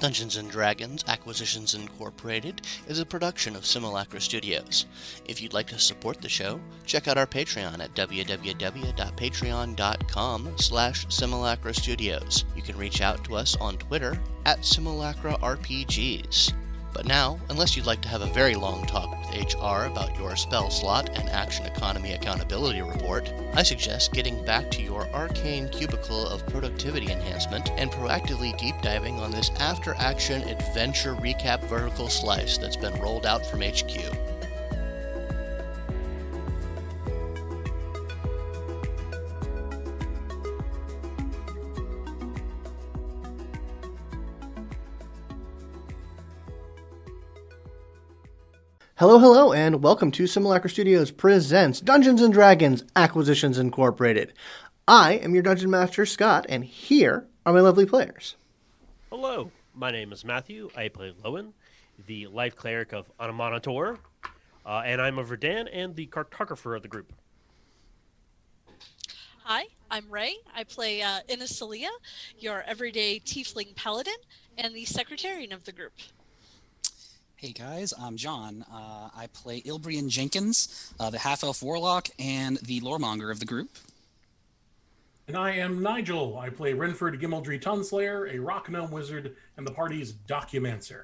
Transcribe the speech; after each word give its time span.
Dungeons 0.00 0.36
Dragons 0.50 1.04
Acquisitions 1.08 1.74
Incorporated 1.74 2.62
is 2.86 3.00
a 3.00 3.06
production 3.06 3.56
of 3.56 3.66
Simulacra 3.66 4.20
Studios. 4.20 4.86
If 5.26 5.42
you'd 5.42 5.52
like 5.52 5.66
to 5.68 5.78
support 5.80 6.20
the 6.20 6.28
show, 6.28 6.60
check 6.86 7.08
out 7.08 7.18
our 7.18 7.26
Patreon 7.26 7.80
at 7.80 7.94
www.patreon.com 7.94 10.52
slash 10.56 11.06
Simulacra 11.08 11.74
Studios. 11.74 12.44
You 12.54 12.62
can 12.62 12.78
reach 12.78 13.00
out 13.00 13.24
to 13.24 13.34
us 13.34 13.56
on 13.56 13.76
Twitter 13.76 14.22
at 14.46 14.64
Simulacra 14.64 15.36
RPGs. 15.38 16.52
But 16.92 17.06
now, 17.06 17.38
unless 17.48 17.76
you'd 17.76 17.86
like 17.86 18.00
to 18.02 18.08
have 18.08 18.22
a 18.22 18.26
very 18.26 18.54
long 18.54 18.84
talk 18.86 19.10
with 19.10 19.54
HR 19.54 19.84
about 19.84 20.16
your 20.18 20.36
spell 20.36 20.70
slot 20.70 21.10
and 21.14 21.28
action 21.28 21.66
economy 21.66 22.12
accountability 22.12 22.82
report, 22.82 23.32
I 23.54 23.62
suggest 23.62 24.12
getting 24.12 24.44
back 24.44 24.70
to 24.72 24.82
your 24.82 25.08
arcane 25.14 25.68
cubicle 25.68 26.26
of 26.28 26.46
productivity 26.46 27.10
enhancement 27.10 27.70
and 27.76 27.90
proactively 27.90 28.56
deep 28.58 28.80
diving 28.82 29.20
on 29.20 29.30
this 29.30 29.50
after 29.60 29.94
action 29.94 30.42
adventure 30.48 31.14
recap 31.14 31.60
vertical 31.64 32.08
slice 32.08 32.58
that's 32.58 32.76
been 32.76 32.94
rolled 33.00 33.26
out 33.26 33.44
from 33.46 33.60
HQ. 33.60 34.37
Hello, 48.98 49.20
hello, 49.20 49.52
and 49.52 49.80
welcome 49.80 50.10
to 50.10 50.26
Simulacra 50.26 50.68
Studios 50.68 51.12
presents 51.12 51.80
Dungeons 51.80 52.20
and 52.20 52.34
Dragons 52.34 52.82
Acquisitions 52.96 53.56
Incorporated. 53.56 54.32
I 54.88 55.12
am 55.18 55.34
your 55.34 55.44
dungeon 55.44 55.70
master, 55.70 56.04
Scott, 56.04 56.46
and 56.48 56.64
here 56.64 57.28
are 57.46 57.52
my 57.52 57.60
lovely 57.60 57.86
players. 57.86 58.34
Hello, 59.10 59.52
my 59.72 59.92
name 59.92 60.12
is 60.12 60.24
Matthew. 60.24 60.68
I 60.76 60.88
play 60.88 61.14
Lowen, 61.24 61.52
the 62.08 62.26
life 62.26 62.56
cleric 62.56 62.92
of 62.92 63.08
Anamanator, 63.18 63.98
uh, 64.66 64.82
and 64.84 65.00
I'm 65.00 65.20
a 65.20 65.24
Verdan 65.24 65.68
and 65.72 65.94
the 65.94 66.08
cartographer 66.08 66.74
of 66.74 66.82
the 66.82 66.88
group. 66.88 67.12
Hi, 69.44 69.66
I'm 69.92 70.10
Ray. 70.10 70.34
I 70.52 70.64
play 70.64 71.02
uh, 71.02 71.20
Inasalia, 71.28 71.90
your 72.40 72.64
everyday 72.66 73.20
tiefling 73.20 73.76
paladin, 73.76 74.18
and 74.56 74.74
the 74.74 74.86
secretarian 74.86 75.52
of 75.52 75.62
the 75.66 75.72
group. 75.72 75.92
Hey 77.38 77.52
guys, 77.52 77.94
I'm 77.96 78.16
John. 78.16 78.64
Uh, 78.68 79.10
I 79.16 79.28
play 79.32 79.60
Ilbrian 79.60 80.08
Jenkins, 80.08 80.92
uh, 80.98 81.08
the 81.08 81.20
half 81.20 81.44
elf 81.44 81.62
warlock, 81.62 82.08
and 82.18 82.56
the 82.56 82.80
loremonger 82.80 83.30
of 83.30 83.38
the 83.38 83.46
group. 83.46 83.70
And 85.28 85.36
I 85.36 85.52
am 85.52 85.80
Nigel. 85.80 86.36
I 86.36 86.48
play 86.48 86.72
Renford 86.72 87.20
Gimmeldry 87.20 87.62
Tonslayer, 87.62 88.34
a 88.34 88.40
rock 88.40 88.68
gnome 88.68 88.90
wizard, 88.90 89.36
and 89.56 89.64
the 89.64 89.70
party's 89.70 90.14
documancer. 90.14 91.02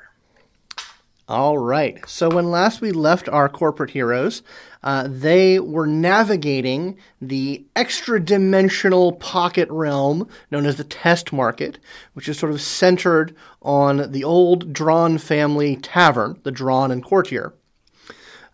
All 1.29 1.57
right. 1.57 2.03
So 2.09 2.29
when 2.29 2.51
last 2.51 2.81
we 2.81 2.91
left 2.91 3.29
our 3.29 3.49
corporate 3.49 3.91
heroes, 3.91 4.43
uh, 4.85 5.09
they 5.09 5.59
were 5.59 5.87
navigating 5.87 6.99
the 7.21 7.65
extra 7.75 8.21
dimensional 8.23 9.13
pocket 9.13 9.67
realm 9.71 10.29
known 10.51 10.67
as 10.67 10.77
the 10.77 10.85
test 10.85 11.33
market, 11.33 11.79
which 12.13 12.29
is 12.29 12.39
sort 12.39 12.53
of 12.53 12.61
centered 12.61 13.35
on 13.63 14.13
the 14.13 14.23
old 14.23 14.75
Dran 14.75 15.17
family 15.17 15.77
tavern, 15.77 16.39
the 16.43 16.53
Dran 16.53 16.91
and 16.91 17.03
Courtier. 17.03 17.55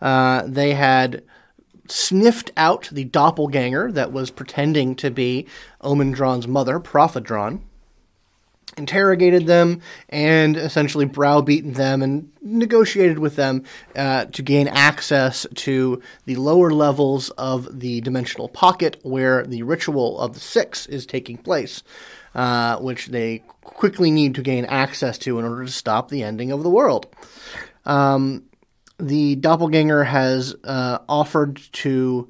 Uh, 0.00 0.44
they 0.46 0.74
had 0.74 1.24
sniffed 1.88 2.52
out 2.56 2.88
the 2.92 3.04
doppelganger 3.04 3.90
that 3.90 4.12
was 4.12 4.30
pretending 4.30 4.94
to 4.94 5.10
be 5.10 5.48
Omin 5.82 6.14
Dran's 6.14 6.46
mother, 6.46 6.78
Prophet 6.78 7.24
Dran 7.24 7.60
interrogated 8.76 9.46
them 9.46 9.80
and 10.08 10.56
essentially 10.56 11.04
browbeaten 11.04 11.72
them 11.72 12.02
and 12.02 12.30
negotiated 12.40 13.18
with 13.18 13.36
them 13.36 13.64
uh, 13.96 14.24
to 14.26 14.42
gain 14.42 14.68
access 14.68 15.46
to 15.54 16.00
the 16.26 16.36
lower 16.36 16.70
levels 16.70 17.30
of 17.30 17.80
the 17.80 18.00
dimensional 18.00 18.48
pocket 18.48 18.98
where 19.02 19.44
the 19.44 19.62
ritual 19.62 20.18
of 20.20 20.34
the 20.34 20.40
six 20.40 20.86
is 20.86 21.06
taking 21.06 21.36
place, 21.36 21.82
uh, 22.34 22.76
which 22.78 23.08
they 23.08 23.42
quickly 23.62 24.10
need 24.10 24.34
to 24.34 24.42
gain 24.42 24.64
access 24.66 25.18
to 25.18 25.38
in 25.38 25.44
order 25.44 25.64
to 25.64 25.72
stop 25.72 26.08
the 26.08 26.22
ending 26.22 26.52
of 26.52 26.62
the 26.62 26.70
world. 26.70 27.06
Um, 27.84 28.44
the 28.98 29.36
doppelganger 29.36 30.04
has 30.04 30.54
uh, 30.64 30.98
offered 31.08 31.56
to 31.72 32.28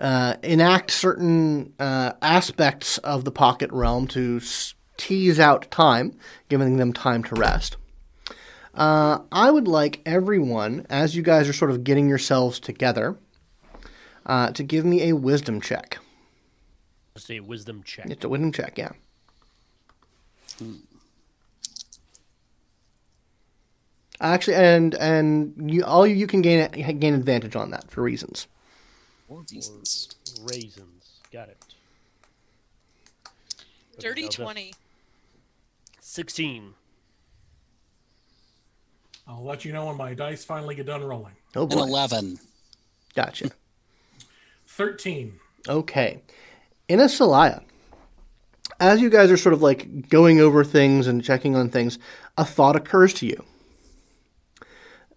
uh, 0.00 0.34
enact 0.42 0.90
certain 0.90 1.72
uh, 1.78 2.12
aspects 2.20 2.98
of 2.98 3.24
the 3.24 3.30
pocket 3.30 3.70
realm 3.72 4.06
to 4.08 4.40
tease 4.96 5.38
out 5.38 5.70
time, 5.70 6.16
giving 6.48 6.76
them 6.76 6.92
time 6.92 7.22
to 7.24 7.34
rest. 7.34 7.76
Uh, 8.74 9.20
I 9.32 9.50
would 9.50 9.66
like 9.66 10.02
everyone, 10.04 10.86
as 10.90 11.16
you 11.16 11.22
guys 11.22 11.48
are 11.48 11.52
sort 11.54 11.70
of 11.70 11.82
getting 11.84 12.08
yourselves 12.08 12.60
together, 12.60 13.16
uh, 14.26 14.50
to 14.52 14.62
give 14.62 14.84
me 14.84 15.08
a 15.08 15.16
wisdom 15.16 15.60
check. 15.60 15.98
Just 17.14 17.30
a 17.30 17.40
wisdom 17.40 17.82
check. 17.82 18.06
It's 18.10 18.24
a 18.24 18.28
wisdom 18.28 18.52
check, 18.52 18.76
yeah. 18.76 18.90
Actually, 24.20 24.56
and 24.56 24.94
and 24.94 25.70
you 25.70 25.84
all 25.84 26.06
you 26.06 26.26
can 26.26 26.40
gain 26.40 26.70
gain 26.98 27.14
advantage 27.14 27.54
on 27.54 27.70
that 27.70 27.90
for 27.90 28.02
reasons. 28.02 28.46
Or 29.28 29.42
reasons. 29.52 30.08
Raisins. 30.42 31.20
Got 31.32 31.50
it. 31.50 31.58
Dirty 33.98 34.22
now 34.22 34.28
the- 34.28 34.34
20. 34.34 34.74
16. 36.16 36.72
I'll 39.28 39.44
let 39.44 39.66
you 39.66 39.72
know 39.74 39.84
when 39.84 39.98
my 39.98 40.14
dice 40.14 40.46
finally 40.46 40.74
get 40.74 40.86
done 40.86 41.04
rolling. 41.04 41.34
Oh 41.54 41.64
An 41.64 41.68
boy, 41.68 41.82
11. 41.82 42.38
gotcha. 43.14 43.50
13. 44.66 45.38
Okay. 45.68 46.22
In 46.88 47.00
a 47.00 47.04
Celaya, 47.04 47.62
as 48.80 49.02
you 49.02 49.10
guys 49.10 49.30
are 49.30 49.36
sort 49.36 49.52
of 49.52 49.60
like 49.60 50.08
going 50.08 50.40
over 50.40 50.64
things 50.64 51.06
and 51.06 51.22
checking 51.22 51.54
on 51.54 51.68
things, 51.68 51.98
a 52.38 52.46
thought 52.46 52.76
occurs 52.76 53.12
to 53.14 53.26
you. 53.26 53.44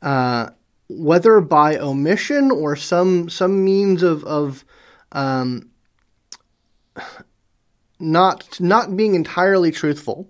Uh, 0.01 0.49
whether 0.89 1.39
by 1.39 1.77
omission 1.77 2.51
or 2.51 2.75
some 2.75 3.29
some 3.29 3.63
means 3.63 4.03
of 4.03 4.25
of 4.25 4.65
um, 5.13 5.69
not 8.01 8.59
not 8.59 8.97
being 8.97 9.15
entirely 9.15 9.71
truthful, 9.71 10.27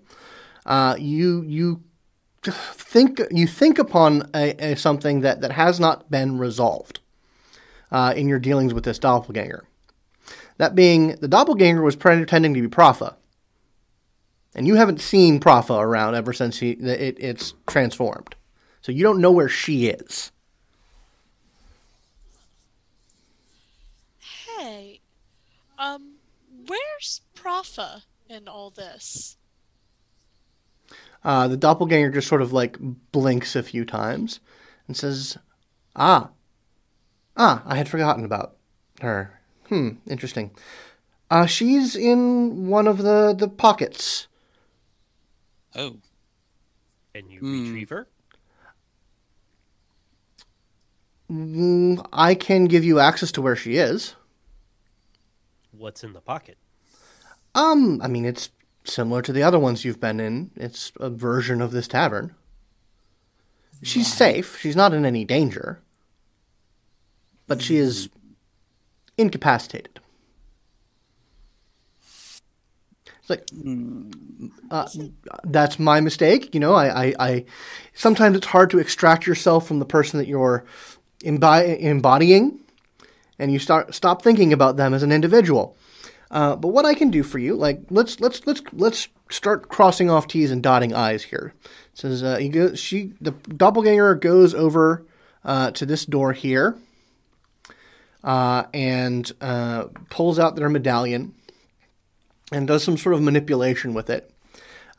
uh, 0.70 0.94
you 0.98 1.42
you 1.42 1.82
think 2.44 3.20
you 3.32 3.46
think 3.48 3.78
upon 3.80 4.30
a, 4.34 4.72
a, 4.72 4.76
something 4.76 5.22
that, 5.22 5.40
that 5.40 5.50
has 5.50 5.80
not 5.80 6.08
been 6.10 6.38
resolved 6.38 7.00
uh, 7.90 8.14
in 8.16 8.28
your 8.28 8.38
dealings 8.38 8.72
with 8.72 8.84
this 8.84 8.98
doppelganger. 8.98 9.64
That 10.58 10.76
being, 10.76 11.16
the 11.16 11.26
doppelganger 11.26 11.82
was 11.82 11.96
pretending 11.96 12.54
to 12.54 12.62
be 12.62 12.68
Propha, 12.68 13.16
and 14.54 14.66
you 14.66 14.76
haven't 14.76 15.00
seen 15.00 15.40
Propha 15.40 15.76
around 15.80 16.14
ever 16.14 16.32
since 16.32 16.60
he 16.60 16.70
it, 16.70 17.16
it's 17.18 17.54
transformed, 17.66 18.36
so 18.80 18.92
you 18.92 19.02
don't 19.02 19.20
know 19.20 19.32
where 19.32 19.48
she 19.48 19.88
is. 19.88 20.30
Hey, 24.56 25.00
um, 25.76 26.18
where's 26.68 27.22
Propha 27.36 28.02
in 28.28 28.46
all 28.46 28.70
this? 28.70 29.36
Uh, 31.22 31.48
the 31.48 31.56
doppelganger 31.56 32.10
just 32.10 32.28
sort 32.28 32.42
of 32.42 32.52
like 32.52 32.76
blinks 33.12 33.54
a 33.54 33.62
few 33.62 33.84
times 33.84 34.40
and 34.86 34.96
says, 34.96 35.36
"Ah, 35.94 36.30
ah, 37.36 37.62
I 37.66 37.76
had 37.76 37.88
forgotten 37.88 38.24
about 38.24 38.56
her. 39.00 39.38
Hmm, 39.68 39.90
interesting. 40.06 40.50
Uh, 41.30 41.46
she's 41.46 41.94
in 41.94 42.68
one 42.68 42.86
of 42.88 42.98
the 42.98 43.34
the 43.36 43.48
pockets. 43.48 44.26
Oh. 45.74 45.96
And 47.14 47.30
you 47.30 47.40
Hmm. 47.40 47.64
retrieve 47.64 47.90
her? 47.90 48.08
Mm, 51.30 52.04
I 52.12 52.34
can 52.34 52.64
give 52.64 52.84
you 52.84 52.98
access 52.98 53.30
to 53.32 53.42
where 53.42 53.56
she 53.56 53.76
is. 53.76 54.16
What's 55.70 56.02
in 56.02 56.12
the 56.12 56.20
pocket? 56.20 56.58
Um, 57.54 58.00
I 58.02 58.08
mean, 58.08 58.24
it's 58.24 58.50
similar 58.84 59.22
to 59.22 59.32
the 59.32 59.42
other 59.42 59.58
ones 59.58 59.84
you've 59.84 60.00
been 60.00 60.20
in. 60.20 60.50
It's 60.56 60.92
a 60.98 61.10
version 61.10 61.60
of 61.60 61.72
this 61.72 61.88
tavern. 61.88 62.34
She's 63.82 64.12
safe. 64.12 64.58
She's 64.58 64.76
not 64.76 64.92
in 64.92 65.06
any 65.06 65.24
danger. 65.24 65.80
But 67.46 67.62
she 67.62 67.76
is 67.76 68.08
incapacitated. 69.16 70.00
It's 73.20 73.30
like, 73.30 73.48
uh, 74.70 74.88
that's 75.44 75.78
my 75.78 76.00
mistake. 76.00 76.54
You 76.54 76.60
know, 76.60 76.74
I, 76.74 77.06
I, 77.06 77.14
I, 77.18 77.44
sometimes 77.94 78.36
it's 78.36 78.46
hard 78.46 78.70
to 78.70 78.78
extract 78.78 79.26
yourself 79.26 79.66
from 79.66 79.78
the 79.78 79.84
person 79.84 80.18
that 80.18 80.28
you're 80.28 80.64
embodying, 81.22 82.60
and 83.38 83.52
you 83.52 83.58
start 83.58 83.94
stop 83.94 84.22
thinking 84.22 84.52
about 84.52 84.76
them 84.76 84.94
as 84.94 85.02
an 85.02 85.12
individual. 85.12 85.76
Uh, 86.30 86.54
but 86.56 86.68
what 86.68 86.84
I 86.84 86.94
can 86.94 87.10
do 87.10 87.22
for 87.22 87.38
you, 87.38 87.56
like 87.56 87.80
let's 87.90 88.20
let's 88.20 88.46
let's 88.46 88.62
let's 88.72 89.08
start 89.30 89.68
crossing 89.68 90.10
off 90.10 90.28
T's 90.28 90.50
and 90.50 90.62
dotting 90.62 90.94
I's 90.94 91.24
here. 91.24 91.54
It 91.64 91.70
says 91.98 92.22
uh, 92.22 92.38
goes, 92.50 92.78
she 92.78 93.12
the 93.20 93.32
doppelganger 93.32 94.14
goes 94.14 94.54
over 94.54 95.06
uh, 95.44 95.72
to 95.72 95.86
this 95.86 96.04
door 96.04 96.32
here, 96.32 96.78
uh, 98.22 98.64
and 98.72 99.30
uh, 99.40 99.86
pulls 100.08 100.38
out 100.38 100.54
their 100.54 100.68
medallion, 100.68 101.34
and 102.52 102.68
does 102.68 102.84
some 102.84 102.96
sort 102.96 103.14
of 103.14 103.22
manipulation 103.22 103.94
with 103.94 104.10
it. 104.10 104.32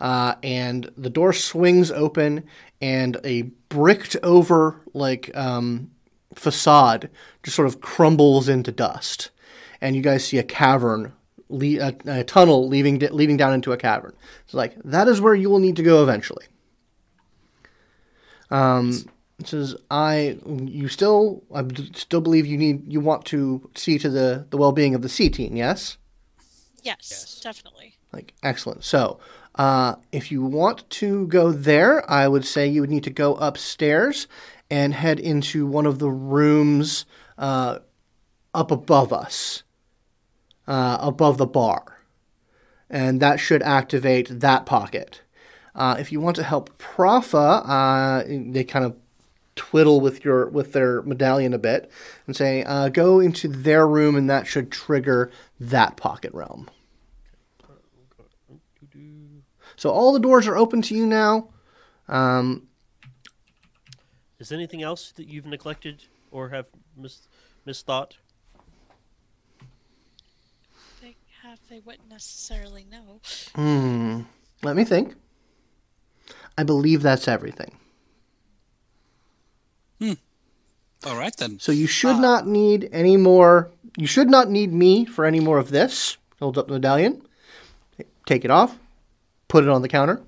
Uh, 0.01 0.33
and 0.41 0.91
the 0.97 1.11
door 1.11 1.31
swings 1.31 1.91
open, 1.91 2.43
and 2.81 3.17
a 3.23 3.43
bricked 3.69 4.17
over 4.23 4.81
like 4.93 5.29
um, 5.37 5.91
facade 6.33 7.09
just 7.43 7.55
sort 7.55 7.67
of 7.67 7.79
crumbles 7.79 8.49
into 8.49 8.71
dust, 8.71 9.29
and 9.79 9.95
you 9.95 10.01
guys 10.01 10.25
see 10.25 10.39
a 10.39 10.43
cavern, 10.43 11.13
le- 11.51 11.79
a, 11.89 12.19
a 12.19 12.23
tunnel 12.23 12.67
leading 12.67 12.97
leading 13.11 13.37
down 13.37 13.53
into 13.53 13.71
a 13.71 13.77
cavern. 13.77 14.13
It's 14.45 14.53
like 14.53 14.75
that 14.83 15.07
is 15.07 15.21
where 15.21 15.35
you 15.35 15.49
will 15.49 15.59
need 15.59 15.75
to 15.77 15.83
go 15.83 16.01
eventually. 16.03 16.45
Um, 18.49 19.05
it 19.39 19.47
says 19.47 19.75
I 19.89 20.37
you 20.45 20.87
still 20.87 21.43
I 21.53 21.63
still 21.93 22.21
believe 22.21 22.45
you 22.45 22.57
need 22.57 22.91
you 22.91 22.99
want 22.99 23.25
to 23.25 23.69
see 23.75 23.97
to 23.99 24.09
the 24.09 24.45
the 24.49 24.57
well 24.57 24.71
being 24.71 24.95
of 24.95 25.01
the 25.01 25.09
C 25.09 25.29
team. 25.29 25.55
Yes. 25.55 25.97
Yes, 26.83 27.07
Yes. 27.11 27.39
definitely. 27.41 27.97
Like 28.11 28.33
excellent. 28.43 28.83
So, 28.83 29.19
uh, 29.55 29.95
if 30.11 30.31
you 30.31 30.43
want 30.43 30.89
to 30.89 31.27
go 31.27 31.51
there, 31.51 32.09
I 32.09 32.27
would 32.27 32.43
say 32.45 32.67
you 32.67 32.81
would 32.81 32.89
need 32.89 33.03
to 33.05 33.09
go 33.11 33.35
upstairs 33.35 34.27
and 34.69 34.93
head 34.93 35.19
into 35.19 35.65
one 35.67 35.85
of 35.85 35.99
the 35.99 36.09
rooms 36.09 37.05
uh, 37.37 37.79
up 38.53 38.71
above 38.71 39.13
us, 39.13 39.63
uh, 40.67 40.97
above 40.99 41.37
the 41.37 41.45
bar, 41.45 41.99
and 42.89 43.19
that 43.21 43.39
should 43.39 43.61
activate 43.63 44.39
that 44.39 44.65
pocket. 44.65 45.21
Uh, 45.73 45.95
if 45.99 46.11
you 46.11 46.19
want 46.19 46.35
to 46.35 46.43
help 46.43 46.77
Profa, 46.77 47.63
uh, 47.65 48.23
they 48.27 48.63
kind 48.63 48.85
of 48.85 48.95
twiddle 49.55 50.01
with 50.01 50.23
your 50.25 50.49
with 50.49 50.73
their 50.73 51.01
medallion 51.03 51.53
a 51.53 51.57
bit 51.57 51.91
and 52.27 52.35
say, 52.35 52.63
uh, 52.63 52.89
"Go 52.89 53.19
into 53.19 53.47
their 53.47 53.87
room," 53.87 54.15
and 54.15 54.29
that 54.29 54.47
should 54.47 54.71
trigger 54.71 55.31
that 55.59 55.97
pocket 55.97 56.33
realm. 56.33 56.69
So 59.75 59.89
all 59.89 60.13
the 60.13 60.19
doors 60.19 60.45
are 60.47 60.55
open 60.55 60.81
to 60.83 60.95
you 60.95 61.07
now. 61.07 61.49
Um, 62.07 62.67
Is 64.39 64.51
anything 64.51 64.83
else 64.83 65.11
that 65.13 65.27
you've 65.27 65.45
neglected 65.45 66.03
or 66.29 66.49
have 66.49 66.67
mis- 66.95 67.27
misthought? 67.65 68.17
They 71.01 71.15
have, 71.41 71.59
they 71.71 71.79
wouldn't 71.79 72.09
necessarily 72.09 72.85
know. 72.91 73.21
hmm, 73.55 74.23
let 74.61 74.75
me 74.75 74.83
think. 74.83 75.15
I 76.57 76.63
believe 76.63 77.01
that's 77.01 77.27
everything. 77.29 77.77
All 81.03 81.17
right 81.17 81.35
then. 81.37 81.57
So 81.59 81.71
you 81.71 81.87
should 81.87 82.17
not 82.17 82.45
need 82.45 82.89
any 82.91 83.17
more. 83.17 83.71
You 83.97 84.05
should 84.05 84.29
not 84.29 84.51
need 84.51 84.71
me 84.71 85.05
for 85.05 85.25
any 85.25 85.39
more 85.39 85.57
of 85.57 85.71
this. 85.71 86.17
Hold 86.39 86.59
up 86.59 86.67
the 86.67 86.73
medallion. 86.73 87.23
Take 88.27 88.45
it 88.45 88.51
off. 88.51 88.77
Put 89.47 89.63
it 89.63 89.69
on 89.69 89.81
the 89.81 89.87
counter. 89.87 90.21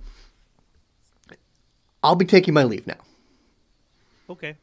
I'll 2.01 2.15
be 2.15 2.25
taking 2.25 2.55
my 2.55 2.63
leave 2.63 2.87
now. 2.87 2.97
Okay. 4.29 4.55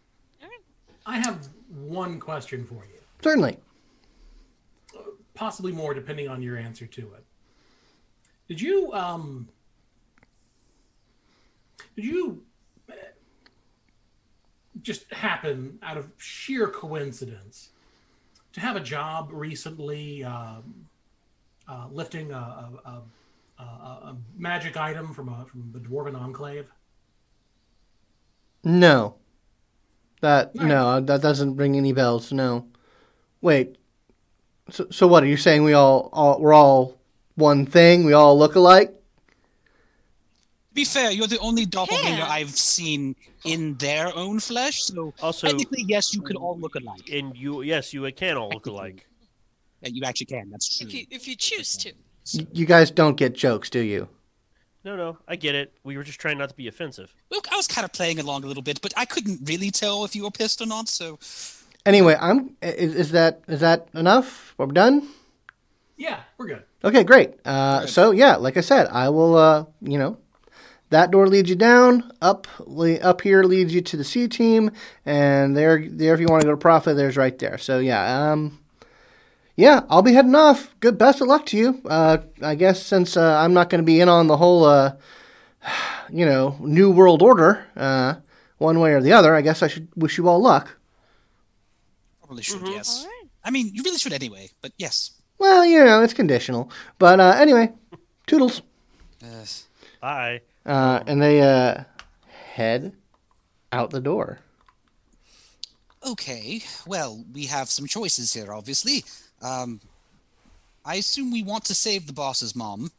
I 1.06 1.19
have 1.19 1.49
one 1.69 2.19
question 2.19 2.65
for 2.65 2.85
you, 2.87 3.00
Certainly. 3.23 3.59
Possibly 5.41 5.73
more 5.73 5.95
depending 5.95 6.29
on 6.29 6.43
your 6.43 6.59
answer 6.59 6.85
to 6.85 7.01
it. 7.15 7.25
Did 8.47 8.61
you 8.61 8.93
um 8.93 9.49
did 11.97 12.05
you 12.05 12.43
uh, 12.91 12.93
just 14.83 15.11
happen 15.11 15.79
out 15.83 15.97
of 15.97 16.13
sheer 16.19 16.69
coincidence 16.69 17.71
to 18.53 18.61
have 18.61 18.77
a 18.77 18.81
job 18.81 19.31
recently 19.33 20.23
um, 20.25 20.87
uh, 21.67 21.87
lifting 21.91 22.33
a, 22.33 22.37
a, 22.37 23.03
a, 23.59 23.63
a, 23.63 23.65
a 23.65 24.17
magic 24.37 24.77
item 24.77 25.15
from 25.15 25.31
a 25.31 25.47
from 25.47 25.71
the 25.73 25.79
dwarven 25.79 26.15
enclave? 26.15 26.71
No. 28.63 29.15
That 30.21 30.53
Right. 30.55 30.67
no, 30.69 31.01
that 31.01 31.23
doesn't 31.23 31.57
ring 31.57 31.77
any 31.77 31.95
bells. 31.95 32.31
No. 32.31 32.67
Wait. 33.41 33.79
So, 34.71 34.87
so 34.91 35.07
what 35.07 35.23
are 35.23 35.27
you 35.27 35.37
saying? 35.37 35.65
We 35.65 35.73
all, 35.73 36.09
all 36.13 36.41
we're 36.41 36.53
all 36.55 36.97
one 37.35 37.67
thing. 37.67 38.05
We 38.05 38.13
all 38.13 38.39
look 38.39 38.55
alike. 38.55 38.89
To 38.91 40.75
be 40.75 40.85
fair, 40.85 41.11
you're 41.11 41.27
the 41.27 41.39
only 41.41 41.67
doppelganger 41.67 42.19
Yeah. 42.19 42.29
I've 42.29 42.51
seen 42.51 43.17
in 43.45 43.75
their 43.79 44.15
own 44.15 44.39
flesh, 44.39 44.83
so 44.83 45.13
Also, 45.21 45.49
technically, 45.49 45.85
yes, 45.89 46.15
you 46.15 46.23
could 46.23 46.37
all 46.37 46.57
look 46.59 46.75
alike. 46.77 47.09
and 47.11 47.37
you, 47.37 47.63
yes, 47.63 47.93
you 47.93 48.11
can 48.13 48.37
all 48.37 48.51
look 48.51 48.67
alike. 48.67 49.07
Yeah, 49.83 49.89
you 49.93 50.03
actually 50.05 50.27
can. 50.27 50.51
That's 50.51 50.79
true. 50.79 50.87
If 50.87 50.95
you 50.95 51.07
if 51.11 51.27
you 51.27 51.35
choose 51.37 51.77
to. 51.79 51.93
Y- 52.37 52.47
You 52.53 52.67
guys 52.67 52.91
don't 52.91 53.17
get 53.17 53.35
jokes, 53.35 53.71
do 53.71 53.81
you? 53.81 54.09
No, 54.85 54.95
no, 54.97 55.19
I 55.27 55.37
get 55.37 55.55
it. 55.55 55.73
We 55.85 55.97
were 55.97 56.05
just 56.05 56.21
trying 56.21 56.39
not 56.39 56.51
to 56.51 56.55
be 56.55 56.69
offensive. 56.69 57.13
Look, 57.31 57.49
I 57.53 57.57
was 57.57 57.67
kind 57.67 57.85
of 57.85 57.93
playing 57.93 58.19
along 58.21 58.45
a 58.45 58.47
little 58.47 58.63
bit, 58.63 58.81
but 58.81 58.93
I 58.97 59.05
couldn't 59.07 59.41
really 59.49 59.71
tell 59.71 60.05
if 60.05 60.15
you 60.15 60.23
were 60.25 60.31
pissed 60.31 60.61
or 60.63 60.67
not. 60.67 60.89
So, 60.89 61.19
Anyway, 61.87 62.17
I'm. 62.21 62.56
Is, 62.62 62.94
is 62.94 63.11
that 63.12 63.43
is 63.49 63.61
that 63.61 63.88
enough? 63.94 64.55
We're 64.59 64.67
done. 64.67 65.09
Yeah, 65.97 66.21
we're 66.38 66.47
good. 66.47 66.65
Okay, 66.85 67.05
great. 67.05 67.35
Uh, 67.44 67.87
so 67.87 68.11
yeah, 68.11 68.37
like 68.37 68.56
I 68.56 68.61
said, 68.61 68.88
I 68.88 69.09
will. 69.09 69.37
Uh, 69.37 69.65
you 69.81 69.99
know, 69.99 70.19
that 70.91 71.11
door 71.11 71.27
leads 71.27 71.49
you 71.49 71.56
down. 71.56 72.12
Up, 72.21 72.47
le- 72.61 72.99
up 72.99 73.23
here 73.23 73.44
leads 73.44 73.73
you 73.73 73.81
to 73.81 73.97
the 73.97 74.05
C 74.05 74.29
team, 74.29 74.73
and 75.06 75.56
there, 75.56 75.87
there. 75.88 76.15
If 76.15 76.21
you 76.21 76.27
want 76.27 76.43
to 76.43 76.47
go 76.47 76.53
to 76.53 76.59
profit, 76.59 76.97
there's 76.97 77.17
right 77.17 77.38
there. 77.38 77.59
So 77.59 77.79
yeah, 77.79 78.33
um, 78.33 78.59
yeah, 79.56 79.83
I'll 79.88 80.03
be 80.03 80.12
heading 80.12 80.35
off. 80.35 80.75
Good, 80.81 80.99
best 80.99 81.21
of 81.21 81.29
luck 81.29 81.47
to 81.47 81.56
you. 81.56 81.81
Uh, 81.85 82.19
I 82.43 82.56
guess 82.56 82.83
since 82.83 83.17
uh, 83.17 83.38
I'm 83.38 83.55
not 83.55 83.71
going 83.71 83.81
to 83.83 83.87
be 83.87 84.00
in 84.00 84.09
on 84.09 84.26
the 84.26 84.37
whole, 84.37 84.65
uh, 84.65 84.97
you 86.11 86.26
know, 86.26 86.56
new 86.61 86.91
world 86.91 87.23
order, 87.23 87.67
uh, 87.76 88.17
one 88.59 88.81
way 88.81 88.93
or 88.93 89.00
the 89.00 89.12
other, 89.12 89.35
I 89.35 89.43
guess 89.43 89.62
I 89.62 89.69
should 89.69 89.88
wish 89.97 90.19
you 90.19 90.29
all 90.29 90.41
luck. 90.41 90.76
Probably 92.31 92.44
should, 92.44 92.61
Mhm. 92.61 92.71
yes. 92.75 93.00
All 93.00 93.06
right. 93.06 93.29
I 93.43 93.50
mean, 93.50 93.73
you 93.75 93.82
really 93.82 93.99
should 93.99 94.12
anyway, 94.12 94.50
but 94.62 94.71
yes. 94.79 95.11
Well, 95.38 95.65
you 95.65 95.85
know, 95.85 96.00
it's 96.03 96.12
conditional. 96.15 96.71
But 96.99 97.19
uh, 97.19 97.35
anyway, 97.37 97.73
toodles. 98.29 98.62
Yes. 99.21 99.67
Bye. 100.00 100.43
Uh, 100.65 101.03
and 101.09 101.21
they 101.21 101.41
uh, 101.43 101.82
head 102.55 102.93
out 103.73 103.90
the 103.90 104.00
door. 104.00 104.38
okay, 106.07 106.62
well, 106.87 107.23
we 107.35 107.47
have 107.47 107.69
some 107.69 107.87
choices 107.87 108.33
here, 108.33 108.52
obviously. 108.55 109.05
Um, 109.43 109.81
I 110.85 110.95
assume 110.97 111.31
we 111.33 111.43
want 111.43 111.64
to 111.66 111.75
save 111.75 112.07
the 112.07 112.12
boss's 112.12 112.55
mom. 112.57 112.90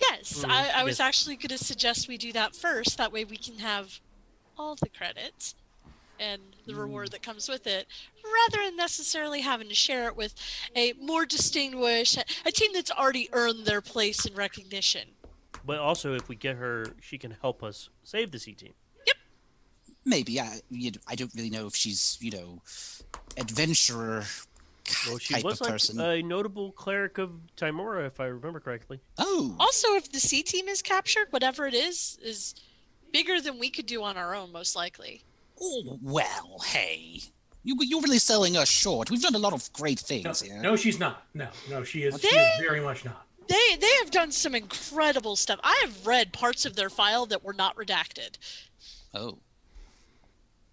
Yes, 0.00 0.44
I, 0.48 0.70
I 0.76 0.84
was 0.84 0.98
actually 1.00 1.36
going 1.36 1.48
to 1.48 1.58
suggest 1.58 2.08
we 2.08 2.16
do 2.16 2.32
that 2.32 2.54
first. 2.56 2.96
That 2.96 3.12
way 3.12 3.24
we 3.24 3.36
can 3.36 3.58
have 3.58 3.98
all 4.56 4.76
the 4.76 4.88
credits 4.88 5.54
and 6.18 6.40
the 6.66 6.74
reward 6.74 7.10
that 7.12 7.22
comes 7.22 7.48
with 7.48 7.66
it, 7.66 7.86
rather 8.24 8.64
than 8.64 8.76
necessarily 8.76 9.40
having 9.40 9.68
to 9.68 9.74
share 9.74 10.08
it 10.08 10.16
with 10.16 10.34
a 10.76 10.92
more 11.00 11.26
distinguished, 11.26 12.18
a 12.46 12.50
team 12.50 12.70
that's 12.72 12.90
already 12.90 13.28
earned 13.32 13.64
their 13.66 13.80
place 13.80 14.24
in 14.26 14.34
recognition. 14.34 15.08
But 15.66 15.78
also, 15.78 16.14
if 16.14 16.28
we 16.28 16.36
get 16.36 16.56
her, 16.56 16.86
she 17.00 17.16
can 17.18 17.36
help 17.40 17.62
us 17.62 17.88
save 18.02 18.30
the 18.30 18.38
C 18.38 18.52
team. 18.52 18.74
Yep. 19.06 19.16
Maybe. 20.04 20.40
I, 20.40 20.60
you, 20.70 20.92
I 21.08 21.14
don't 21.14 21.32
really 21.34 21.50
know 21.50 21.66
if 21.66 21.74
she's, 21.74 22.18
you 22.20 22.30
know, 22.32 22.62
adventurer 23.38 24.24
Well, 25.08 25.18
she 25.18 25.34
type 25.34 25.44
was 25.44 25.60
of 25.60 25.66
like 25.66 25.72
person. 25.72 26.00
a 26.00 26.22
notable 26.22 26.72
cleric 26.72 27.16
of 27.18 27.30
Tymora, 27.56 28.06
if 28.06 28.20
I 28.20 28.26
remember 28.26 28.60
correctly. 28.60 29.00
oh, 29.18 29.56
Also, 29.58 29.94
if 29.94 30.12
the 30.12 30.20
C 30.20 30.42
team 30.42 30.68
is 30.68 30.82
captured, 30.82 31.28
whatever 31.30 31.66
it 31.66 31.74
is, 31.74 32.18
is 32.22 32.54
bigger 33.12 33.40
than 33.40 33.58
we 33.58 33.70
could 33.70 33.86
do 33.86 34.02
on 34.02 34.16
our 34.18 34.34
own, 34.34 34.52
most 34.52 34.76
likely. 34.76 35.22
Oh, 35.60 35.98
well, 36.02 36.60
hey. 36.64 37.20
You, 37.66 37.76
you're 37.80 38.02
really 38.02 38.18
selling 38.18 38.56
us 38.56 38.68
short. 38.68 39.10
We've 39.10 39.22
done 39.22 39.34
a 39.34 39.38
lot 39.38 39.54
of 39.54 39.72
great 39.72 40.02
No, 40.02 40.06
things 40.06 40.42
here. 40.42 40.60
no, 40.60 40.76
she's 40.76 40.98
not. 40.98 41.24
No, 41.32 41.48
no, 41.70 41.82
she 41.82 42.02
is. 42.02 42.20
She 42.20 42.26
is 42.28 42.60
very 42.60 42.80
much 42.80 43.04
not. 43.04 43.26
They 43.48 43.76
they 43.78 43.90
have 44.00 44.10
done 44.10 44.30
some 44.32 44.54
incredible 44.54 45.36
stuff. 45.36 45.60
I 45.62 45.78
have 45.84 46.06
read 46.06 46.32
parts 46.32 46.64
of 46.66 46.76
their 46.76 46.88
file 46.90 47.26
that 47.26 47.42
were 47.44 47.52
not 47.54 47.76
redacted. 47.76 48.36
Oh. 49.14 49.38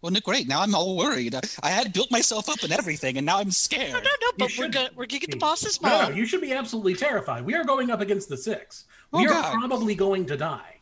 Well, 0.01 0.11
no, 0.11 0.19
great. 0.19 0.47
Now 0.47 0.61
I'm 0.61 0.73
all 0.73 0.97
worried. 0.97 1.35
I, 1.35 1.41
I 1.63 1.69
had 1.69 1.93
built 1.93 2.09
myself 2.11 2.49
up 2.49 2.63
and 2.63 2.71
everything, 2.73 3.17
and 3.17 3.25
now 3.25 3.37
I'm 3.39 3.51
scared. 3.51 3.91
No, 3.91 3.99
no, 3.99 4.03
no. 4.21 4.31
But 4.37 4.51
we're 4.57 4.69
gonna 4.69 4.89
we're 4.95 5.05
gonna 5.05 5.19
get 5.19 5.29
the 5.31 5.35
be. 5.37 5.39
boss's 5.39 5.81
No, 5.81 6.09
no, 6.09 6.15
you 6.15 6.25
should 6.25 6.41
be 6.41 6.53
absolutely 6.53 6.95
terrified. 6.95 7.45
We 7.45 7.55
are 7.55 7.63
going 7.63 7.91
up 7.91 8.01
against 8.01 8.27
the 8.29 8.37
six. 8.37 8.85
Oh, 9.13 9.19
We 9.19 9.25
are 9.27 9.29
God. 9.29 9.53
probably 9.59 9.93
going 9.95 10.25
to 10.27 10.37
die. 10.37 10.77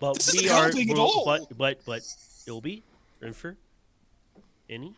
But 0.00 0.16
This 0.16 0.32
we 0.32 0.46
isn't 0.46 0.56
are, 0.56 0.68
at 0.92 0.98
all. 0.98 1.24
but 1.24 1.56
but 1.56 1.78
but 1.86 2.02
Ilby, 2.48 2.82
Renfer, 3.22 3.56
Any, 4.68 4.94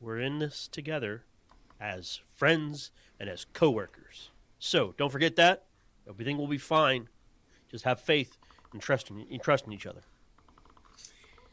we're 0.00 0.18
in 0.18 0.40
this 0.40 0.68
together, 0.68 1.22
as 1.80 2.20
friends 2.34 2.90
and 3.18 3.30
as 3.30 3.46
coworkers. 3.52 4.30
So 4.58 4.94
don't 4.98 5.10
forget 5.10 5.36
that. 5.36 5.64
Everything 6.08 6.36
will 6.38 6.48
be 6.48 6.58
fine. 6.58 7.08
Just 7.70 7.84
have 7.84 8.00
faith 8.00 8.36
and 8.72 8.82
trust 8.82 9.10
in, 9.10 9.24
and 9.30 9.42
trust 9.42 9.66
in 9.66 9.72
each 9.72 9.86
other. 9.86 10.02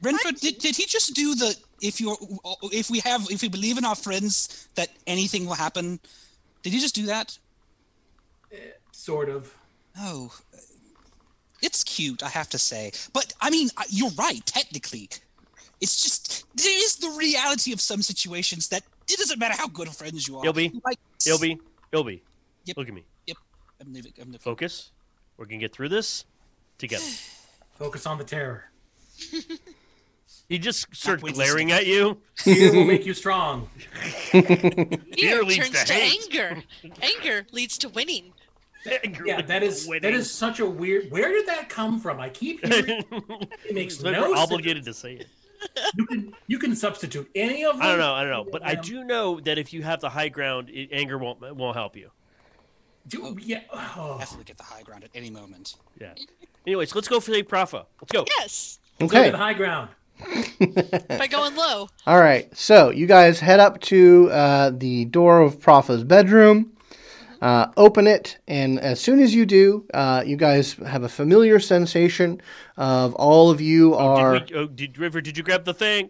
Renford, 0.01 0.35
did, 0.35 0.57
did 0.59 0.75
he 0.75 0.85
just 0.85 1.13
do 1.13 1.35
the 1.35 1.55
if 1.81 1.99
you 1.99 2.15
if 2.71 2.89
we 2.89 2.99
have 2.99 3.27
if 3.29 3.41
we 3.41 3.49
believe 3.49 3.77
in 3.77 3.83
our 3.83 3.95
friends 3.95 4.69
that 4.75 4.89
anything 5.05 5.45
will 5.45 5.55
happen? 5.55 5.99
Did 6.63 6.73
he 6.73 6.79
just 6.79 6.95
do 6.95 7.05
that? 7.07 7.37
Eh, 8.51 8.55
sort 8.91 9.29
of. 9.29 9.53
Oh, 9.97 10.33
it's 11.61 11.83
cute, 11.83 12.23
I 12.23 12.29
have 12.29 12.49
to 12.49 12.57
say. 12.59 12.91
But 13.13 13.33
I 13.41 13.49
mean, 13.49 13.69
you're 13.89 14.11
right. 14.11 14.45
Technically, 14.45 15.09
it's 15.81 16.01
just 16.01 16.45
there 16.55 16.77
is 16.85 16.97
the 16.97 17.09
reality 17.17 17.71
of 17.73 17.81
some 17.81 18.01
situations 18.01 18.67
that 18.69 18.83
it 19.09 19.17
doesn't 19.17 19.39
matter 19.39 19.55
how 19.57 19.67
good 19.67 19.87
of 19.87 19.95
friends 19.95 20.27
you 20.27 20.37
are. 20.37 20.45
Ilby, 20.45 20.71
Like, 20.85 20.99
Ilby, 21.27 21.59
Ilby, 21.91 22.21
Yep. 22.65 22.77
look 22.77 22.87
at 22.87 22.93
me. 22.93 23.03
I'm 23.81 23.93
leaving, 23.93 24.11
I'm 24.19 24.25
leaving. 24.25 24.39
Focus. 24.39 24.91
We're 25.37 25.45
gonna 25.45 25.59
get 25.59 25.73
through 25.73 25.87
this 25.89 26.25
together. 26.77 27.05
Focus 27.77 28.05
on 28.05 28.17
the 28.17 28.25
terror. 28.25 28.65
He 30.49 30.57
just 30.59 30.93
started 30.95 31.23
wait 31.23 31.31
to 31.31 31.35
glaring 31.35 31.71
at 31.71 31.85
you. 31.87 32.17
Fear 32.35 32.73
will 32.73 32.83
make 32.83 33.05
you 33.05 33.13
strong. 33.13 33.69
Fear 34.31 35.43
leads 35.43 35.69
turns 35.69 35.83
to 35.83 35.85
to, 35.85 35.93
anger. 35.93 36.63
anger 37.01 37.47
leads 37.51 37.77
to 37.77 37.89
winning. 37.89 38.33
Yeah, 39.25 39.41
that 39.41 39.61
is 39.63 39.83
that 39.85 39.89
Winning. 39.89 40.13
is 40.13 40.31
such 40.31 40.59
a 40.59 40.65
weird. 40.65 41.11
Where 41.11 41.29
did 41.31 41.47
that 41.47 41.67
come 41.69 41.99
from? 41.99 42.19
I 42.19 42.29
keep 42.29 42.65
hearing. 42.65 43.03
It 43.67 43.73
makes 43.73 44.01
no 44.01 44.11
we're 44.11 44.27
sense. 44.27 44.39
obligated 44.39 44.85
to 44.85 44.93
say 44.93 45.13
it. 45.15 45.27
You 45.97 46.05
can 46.05 46.33
you 46.47 46.57
can 46.59 46.75
substitute 46.75 47.29
any 47.35 47.65
of 47.65 47.73
them. 47.75 47.81
I 47.81 47.87
don't 47.89 47.99
know. 47.99 48.13
I 48.13 48.23
don't 48.23 48.31
know. 48.31 48.49
But 48.49 48.65
I 48.65 48.75
do 48.75 49.03
know 49.03 49.39
that 49.41 49.57
if 49.57 49.73
you 49.73 49.83
have 49.83 49.99
the 49.99 50.09
high 50.09 50.29
ground, 50.29 50.69
it, 50.69 50.89
anger 50.93 51.17
won't 51.17 51.41
won't 51.57 51.75
help 51.75 51.95
you. 51.97 52.11
Do, 53.07 53.35
yeah. 53.41 53.61
Oh. 53.73 54.17
Definitely 54.19 54.45
get 54.45 54.57
the 54.57 54.63
high 54.63 54.83
ground 54.83 55.03
at 55.03 55.09
any 55.15 55.29
moment. 55.29 55.75
Yeah. 55.99 56.13
Anyways, 56.65 56.93
let's 56.95 57.07
go 57.07 57.19
for 57.19 57.31
the 57.31 57.43
Profa. 57.43 57.85
Let's 58.01 58.11
go. 58.11 58.23
Yes, 58.37 58.79
Let's 58.99 59.11
go 59.11 59.17
to 59.17 59.21
Okay. 59.23 59.31
the 59.31 59.37
high 59.37 59.53
ground. 59.53 59.89
by 61.17 61.27
going 61.27 61.55
low. 61.55 61.89
All 62.05 62.19
right. 62.19 62.55
So 62.55 62.89
you 62.91 63.07
guys 63.07 63.39
head 63.39 63.59
up 63.59 63.79
to 63.81 64.29
uh, 64.31 64.69
the 64.71 65.05
door 65.05 65.41
of 65.41 65.59
Profa's 65.59 66.03
bedroom. 66.03 66.73
Uh, 67.41 67.67
open 67.77 68.05
it, 68.05 68.37
and 68.47 68.79
as 68.79 68.99
soon 68.99 69.19
as 69.19 69.33
you 69.33 69.45
do, 69.45 69.85
uh, 69.93 70.21
you 70.25 70.35
guys 70.35 70.73
have 70.73 71.03
a 71.03 71.09
familiar 71.09 71.59
sensation 71.59 72.41
of 72.75 73.15
all 73.15 73.49
of 73.49 73.61
you 73.61 73.95
are. 73.95 74.39
Did 74.39 74.51
we, 74.51 74.57
oh, 74.57 74.65
did 74.67 74.97
River? 74.97 75.21
Did 75.21 75.37
you 75.37 75.43
grab 75.43 75.63
the 75.63 75.73
thing? 75.73 76.09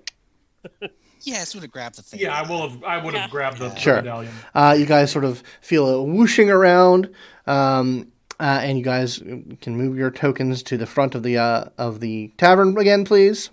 Yes, 1.21 1.53
would 1.53 1.63
have 1.63 1.71
grabbed 1.71 1.97
the 1.97 2.01
thing. 2.01 2.19
Yeah, 2.21 2.33
I 2.33 2.47
will 2.47 2.67
have. 2.69 2.83
I 2.83 2.97
would 2.97 3.13
have 3.13 3.23
Yeah. 3.23 3.29
grabbed 3.29 3.59
the 3.59 3.75
Sure. 3.75 3.97
medallion. 3.97 4.33
Uh, 4.55 4.75
you 4.79 4.85
guys 4.85 5.11
sort 5.11 5.25
of 5.25 5.43
feel 5.61 5.87
a 5.87 6.01
whooshing 6.03 6.49
around, 6.49 7.09
um, 7.45 8.11
uh, 8.39 8.61
and 8.63 8.77
you 8.77 8.83
guys 8.83 9.19
can 9.61 9.75
move 9.75 9.97
your 9.97 10.09
tokens 10.11 10.63
to 10.63 10.77
the 10.77 10.85
front 10.87 11.13
of 11.13 11.23
the 11.23 11.37
uh, 11.37 11.65
of 11.77 11.99
the 11.99 12.31
tavern 12.37 12.77
again, 12.77 13.05
please. 13.05 13.49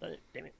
Uh, 0.00 0.08
Damn 0.32 0.46
it. 0.46 0.54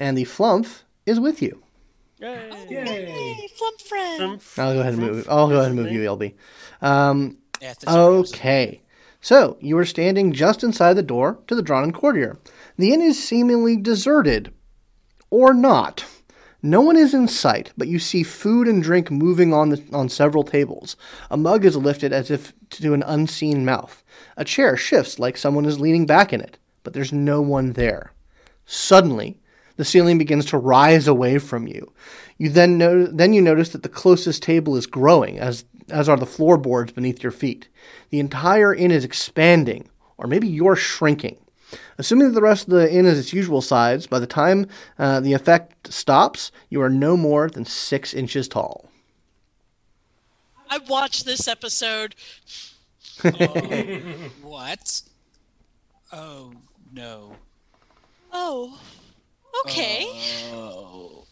And 0.00 0.16
the 0.18 0.24
flump 0.24 0.66
is 1.06 1.20
with 1.20 1.40
you. 1.42 1.62
Yay. 2.18 2.50
Yay! 2.68 2.84
Hey, 3.06 3.48
flump 3.56 3.80
friend. 3.80 4.40
I'll 4.58 4.74
go 4.74 4.80
ahead 4.80 4.94
and 4.94 5.02
move. 5.02 5.26
I'll 5.30 5.48
go 5.48 5.56
ahead 5.58 5.66
and 5.72 5.76
move 5.76 5.92
you, 5.92 6.02
Ilby. 6.04 6.34
Um, 6.82 7.36
Yeah, 7.62 7.68
that's 7.68 7.84
what 7.86 7.94
I 7.98 8.08
was- 8.08 8.32
Okay. 8.32 8.80
So, 9.20 9.58
you 9.60 9.76
are 9.76 9.84
standing 9.84 10.32
just 10.32 10.64
inside 10.64 10.94
the 10.94 11.02
door 11.02 11.38
to 11.46 11.54
the 11.54 11.62
Dran 11.62 11.92
Courtier. 11.92 12.38
The 12.78 12.92
inn 12.94 13.02
is 13.02 13.22
seemingly 13.22 13.76
deserted. 13.76 14.50
Or 15.30 15.52
not. 15.52 16.04
No 16.62 16.80
one 16.80 16.96
is 16.96 17.12
in 17.14 17.28
sight, 17.28 17.72
but 17.76 17.88
you 17.88 17.98
see 17.98 18.22
food 18.22 18.66
and 18.68 18.82
drink 18.82 19.10
moving 19.10 19.52
on, 19.52 19.68
the, 19.70 19.82
on 19.92 20.08
several 20.08 20.42
tables. 20.44 20.96
A 21.30 21.36
mug 21.36 21.64
is 21.66 21.76
lifted 21.76 22.12
as 22.12 22.30
if 22.30 22.52
to 22.70 22.94
an 22.94 23.02
unseen 23.02 23.64
mouth. 23.64 24.02
A 24.38 24.44
chair 24.44 24.76
shifts 24.76 25.18
like 25.18 25.36
someone 25.36 25.64
is 25.66 25.80
leaning 25.80 26.06
back 26.06 26.32
in 26.32 26.40
it, 26.40 26.58
but 26.82 26.92
there's 26.94 27.12
no 27.12 27.40
one 27.42 27.72
there. 27.72 28.12
Suddenly, 28.66 29.39
the 29.80 29.84
ceiling 29.86 30.18
begins 30.18 30.44
to 30.44 30.58
rise 30.58 31.08
away 31.08 31.38
from 31.38 31.66
you. 31.66 31.90
You 32.36 32.50
then 32.50 32.76
no- 32.76 33.06
then 33.06 33.32
you 33.32 33.40
notice 33.40 33.70
that 33.70 33.82
the 33.82 33.88
closest 33.88 34.42
table 34.42 34.76
is 34.76 34.86
growing, 34.86 35.38
as 35.38 35.64
as 35.88 36.06
are 36.06 36.18
the 36.18 36.26
floorboards 36.26 36.92
beneath 36.92 37.22
your 37.22 37.32
feet. 37.32 37.66
The 38.10 38.20
entire 38.20 38.74
inn 38.74 38.90
is 38.90 39.06
expanding, 39.06 39.88
or 40.18 40.26
maybe 40.26 40.46
you're 40.46 40.76
shrinking. 40.76 41.38
Assuming 41.96 42.28
that 42.28 42.34
the 42.34 42.42
rest 42.42 42.64
of 42.68 42.74
the 42.74 42.92
inn 42.92 43.06
is 43.06 43.18
its 43.18 43.32
usual 43.32 43.62
size, 43.62 44.06
by 44.06 44.18
the 44.18 44.26
time 44.26 44.66
uh, 44.98 45.20
the 45.20 45.32
effect 45.32 45.90
stops, 45.90 46.52
you 46.68 46.82
are 46.82 46.90
no 46.90 47.16
more 47.16 47.48
than 47.48 47.64
six 47.64 48.12
inches 48.12 48.48
tall. 48.48 48.90
I 50.68 50.76
watched 50.76 51.24
this 51.24 51.48
episode. 51.48 52.14
What? 54.42 55.02
Oh 56.12 56.52
no. 56.92 57.34
Oh, 58.30 58.78
okay. 59.64 60.06
Oh. 60.52 61.24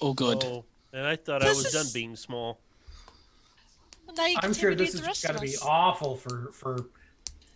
Oh, 0.00 0.12
good. 0.14 0.42
Oh, 0.44 0.64
and 0.92 1.06
I 1.06 1.16
thought 1.16 1.42
I 1.42 1.48
This 1.48 1.64
was 1.64 1.72
done 1.72 1.86
is- 1.86 1.92
being 1.92 2.16
small. 2.16 2.58
now 4.16 4.26
you 4.26 4.36
I'm 4.42 4.54
sure 4.54 4.74
this 4.74 4.92
the 4.92 4.98
has 4.98 5.06
rest 5.06 5.26
got 5.26 5.34
to 5.36 5.40
be 5.42 5.54
awful 5.62 6.16
for 6.16 6.50
for 6.52 6.86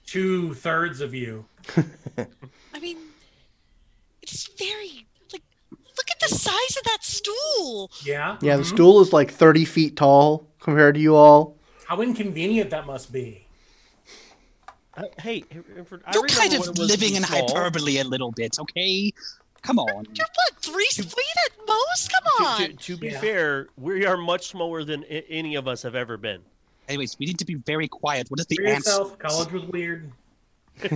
two 0.06 0.54
thirds 0.54 1.00
of 1.00 1.14
you. 1.14 1.44
I 2.74 2.78
mean, 2.80 2.98
it's 4.22 4.48
very 4.58 5.06
like. 5.32 5.42
Look 5.70 6.10
at 6.10 6.20
the 6.20 6.34
size 6.34 6.76
of 6.76 6.84
that 6.84 6.98
stool. 7.04 7.90
Yeah. 8.04 8.38
Yeah, 8.42 8.56
the 8.56 8.62
Mhm. 8.62 8.66
stool 8.74 9.00
is 9.00 9.12
like 9.12 9.30
30 9.30 9.64
feet 9.64 9.96
tall 9.96 10.46
compared 10.60 10.94
to 10.96 11.00
you 11.00 11.14
all. 11.14 11.56
How 11.86 12.00
inconvenient 12.00 12.70
that 12.70 12.86
must 12.86 13.12
be. 13.12 13.46
Uh, 14.96 15.04
hey, 15.20 15.44
River, 15.74 16.02
I 16.06 16.12
You're 16.12 16.22
remember 16.22 16.28
kind 16.28 16.52
when 16.52 16.60
of 16.60 16.66
it 16.76 16.78
was 16.78 16.90
living 16.90 17.14
in 17.14 17.24
small. 17.24 17.46
hyperbole 17.48 17.98
a 17.98 18.04
little 18.04 18.30
bit, 18.30 18.58
okay? 18.60 19.12
Come 19.62 19.78
on. 19.78 20.04
You're 20.14 20.26
what 20.34 20.56
three 20.60 20.86
feet 20.92 21.06
at 21.46 21.66
most? 21.68 22.12
Come 22.12 22.46
on. 22.46 22.60
To, 22.60 22.68
to, 22.68 22.74
to 22.76 22.96
be 22.96 23.08
Yeah. 23.08 23.20
fair, 23.20 23.68
we 23.76 24.04
are 24.06 24.16
much 24.16 24.48
smaller 24.48 24.84
than 24.84 25.04
I- 25.10 25.24
any 25.28 25.54
of 25.54 25.68
us 25.68 25.82
have 25.82 25.94
ever 25.94 26.16
been. 26.16 26.40
Anyways, 26.88 27.16
we 27.18 27.26
need 27.26 27.38
to 27.38 27.44
be 27.44 27.54
very 27.54 27.86
quiet. 27.88 28.28
What 28.30 28.40
is 28.40 28.46
the 28.46 28.56
For 28.56 28.64
ants? 28.66 28.86
yourself, 28.88 29.18
college 29.18 29.52
was 29.52 29.62
weird. 29.64 30.10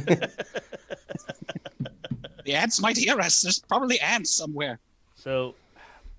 The 2.44 2.54
ants 2.54 2.80
might 2.80 2.96
hear 2.96 3.18
us. 3.20 3.42
There's 3.42 3.58
probably 3.58 3.98
ants 3.98 4.30
somewhere. 4.30 4.78
So, 5.16 5.56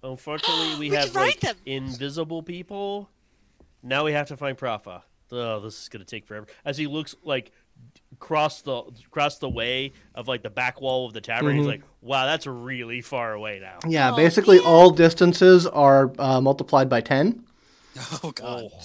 unfortunately, 0.04 0.74
we, 0.80 0.90
We 0.90 0.96
have 0.98 1.16
like 1.16 1.40
them. 1.40 1.56
invisible 1.66 2.44
people. 2.44 3.10
Now 3.82 4.04
we 4.04 4.12
have 4.12 4.28
to 4.28 4.36
find 4.36 4.58
Profa. 4.58 5.04
Oh, 5.32 5.62
this 5.62 5.82
is 5.84 5.88
gonna 5.90 6.04
take 6.04 6.26
forever. 6.28 6.48
As 6.66 6.78
he 6.78 6.86
looks 6.88 7.16
like 7.24 7.54
across 8.14 8.62
the 8.62 8.84
across 9.06 9.38
the 9.38 9.50
way 9.50 9.92
of 10.16 10.28
like 10.28 10.42
the 10.44 10.50
back 10.50 10.82
wall 10.82 11.06
of 11.06 11.14
the 11.14 11.22
tavern, 11.22 11.56
he's 11.58 11.66
Mhm. 11.66 11.70
like, 11.70 11.82
"Wow, 12.02 12.26
that's 12.26 12.48
really 12.48 13.02
far 13.02 13.34
away 13.34 13.60
now." 13.60 13.80
Yeah, 13.88 14.12
Oh, 14.14 14.16
basically 14.16 14.58
man. 14.58 14.68
all 14.68 14.90
distances 14.92 15.66
are 15.68 16.12
uh, 16.20 16.40
multiplied 16.42 16.90
by 16.90 17.02
10. 17.02 17.44
Oh 18.24 18.32
god. 18.32 18.70
Oh, 18.72 18.80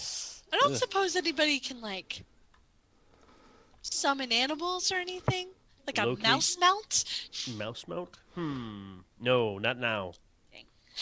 I 0.53 0.57
don't 0.59 0.73
Ugh. 0.73 0.77
suppose 0.79 1.17
anybody 1.17 1.59
can 1.59 1.81
like 1.81 2.23
summon 3.83 4.33
animals 4.33 4.91
or 4.93 4.97
anything, 4.97 5.49
like 5.87 5.99
a 5.99 6.07
Loki. 6.07 6.23
mouse 6.23 6.57
mount. 6.59 7.05
mouse 7.57 7.85
mount? 7.89 8.11
Hmm. 8.35 8.99
No, 9.21 9.59
not 9.59 9.79
now. 9.79 10.15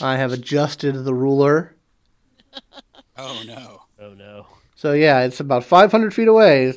I 0.00 0.16
have 0.16 0.32
adjusted 0.32 0.92
the 1.04 1.14
ruler. 1.14 1.74
Oh 3.18 3.42
no. 3.46 3.82
Oh 4.00 4.14
no. 4.14 4.46
So 4.76 4.92
yeah, 4.92 5.20
it's 5.20 5.40
about 5.40 5.62
500 5.62 6.14
feet 6.14 6.26
away, 6.28 6.72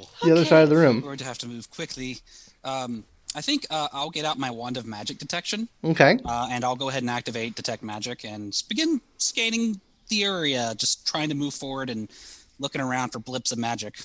Well, 0.00 0.08
the 0.22 0.32
other 0.32 0.44
side 0.44 0.62
of 0.62 0.68
the 0.70 0.76
room. 0.76 0.86
We're 0.86 0.92
room. 0.94 1.00
going 1.02 1.18
to 1.18 1.24
have 1.24 1.38
to 1.38 1.48
move 1.48 1.70
quickly. 1.70 2.18
Um, 2.64 3.04
I 3.34 3.40
think 3.42 3.66
uh, 3.70 3.88
I'll 3.92 4.10
get 4.10 4.24
out 4.24 4.38
my 4.38 4.50
wand 4.50 4.76
of 4.76 4.86
magic 4.86 5.18
detection, 5.18 5.68
Okay. 5.84 6.18
uh, 6.24 6.48
and 6.50 6.64
I'll 6.64 6.76
go 6.76 6.88
ahead 6.88 7.02
and 7.02 7.10
activate 7.10 7.54
detect 7.54 7.82
magic 7.82 8.24
and 8.24 8.54
begin 8.68 9.00
scanning 9.18 9.80
the 10.08 10.24
area, 10.24 10.72
just 10.76 11.06
trying 11.06 11.28
to 11.28 11.34
move 11.34 11.52
forward 11.52 11.90
and 11.90 12.08
looking 12.58 12.80
around 12.80 13.10
for 13.10 13.18
blips 13.18 13.52
of 13.52 13.58
magic. 13.58 13.98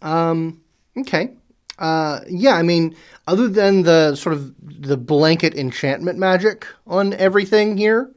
Um, 0.00 0.62
okay. 0.96 1.32
Uh, 1.78 2.20
yeah, 2.28 2.54
I 2.54 2.62
mean, 2.62 2.96
other 3.26 3.46
than 3.48 3.82
the 3.82 4.16
sort 4.16 4.34
of 4.34 4.54
the 4.62 4.96
blanket 4.96 5.54
enchantment 5.54 6.18
magic 6.18 6.66
on 6.86 7.12
everything 7.14 7.76
here, 7.76 8.10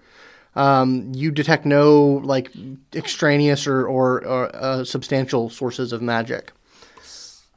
um, 0.55 1.11
you 1.13 1.31
detect 1.31 1.65
no 1.65 2.21
like 2.23 2.51
extraneous 2.95 3.67
or 3.67 3.85
or, 3.85 4.25
or 4.25 4.55
uh, 4.55 4.83
substantial 4.83 5.49
sources 5.49 5.91
of 5.93 6.01
magic. 6.01 6.51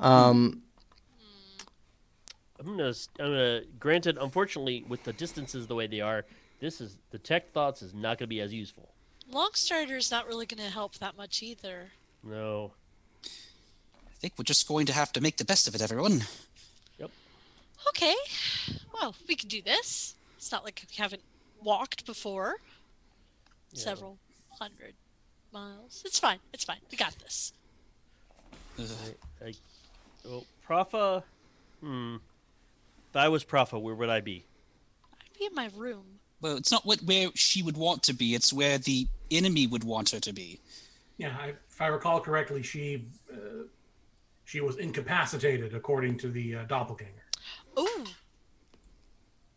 Um, 0.00 0.62
I'm 2.58 2.66
gonna. 2.66 2.88
s- 2.88 3.08
I'm 3.18 3.26
gonna. 3.26 3.62
Granted, 3.78 4.18
unfortunately, 4.20 4.84
with 4.88 5.02
the 5.04 5.12
distances 5.12 5.66
the 5.66 5.74
way 5.74 5.86
they 5.86 6.00
are, 6.00 6.24
this 6.60 6.80
is 6.80 6.96
detect 7.10 7.52
thoughts 7.52 7.82
is 7.82 7.94
not 7.94 8.18
gonna 8.18 8.26
be 8.28 8.40
as 8.40 8.52
useful. 8.52 8.88
Longstrider's 9.32 10.10
not 10.10 10.26
really 10.26 10.44
going 10.44 10.62
to 10.62 10.70
help 10.70 10.96
that 10.98 11.16
much 11.16 11.42
either. 11.42 11.86
No. 12.22 12.72
I 13.24 14.16
think 14.18 14.34
we're 14.36 14.44
just 14.44 14.68
going 14.68 14.84
to 14.86 14.92
have 14.92 15.12
to 15.14 15.20
make 15.22 15.38
the 15.38 15.46
best 15.46 15.66
of 15.66 15.74
it, 15.74 15.80
everyone. 15.80 16.22
Yep. 16.98 17.10
Okay. 17.88 18.14
Well, 18.92 19.14
we 19.26 19.34
can 19.34 19.48
do 19.48 19.62
this. 19.62 20.14
It's 20.36 20.52
not 20.52 20.62
like 20.62 20.84
we 20.90 20.94
haven't 21.02 21.22
walked 21.62 22.04
before. 22.04 22.56
Several 23.72 24.18
hundred 24.60 24.92
miles. 25.52 26.02
It's 26.04 26.18
fine. 26.18 26.38
It's 26.52 26.64
fine. 26.64 26.78
We 26.90 26.96
got 26.98 27.18
this. 27.18 27.54
Ugh. 28.78 28.86
I, 29.44 29.54
well, 30.24 30.44
Profa. 30.68 31.22
Hmm. 31.80 32.16
If 33.10 33.16
I 33.16 33.28
was 33.28 33.44
Profa, 33.44 33.80
where 33.80 33.94
would 33.94 34.08
I 34.08 34.20
be? 34.20 34.44
I'd 35.12 35.38
be 35.38 35.46
in 35.46 35.54
my 35.54 35.70
room. 35.76 36.04
Well, 36.40 36.56
it's 36.56 36.72
not 36.72 36.84
what 36.84 37.00
where 37.02 37.28
she 37.34 37.62
would 37.62 37.76
want 37.76 38.02
to 38.04 38.12
be. 38.12 38.34
It's 38.34 38.52
where 38.52 38.78
the 38.78 39.06
enemy 39.30 39.66
would 39.66 39.84
want 39.84 40.10
her 40.10 40.20
to 40.20 40.32
be. 40.32 40.60
Yeah, 41.16 41.34
I, 41.40 41.48
if 41.70 41.80
I 41.80 41.86
recall 41.86 42.20
correctly, 42.20 42.62
she 42.62 43.06
uh, 43.32 43.64
she 44.44 44.60
was 44.60 44.76
incapacitated 44.76 45.74
according 45.74 46.18
to 46.18 46.28
the 46.28 46.56
uh, 46.56 46.64
doppelganger. 46.64 47.12
Ooh, 47.78 48.04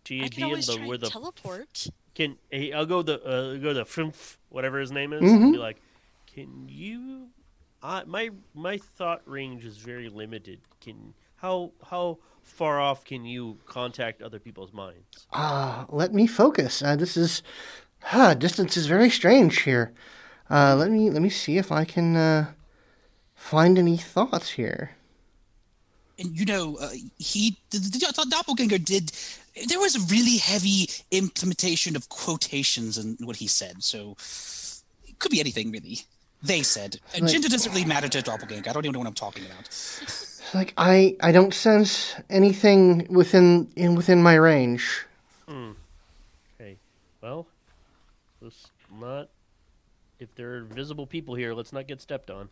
She'd 0.06 0.22
I 0.24 0.24
be 0.30 0.30
can 0.30 0.50
in 0.52 0.60
the 0.62 0.76
try 0.78 0.88
where 0.88 0.98
the 0.98 1.10
teleport. 1.10 1.88
can. 2.16 2.38
Hey, 2.50 2.72
I'll 2.72 2.86
go 2.86 3.02
the 3.02 3.22
uh, 3.24 3.56
go 3.58 3.74
the 3.74 3.84
Frimf, 3.84 4.38
whatever 4.50 4.80
his 4.80 4.92
name 4.92 5.12
is. 5.14 5.22
Mhm. 5.24 5.36
and 5.44 5.52
Be 5.54 5.58
like, 5.60 5.82
can 6.34 6.68
you? 6.70 7.28
I 7.88 8.04
my 8.06 8.30
my 8.54 8.78
thought 8.78 9.22
range 9.26 9.64
is 9.64 9.78
very 9.78 10.10
limited. 10.10 10.60
Can 10.82 11.14
how 11.38 11.72
how 11.90 12.20
far 12.44 12.82
off 12.82 13.06
can 13.06 13.24
you 13.24 13.58
contact 13.66 14.22
other 14.22 14.40
people's 14.40 14.74
minds? 14.74 15.26
Ah, 15.32 15.86
let 15.90 16.14
me 16.14 16.28
focus. 16.28 16.84
Uh, 16.84 16.98
this 16.98 17.16
is 17.16 17.42
huh, 18.02 18.34
distance 18.34 18.76
is 18.76 18.88
very 18.88 19.10
strange 19.10 19.62
here. 19.62 19.94
Uh, 20.50 20.76
let 20.76 20.92
me 20.92 21.10
let 21.10 21.22
me 21.22 21.30
see 21.30 21.58
if 21.58 21.72
I 21.72 21.86
can 21.86 22.18
uh, 22.18 22.52
find 23.36 23.80
any 23.80 23.96
thoughts 23.96 24.52
here. 24.52 24.98
And 26.20 26.38
you 26.38 26.46
know, 26.46 26.76
uh, 26.82 26.90
he 27.18 27.58
the, 27.70 27.80
the, 27.80 28.14
the 28.18 28.28
doppelganger 28.30 28.80
did. 28.80 29.14
There 29.70 29.80
was 29.80 29.96
a 29.96 30.14
really 30.14 30.38
heavy 30.38 30.90
implementation 31.10 31.96
of 31.96 32.10
quotations 32.10 32.98
in 32.98 33.16
what 33.22 33.38
he 33.38 33.48
said, 33.48 33.82
so 33.82 34.18
it 35.08 35.20
could 35.20 35.32
be 35.32 35.40
anything 35.40 35.72
really. 35.72 36.02
They 36.42 36.62
said. 36.64 37.00
And 37.14 37.24
Right. 37.24 37.32
gender 37.32 37.50
doesn't 37.50 37.72
really 37.72 37.86
matter 37.86 38.08
to 38.08 38.20
a 38.20 38.22
doppelganger. 38.22 38.70
I 38.70 38.74
don't 38.74 38.86
even 38.86 38.94
know 38.94 39.00
what 39.00 39.08
I'm 39.08 39.14
talking 39.14 39.46
about. 39.46 39.70
Like 40.54 40.74
I 40.78 41.18
I 41.22 41.32
don't 41.32 41.54
sense 41.54 42.16
anything 42.30 43.08
within 43.10 43.70
in 43.76 43.96
within 43.96 44.22
my 44.24 44.36
range. 44.36 45.06
Okay, 45.50 46.78
well, 47.22 47.48
let's 48.42 48.68
not. 49.00 49.30
If 50.20 50.34
there 50.36 50.56
are 50.56 50.62
visible 50.64 51.06
people 51.06 51.36
here, 51.36 51.54
let's 51.54 51.74
not 51.74 51.88
get 51.88 52.02
stepped 52.02 52.30
on. 52.30 52.50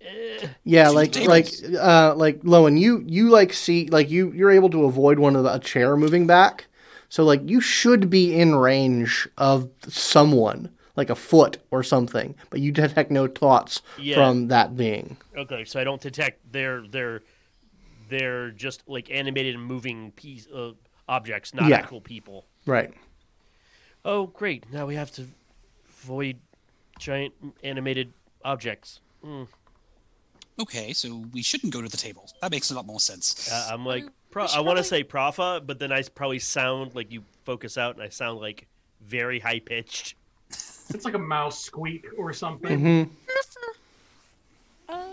Eh, 0.00 0.46
Yeah, 0.64 0.88
like 0.88 1.16
like 1.26 1.48
uh 1.78 2.14
like 2.16 2.40
Lowen, 2.42 2.78
you 2.78 3.02
you 3.06 3.28
like 3.30 3.52
see 3.52 3.88
like 3.88 4.10
you 4.10 4.32
you're 4.32 4.50
able 4.50 4.70
to 4.70 4.84
avoid 4.84 5.18
one 5.18 5.36
of 5.36 5.44
the 5.44 5.54
a 5.54 5.58
chair 5.58 5.96
moving 5.96 6.26
back. 6.26 6.66
So 7.08 7.24
like 7.24 7.42
you 7.48 7.60
should 7.60 8.08
be 8.10 8.34
in 8.38 8.54
range 8.54 9.28
of 9.38 9.68
someone, 9.88 10.70
like 10.98 11.08
a 11.10 11.14
foot 11.14 11.56
or 11.70 11.82
something, 11.82 12.34
but 12.50 12.60
you 12.60 12.72
detect 12.72 13.10
no 13.10 13.26
thoughts 13.28 13.80
Yeah. 13.98 14.16
from 14.16 14.48
that 14.48 14.76
being. 14.76 15.16
Okay, 15.36 15.64
so 15.64 15.80
I 15.80 15.84
don't 15.84 16.00
detect 16.02 16.52
their 16.52 16.82
their 16.86 17.22
they're 18.10 18.18
they're 18.18 18.50
just 18.50 18.82
like 18.88 19.10
animated 19.10 19.54
and 19.54 19.64
moving 19.64 20.10
piece 20.12 20.46
uh, 20.48 20.72
objects, 21.08 21.54
not 21.54 21.68
Yeah. 21.70 21.76
actual 21.76 22.00
people. 22.00 22.44
Right. 22.66 22.92
Oh, 24.04 24.26
great! 24.26 24.70
Now 24.72 24.86
we 24.86 24.94
have 24.96 25.10
to 25.12 25.26
avoid 26.02 26.36
giant 26.98 27.32
animated 27.62 28.12
objects. 28.44 29.00
Hmm. 29.22 29.44
Okay, 30.60 30.92
so 30.92 31.24
we 31.32 31.42
shouldn't 31.42 31.72
go 31.72 31.80
to 31.80 31.88
the 31.88 31.96
table. 31.96 32.28
That 32.42 32.50
makes 32.50 32.70
a 32.72 32.74
lot 32.74 32.84
more 32.86 32.98
sense. 32.98 33.48
Uh, 33.52 33.68
I'm 33.72 33.86
like, 33.86 34.04
pro- 34.32 34.46
I 34.46 34.58
want 34.60 34.78
to 34.78 34.82
probably- 34.82 34.82
say 34.82 35.04
Profa, 35.04 35.64
but 35.64 35.78
then 35.78 35.92
I 35.92 36.02
probably 36.02 36.40
sound 36.40 36.96
like 36.96 37.12
you 37.12 37.22
focus 37.44 37.78
out, 37.78 37.94
and 37.94 38.02
I 38.02 38.08
sound 38.08 38.40
like 38.40 38.66
very 39.00 39.38
high 39.38 39.60
pitched. 39.60 40.14
It's 40.90 41.04
like 41.04 41.14
a 41.14 41.18
mouse 41.18 41.62
squeak 41.62 42.06
or 42.16 42.32
something. 42.32 42.78
hmm 42.78 43.02
Uh, 44.88 45.04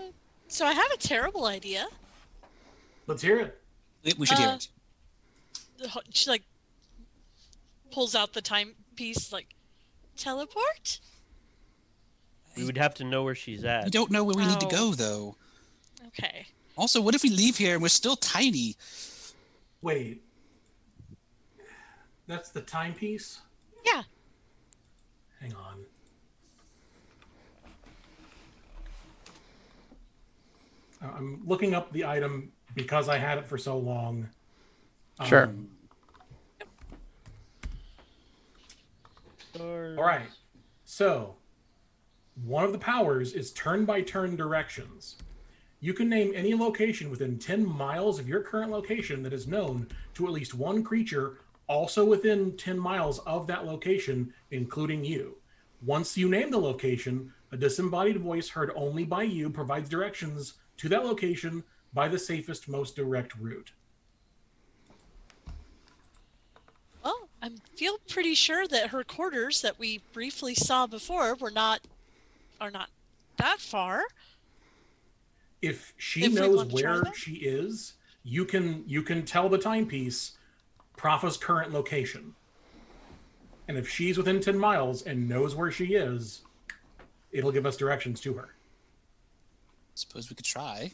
so 0.48 0.64
I 0.64 0.72
have 0.72 0.90
a 0.92 0.96
terrible 0.96 1.44
idea. 1.46 1.86
Let's 3.06 3.20
hear 3.22 3.38
it. 3.40 3.60
We- 4.04 4.14
we 4.18 4.26
should 4.26 4.38
hear 4.38 4.48
uh, 4.48 4.54
it. 4.56 4.68
She 6.12 6.30
like 6.30 6.42
pulls 7.90 8.14
out 8.14 8.32
the 8.32 8.40
timepiece, 8.40 9.32
like 9.32 9.48
teleport. 10.16 11.00
We 12.56 12.64
would 12.64 12.78
have 12.78 12.94
to 12.94 13.04
know 13.04 13.22
where 13.22 13.34
she's 13.34 13.64
at. 13.64 13.84
We 13.84 13.90
don't 13.90 14.10
know 14.10 14.24
where 14.24 14.34
we 14.34 14.46
need 14.46 14.60
to 14.60 14.66
Oh. 14.66 14.70
go, 14.70 14.94
though. 14.94 15.36
Okay. 16.08 16.46
Also, 16.78 17.00
what 17.02 17.14
if 17.14 17.22
we 17.22 17.28
leave 17.30 17.58
here 17.58 17.74
and 17.74 17.82
we're 17.82 17.88
still 17.88 18.16
tiny? 18.16 18.76
Wait. 19.82 20.22
That's 22.26 22.48
the 22.48 22.62
timepiece? 22.62 23.40
Yeah. 23.84 24.02
Hang 25.40 25.54
on. 25.54 25.84
I- 31.02 31.06
I'm 31.16 31.42
looking 31.46 31.74
up 31.74 31.92
the 31.92 32.04
item 32.04 32.52
because 32.74 33.08
I 33.08 33.18
had 33.18 33.38
it 33.38 33.46
for 33.46 33.58
so 33.58 33.76
long. 33.78 34.28
Sure. 35.24 35.44
Um, 35.44 35.68
All 39.58 40.04
right. 40.04 40.28
So, 40.84 41.36
one 42.44 42.64
of 42.64 42.72
the 42.72 42.78
powers 42.78 43.32
is 43.32 43.52
turn 43.52 43.86
by 43.86 44.02
turn 44.02 44.36
directions. 44.36 45.16
You 45.80 45.94
can 45.94 46.08
name 46.08 46.32
any 46.34 46.54
location 46.54 47.10
within 47.10 47.38
10 47.38 47.64
miles 47.64 48.18
of 48.18 48.28
your 48.28 48.40
current 48.40 48.70
location 48.70 49.22
that 49.22 49.32
is 49.32 49.46
known 49.46 49.88
to 50.14 50.26
at 50.26 50.32
least 50.32 50.52
one 50.54 50.82
creature 50.82 51.38
also 51.68 52.04
within 52.04 52.56
10 52.56 52.78
miles 52.78 53.18
of 53.20 53.46
that 53.46 53.64
location, 53.66 54.32
including 54.50 55.04
you. 55.04 55.36
Once 55.84 56.16
you 56.16 56.28
name 56.28 56.50
the 56.50 56.58
location, 56.58 57.32
a 57.52 57.56
disembodied 57.56 58.18
voice 58.20 58.48
heard 58.48 58.72
only 58.74 59.04
by 59.04 59.22
you 59.22 59.50
provides 59.50 59.88
directions 59.88 60.54
to 60.78 60.88
that 60.88 61.04
location 61.04 61.62
by 61.92 62.08
the 62.08 62.18
safest, 62.18 62.68
most 62.68 62.96
direct 62.96 63.34
route. 63.36 63.72
Well, 67.04 67.28
I 67.42 67.50
feel 67.76 67.98
pretty 68.08 68.34
sure 68.34 68.66
that 68.68 68.88
her 68.90 69.04
quarters 69.04 69.62
that 69.62 69.78
we 69.78 70.00
briefly 70.12 70.54
saw 70.54 70.86
before 70.86 71.34
were 71.36 71.50
not 71.50 71.80
are 72.60 72.70
not 72.70 72.88
that 73.36 73.60
far. 73.60 74.02
if 75.62 75.92
she 75.96 76.24
If 76.24 76.32
knows 76.32 76.56
want 76.56 76.70
to 76.70 76.82
try 76.82 77.00
where 77.00 77.14
she 77.14 77.34
is, 77.34 77.94
you 78.24 78.44
can 78.44 78.84
you 78.86 79.02
can 79.02 79.24
tell 79.24 79.48
the 79.48 79.58
timepiece 79.58 80.32
Profa's 80.96 81.36
current 81.36 81.72
location. 81.72 82.34
And 83.68 83.76
if 83.76 83.88
she's 83.88 84.16
within 84.16 84.40
10 84.40 84.58
miles 84.58 85.02
and 85.02 85.28
knows 85.28 85.54
where 85.54 85.70
she 85.70 85.94
is, 85.94 86.42
it'll 87.32 87.52
give 87.52 87.66
us 87.66 87.76
directions 87.76 88.20
to 88.20 88.34
her. 88.34 88.50
Suppose 89.94 90.30
we 90.30 90.36
could 90.36 90.44
try. 90.44 90.92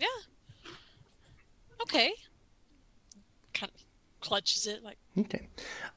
Yeah. 0.00 0.06
Okay. 1.82 2.12
Kind 3.52 3.72
of 3.74 3.84
clutches 4.20 4.66
it 4.66 4.82
like 4.82 4.96
Okay. 5.18 5.48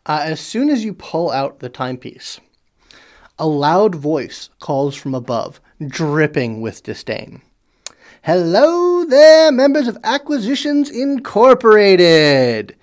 Uh, 0.06 0.21
as 0.23 0.39
soon 0.39 0.69
as 0.69 0.84
you 0.84 0.93
pull 0.93 1.32
out 1.32 1.60
the 1.60 1.69
timepiece, 1.69 2.39
a 3.39 3.47
loud 3.47 3.95
voice 3.95 4.50
calls 4.60 4.95
from 4.95 5.15
above, 5.15 5.62
dripping 5.86 6.62
with 6.62 6.84
disdain. 6.84 7.41
Hello 8.23 9.06
there, 9.06 9.52
members 9.52 9.88
of 9.88 9.97
Acquisitions 10.04 10.89
Incorporated! 10.89 12.76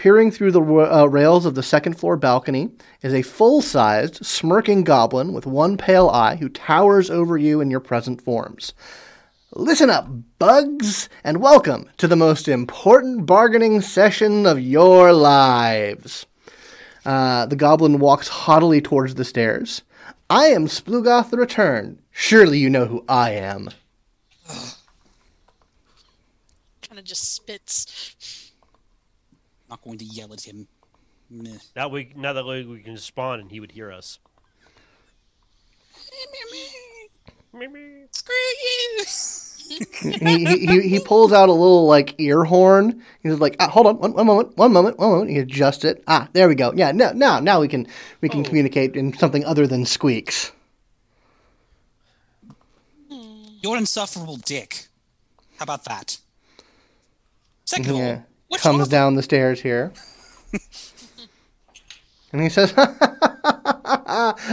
Peering 0.00 0.30
through 0.30 0.50
the 0.50 0.62
uh, 0.62 1.04
rails 1.04 1.44
of 1.44 1.54
the 1.54 1.62
second 1.62 1.92
floor 1.92 2.16
balcony 2.16 2.70
is 3.02 3.12
a 3.12 3.20
full 3.20 3.60
sized, 3.60 4.24
smirking 4.24 4.82
goblin 4.82 5.34
with 5.34 5.44
one 5.44 5.76
pale 5.76 6.08
eye 6.08 6.36
who 6.36 6.48
towers 6.48 7.10
over 7.10 7.36
you 7.36 7.60
in 7.60 7.70
your 7.70 7.80
present 7.80 8.22
forms. 8.22 8.72
Listen 9.52 9.90
up, 9.90 10.08
bugs, 10.38 11.10
and 11.22 11.42
welcome 11.42 11.90
to 11.98 12.08
the 12.08 12.16
most 12.16 12.48
important 12.48 13.26
bargaining 13.26 13.82
session 13.82 14.46
of 14.46 14.58
your 14.58 15.12
lives. 15.12 16.24
Uh, 17.04 17.44
the 17.44 17.54
goblin 17.54 17.98
walks 17.98 18.28
haughtily 18.28 18.80
towards 18.80 19.16
the 19.16 19.24
stairs. 19.26 19.82
I 20.30 20.46
am 20.46 20.66
Splugoth 20.66 21.28
the 21.28 21.36
Return. 21.36 22.00
Surely 22.10 22.56
you 22.56 22.70
know 22.70 22.86
who 22.86 23.04
I 23.06 23.32
am. 23.32 23.68
kind 26.80 26.98
of 26.98 27.04
just 27.04 27.34
spits. 27.34 28.49
Not 29.70 29.82
going 29.82 29.98
to 29.98 30.04
yell 30.04 30.32
at 30.32 30.42
him. 30.42 30.66
Meh. 31.30 31.58
Now 31.76 31.88
we 31.88 32.12
now 32.16 32.32
that 32.32 32.44
way 32.44 32.64
we 32.64 32.80
can 32.80 32.96
spawn 32.96 33.38
and 33.40 33.50
he 33.50 33.60
would 33.60 33.70
hear 33.72 33.92
us. 33.92 34.18
Screw 38.10 38.34
you! 38.34 39.04
he, 40.00 40.44
he, 40.44 40.66
he, 40.66 40.80
he 40.88 41.00
pulls 41.00 41.32
out 41.32 41.48
a 41.48 41.52
little 41.52 41.86
like 41.86 42.16
ear 42.18 42.42
horn. 42.42 43.02
He's 43.22 43.38
like, 43.38 43.54
ah, 43.60 43.68
hold 43.68 43.86
on, 43.86 43.98
one, 43.98 44.12
one 44.14 44.26
moment, 44.26 44.56
one 44.56 44.72
moment, 44.72 44.98
one 44.98 45.10
moment. 45.10 45.30
He 45.30 45.38
adjusts 45.38 45.84
it. 45.84 46.02
Ah, 46.08 46.28
there 46.32 46.48
we 46.48 46.56
go. 46.56 46.72
Yeah, 46.74 46.90
now 46.90 47.12
now 47.12 47.38
now 47.38 47.60
we 47.60 47.68
can 47.68 47.86
we 48.20 48.28
can 48.28 48.40
Oh. 48.40 48.44
communicate 48.44 48.96
in 48.96 49.16
something 49.16 49.44
other 49.44 49.68
than 49.68 49.84
squeaks. 49.86 50.50
You're 53.62 53.74
an 53.74 53.80
insufferable 53.80 54.38
dick. 54.38 54.86
How 55.58 55.64
about 55.64 55.84
that? 55.84 56.18
Second 57.66 57.90
of 57.90 57.96
Yeah. 57.96 58.08
all, 58.12 58.26
what's 58.50 58.62
Comes 58.62 58.80
wrong 58.80 58.88
down 58.88 59.14
the 59.14 59.22
stairs 59.22 59.60
here. 59.60 59.92
and 62.32 62.42
he 62.42 62.48
says, 62.48 62.74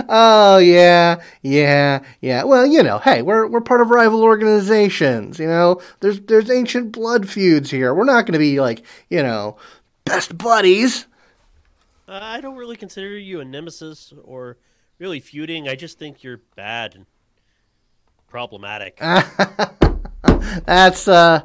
"Oh 0.10 0.60
yeah, 0.64 1.22
yeah, 1.42 2.04
yeah. 2.22 2.44
Well, 2.44 2.66
you 2.66 2.84
know, 2.84 3.00
hey, 3.00 3.24
we're 3.24 3.48
we're 3.48 3.62
part 3.62 3.82
of 3.82 3.90
rival 3.90 4.24
organizations. 4.24 5.40
You 5.40 5.48
know, 5.48 5.82
there's 6.00 6.22
there's 6.22 6.50
ancient 6.52 6.92
blood 6.92 7.28
feuds 7.28 7.72
here. 7.72 7.94
We're 7.94 8.06
not 8.06 8.26
going 8.26 8.34
to 8.34 8.40
be 8.40 8.62
like, 8.62 8.86
you 9.10 9.24
know, 9.24 9.58
best 10.06 10.38
buddies." 10.38 11.08
Uh, 12.08 12.20
I 12.22 12.40
don't 12.40 12.56
really 12.56 12.78
consider 12.78 13.18
you 13.18 13.42
a 13.42 13.46
nemesis 13.46 14.14
or 14.24 14.58
really 15.00 15.20
feuding. 15.20 15.68
I 15.68 15.76
just 15.76 16.00
think 16.00 16.24
you're 16.24 16.42
bad 16.56 16.96
and 16.96 17.06
problematic. 18.30 18.98
That's 20.66 21.08
uh, 21.08 21.42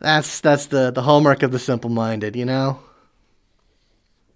that's 0.00 0.40
that's 0.40 0.66
the 0.66 0.90
the 0.90 1.02
hallmark 1.02 1.42
of 1.42 1.52
the 1.52 1.58
simple-minded. 1.58 2.36
You 2.36 2.46
know. 2.46 2.80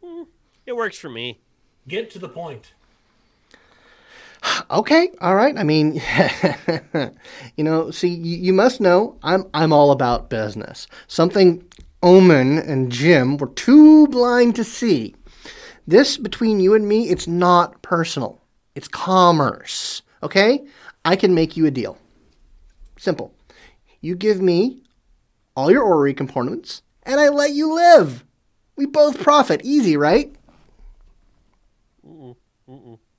Hmm, 0.02 0.22
it 0.66 0.76
works 0.76 0.98
for 0.98 1.08
me. 1.08 1.40
Get 1.88 2.10
to 2.12 2.18
the 2.18 2.28
point. 2.28 2.72
Okay, 4.70 5.08
all 5.22 5.34
right. 5.34 5.56
I 5.56 5.62
mean, 5.62 6.02
you 7.56 7.64
know, 7.64 7.90
see, 7.90 8.08
you, 8.08 8.36
you 8.36 8.52
must 8.52 8.78
know 8.78 9.16
I'm 9.22 9.46
I'm 9.54 9.72
all 9.72 9.90
about 9.90 10.28
business. 10.28 10.86
Something 11.06 11.66
Omin 12.02 12.58
and 12.58 12.92
Jim 12.92 13.38
were 13.38 13.48
too 13.48 14.06
blind 14.08 14.54
to 14.56 14.64
see. 14.64 15.14
This 15.86 16.18
between 16.18 16.60
you 16.60 16.74
and 16.74 16.86
me, 16.86 17.08
it's 17.08 17.26
not 17.26 17.80
personal. 17.80 18.42
It's 18.74 18.88
commerce. 18.88 20.02
Okay? 20.22 20.66
I 21.04 21.16
can 21.16 21.34
make 21.34 21.56
you 21.56 21.64
a 21.64 21.70
deal. 21.70 21.96
Simple. 22.98 23.32
You 24.02 24.16
give 24.16 24.42
me 24.42 24.82
all 25.56 25.70
your 25.70 25.82
orrery 25.82 26.14
components, 26.14 26.82
and 27.04 27.20
I 27.20 27.28
let 27.28 27.52
you 27.52 27.74
live. 27.74 28.24
We 28.76 28.86
both 28.86 29.20
profit. 29.22 29.60
Easy, 29.64 29.96
right? 29.96 30.34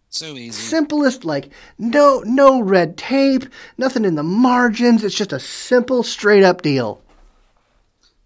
So 0.09 0.37
easy. 0.37 0.51
simplest 0.51 1.25
like 1.25 1.49
no 1.77 2.23
no 2.25 2.61
red 2.61 2.95
tape 2.95 3.43
nothing 3.77 4.05
in 4.05 4.15
the 4.15 4.23
margins 4.23 5.03
it's 5.03 5.13
just 5.13 5.33
a 5.33 5.39
simple 5.41 6.03
straight 6.03 6.41
up 6.43 6.61
deal 6.61 7.01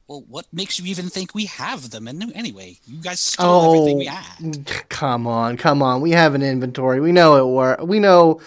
Well, 0.07 0.23
what 0.27 0.45
makes 0.53 0.79
you 0.79 0.85
even 0.85 1.09
think 1.09 1.33
we 1.33 1.45
have 1.45 1.89
them? 1.89 2.07
And 2.07 2.31
anyway, 2.35 2.77
you 2.85 3.01
guys 3.01 3.19
stole 3.19 3.73
everything 3.73 3.97
we 3.97 4.07
oh, 4.07 4.11
had. 4.11 4.65
come 4.89 5.25
on 5.25 5.57
come 5.57 5.81
on 5.81 6.01
we 6.01 6.11
have 6.11 6.35
an 6.35 6.43
inventory 6.43 6.99
we 6.99 7.11
know 7.11 7.37
it 7.37 7.51
work 7.51 7.81
we 7.81 7.99
know 7.99 8.39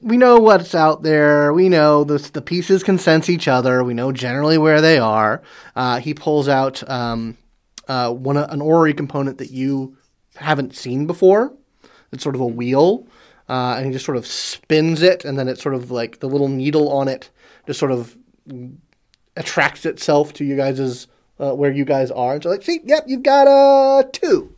we 0.00 0.16
know 0.16 0.38
what's 0.38 0.74
out 0.74 1.02
there. 1.02 1.52
We 1.52 1.68
know 1.68 2.04
the, 2.04 2.18
the 2.32 2.42
pieces 2.42 2.82
can 2.82 2.98
sense 2.98 3.28
each 3.28 3.48
other. 3.48 3.82
We 3.82 3.94
know 3.94 4.12
generally 4.12 4.58
where 4.58 4.80
they 4.80 4.98
are. 4.98 5.42
Uh, 5.74 5.98
he 5.98 6.14
pulls 6.14 6.48
out 6.48 6.88
um, 6.88 7.36
uh, 7.88 8.12
one 8.12 8.36
an 8.36 8.60
orrery 8.60 8.94
component 8.94 9.38
that 9.38 9.50
you 9.50 9.96
haven't 10.36 10.76
seen 10.76 11.06
before. 11.06 11.52
It's 12.12 12.22
sort 12.22 12.34
of 12.34 12.40
a 12.40 12.46
wheel 12.46 13.06
uh, 13.48 13.74
and 13.76 13.86
he 13.86 13.92
just 13.92 14.04
sort 14.04 14.16
of 14.16 14.26
spins 14.26 15.02
it 15.02 15.24
and 15.24 15.38
then 15.38 15.48
it's 15.48 15.62
sort 15.62 15.74
of 15.74 15.90
like 15.90 16.20
the 16.20 16.28
little 16.28 16.48
needle 16.48 16.90
on 16.92 17.08
it 17.08 17.30
just 17.66 17.78
sort 17.78 17.92
of 17.92 18.16
attracts 19.36 19.86
itself 19.86 20.32
to 20.34 20.44
you 20.44 20.56
guys' 20.56 21.06
uh, 21.38 21.52
where 21.52 21.70
you 21.70 21.84
guys 21.84 22.10
are. 22.10 22.34
And 22.34 22.42
so 22.42 22.50
like 22.50 22.62
see 22.62 22.80
yep 22.84 23.04
you've 23.06 23.22
got 23.22 23.46
uh 23.46 24.08
two. 24.12 24.54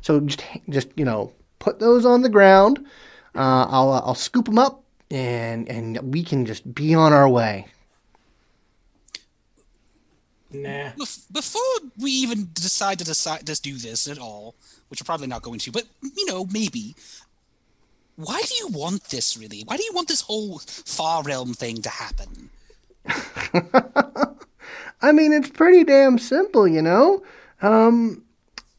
So 0.00 0.20
just 0.20 0.42
just 0.68 0.88
you 0.96 1.04
know 1.04 1.32
put 1.58 1.78
those 1.78 2.04
on 2.04 2.22
the 2.22 2.28
ground 2.28 2.84
uh, 3.34 3.66
I'll 3.68 3.92
I'll 3.92 4.14
scoop 4.14 4.46
them 4.46 4.58
up 4.58 4.82
and 5.10 5.68
and 5.68 6.12
we 6.12 6.22
can 6.22 6.46
just 6.46 6.74
be 6.74 6.94
on 6.94 7.12
our 7.12 7.28
way 7.28 7.66
Nah. 10.50 10.90
Before 11.30 11.62
we 11.98 12.10
even 12.10 12.48
decide 12.54 12.98
to 13.00 13.04
decide 13.04 13.46
to 13.46 13.60
do 13.60 13.76
this 13.76 14.08
at 14.08 14.18
all, 14.18 14.54
which 14.88 15.02
we're 15.02 15.06
probably 15.06 15.26
not 15.26 15.42
going 15.42 15.58
to, 15.60 15.72
but 15.72 15.84
you 16.02 16.26
know, 16.26 16.46
maybe. 16.50 16.94
Why 18.16 18.40
do 18.40 18.54
you 18.54 18.68
want 18.68 19.04
this 19.04 19.36
really? 19.36 19.62
Why 19.64 19.76
do 19.76 19.84
you 19.84 19.92
want 19.92 20.08
this 20.08 20.22
whole 20.22 20.58
far 20.58 21.22
realm 21.22 21.54
thing 21.54 21.82
to 21.82 21.88
happen? 21.88 22.50
I 25.00 25.12
mean, 25.12 25.32
it's 25.32 25.50
pretty 25.50 25.84
damn 25.84 26.18
simple, 26.18 26.66
you 26.66 26.82
know. 26.82 27.22
Um, 27.62 28.24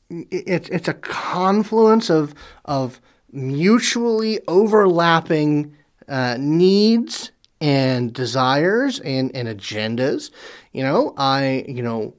it's 0.10 0.68
it's 0.70 0.88
a 0.88 0.94
confluence 0.94 2.10
of 2.10 2.34
of 2.66 3.00
mutually 3.32 4.40
overlapping 4.48 5.76
uh, 6.08 6.38
needs 6.40 7.32
and 7.62 8.14
desires 8.14 9.00
and, 9.00 9.36
and 9.36 9.48
agendas. 9.48 10.32
You 10.72 10.84
know, 10.84 11.14
I 11.18 11.66
you 11.68 11.84
know 11.84 12.16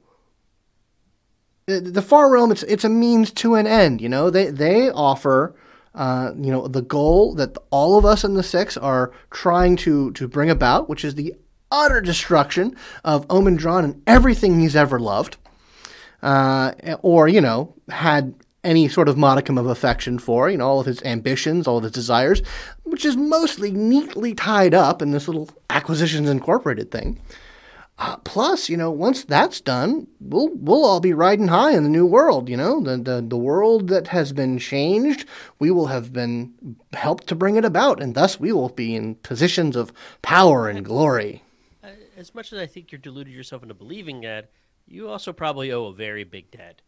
the, 1.65 1.79
the 1.79 2.01
far 2.01 2.29
realm. 2.31 2.51
It's 2.51 2.63
it's 2.63 2.83
a 2.83 2.89
means 2.89 3.31
to 3.31 3.55
an 3.55 3.67
end. 3.67 4.01
You 4.01 4.09
know, 4.09 4.29
they 4.29 4.49
they 4.49 4.89
offer. 4.89 5.55
Uh, 5.93 6.31
you 6.39 6.49
know 6.49 6.69
the 6.69 6.81
goal 6.81 7.35
that 7.35 7.57
all 7.69 7.97
of 7.97 8.05
us 8.05 8.23
in 8.23 8.33
the 8.35 8.43
six 8.43 8.77
are 8.77 9.11
trying 9.29 9.75
to 9.75 10.11
to 10.13 10.25
bring 10.25 10.49
about, 10.49 10.87
which 10.87 11.03
is 11.03 11.15
the 11.15 11.33
utter 11.69 11.99
destruction 11.99 12.73
of 13.03 13.27
Omin 13.27 13.57
Dran 13.57 13.83
and 13.83 14.01
everything 14.07 14.57
he's 14.57 14.75
ever 14.75 15.01
loved, 15.01 15.35
uh, 16.23 16.71
or 17.01 17.27
you 17.27 17.41
know 17.41 17.75
had 17.89 18.33
any 18.63 18.87
sort 18.87 19.09
of 19.09 19.17
modicum 19.17 19.57
of 19.57 19.65
affection 19.65 20.19
for. 20.19 20.49
You 20.49 20.57
know 20.57 20.67
all 20.67 20.79
of 20.79 20.85
his 20.85 21.01
ambitions, 21.03 21.67
all 21.67 21.77
of 21.77 21.83
his 21.83 21.91
desires, 21.91 22.41
which 22.83 23.05
is 23.05 23.17
mostly 23.17 23.71
neatly 23.71 24.33
tied 24.33 24.73
up 24.73 25.01
in 25.01 25.11
this 25.11 25.27
little 25.27 25.49
Acquisitions 25.69 26.29
Incorporated 26.29 26.91
thing. 26.91 27.19
Uh, 27.97 28.17
plus, 28.17 28.67
you 28.67 28.75
know, 28.75 28.89
once 28.89 29.23
that's 29.25 29.61
done, 29.61 30.07
we'll 30.19 30.49
we'll 30.55 30.83
all 30.83 30.99
be 30.99 31.13
riding 31.13 31.47
high 31.47 31.71
in 31.71 31.83
the 31.83 31.89
new 31.89 32.05
world. 32.05 32.49
You 32.49 32.57
know, 32.57 32.81
the, 32.81 32.97
the 32.97 33.21
the 33.21 33.37
world 33.37 33.89
that 33.89 34.07
has 34.07 34.33
been 34.33 34.57
changed, 34.57 35.25
we 35.59 35.69
will 35.69 35.85
have 35.85 36.11
been 36.11 36.51
helped 36.93 37.27
to 37.27 37.35
bring 37.35 37.57
it 37.57 37.65
about, 37.65 38.01
and 38.01 38.15
thus 38.15 38.39
we 38.39 38.51
will 38.51 38.69
be 38.69 38.95
in 38.95 39.15
positions 39.15 39.75
of 39.75 39.93
power 40.23 40.67
and 40.67 40.83
glory. 40.83 41.43
Uh, 41.83 41.89
As 42.17 42.33
much 42.33 42.51
as 42.51 42.59
I 42.59 42.65
think 42.65 42.91
you're 42.91 42.97
deluded 42.99 43.33
yourself 43.33 43.61
into 43.61 43.75
believing 43.75 44.21
that, 44.21 44.49
you 44.87 45.07
also 45.07 45.31
probably 45.31 45.71
owe 45.71 45.85
a 45.85 45.93
very 45.93 46.23
big 46.23 46.49
debt. 46.49 46.81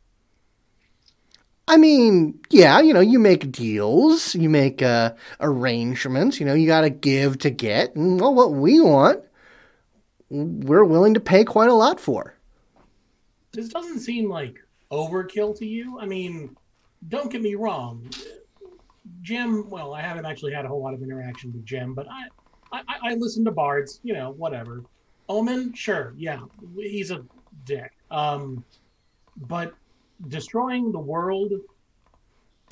I 1.68 1.78
mean, 1.78 2.40
yeah, 2.50 2.82
you 2.82 2.94
know, 2.94 3.00
you 3.00 3.20
make 3.20 3.52
deals, 3.52 4.36
you 4.36 4.50
make 4.50 4.82
uh, 4.82 5.14
arrangements. 5.40 6.40
You 6.40 6.46
know, 6.46 6.54
you 6.54 6.68
got 6.68 6.82
to 6.82 6.90
give 6.90 7.40
to 7.40 7.50
get, 7.50 7.96
and 7.96 8.20
well, 8.20 8.34
what 8.34 8.52
we 8.52 8.82
want, 8.82 9.24
we're 10.30 10.84
willing 10.84 11.14
to 11.14 11.20
pay 11.20 11.46
quite 11.46 11.70
a 11.70 11.74
lot 11.74 12.00
for. 12.00 12.36
This 13.54 13.70
doesn't 13.70 14.00
seem 14.00 14.30
like 14.30 14.58
overkill 14.92 15.58
to 15.60 15.66
you. 15.66 16.00
I 16.00 16.06
mean, 16.06 16.56
don't 17.08 17.32
get 17.32 17.42
me 17.42 17.56
wrong. 17.56 18.10
Jim, 19.22 19.70
well, 19.70 19.94
I 19.94 20.02
haven't 20.02 20.26
actually 20.26 20.54
had 20.54 20.66
a 20.66 20.68
whole 20.68 20.82
lot 20.82 20.94
of 20.94 21.02
interaction 21.02 21.54
with 21.54 21.66
Jim, 21.66 21.94
but 21.94 22.08
I, 22.10 22.28
I, 22.72 22.84
I 23.04 23.14
listen 23.16 23.46
to 23.46 23.52
bards, 23.52 24.00
you 24.04 24.14
know, 24.14 24.32
whatever. 24.32 24.84
Omin, 25.30 25.74
sure, 25.76 26.14
yeah, 26.18 26.40
he's 26.76 27.12
a 27.12 27.24
dick. 27.66 27.92
Um, 28.12 28.66
but 29.38 29.74
destroying 30.28 30.92
the 30.92 31.00
world 31.00 31.52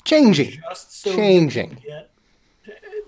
Changing. 0.04 0.60
just 0.68 1.00
so 1.02 1.14
Changing. 1.14 1.70
can 1.70 1.78
get, 1.78 2.10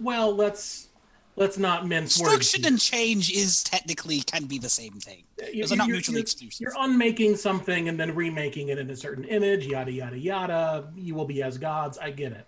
well, 0.00 0.35
let's 0.35 0.88
let's 1.37 1.59
not 1.59 1.87
mince 1.88 2.20
words. 2.20 2.38
Destruction 2.38 2.64
and 2.72 2.80
change 2.80 3.33
is 3.33 3.64
technically 3.64 4.20
can 4.20 4.44
be 4.44 4.59
the 4.59 4.68
same 4.68 4.92
thing. 5.00 5.24
Uh, 5.42 5.46
you- 5.52 5.62
Those 5.62 5.72
are 5.72 5.76
not 5.76 5.88
you're- 5.88 5.96
mutually 5.96 6.14
you're- 6.16 6.22
exclusive. 6.22 6.61
You're 6.61 6.74
unmaking 6.78 7.35
something 7.37 7.88
and 7.88 7.98
then 7.98 8.14
remaking 8.14 8.68
it 8.68 8.78
in 8.78 8.90
a 8.90 8.96
certain 8.96 9.24
image, 9.24 9.66
yada 9.66 9.90
yada 9.90 10.16
yada. 10.18 10.92
You 10.96 11.14
will 11.16 11.24
be 11.26 11.42
as 11.42 11.59
gods. 11.59 11.98
I 11.98 12.11
get 12.12 12.30
it. 12.33 12.46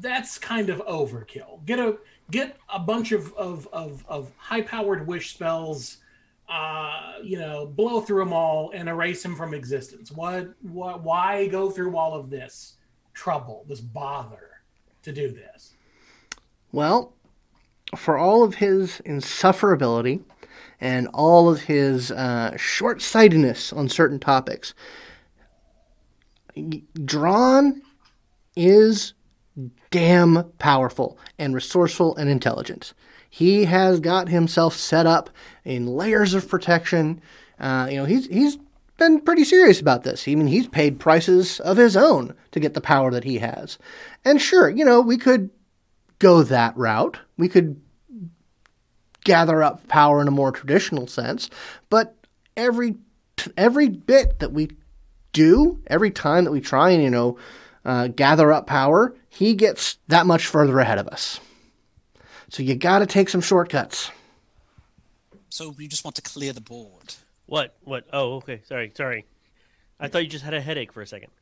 That's 0.00 0.38
kind 0.38 0.70
of 0.70 0.78
overkill. 0.86 1.62
Get 1.66 1.78
a 1.78 1.98
get 2.30 2.56
a 2.72 2.78
bunch 2.78 3.12
of 3.12 3.34
of 3.34 3.68
of, 3.72 4.02
of 4.08 4.32
high 4.38 4.62
powered 4.62 5.06
wish 5.06 5.34
spells. 5.34 5.98
Uh, 6.48 7.14
you 7.22 7.38
know, 7.38 7.66
blow 7.66 8.00
through 8.00 8.22
them 8.22 8.32
all 8.32 8.70
and 8.74 8.88
erase 8.88 9.22
them 9.22 9.34
from 9.34 9.54
existence. 9.54 10.12
What? 10.12 10.54
What? 10.60 11.02
Why 11.02 11.46
go 11.48 11.70
through 11.70 11.96
all 11.96 12.14
of 12.14 12.28
this 12.30 12.76
trouble, 13.14 13.64
this 13.68 13.80
bother 13.80 14.50
to 15.02 15.12
do 15.12 15.30
this? 15.30 15.74
Well, 16.70 17.14
for 17.96 18.18
all 18.18 18.42
of 18.42 18.56
his 18.56 19.00
insufferability 19.06 20.22
and 20.80 21.08
all 21.14 21.48
of 21.48 21.62
his 21.62 22.10
uh, 22.10 22.56
short 22.56 23.00
sightedness 23.00 23.72
on 23.72 23.88
certain 23.88 24.18
topics, 24.18 24.74
Dran 27.04 27.82
is 28.56 29.14
damn 29.90 30.50
powerful 30.58 31.18
and 31.38 31.54
resourceful 31.54 32.16
and 32.16 32.28
intelligent. 32.28 32.92
He 33.34 33.64
has 33.64 33.98
got 33.98 34.28
himself 34.28 34.76
set 34.76 35.06
up 35.06 35.28
in 35.64 35.88
layers 35.88 36.34
of 36.34 36.48
protection. 36.48 37.20
Uh, 37.58 37.88
you 37.90 37.96
know, 37.96 38.04
he's 38.04 38.28
he's 38.28 38.58
been 38.96 39.20
pretty 39.20 39.42
serious 39.42 39.80
about 39.80 40.04
this. 40.04 40.28
I 40.28 40.36
mean, 40.36 40.46
he's 40.46 40.68
paid 40.68 41.00
prices 41.00 41.58
of 41.58 41.76
his 41.76 41.96
own 41.96 42.36
to 42.52 42.60
get 42.60 42.74
the 42.74 42.80
power 42.80 43.10
that 43.10 43.24
he 43.24 43.38
has. 43.38 43.76
And 44.24 44.40
sure, 44.40 44.70
you 44.70 44.84
know, 44.84 45.00
we 45.00 45.16
could 45.16 45.50
go 46.20 46.44
that 46.44 46.76
route. 46.76 47.18
We 47.36 47.48
could 47.48 47.80
gather 49.24 49.64
up 49.64 49.88
power 49.88 50.22
in 50.22 50.28
a 50.28 50.30
more 50.30 50.52
traditional 50.52 51.08
sense, 51.08 51.50
but 51.90 52.14
every 52.56 52.94
every 53.56 53.88
bit 53.88 54.38
that 54.38 54.52
we 54.52 54.70
do, 55.32 55.80
every 55.88 56.12
time 56.12 56.44
that 56.44 56.52
we 56.52 56.60
try 56.60 56.90
and 56.90 57.02
you 57.02 57.10
know 57.10 57.36
uh, 57.84 58.06
gather 58.06 58.52
up 58.52 58.68
power, 58.68 59.12
he 59.28 59.54
gets 59.54 59.98
that 60.06 60.24
much 60.24 60.46
further 60.46 60.78
ahead 60.78 60.98
of 60.98 61.08
us. 61.08 61.40
So 62.54 62.62
you 62.62 62.76
got 62.76 63.00
to 63.00 63.06
take 63.06 63.28
some 63.28 63.40
shortcuts. 63.40 64.12
So 65.48 65.74
you 65.76 65.88
just 65.88 66.04
want 66.04 66.14
to 66.14 66.22
clear 66.22 66.52
the 66.52 66.60
board. 66.60 67.12
What? 67.46 67.74
What? 67.82 68.06
Oh, 68.12 68.34
okay. 68.34 68.60
Sorry, 68.68 68.92
sorry. 68.96 69.24
I 69.98 70.06
thought 70.06 70.22
you 70.22 70.28
just 70.28 70.44
had 70.44 70.54
a 70.54 70.60
headache 70.60 70.92
for 70.92 71.02
a 71.02 71.06
second. 71.06 71.32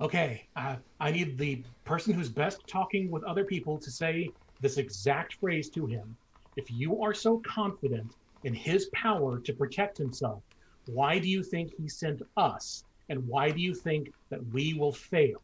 Okay, 0.00 0.46
uh, 0.54 0.76
I 1.00 1.10
need 1.10 1.38
the 1.38 1.64
person 1.84 2.14
who's 2.14 2.28
best 2.28 2.64
talking 2.68 3.10
with 3.10 3.24
other 3.24 3.42
people 3.42 3.78
to 3.78 3.90
say 3.90 4.30
this 4.60 4.78
exact 4.78 5.34
phrase 5.40 5.68
to 5.70 5.86
him. 5.86 6.16
If 6.54 6.70
you 6.70 7.02
are 7.02 7.14
so 7.14 7.42
confident 7.44 8.14
in 8.44 8.54
his 8.54 8.86
power 8.92 9.40
to 9.40 9.52
protect 9.52 9.98
himself, 9.98 10.40
why 10.86 11.18
do 11.18 11.28
you 11.28 11.42
think 11.42 11.72
he 11.76 11.88
sent 11.88 12.22
us? 12.36 12.84
And 13.08 13.26
why 13.26 13.50
do 13.50 13.60
you 13.60 13.74
think 13.74 14.12
that 14.30 14.46
we 14.52 14.74
will 14.74 14.92
fail? 14.92 15.42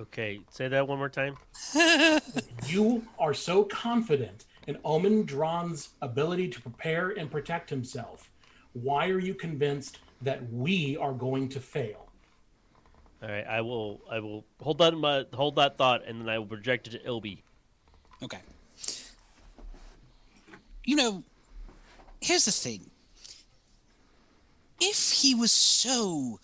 Okay, 0.00 0.40
say 0.50 0.66
that 0.68 0.88
one 0.88 0.98
more 0.98 1.10
time. 1.10 1.36
You 2.66 3.04
are 3.18 3.34
so 3.34 3.64
confident 3.64 4.44
in 4.68 4.76
Omin 4.84 5.26
Dran's 5.26 5.90
ability 6.02 6.48
to 6.48 6.60
prepare 6.60 7.10
and 7.10 7.30
protect 7.30 7.68
himself. 7.68 8.30
Why 8.74 9.08
are 9.08 9.18
you 9.18 9.34
convinced 9.34 9.98
that 10.22 10.40
we 10.52 10.96
are 10.98 11.12
going 11.12 11.48
to 11.48 11.60
fail? 11.60 12.08
All 13.22 13.28
right, 13.28 13.46
I 13.46 13.60
will. 13.60 14.00
I 14.10 14.20
will 14.20 14.44
hold 14.62 14.78
that. 14.78 14.94
My, 14.94 15.24
hold 15.34 15.56
that 15.56 15.76
thought, 15.76 16.06
and 16.06 16.20
then 16.20 16.28
I 16.28 16.38
will 16.38 16.46
project 16.46 16.86
it 16.86 16.90
to 16.90 17.04
Ilby. 17.04 17.42
Okay. 18.22 18.40
You 20.84 20.96
know, 20.96 21.24
here's 22.20 22.44
the 22.44 22.52
thing. 22.52 22.88
If 24.80 25.10
he 25.10 25.34
was 25.34 25.50
so 25.50 26.38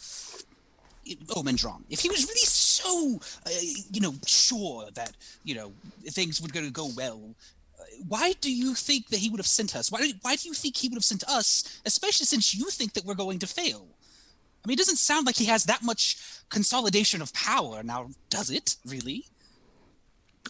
Omin 1.37 1.57
Dran, 1.57 1.85
if 1.89 2.01
he 2.01 2.09
was 2.09 2.27
really 2.27 2.41
so, 2.77 3.19
uh, 3.47 3.51
you 3.91 4.01
know, 4.01 4.15
sure 4.27 4.89
that 4.95 5.13
you 5.45 5.55
know 5.55 5.73
things 6.09 6.41
were 6.41 6.49
going 6.49 6.67
to 6.67 6.73
go 6.73 6.91
well, 6.97 7.35
uh, 7.81 7.85
why 8.09 8.35
do 8.41 8.53
you 8.53 8.75
think 8.75 9.09
that 9.09 9.19
he 9.19 9.29
would 9.31 9.39
have 9.39 9.47
sent 9.47 9.75
us? 9.75 9.91
Why? 9.91 10.01
do, 10.01 10.13
Why 10.23 10.37
do 10.37 10.49
you 10.49 10.55
think 10.55 10.77
he 10.77 10.89
would 10.89 10.97
have 10.97 11.05
sent 11.05 11.25
us? 11.25 11.81
Especially 11.85 12.27
since 12.27 12.55
you 12.55 12.67
think 12.71 12.93
that 12.95 13.05
we're 13.05 13.15
going 13.15 13.39
to 13.41 13.47
fail. 13.47 13.87
I 14.65 14.69
mean, 14.69 14.75
it 14.75 14.79
doesn't 14.79 14.97
sound 14.97 15.27
like 15.27 15.37
he 15.37 15.45
has 15.45 15.65
that 15.67 15.83
much 15.83 16.17
consolidation 16.49 17.23
of 17.23 17.33
power 17.33 17.83
now, 17.85 18.09
does 18.31 18.51
it? 18.51 18.77
Really? 18.85 19.27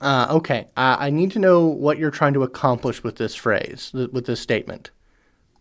Uh, 0.01 0.27
okay, 0.31 0.67
uh, 0.77 0.97
I 0.99 1.11
need 1.11 1.31
to 1.33 1.39
know 1.39 1.67
what 1.67 1.99
you're 1.99 2.11
trying 2.11 2.35
to 2.35 2.43
accomplish 2.43 3.03
with 3.03 3.17
this 3.17 3.35
phrase, 3.35 3.91
th- 3.93 4.11
with 4.11 4.27
this 4.27 4.41
statement. 4.41 4.91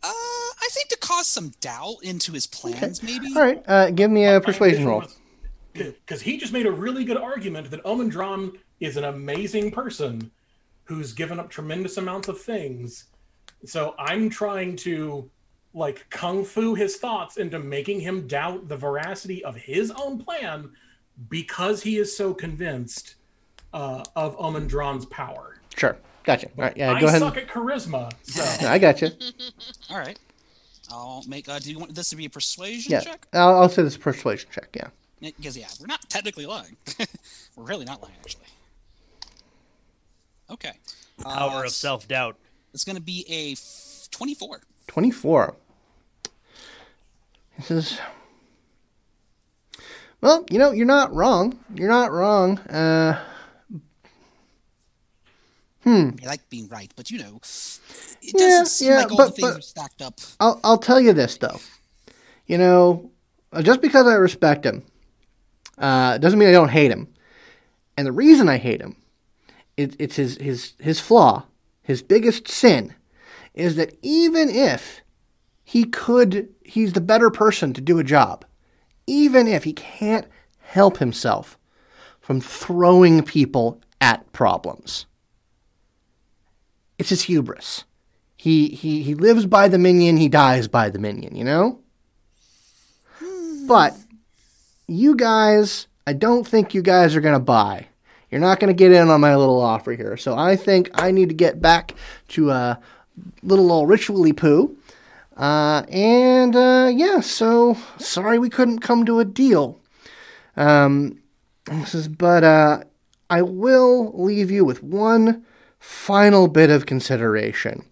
Uh, 0.03 0.07
I 0.07 0.67
think 0.71 0.89
to 0.89 0.97
cause 0.97 1.27
some 1.27 1.51
doubt 1.61 1.97
into 2.03 2.33
his 2.33 2.45
plans, 2.47 3.01
maybe. 3.03 3.27
All 3.35 3.41
right, 3.41 3.63
uh, 3.67 3.91
give 3.91 4.11
me 4.11 4.25
a 4.25 4.41
persuasion 4.41 4.85
roll. 4.85 5.03
Because 5.75 6.21
he 6.21 6.37
just 6.37 6.53
made 6.53 6.65
a 6.65 6.71
really 6.71 7.03
good 7.03 7.17
argument 7.17 7.69
that 7.71 7.83
Omin 7.83 8.09
Dran 8.09 8.53
is 8.79 8.97
an 8.97 9.05
amazing 9.05 9.71
person 9.71 10.31
who's 10.85 11.13
given 11.13 11.39
up 11.39 11.49
tremendous 11.49 11.97
amounts 11.97 12.27
of 12.27 12.39
things. 12.39 13.05
So 13.65 13.95
I'm 13.97 14.29
trying 14.29 14.75
to 14.77 15.29
like 15.73 16.09
kung 16.09 16.45
fu 16.45 16.73
his 16.73 16.97
thoughts 16.97 17.37
into 17.37 17.59
making 17.59 17.99
him 17.99 18.27
doubt 18.27 18.67
the 18.67 18.77
veracity 18.77 19.43
of 19.43 19.55
his 19.55 19.91
own 19.91 20.23
plan 20.23 20.71
because 21.29 21.83
he 21.83 21.97
is 21.97 22.15
so 22.15 22.33
convinced 22.33 23.15
uh, 23.73 24.03
of 24.15 24.37
Omin 24.37 24.67
Dran's 24.67 25.05
power. 25.07 25.57
Sure, 25.75 25.97
gotcha. 26.23 26.47
All 26.57 26.63
right, 26.63 26.77
yeah, 26.77 26.93
I 26.93 26.99
go 27.01 27.07
ahead. 27.07 27.19
suck 27.19 27.37
at 27.37 27.47
charisma, 27.47 28.11
so 28.23 28.67
I 28.67 28.79
got 28.79 29.01
you. 29.01 29.09
All 29.89 29.97
right. 29.97 30.17
I'll 30.91 31.23
make. 31.27 31.49
Uh, 31.49 31.59
do 31.59 31.71
you 31.71 31.79
want 31.79 31.95
this 31.95 32.09
to 32.11 32.15
be 32.15 32.25
a 32.25 32.29
persuasion 32.29 32.91
Yeah, 32.91 33.01
check? 33.01 33.27
I'll, 33.33 33.61
I'll 33.61 33.69
say 33.69 33.81
this 33.81 33.93
is 33.93 33.97
persuasion 33.97 34.49
check. 34.51 34.69
Yeah. 34.75 34.89
Because 35.37 35.57
yeah, 35.57 35.67
we're 35.79 35.87
not 35.87 36.07
technically 36.09 36.45
lying. 36.45 36.75
we're 37.55 37.63
really 37.65 37.85
not 37.85 38.01
lying, 38.01 38.15
actually. 38.21 38.45
Okay. 40.49 40.73
Power 41.21 41.61
Uh, 41.63 41.65
of 41.65 41.71
self 41.71 42.07
doubt. 42.07 42.37
It's 42.73 42.83
going 42.83 42.97
to 42.97 43.01
be 43.01 43.25
a 43.29 43.53
f- 43.53 44.07
twenty-four. 44.11 44.61
24. 44.87 45.55
He 47.57 47.63
says, 47.63 47.97
Well, 50.21 50.45
you 50.51 50.59
know, 50.59 50.71
you're 50.71 50.85
not 50.85 51.13
wrong. 51.13 51.57
You're 51.73 51.89
not 51.89 52.11
wrong. 52.11 52.59
Uh, 52.59 53.23
I 55.87 56.13
like 56.25 56.49
being 56.49 56.67
right, 56.67 56.91
but 56.95 57.11
you 57.11 57.19
know, 57.19 57.39
it 58.21 58.33
doesn't 58.35 58.65
seem 58.67 58.89
yeah, 58.89 58.97
like 59.01 59.11
all 59.11 59.17
but- 59.17 59.35
the 59.35 59.41
things 59.41 59.57
are 59.57 59.61
stacked 59.61 60.01
up. 60.01 60.19
I'll, 60.39 60.59
I'll 60.63 60.77
tell 60.79 60.99
you 60.99 61.13
this, 61.13 61.37
though. 61.37 61.59
You 62.47 62.57
know, 62.57 63.11
uh, 63.53 63.61
just 63.61 63.81
because 63.81 64.07
I 64.07 64.15
respect 64.15 64.65
him 64.65 64.83
uh, 65.77 66.17
doesn't 66.17 66.39
mean 66.39 66.49
I 66.49 66.53
don't 66.53 66.69
hate 66.69 66.91
him. 66.91 67.07
And 67.97 68.05
the 68.05 68.11
reason 68.11 68.49
I 68.49 68.57
hate 68.57 68.81
him, 68.81 68.95
it, 69.77 69.95
it's 69.99 70.15
his, 70.15 70.37
his, 70.37 70.73
his 70.79 70.99
flaw, 70.99 71.45
his 71.81 72.01
biggest 72.01 72.47
sin, 72.47 72.93
is 73.53 73.75
that 73.75 73.97
even 74.01 74.49
if 74.49 75.01
he 75.63 75.85
could, 75.85 76.49
he's 76.63 76.93
the 76.93 77.01
better 77.01 77.29
person 77.29 77.73
to 77.73 77.81
do 77.81 77.99
a 77.99 78.03
job, 78.03 78.45
even 79.07 79.47
if 79.47 79.63
he 79.63 79.73
can't 79.73 80.27
help 80.59 80.97
himself 80.97 81.57
from 82.19 82.41
throwing 82.41 83.23
people 83.23 83.81
at 84.01 84.31
problems. 84.33 85.05
It's 86.97 87.09
his 87.09 87.23
hubris. 87.23 87.83
He, 88.37 88.69
he, 88.69 89.03
he 89.03 89.15
lives 89.15 89.45
by 89.45 89.67
the 89.67 89.77
minion, 89.77 90.17
he 90.17 90.29
dies 90.29 90.67
by 90.67 90.89
the 90.89 90.99
minion, 90.99 91.35
you 91.35 91.43
know? 91.43 91.79
But 93.67 93.95
you 94.87 95.15
guys, 95.15 95.87
I 96.05 96.13
don't 96.13 96.47
think 96.47 96.73
you 96.73 96.81
guys 96.81 97.15
are 97.15 97.21
going 97.21 97.33
to 97.33 97.39
buy. 97.39 97.87
You're 98.29 98.41
not 98.41 98.59
going 98.59 98.67
to 98.67 98.77
get 98.77 98.91
in 98.91 99.09
on 99.09 99.21
my 99.21 99.35
little 99.35 99.61
offer 99.61 99.93
here. 99.93 100.17
So 100.17 100.37
I 100.37 100.55
think 100.55 100.89
I 100.93 101.11
need 101.11 101.29
to 101.29 101.35
get 101.35 101.61
back 101.61 101.95
to 102.29 102.49
a 102.49 102.79
little 103.43 103.71
old 103.71 103.89
ritually 103.89 104.33
poo. 104.33 104.75
Uh, 105.37 105.83
and 105.89 106.55
uh, 106.55 106.89
yeah, 106.93 107.19
so 107.19 107.77
sorry 107.97 108.39
we 108.39 108.49
couldn't 108.49 108.79
come 108.79 109.05
to 109.05 109.19
a 109.19 109.25
deal. 109.25 109.79
Um, 110.55 111.21
this 111.65 111.95
is, 111.95 112.07
but 112.07 112.43
uh, 112.43 112.83
I 113.29 113.41
will 113.41 114.11
leave 114.13 114.51
you 114.51 114.63
with 114.63 114.83
one 114.83 115.45
final 115.79 116.47
bit 116.47 116.69
of 116.69 116.85
consideration. 116.85 117.85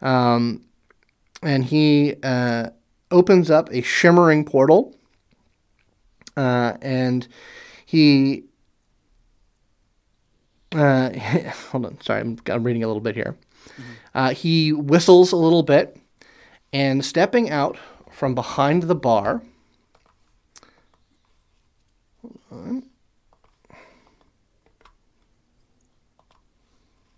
Um, 0.00 0.64
and 1.42 1.64
he 1.64 2.16
uh, 2.22 2.70
opens 3.10 3.50
up 3.50 3.70
a 3.72 3.82
shimmering 3.82 4.44
portal, 4.44 4.96
uh, 6.40 6.76
and 6.80 7.28
he. 7.84 8.44
Uh, 10.72 11.10
hold 11.70 11.86
on, 11.86 12.00
sorry, 12.00 12.20
I'm, 12.20 12.38
I'm 12.46 12.64
reading 12.64 12.82
a 12.82 12.86
little 12.86 13.02
bit 13.02 13.14
here. 13.14 13.36
Uh, 14.14 14.30
he 14.30 14.72
whistles 14.72 15.32
a 15.32 15.36
little 15.36 15.62
bit, 15.62 15.98
and 16.72 17.04
stepping 17.04 17.50
out 17.50 17.76
from 18.10 18.34
behind 18.34 18.84
the 18.84 18.94
bar. 18.94 19.42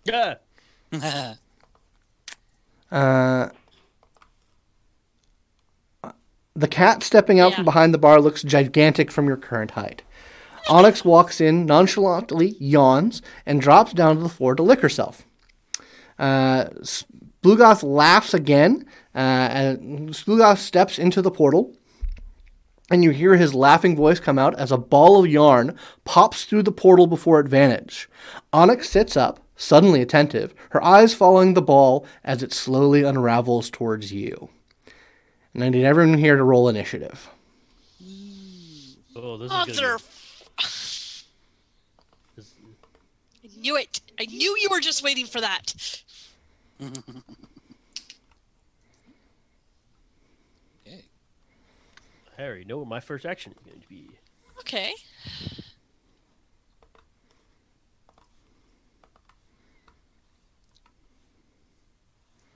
Yeah. 0.03 0.35
Uh, 2.91 3.49
the 6.55 6.67
cat 6.67 7.03
stepping 7.03 7.39
out 7.39 7.51
Yeah. 7.51 7.55
from 7.57 7.65
behind 7.65 7.93
the 7.93 7.97
bar 7.97 8.21
looks 8.21 8.43
gigantic 8.43 9.11
from 9.11 9.27
your 9.27 9.37
current 9.37 9.71
height. 9.71 10.01
Onyx 10.69 11.03
walks 11.03 11.41
in, 11.41 11.65
nonchalantly 11.65 12.55
yawns, 12.59 13.21
and 13.45 13.59
drops 13.59 13.91
down 13.93 14.15
to 14.17 14.21
the 14.23 14.29
floor 14.29 14.55
to 14.55 14.63
lick 14.63 14.79
herself. 14.81 15.23
Uh, 16.17 16.65
S- 16.81 17.03
Blugoth 17.43 17.83
laughs 17.83 18.33
again, 18.33 18.85
uh, 19.13 19.17
and 19.17 20.09
Splugoth 20.11 20.59
steps 20.59 20.97
into 20.97 21.21
the 21.21 21.31
portal, 21.31 21.73
and 22.89 23.03
you 23.03 23.09
hear 23.09 23.35
his 23.35 23.53
laughing 23.53 23.95
voice 23.95 24.19
come 24.21 24.39
out 24.39 24.57
as 24.57 24.71
a 24.71 24.77
ball 24.77 25.19
of 25.23 25.29
yarn 25.29 25.75
pops 26.05 26.45
through 26.45 26.63
the 26.63 26.71
portal 26.71 27.07
before 27.07 27.39
advantage. 27.39 28.09
Onyx 28.53 28.89
sits 28.89 29.17
up, 29.17 29.41
suddenly 29.57 30.01
attentive, 30.01 30.53
her 30.69 30.81
eyes 30.83 31.13
following 31.13 31.53
the 31.53 31.61
ball 31.61 32.05
as 32.23 32.41
it 32.43 32.53
slowly 32.53 33.03
unravels 33.03 33.69
towards 33.69 34.13
you. 34.13 34.47
And 35.53 35.63
I 35.63 35.69
need 35.69 35.85
everyone 35.85 36.17
here 36.17 36.35
to 36.35 36.43
roll 36.43 36.67
initiative. 36.69 37.29
Oh, 39.15 39.37
this 39.37 39.45
is 39.45 39.51
Mother. 39.51 39.71
gonna 39.81 39.97
be. 39.97 40.03
I 43.45 43.49
knew 43.61 43.77
it. 43.77 44.01
I 44.19 44.25
knew 44.25 44.57
you 44.59 44.69
were 44.71 44.79
just 44.79 45.03
waiting 45.03 45.25
for 45.25 45.39
that. 45.41 46.01
Okay. 46.81 46.91
I 52.37 52.43
already 52.43 52.65
know 52.65 52.79
what 52.79 52.87
my 52.87 52.99
first 52.99 53.25
action 53.25 53.53
is 53.53 53.59
going 53.63 53.79
to 53.79 53.87
be. 53.87 54.09
Okay. 54.59 54.93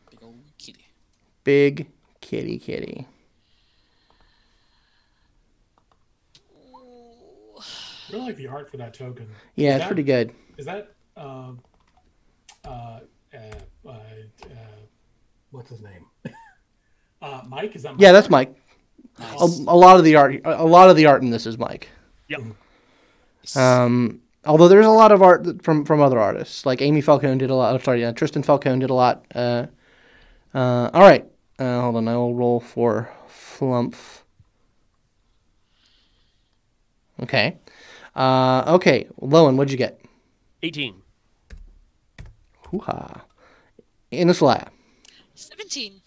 big 0.09 0.23
old 0.23 0.39
kitty 0.57 0.85
kitty. 2.27 2.57
kitty. 2.59 3.07
I 7.57 8.13
really 8.13 8.25
like 8.25 8.37
the 8.37 8.47
art 8.47 8.69
for 8.71 8.77
that 8.77 8.93
token. 8.93 9.27
Yeah, 9.55 9.69
Is 9.71 9.75
it's 9.75 9.81
that- 9.83 9.87
pretty 9.87 10.03
good. 10.03 10.31
Is 10.57 10.65
that 10.65 10.91
uh, 11.15 11.51
uh, 12.65 12.69
uh, 12.69 12.99
uh, 13.85 13.89
uh, 13.89 13.95
what's 15.51 15.69
his 15.69 15.81
name? 15.81 16.05
uh, 17.21 17.41
Mike? 17.47 17.75
Is 17.75 17.83
that? 17.83 17.93
Mike? 17.93 18.01
Yeah, 18.01 18.11
that's 18.11 18.29
Mike. 18.29 18.55
A, 19.19 19.21
Nice. 19.21 19.59
a 19.59 19.75
lot 19.75 19.97
of 19.97 20.03
the 20.03 20.15
art, 20.15 20.41
a 20.45 20.65
lot 20.65 20.89
of 20.89 20.95
the 20.95 21.05
art 21.07 21.21
in 21.23 21.29
this 21.31 21.45
is 21.45 21.57
Mike. 21.57 21.89
Yep. 22.27 22.41
Um, 23.55 24.21
although 24.45 24.67
there's 24.67 24.85
a 24.85 24.89
lot 24.91 25.11
of 25.11 25.21
art 25.21 25.63
from 25.63 25.85
from 25.85 26.01
other 26.01 26.19
artists, 26.19 26.65
like 26.65 26.81
Amy 26.81 27.01
Falcone 27.01 27.37
did 27.37 27.49
a 27.49 27.55
lot. 27.55 27.73
oh, 27.75 27.79
Sorry, 27.79 28.01
yeah, 28.01 28.11
Tristan 28.11 28.43
Falcone 28.43 28.79
did 28.79 28.89
a 28.89 28.93
lot. 28.93 29.25
Uh, 29.33 29.67
uh, 30.53 30.89
all 30.93 31.01
right, 31.01 31.25
uh, 31.59 31.81
hold 31.81 31.95
on. 31.95 32.07
I 32.07 32.15
will 32.15 32.35
roll 32.35 32.59
for 32.59 33.09
Flumph. 33.27 34.21
Okay, 37.23 37.57
uh, 38.15 38.63
okay. 38.67 39.07
Lowen, 39.21 39.55
what'd 39.55 39.71
you 39.71 39.77
get? 39.77 39.99
18. 40.61 41.01
Hoo 42.69 42.79
ha. 42.79 43.23
In 44.11 44.27
the 44.27 44.33
slab. 44.33 44.69
17. 45.35 46.01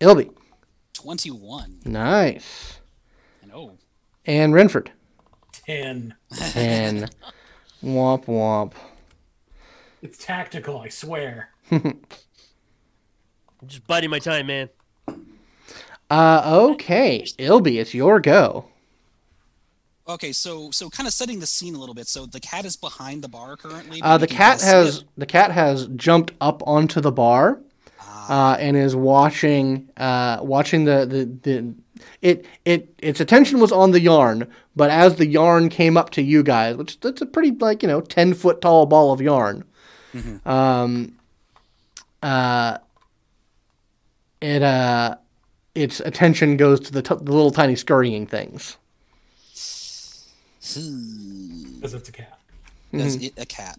Ilby. 0.00 0.30
21. 0.94 1.80
Nice. 1.84 2.80
And 3.42 3.52
oh, 3.54 3.76
And 4.26 4.52
Renford. 4.54 4.90
ten. 5.52 6.14
10. 6.34 7.08
womp 7.84 8.26
womp. 8.26 8.72
It's 10.02 10.18
tactical, 10.24 10.80
I 10.80 10.88
swear. 10.88 11.50
I'm 11.70 11.98
just 13.66 13.86
biding 13.86 14.10
my 14.10 14.18
time, 14.18 14.46
man. 14.46 14.68
Uh, 16.10 16.42
okay. 16.72 17.26
Ilby, 17.38 17.78
it's 17.78 17.94
your 17.94 18.20
go. 18.20 18.66
okay. 20.08 20.32
So, 20.32 20.70
so 20.70 20.88
kind 20.88 21.06
of 21.06 21.12
setting 21.12 21.40
the 21.40 21.46
scene 21.46 21.74
a 21.74 21.78
little 21.78 21.94
bit. 21.94 22.06
So 22.06 22.26
the 22.26 22.40
cat 22.40 22.64
is 22.64 22.76
behind 22.76 23.22
the 23.22 23.28
bar 23.28 23.56
currently. 23.56 24.00
but 24.00 24.06
Uh, 24.06 24.18
the 24.18 24.26
cat 24.28 24.60
has 24.60 24.98
it. 24.98 25.04
the 25.16 25.26
cat 25.26 25.50
has 25.50 25.88
jumped 25.96 26.32
up 26.40 26.62
onto 26.66 27.00
the 27.00 27.10
bar, 27.12 27.60
Ah, 28.00 28.52
uh, 28.52 28.56
and 28.58 28.76
is 28.76 28.94
watching 28.94 29.88
uh, 29.96 30.38
watching 30.42 30.84
the, 30.84 31.06
the, 31.06 31.24
the 31.42 31.74
it 32.22 32.46
it 32.64 32.94
its 32.98 33.20
attention 33.20 33.58
was 33.58 33.72
on 33.72 33.90
the 33.90 34.00
yarn, 34.00 34.46
but 34.76 34.90
as 34.90 35.16
the 35.16 35.26
yarn 35.26 35.68
came 35.70 35.96
up 35.96 36.10
to 36.10 36.22
you 36.22 36.42
guys, 36.44 36.76
which 36.76 37.00
that's 37.00 37.20
a 37.22 37.26
pretty 37.26 37.50
like 37.52 37.82
you 37.82 37.88
know 37.88 38.00
ten 38.00 38.32
foot 38.34 38.60
tall 38.60 38.86
ball 38.86 39.12
of 39.12 39.20
yarn, 39.20 39.64
Mhm. 40.14 40.46
um, 40.46 41.15
uh, 42.22 42.78
it 44.40 44.62
uh, 44.62 45.16
its 45.74 46.00
attention 46.00 46.56
goes 46.56 46.80
to 46.80 46.92
the, 46.92 47.02
t- 47.02 47.14
the 47.14 47.32
little 47.32 47.50
tiny 47.50 47.76
scurrying 47.76 48.26
things. 48.26 48.76
hmm. 50.74 51.74
Because 51.76 51.94
it's 51.94 52.08
a 52.08 52.12
cat. 52.12 52.38
Does 52.92 53.16
Mm-hmm. 53.16 53.24
it 53.26 53.32
a 53.36 53.46
cat? 53.46 53.78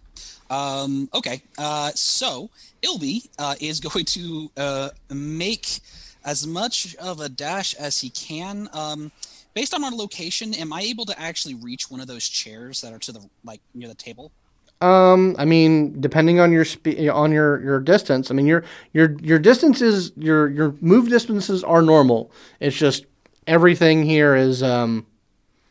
Um, 0.50 1.10
okay. 1.14 1.42
Uh, 1.58 1.92
so 1.96 2.50
Ilby 2.82 3.24
uh, 3.40 3.56
is 3.60 3.80
going 3.80 4.06
to 4.06 4.52
uh, 4.58 4.90
make 5.10 5.80
as 6.26 6.46
much 6.46 6.96
of 6.98 7.20
a 7.22 7.30
dash 7.30 7.74
as 7.76 8.00
he 8.00 8.10
can. 8.10 8.70
Um, 8.74 9.12
based 9.54 9.74
on 9.74 9.84
our 9.84 9.92
location, 9.92 10.54
am 10.54 10.72
I 10.74 10.82
able 10.82 11.06
to 11.06 11.20
actually 11.20 11.56
reach 11.56 11.90
one 11.90 12.00
of 12.00 12.08
those 12.08 12.28
chairs 12.28 12.82
that 12.82 12.94
are 12.94 13.00
to 13.00 13.12
the 13.12 13.28
like 13.44 13.62
near 13.74 13.88
the 13.88 13.96
table? 13.96 14.32
Um, 14.82 15.36
I 15.40 15.46
mean, 15.46 16.00
depending 16.00 16.40
on 16.40 16.52
your 16.52 16.64
spe- 16.66 17.00
on 17.12 17.32
your 17.32 17.60
your 17.64 17.80
distance. 17.80 18.30
I 18.30 18.36
mean, 18.36 18.46
your 18.46 18.64
your 18.94 19.16
your 19.22 19.40
distances, 19.40 20.12
your 20.18 20.50
your 20.50 20.76
move 20.82 21.10
distances 21.10 21.64
are 21.64 21.82
normal. 21.82 22.32
It's 22.60 22.76
just 22.76 23.06
everything 23.48 24.04
here 24.04 24.36
is 24.36 24.62
um. 24.62 25.06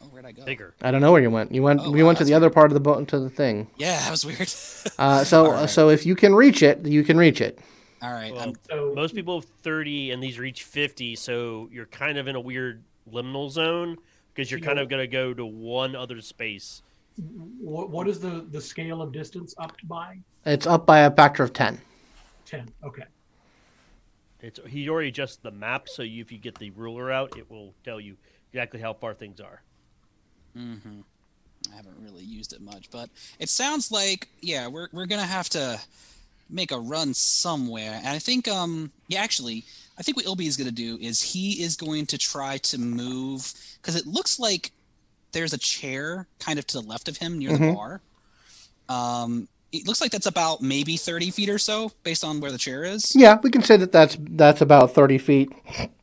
Oh, 0.02 0.06
where'd 0.06 0.26
I 0.26 0.32
go? 0.32 0.44
Bigger. 0.44 0.74
I 0.82 0.90
don't 0.90 1.00
know 1.00 1.12
where 1.12 1.22
you 1.22 1.30
went. 1.30 1.52
You 1.52 1.62
went. 1.62 1.80
Oh, 1.82 1.90
we 1.92 2.02
wow, 2.02 2.08
went 2.08 2.18
to 2.18 2.24
that's 2.24 2.30
the 2.30 2.34
other 2.34 2.50
part 2.50 2.66
of 2.66 2.74
the 2.74 2.80
boat 2.80 3.06
to 3.08 3.20
the 3.20 3.30
thing. 3.30 3.68
Yeah, 3.76 3.96
that 4.00 4.10
was 4.10 4.26
weird. 4.26 4.50
Uh, 4.98 5.22
so 5.22 5.46
All 5.46 5.52
right. 5.52 5.70
so 5.70 5.88
if 5.88 6.04
you 6.04 6.16
can 6.16 6.34
reach 6.34 6.62
it, 6.64 6.84
you 6.84 7.04
can 7.04 7.16
reach 7.16 7.40
it. 7.40 7.60
All 8.02 8.12
right. 8.12 8.32
Well, 8.34 8.54
So 8.68 8.92
Most 8.94 9.14
people 9.14 9.40
have 9.40 9.48
30 9.62 10.10
and 10.10 10.22
these 10.22 10.38
reach 10.38 10.64
50, 10.64 11.16
so 11.16 11.68
you're 11.72 11.86
kind 11.86 12.18
of 12.18 12.26
in 12.28 12.36
a 12.36 12.40
weird 12.40 12.82
liminal 13.10 13.50
zone 13.50 13.96
because 14.34 14.50
you're 14.50 14.58
You 14.58 14.64
kind 14.66 14.76
know- 14.76 14.82
of 14.82 14.88
going 14.90 15.02
to 15.02 15.06
go 15.06 15.32
to 15.32 15.46
one 15.46 15.96
other 15.96 16.20
space. 16.20 16.82
What, 17.16 17.90
what 17.90 18.08
is 18.08 18.20
the, 18.20 18.46
the 18.50 18.60
scale 18.60 19.02
of 19.02 19.12
distance 19.12 19.54
up 19.58 19.76
by? 19.84 20.18
It's 20.44 20.66
up 20.66 20.86
by 20.86 21.00
a 21.00 21.10
factor 21.10 21.42
of 21.42 21.52
ten. 21.52 21.80
Ten. 22.44 22.68
Okay. 22.84 23.04
It's 24.40 24.60
he 24.66 24.88
already 24.88 25.08
adjusted 25.08 25.42
the 25.42 25.50
map, 25.50 25.88
so 25.88 26.02
you, 26.02 26.20
if 26.20 26.30
you 26.30 26.38
get 26.38 26.58
the 26.58 26.70
ruler 26.70 27.10
out, 27.10 27.36
it 27.36 27.50
will 27.50 27.74
tell 27.84 28.00
you 28.00 28.16
exactly 28.52 28.80
how 28.80 28.92
far 28.92 29.14
things 29.14 29.40
are. 29.40 29.62
hmm 30.54 31.00
I 31.72 31.76
haven't 31.76 31.96
really 31.98 32.22
used 32.22 32.52
it 32.52 32.60
much, 32.60 32.90
but 32.90 33.10
it 33.40 33.48
sounds 33.48 33.90
like 33.90 34.28
yeah, 34.40 34.68
we're 34.68 34.88
we're 34.92 35.06
gonna 35.06 35.22
have 35.22 35.48
to 35.50 35.80
make 36.48 36.70
a 36.70 36.78
run 36.78 37.12
somewhere. 37.14 37.94
And 37.98 38.08
I 38.08 38.18
think 38.18 38.46
um 38.46 38.92
yeah, 39.08 39.22
actually, 39.22 39.64
I 39.98 40.02
think 40.02 40.16
what 40.16 40.26
Ilby 40.26 40.46
is 40.46 40.56
gonna 40.56 40.70
do 40.70 40.98
is 41.00 41.22
he 41.22 41.62
is 41.62 41.76
going 41.76 42.06
to 42.06 42.18
try 42.18 42.58
to 42.58 42.78
move 42.78 43.52
because 43.80 43.96
it 43.96 44.06
looks 44.06 44.38
like 44.38 44.70
there's 45.36 45.52
a 45.52 45.58
chair 45.58 46.26
kind 46.38 46.58
of 46.58 46.66
to 46.66 46.80
the 46.80 46.86
left 46.86 47.08
of 47.08 47.18
him 47.18 47.38
near 47.38 47.50
the 47.52 47.58
Mhm. 47.58 47.74
bar. 47.74 48.00
Um, 48.88 49.48
it 49.70 49.86
looks 49.86 50.00
like 50.00 50.10
that's 50.10 50.26
about 50.26 50.62
maybe 50.62 50.96
thirty 50.96 51.30
feet 51.30 51.50
or 51.50 51.58
so 51.58 51.92
based 52.04 52.24
on 52.24 52.40
where 52.40 52.50
the 52.50 52.56
chair 52.58 52.84
is. 52.84 53.14
Yeah, 53.14 53.38
we 53.42 53.50
can 53.50 53.62
say 53.62 53.76
that 53.76 53.92
that's 53.92 54.16
that's 54.18 54.62
about 54.62 54.94
thirty 54.94 55.18
feet. 55.18 55.52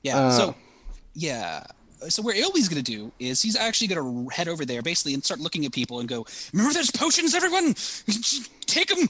Yeah. 0.03 0.17
Uh, 0.17 0.31
so, 0.31 0.55
yeah. 1.15 1.63
So 2.09 2.21
what 2.21 2.35
Ilby's 2.35 2.67
gonna 2.69 2.81
do 2.83 3.11
is 3.17 3.41
he's 3.41 3.55
actually 3.55 3.87
gonna 3.87 4.29
head 4.31 4.47
over 4.47 4.65
there 4.65 4.81
basically 4.83 5.13
and 5.15 5.23
start 5.23 5.39
looking 5.39 5.65
at 5.65 5.71
people 5.71 5.99
and 6.01 6.07
go, 6.07 6.27
"Remember 6.51 6.73
those 6.73 6.91
potions, 6.91 7.33
everyone? 7.33 7.73
Take 8.67 8.89
them!" 8.89 9.09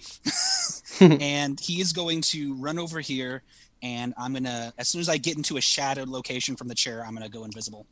and 1.20 1.60
he 1.60 1.82
is 1.82 1.92
going 1.92 2.22
to 2.22 2.54
run 2.54 2.78
over 2.80 3.02
here, 3.02 3.42
and 3.82 4.14
I'm 4.18 4.32
gonna, 4.34 4.72
as 4.78 4.88
soon 4.88 5.02
as 5.02 5.10
I 5.10 5.18
get 5.18 5.36
into 5.36 5.58
a 5.58 5.62
shadowed 5.62 6.08
location 6.08 6.56
from 6.56 6.68
the 6.70 6.76
chair, 6.76 7.04
I'm 7.06 7.14
gonna 7.16 7.28
go 7.28 7.44
invisible. 7.44 7.86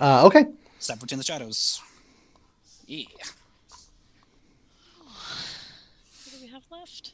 Uh, 0.00 0.24
okay. 0.26 0.46
Separate 0.82 1.12
in 1.12 1.18
the 1.18 1.24
shadows. 1.24 1.80
Yeah. 2.88 3.04
What 4.98 6.34
do 6.34 6.40
we 6.42 6.48
have 6.48 6.62
left? 6.72 7.12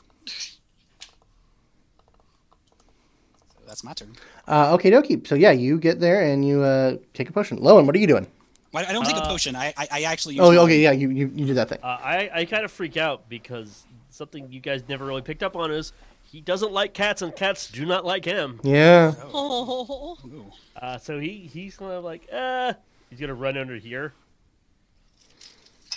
So 3.50 3.60
that's 3.66 3.84
my 3.84 3.92
turn. 3.92 4.14
Uh, 4.46 4.72
okay, 4.74 4.90
dokie. 4.90 5.26
So 5.26 5.34
yeah, 5.34 5.50
you 5.50 5.78
get 5.78 6.00
there 6.00 6.22
and 6.22 6.46
you 6.48 6.62
uh, 6.62 6.96
take 7.12 7.28
a 7.28 7.32
potion. 7.32 7.58
Lowen, 7.58 7.84
what 7.84 7.94
are 7.94 7.98
you 7.98 8.06
doing? 8.06 8.26
Well, 8.72 8.86
I 8.88 8.92
don't 8.92 9.04
take 9.04 9.16
a 9.16 9.20
Uh, 9.22 9.28
potion. 9.28 9.54
I 9.54 9.74
I, 9.76 9.88
I 9.90 10.02
actually. 10.04 10.36
Use 10.36 10.44
Oh, 10.44 10.48
mine. 10.50 10.58
okay, 10.60 10.80
yeah, 10.80 10.92
you 10.92 11.10
you, 11.10 11.30
you 11.34 11.46
do 11.46 11.54
that 11.54 11.68
thing. 11.68 11.78
Uh, 11.82 11.86
I, 12.00 12.30
I 12.32 12.44
kind 12.46 12.64
of 12.64 12.72
freak 12.72 12.96
out 12.96 13.28
because 13.28 13.84
something 14.08 14.50
you 14.50 14.60
guys 14.60 14.82
never 14.88 15.04
really 15.04 15.20
picked 15.22 15.42
up 15.42 15.56
on 15.56 15.70
is 15.70 15.92
he 16.24 16.40
doesn't 16.40 16.72
like 16.72 16.94
cats, 16.94 17.20
and 17.20 17.36
cats 17.36 17.68
do 17.70 17.84
not 17.84 18.06
like 18.06 18.24
him. 18.24 18.60
Yeah. 18.62 19.12
Oh, 19.32 20.16
Uh, 20.80 20.96
so 20.96 21.18
he 21.18 21.50
he's 21.52 21.76
kind 21.76 21.92
of 21.92 22.04
like, 22.04 22.26
uh, 22.32 22.72
he's 23.10 23.20
gonna 23.20 23.34
run 23.34 23.56
under 23.56 23.76
here. 23.76 24.12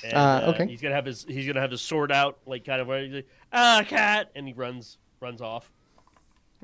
And, 0.04 0.14
Uh, 0.14 0.54
okay. 0.56 0.68
He's 0.68 0.82
gonna 0.82 0.96
have 0.96 1.06
his 1.06 1.26
he's 1.28 1.46
gonna 1.46 1.62
have 1.62 1.72
his 1.72 1.82
sword 1.82 2.12
out, 2.12 2.40
like 2.46 2.66
kind 2.66 2.82
of 2.82 2.88
where 2.88 3.04
he's 3.04 3.14
like, 3.14 3.28
ah, 3.54 3.84
cat, 3.88 4.32
and 4.36 4.48
he 4.48 4.54
runs 4.54 4.98
runs 5.20 5.42
off. 5.42 5.72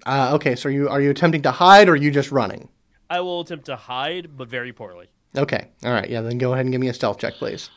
Uh, 0.06 0.32
okay, 0.36 0.56
so 0.56 0.70
are 0.70 0.72
you 0.72 0.90
are 0.90 1.02
you 1.02 1.10
attempting 1.12 1.42
to 1.44 1.52
hide 1.52 1.88
or 1.90 1.94
are 1.94 1.96
you 1.96 2.12
just 2.12 2.32
running? 2.32 2.70
I 3.10 3.22
will 3.22 3.42
attempt 3.42 3.66
to 3.68 3.76
hide, 3.76 4.36
but 4.38 4.48
very 4.50 4.74
poorly. 4.74 5.08
Okay. 5.36 5.68
All 5.84 5.92
right. 5.92 6.10
Yeah. 6.10 6.22
Then 6.22 6.38
go 6.38 6.54
ahead 6.54 6.66
and 6.66 6.72
give 6.74 6.82
me 6.82 6.88
a 6.90 6.94
stealth 6.94 7.20
check, 7.20 7.36
please. 7.36 7.70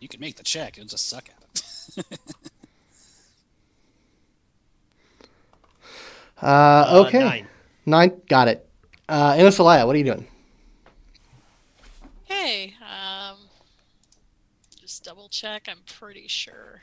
You 0.00 0.08
can 0.08 0.20
make 0.20 0.36
the 0.36 0.42
check. 0.42 0.78
it'll 0.78 0.88
just 0.88 1.08
suck 1.08 1.28
at 1.28 2.04
it. 2.10 2.18
Uh, 6.42 6.46
Uh, 6.46 7.04
okay. 7.06 7.20
Nine. 7.20 7.46
Nine. 7.86 8.20
Got 8.28 8.48
it. 8.48 8.68
Uh, 9.08 9.32
Inosalaya, 9.34 9.86
what 9.86 9.94
are 9.94 9.98
you 9.98 10.04
doing? 10.04 10.26
Hey. 12.44 12.74
Um, 12.82 13.36
just 14.80 15.04
double 15.04 15.28
check. 15.28 15.66
I'm 15.68 15.78
pretty 15.98 16.28
sure. 16.28 16.82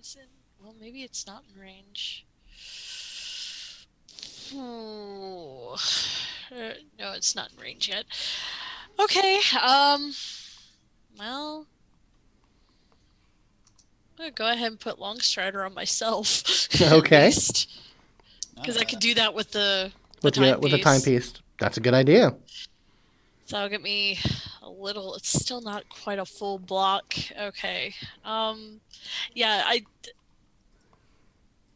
Is 0.00 0.16
it? 0.20 0.28
Well, 0.62 0.74
maybe 0.80 1.02
it's 1.02 1.26
not 1.26 1.42
in 1.52 1.60
range. 1.60 2.26
Ooh. 4.54 5.74
Uh, 6.52 6.74
no, 6.98 7.12
it's 7.12 7.34
not 7.34 7.50
in 7.52 7.62
range 7.62 7.88
yet. 7.88 8.04
Okay. 8.98 9.40
Um. 9.60 10.12
Well. 11.18 11.66
I'm 14.18 14.24
gonna 14.24 14.30
go 14.32 14.50
ahead 14.50 14.70
and 14.70 14.78
put 14.80 14.98
Longstrider 14.98 15.64
on 15.64 15.74
myself. 15.74 16.44
Okay. 16.80 17.32
Because 18.54 18.76
I 18.76 18.84
could 18.84 19.00
do 19.00 19.14
that 19.14 19.34
with 19.34 19.50
the 19.50 19.90
With 20.22 20.34
the 20.34 20.40
the, 20.40 20.46
timepiece. 20.46 20.62
with 20.62 20.72
the 20.72 20.78
timepiece. 20.78 21.32
That's 21.58 21.76
a 21.78 21.80
good 21.80 21.94
idea. 21.94 22.34
So 23.46 23.56
that'll 23.56 23.68
get 23.68 23.82
me 23.82 24.18
a 24.62 24.68
little. 24.68 25.14
It's 25.14 25.28
still 25.28 25.60
not 25.60 25.88
quite 25.88 26.18
a 26.18 26.24
full 26.24 26.58
block. 26.58 27.14
Okay. 27.38 27.94
Um, 28.24 28.80
yeah. 29.34 29.62
I. 29.64 29.84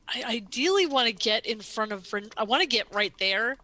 I 0.07 0.22
ideally 0.26 0.85
want 0.85 1.07
to 1.07 1.14
get 1.14 1.47
in 1.47 1.61
front 1.61 1.91
of. 1.91 2.12
I 2.37 2.45
want 2.45 2.61
to 2.61 2.68
get 2.68 2.95
right 2.95 3.12
there, 3.18 3.57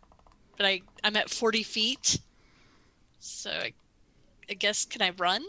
but 0.56 0.64
I 0.64 0.80
I'm 1.04 1.14
at 1.16 1.28
40 1.28 1.62
feet. 1.62 2.18
So 3.18 3.50
I, 3.50 3.74
I 4.48 4.54
guess 4.54 4.86
can 4.86 5.02
I 5.02 5.10
run? 5.18 5.44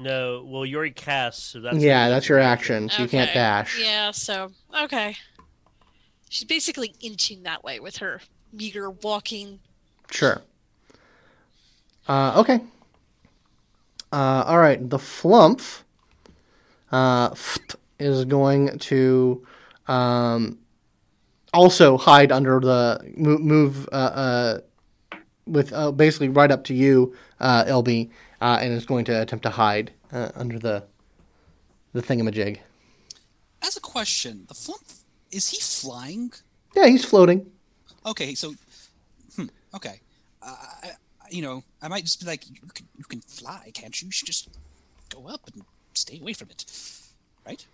No, 0.00 0.44
well, 0.46 0.64
you 0.64 0.76
already 0.76 0.92
cast, 0.92 1.50
so 1.50 1.60
that's 1.60 1.78
yeah, 1.78 2.08
that's 2.08 2.28
your 2.28 2.38
action, 2.38 2.88
so 2.88 3.02
you 3.02 3.08
can't 3.08 3.32
dash. 3.32 3.80
Yeah. 3.80 4.10
So 4.10 4.52
okay. 4.82 5.16
She's 6.28 6.44
basically 6.44 6.94
inching 7.00 7.44
that 7.44 7.62
way 7.62 7.78
with 7.78 7.98
her 7.98 8.20
meager 8.52 8.90
walking. 8.90 9.60
Sure. 10.10 10.42
Uh, 12.08 12.34
okay. 12.36 12.60
Uh, 14.12 14.44
all 14.46 14.58
right. 14.58 14.88
The 14.88 14.98
Flumph 14.98 15.82
uh, 16.92 17.34
is 17.98 18.24
going 18.24 18.78
to 18.78 19.46
um, 19.88 20.58
also 21.52 21.96
hide 21.96 22.32
under 22.32 22.60
the 22.60 23.12
move, 23.16 23.40
move 23.40 23.88
uh, 23.92 23.96
uh, 23.96 24.58
with 25.46 25.72
uh, 25.72 25.92
basically 25.92 26.28
right 26.28 26.50
up 26.50 26.64
to 26.64 26.74
you, 26.74 27.14
uh, 27.40 27.64
Ilby, 27.66 28.10
uh, 28.40 28.58
and 28.60 28.72
is 28.72 28.86
going 28.86 29.04
to 29.06 29.22
attempt 29.22 29.42
to 29.44 29.50
hide 29.50 29.92
uh, 30.12 30.30
under 30.34 30.58
the 30.58 30.84
the 31.92 32.02
thingamajig. 32.02 32.58
As 33.62 33.76
a 33.76 33.80
question, 33.80 34.44
the 34.48 34.54
Flumph 34.54 35.02
is 35.30 35.48
he 35.48 35.58
flying? 35.60 36.32
Yeah, 36.74 36.86
he's 36.86 37.04
floating. 37.04 37.46
Okay, 38.04 38.34
so 38.34 38.54
hmm, 39.34 39.46
okay, 39.74 40.00
uh, 40.42 40.54
I- 40.82 40.90
you 41.30 41.42
know, 41.42 41.62
I 41.82 41.88
might 41.88 42.04
just 42.04 42.20
be 42.20 42.26
like, 42.26 42.48
you 42.48 42.56
can, 42.74 42.86
you 42.96 43.04
can 43.04 43.20
fly, 43.20 43.70
can't 43.74 44.00
you? 44.00 44.06
You 44.06 44.12
should 44.12 44.26
just 44.26 44.48
go 45.08 45.28
up 45.28 45.40
and 45.52 45.64
stay 45.94 46.20
away 46.20 46.32
from 46.32 46.50
it, 46.50 46.64
right? 47.46 47.64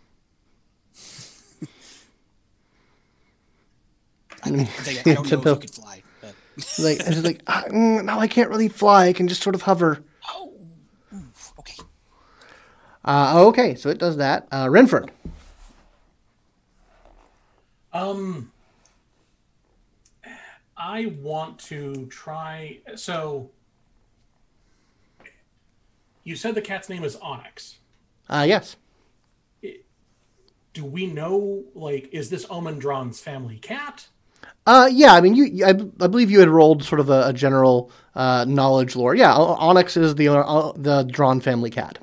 I, 4.45 4.51
I, 4.51 4.51
I, 4.51 5.01
I 5.01 5.15
don't 5.15 5.31
know 5.31 5.39
if 5.39 5.45
you 5.45 5.57
could 5.57 5.71
fly, 5.71 6.03
but 6.21 6.35
Like, 6.79 7.01
it's 7.01 7.09
just 7.09 7.25
like, 7.25 7.43
ah, 7.47 7.65
mm, 7.69 8.05
no, 8.05 8.19
I 8.19 8.29
can't 8.29 8.51
really 8.51 8.69
fly. 8.69 9.07
I 9.07 9.13
can 9.13 9.29
just 9.29 9.43
sort 9.43 9.55
of 9.55 9.63
hover. 9.63 10.03
oh, 10.29 10.53
okay. 11.59 11.83
Uh, 13.05 13.45
okay, 13.47 13.75
so 13.75 13.89
it 13.89 13.99
does 13.99 14.19
that. 14.19 14.47
Uh, 14.53 14.69
Renford. 14.71 15.11
Um, 17.93 18.53
I 20.85 21.07
want 21.21 21.61
to 21.61 22.07
try. 22.07 22.79
So, 22.97 23.51
you 26.25 26.35
said 26.35 26.55
the 26.57 26.61
cat's 26.61 26.89
name 26.89 27.05
is 27.05 27.15
Onyx. 27.17 27.77
Uh, 28.29 28.45
yes. 28.49 28.77
Do 30.75 30.85
we 30.85 31.07
know, 31.07 31.63
like, 31.75 32.09
is 32.13 32.31
this 32.31 32.47
Omin 32.47 32.79
Dran's 32.81 33.21
family 33.21 33.59
cat? 33.59 34.07
Uh, 34.67 34.89
yeah, 34.91 35.13
I 35.13 35.21
mean, 35.21 35.35
you, 35.35 35.45
you- 35.45 35.65
I, 35.67 35.71
I 35.71 36.07
believe 36.07 36.31
you 36.31 36.41
had 36.41 36.49
rolled 36.49 36.83
sort 36.83 36.99
of 37.01 37.11
a, 37.11 37.29
a 37.29 37.33
general 37.33 37.91
uh, 38.15 38.45
knowledge 38.49 38.97
lore. 38.97 39.15
Yeah, 39.15 39.35
Onyx 39.35 39.97
is 39.97 40.15
the 40.15 40.29
uh, 40.29 40.73
the 40.77 41.03
Dran 41.05 41.41
family 41.41 41.71
cat. 41.71 41.99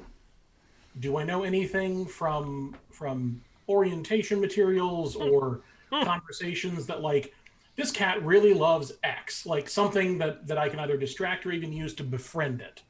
Do 1.00 1.18
I 1.18 1.24
know 1.24 1.44
anything 1.44 2.06
from 2.06 2.76
from 2.92 3.42
orientation 3.68 4.40
materials 4.40 5.16
or 5.16 5.62
conversations 5.90 6.86
that 6.86 7.02
like 7.02 7.34
this 7.80 7.92
cat 7.92 8.22
really 8.24 8.54
loves 8.54 8.92
X, 9.04 9.46
like 9.46 9.70
something 9.70 10.18
that 10.18 10.46
that 10.48 10.58
I 10.58 10.68
can 10.70 10.80
either 10.80 10.98
distract 10.98 11.46
or 11.46 11.52
even 11.52 11.72
use 11.72 11.94
to 11.96 12.04
befriend 12.04 12.62
it? 12.62 12.84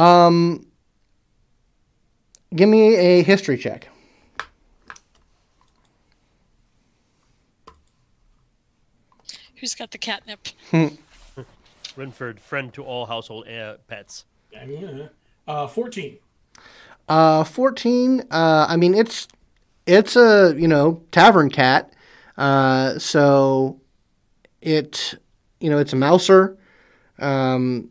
Um, 0.00 0.66
give 2.54 2.68
me 2.68 2.94
a 2.94 3.22
history 3.22 3.58
check. 3.58 3.88
Who's 9.56 9.74
got 9.74 9.90
the 9.90 9.98
catnip? 9.98 10.48
Renford, 11.96 12.38
friend 12.38 12.72
to 12.74 12.84
all 12.84 13.06
household 13.06 13.48
uh, 13.48 13.76
pets. 13.88 14.24
Yeah. 14.52 15.08
Uh, 15.48 15.66
fourteen. 15.66 16.18
Uh, 17.08 17.42
fourteen. 17.42 18.22
Uh, 18.30 18.66
I 18.68 18.76
mean, 18.76 18.94
it's 18.94 19.26
it's 19.86 20.14
a 20.14 20.54
you 20.56 20.68
know 20.68 21.02
tavern 21.10 21.50
cat. 21.50 21.92
Uh, 22.36 22.98
so 22.98 23.80
it 24.66 25.14
you 25.60 25.70
know 25.70 25.78
it's 25.78 25.92
a 25.92 25.96
mouser. 25.96 26.58
Um, 27.18 27.90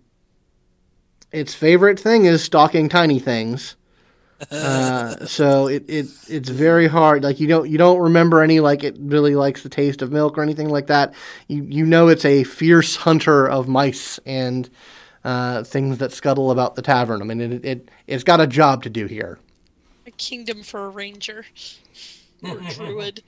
its 1.32 1.56
favorite 1.56 2.00
thing 2.00 2.26
is 2.26 2.44
stalking 2.44 2.90
tiny 2.90 3.20
things. 3.20 3.76
Uh, 4.52 5.26
so 5.26 5.68
it, 5.68 5.86
it 5.88 6.08
it's 6.28 6.50
very 6.50 6.88
hard. 6.88 7.24
Like 7.24 7.40
you 7.40 7.48
don't 7.48 7.70
you 7.70 7.78
don't 7.78 8.00
remember 8.02 8.42
any 8.42 8.60
like 8.60 8.84
it 8.84 8.98
really 9.00 9.34
likes 9.34 9.64
the 9.64 9.70
taste 9.70 10.02
of 10.02 10.12
milk 10.12 10.38
or 10.38 10.44
anything 10.44 10.68
like 10.68 10.88
that. 10.88 11.14
You 11.48 11.64
you 11.64 11.86
know 11.86 12.10
it's 12.10 12.26
a 12.26 12.44
fierce 12.44 12.98
hunter 12.98 13.48
of 13.48 13.70
mice 13.70 14.20
and 14.26 14.70
uh, 15.24 15.64
things 15.64 16.00
that 16.00 16.12
scuttle 16.12 16.52
about 16.52 16.76
the 16.76 16.82
tavern. 16.82 17.22
I 17.22 17.26
mean 17.26 17.40
it, 17.40 17.66
it 17.66 17.92
it's 18.08 18.26
got 18.26 18.42
a 18.42 18.46
job 18.46 18.84
to 18.84 18.90
do 18.90 19.06
here. 19.06 19.40
A 20.06 20.12
kingdom 20.12 20.64
for 20.64 20.86
a 20.86 20.90
ranger 20.90 21.46
or 22.44 22.56
druid. 22.72 23.24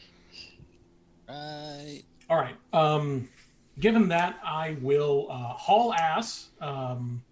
Right. 1.30 2.04
All 2.30 2.38
right. 2.38 2.56
Um, 2.74 3.30
given 3.80 4.08
that, 4.10 4.40
I 4.44 4.78
will 4.82 5.28
uh, 5.30 5.54
haul 5.54 5.94
ass, 5.94 6.50
um, 6.62 7.24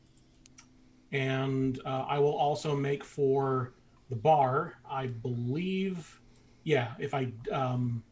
and 1.11 1.79
uh, 1.85 2.05
I 2.07 2.19
will 2.19 2.35
also 2.35 2.75
make 2.75 3.03
for 3.03 3.73
the 4.09 4.15
bar. 4.15 4.75
I 4.89 5.07
believe, 5.07 6.19
yeah. 6.63 6.93
If 6.99 7.13
I, 7.13 7.31
um, 7.51 8.03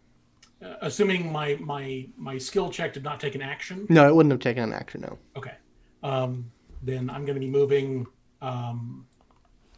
uh, 0.63 0.75
assuming 0.81 1.31
my 1.31 1.57
my 1.59 2.07
my 2.17 2.37
skill 2.37 2.69
check 2.69 2.93
did 2.93 3.03
not 3.03 3.19
take 3.19 3.35
an 3.35 3.41
action, 3.41 3.85
No, 3.89 4.07
it 4.07 4.15
wouldn't 4.15 4.31
have 4.31 4.41
taken 4.41 4.63
an 4.63 4.73
action. 4.73 5.01
No. 5.01 5.17
okay, 5.35 5.55
um, 6.03 6.51
then 6.81 7.09
I'm 7.09 7.25
going 7.25 7.35
to 7.35 7.39
be 7.39 7.49
moving 7.49 8.07
um, 8.41 9.05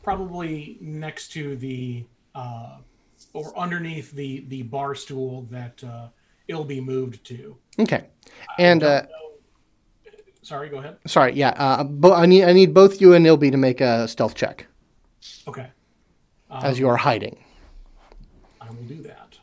probably 0.03 0.77
next 0.81 1.29
to 1.29 1.55
the 1.55 2.05
uh, 2.35 2.77
or 3.33 3.57
underneath 3.57 4.11
the 4.11 4.45
the 4.47 4.63
bar 4.63 4.95
stool 4.95 5.47
that 5.51 5.83
uh, 5.83 6.07
it'll 6.47 6.63
be 6.63 6.81
moved 6.81 7.25
to. 7.25 7.57
Okay. 7.79 8.05
And 8.57 8.83
uh, 8.83 9.03
Sorry, 10.41 10.69
go 10.69 10.77
ahead. 10.77 10.97
sorry, 11.07 11.33
yeah. 11.33 11.49
Uh, 11.57 11.83
bo- 11.83 12.13
I 12.13 12.25
need 12.27 12.43
I 12.43 12.53
need 12.53 12.73
both 12.73 13.01
you 13.01 13.13
and 13.13 13.25
Ilby 13.25 13.49
to 13.51 13.57
make 13.57 13.81
a 13.81 14.07
stealth 14.07 14.35
check 14.35 14.67
Okay, 15.47 15.67
as 16.51 16.77
you 16.77 16.87
are 16.87 16.97
hiding. 16.97 17.43
I 18.61 18.69
will 18.69 18.83
do 18.83 19.01
that. 19.03 19.37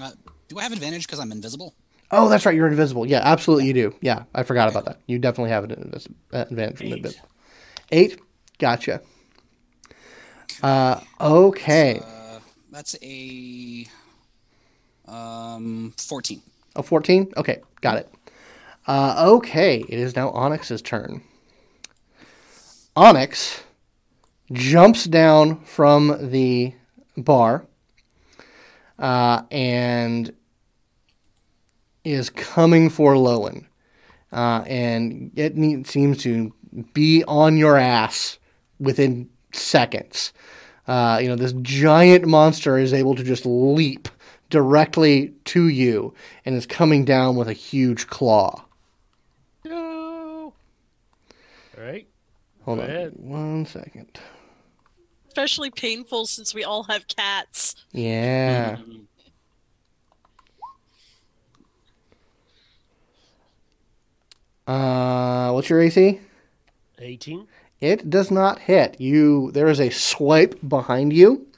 Uh, 0.00 0.10
do 0.48 0.58
I 0.58 0.62
have 0.62 0.72
advantage 0.72 1.06
because 1.06 1.18
I'm 1.20 1.32
invisible? 1.32 1.74
Oh, 2.10 2.28
that's 2.28 2.44
right. 2.44 2.54
You're 2.54 2.68
invisible. 2.68 3.06
Yeah, 3.06 3.20
absolutely. 3.22 3.66
You 3.66 3.72
do. 3.74 3.94
Yeah, 4.00 4.24
I 4.34 4.42
forgot 4.42 4.68
about 4.68 4.84
that. 4.86 4.98
You 5.06 5.18
definitely 5.18 5.50
have 5.50 5.64
an 5.64 5.94
advantage 6.32 6.82
Eight. 6.82 7.20
Eight. 7.90 8.20
Gotcha. 8.58 9.00
Uh, 10.62 11.00
okay. 11.20 12.00
Uh, 12.00 12.38
that's 12.70 12.96
a 13.02 13.86
um 15.06 15.92
14. 15.98 16.42
A 16.76 16.82
14? 16.82 17.32
Okay, 17.36 17.60
got 17.80 17.98
it. 17.98 18.08
Uh, 18.86 19.24
okay, 19.28 19.84
it 19.88 19.98
is 19.98 20.16
now 20.16 20.30
Onyx's 20.30 20.80
turn. 20.82 21.22
Onyx 22.96 23.62
jumps 24.52 25.04
down 25.04 25.60
from 25.64 26.30
the 26.30 26.74
bar 27.16 27.66
uh, 28.98 29.42
and 29.50 30.32
is 32.04 32.30
coming 32.30 32.88
for 32.88 33.14
Lowen. 33.14 33.66
Uh, 34.32 34.64
and 34.66 35.30
it 35.36 35.56
ne- 35.56 35.84
seems 35.84 36.18
to 36.22 36.52
be 36.94 37.22
on 37.24 37.56
your 37.56 37.76
ass 37.76 38.38
within 38.80 39.28
seconds. 39.52 40.32
Uh, 40.86 41.18
you 41.22 41.28
know, 41.28 41.36
this 41.36 41.54
giant 41.62 42.26
monster 42.26 42.76
is 42.78 42.92
able 42.92 43.14
to 43.14 43.22
just 43.22 43.46
leap 43.46 44.08
directly 44.50 45.32
to 45.44 45.68
you 45.68 46.12
and 46.44 46.54
is 46.54 46.66
coming 46.66 47.04
down 47.04 47.36
with 47.36 47.48
a 47.48 47.52
huge 47.52 48.06
claw. 48.08 48.64
No. 49.64 50.52
All 51.78 51.84
right. 51.84 52.06
Hold 52.64 52.78
Go 52.78 52.84
on 52.84 52.90
ahead. 52.90 53.12
one 53.16 53.66
second. 53.66 54.20
Especially 55.28 55.70
painful 55.70 56.26
since 56.26 56.54
we 56.54 56.64
all 56.64 56.82
have 56.84 57.06
cats. 57.08 57.76
Yeah. 57.92 58.76
Uh, 64.66 65.50
what's 65.52 65.68
your 65.68 65.80
AC? 65.80 66.20
18. 66.98 67.46
It 67.82 68.08
does 68.08 68.30
not 68.30 68.60
hit. 68.60 69.00
You 69.00 69.50
there 69.50 69.66
is 69.66 69.80
a 69.80 69.90
swipe 69.90 70.56
behind 70.66 71.12
you, 71.12 71.48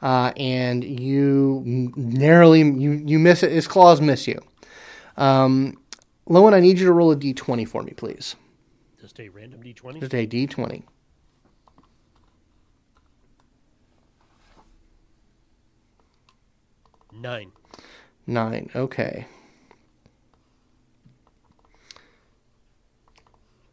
uh, 0.00 0.32
and 0.38 0.82
you 0.82 1.62
narrowly 1.94 2.60
you 2.62 2.92
you 2.92 3.18
miss 3.18 3.42
it. 3.42 3.52
His 3.52 3.68
claws 3.68 4.00
miss 4.00 4.26
you. 4.26 4.40
Um, 5.18 5.76
Lowen, 6.30 6.54
I 6.54 6.60
need 6.60 6.78
you 6.78 6.86
to 6.86 6.92
roll 6.94 7.12
a 7.12 7.16
d20 7.16 7.68
for 7.68 7.82
me, 7.82 7.92
please. 7.92 8.36
Just 8.98 9.20
a 9.20 9.28
random 9.28 9.62
d20. 9.62 10.00
Just 10.00 10.14
a 10.14 10.26
d20. 10.26 10.82
Nine. 17.12 17.52
Nine. 18.26 18.70
Okay. 18.74 19.26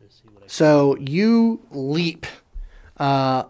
Let's 0.02 0.16
see 0.16 0.28
what 0.34 0.35
I 0.35 0.35
So 0.48 0.98
you 0.98 1.62
leap. 1.72 2.26
Uh, 2.98 3.44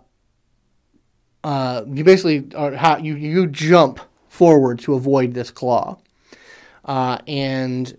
uh, 1.44 1.84
you 1.88 2.04
basically 2.04 2.48
are 2.56 3.00
you 3.00 3.16
you 3.16 3.48
jump 3.48 4.00
forward 4.28 4.80
to 4.80 4.96
avoid 4.96 5.34
this 5.34 5.52
claw, 5.52 5.98
uh, 6.86 7.20
and 7.28 7.96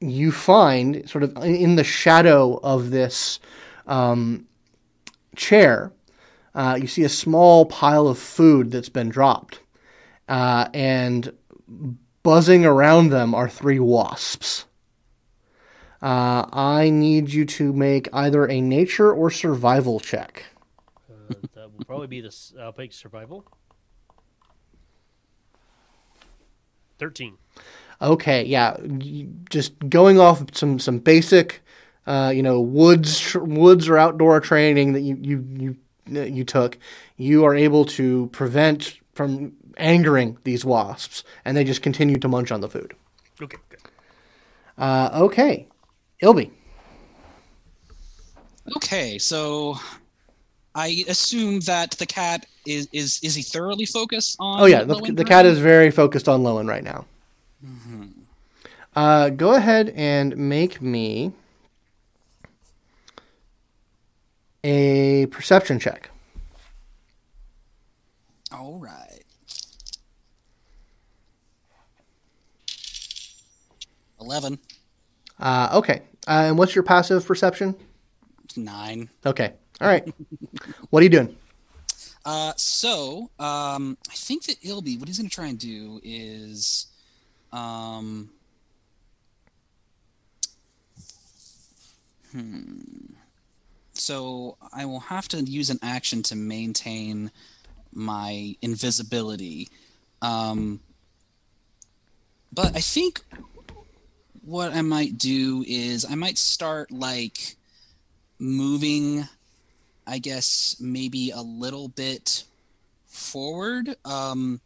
you 0.00 0.32
find 0.32 1.08
sort 1.08 1.24
of 1.24 1.36
in- 1.38 1.54
in 1.56 1.76
the 1.76 1.84
shadow 1.84 2.58
of 2.62 2.90
this 2.90 3.40
um, 3.86 4.46
chair. 5.36 5.92
Uh, 6.54 6.76
you 6.80 6.88
see 6.88 7.04
a 7.04 7.08
small 7.08 7.66
pile 7.66 8.08
of 8.08 8.18
food 8.18 8.70
that's 8.72 8.88
been 8.88 9.08
dropped, 9.08 9.60
uh, 10.28 10.68
and 10.74 11.32
buzzing 12.24 12.66
around 12.66 13.10
them 13.10 13.34
are 13.34 13.48
three 13.48 13.78
wasps. 13.78 14.64
Uh, 16.00 16.46
I 16.52 16.90
need 16.90 17.32
you 17.32 17.44
to 17.44 17.72
make 17.72 18.08
either 18.12 18.46
a 18.46 18.60
nature 18.60 19.12
or 19.12 19.30
survival 19.30 19.98
check. 19.98 20.44
Uh, 21.10 21.34
that 21.54 21.72
will 21.72 21.84
probably 21.84 22.06
be 22.06 22.20
this. 22.20 22.54
I'll 22.60 22.72
pick 22.72 22.92
survival. 22.92 23.44
Thirteen. 26.98 27.36
Okay, 28.00 28.44
yeah, 28.44 28.76
just 29.50 29.76
going 29.88 30.20
off 30.20 30.44
some 30.54 30.78
some 30.78 30.98
basic, 31.00 31.62
uh, 32.06 32.32
you 32.34 32.42
know, 32.42 32.60
woods 32.60 33.18
tr- 33.18 33.40
woods 33.40 33.88
or 33.88 33.98
outdoor 33.98 34.40
training 34.40 34.92
that 34.92 35.00
you 35.00 35.16
you 35.20 35.44
you 35.56 35.76
you 36.22 36.44
took, 36.44 36.78
you 37.16 37.44
are 37.44 37.54
able 37.54 37.84
to 37.84 38.28
prevent 38.28 38.98
from 39.14 39.52
angering 39.78 40.38
these 40.44 40.64
wasps, 40.64 41.24
and 41.44 41.56
they 41.56 41.64
just 41.64 41.82
continue 41.82 42.16
to 42.18 42.28
munch 42.28 42.52
on 42.52 42.60
the 42.60 42.68
food. 42.68 42.94
Okay. 43.42 43.58
Good. 43.68 43.80
Uh, 44.76 45.10
okay, 45.14 45.66
Ilby. 46.20 46.50
Okay, 48.76 49.18
so 49.18 49.78
I 50.74 51.04
assume 51.08 51.60
that 51.60 51.92
the 51.92 52.06
cat 52.06 52.46
is 52.66 52.88
is 52.92 53.20
is 53.22 53.34
he 53.34 53.42
thoroughly 53.42 53.86
focused 53.86 54.36
on? 54.38 54.60
Oh 54.60 54.66
yeah, 54.66 54.84
the, 54.84 54.94
the 55.12 55.24
cat 55.24 55.46
is 55.46 55.58
very 55.58 55.90
focused 55.90 56.28
on 56.28 56.42
Lowen 56.42 56.68
right 56.68 56.84
now. 56.84 57.06
Uh, 58.94 59.30
go 59.30 59.54
ahead 59.54 59.92
and 59.96 60.36
make 60.36 60.82
me 60.82 61.32
a 64.64 65.26
perception 65.26 65.78
check. 65.78 66.10
All 68.52 68.78
right. 68.78 69.22
Eleven. 74.20 74.58
Uh, 75.38 75.70
okay, 75.74 76.02
uh, 76.28 76.44
and 76.46 76.58
what's 76.58 76.74
your 76.74 76.84
passive 76.84 77.26
perception? 77.26 77.74
Nine. 78.56 79.08
Okay, 79.26 79.54
all 79.80 79.88
right. 79.88 80.06
what 80.90 81.00
are 81.00 81.04
you 81.04 81.10
doing? 81.10 81.36
Uh, 82.24 82.52
so 82.56 83.30
um, 83.38 83.96
I 84.10 84.14
think 84.14 84.44
that 84.44 84.56
Ilby, 84.62 84.98
what 84.98 85.08
he's 85.08 85.18
going 85.18 85.30
to 85.30 85.34
try 85.34 85.46
and 85.46 85.58
do 85.58 86.00
is, 86.04 86.86
um, 87.52 88.30
hmm. 92.32 92.78
So 93.94 94.56
I 94.72 94.84
will 94.84 95.00
have 95.00 95.28
to 95.28 95.42
use 95.42 95.70
an 95.70 95.78
action 95.82 96.22
to 96.24 96.36
maintain 96.36 97.30
my 97.92 98.56
invisibility. 98.62 99.68
Um, 100.22 100.80
but 102.52 102.76
I 102.76 102.80
think 102.80 103.24
what 104.48 104.72
I 104.72 104.80
might 104.80 105.18
do 105.18 105.62
is 105.68 106.06
I 106.10 106.14
might 106.14 106.38
start 106.38 106.90
like 106.90 107.56
moving 108.38 109.28
I 110.06 110.18
guess 110.18 110.76
maybe 110.80 111.32
a 111.32 111.42
little 111.42 111.88
bit 111.88 112.44
forward. 113.06 113.94
Um, 114.06 114.58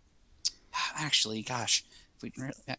actually, 0.96 1.42
gosh, 1.42 1.82
if 2.16 2.22
we, 2.22 2.32
uh, 2.68 2.74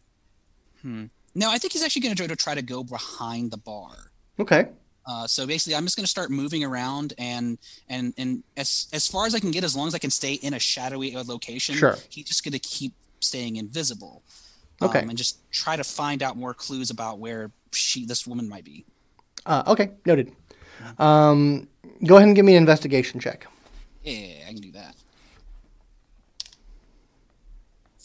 hmm. 0.80 1.04
No, 1.34 1.50
I 1.50 1.58
think 1.58 1.74
he's 1.74 1.82
actually 1.82 2.00
going 2.02 2.14
to 2.14 2.22
try 2.22 2.26
to 2.26 2.36
try 2.36 2.54
to 2.54 2.62
go 2.62 2.82
behind 2.82 3.50
the 3.50 3.58
bar. 3.58 3.94
Okay, 4.38 4.68
Uh, 5.06 5.26
so 5.26 5.46
basically, 5.46 5.74
I'm 5.76 5.84
just 5.84 5.96
going 5.96 6.04
to 6.04 6.10
start 6.10 6.30
moving 6.30 6.64
around, 6.64 7.12
and 7.18 7.58
and 7.90 8.14
and 8.16 8.42
as 8.56 8.88
as 8.94 9.06
far 9.06 9.26
as 9.26 9.34
I 9.34 9.40
can 9.40 9.50
get, 9.50 9.62
as 9.62 9.76
long 9.76 9.86
as 9.86 9.94
I 9.94 9.98
can 9.98 10.10
stay 10.10 10.32
in 10.34 10.54
a 10.54 10.58
shadowy 10.58 11.14
location, 11.14 11.74
Sure. 11.74 11.98
he's 12.08 12.24
just 12.24 12.44
going 12.44 12.52
to 12.52 12.58
keep 12.58 12.94
staying 13.20 13.56
invisible. 13.56 14.22
Okay. 14.82 15.00
Um, 15.00 15.08
and 15.08 15.18
just 15.18 15.50
try 15.52 15.76
to 15.76 15.84
find 15.84 16.22
out 16.22 16.36
more 16.36 16.54
clues 16.54 16.90
about 16.90 17.18
where 17.18 17.50
she, 17.72 18.04
this 18.06 18.26
woman, 18.26 18.48
might 18.48 18.64
be. 18.64 18.84
uh, 19.46 19.62
okay, 19.66 19.90
noted. 20.04 20.32
Um, 20.98 21.68
go 22.04 22.16
ahead 22.16 22.26
and 22.28 22.36
give 22.36 22.44
me 22.44 22.56
an 22.56 22.62
investigation 22.62 23.20
check. 23.20 23.46
Yeah, 24.02 24.44
I 24.46 24.52
can 24.52 24.60
do 24.60 24.72
that. 24.72 24.94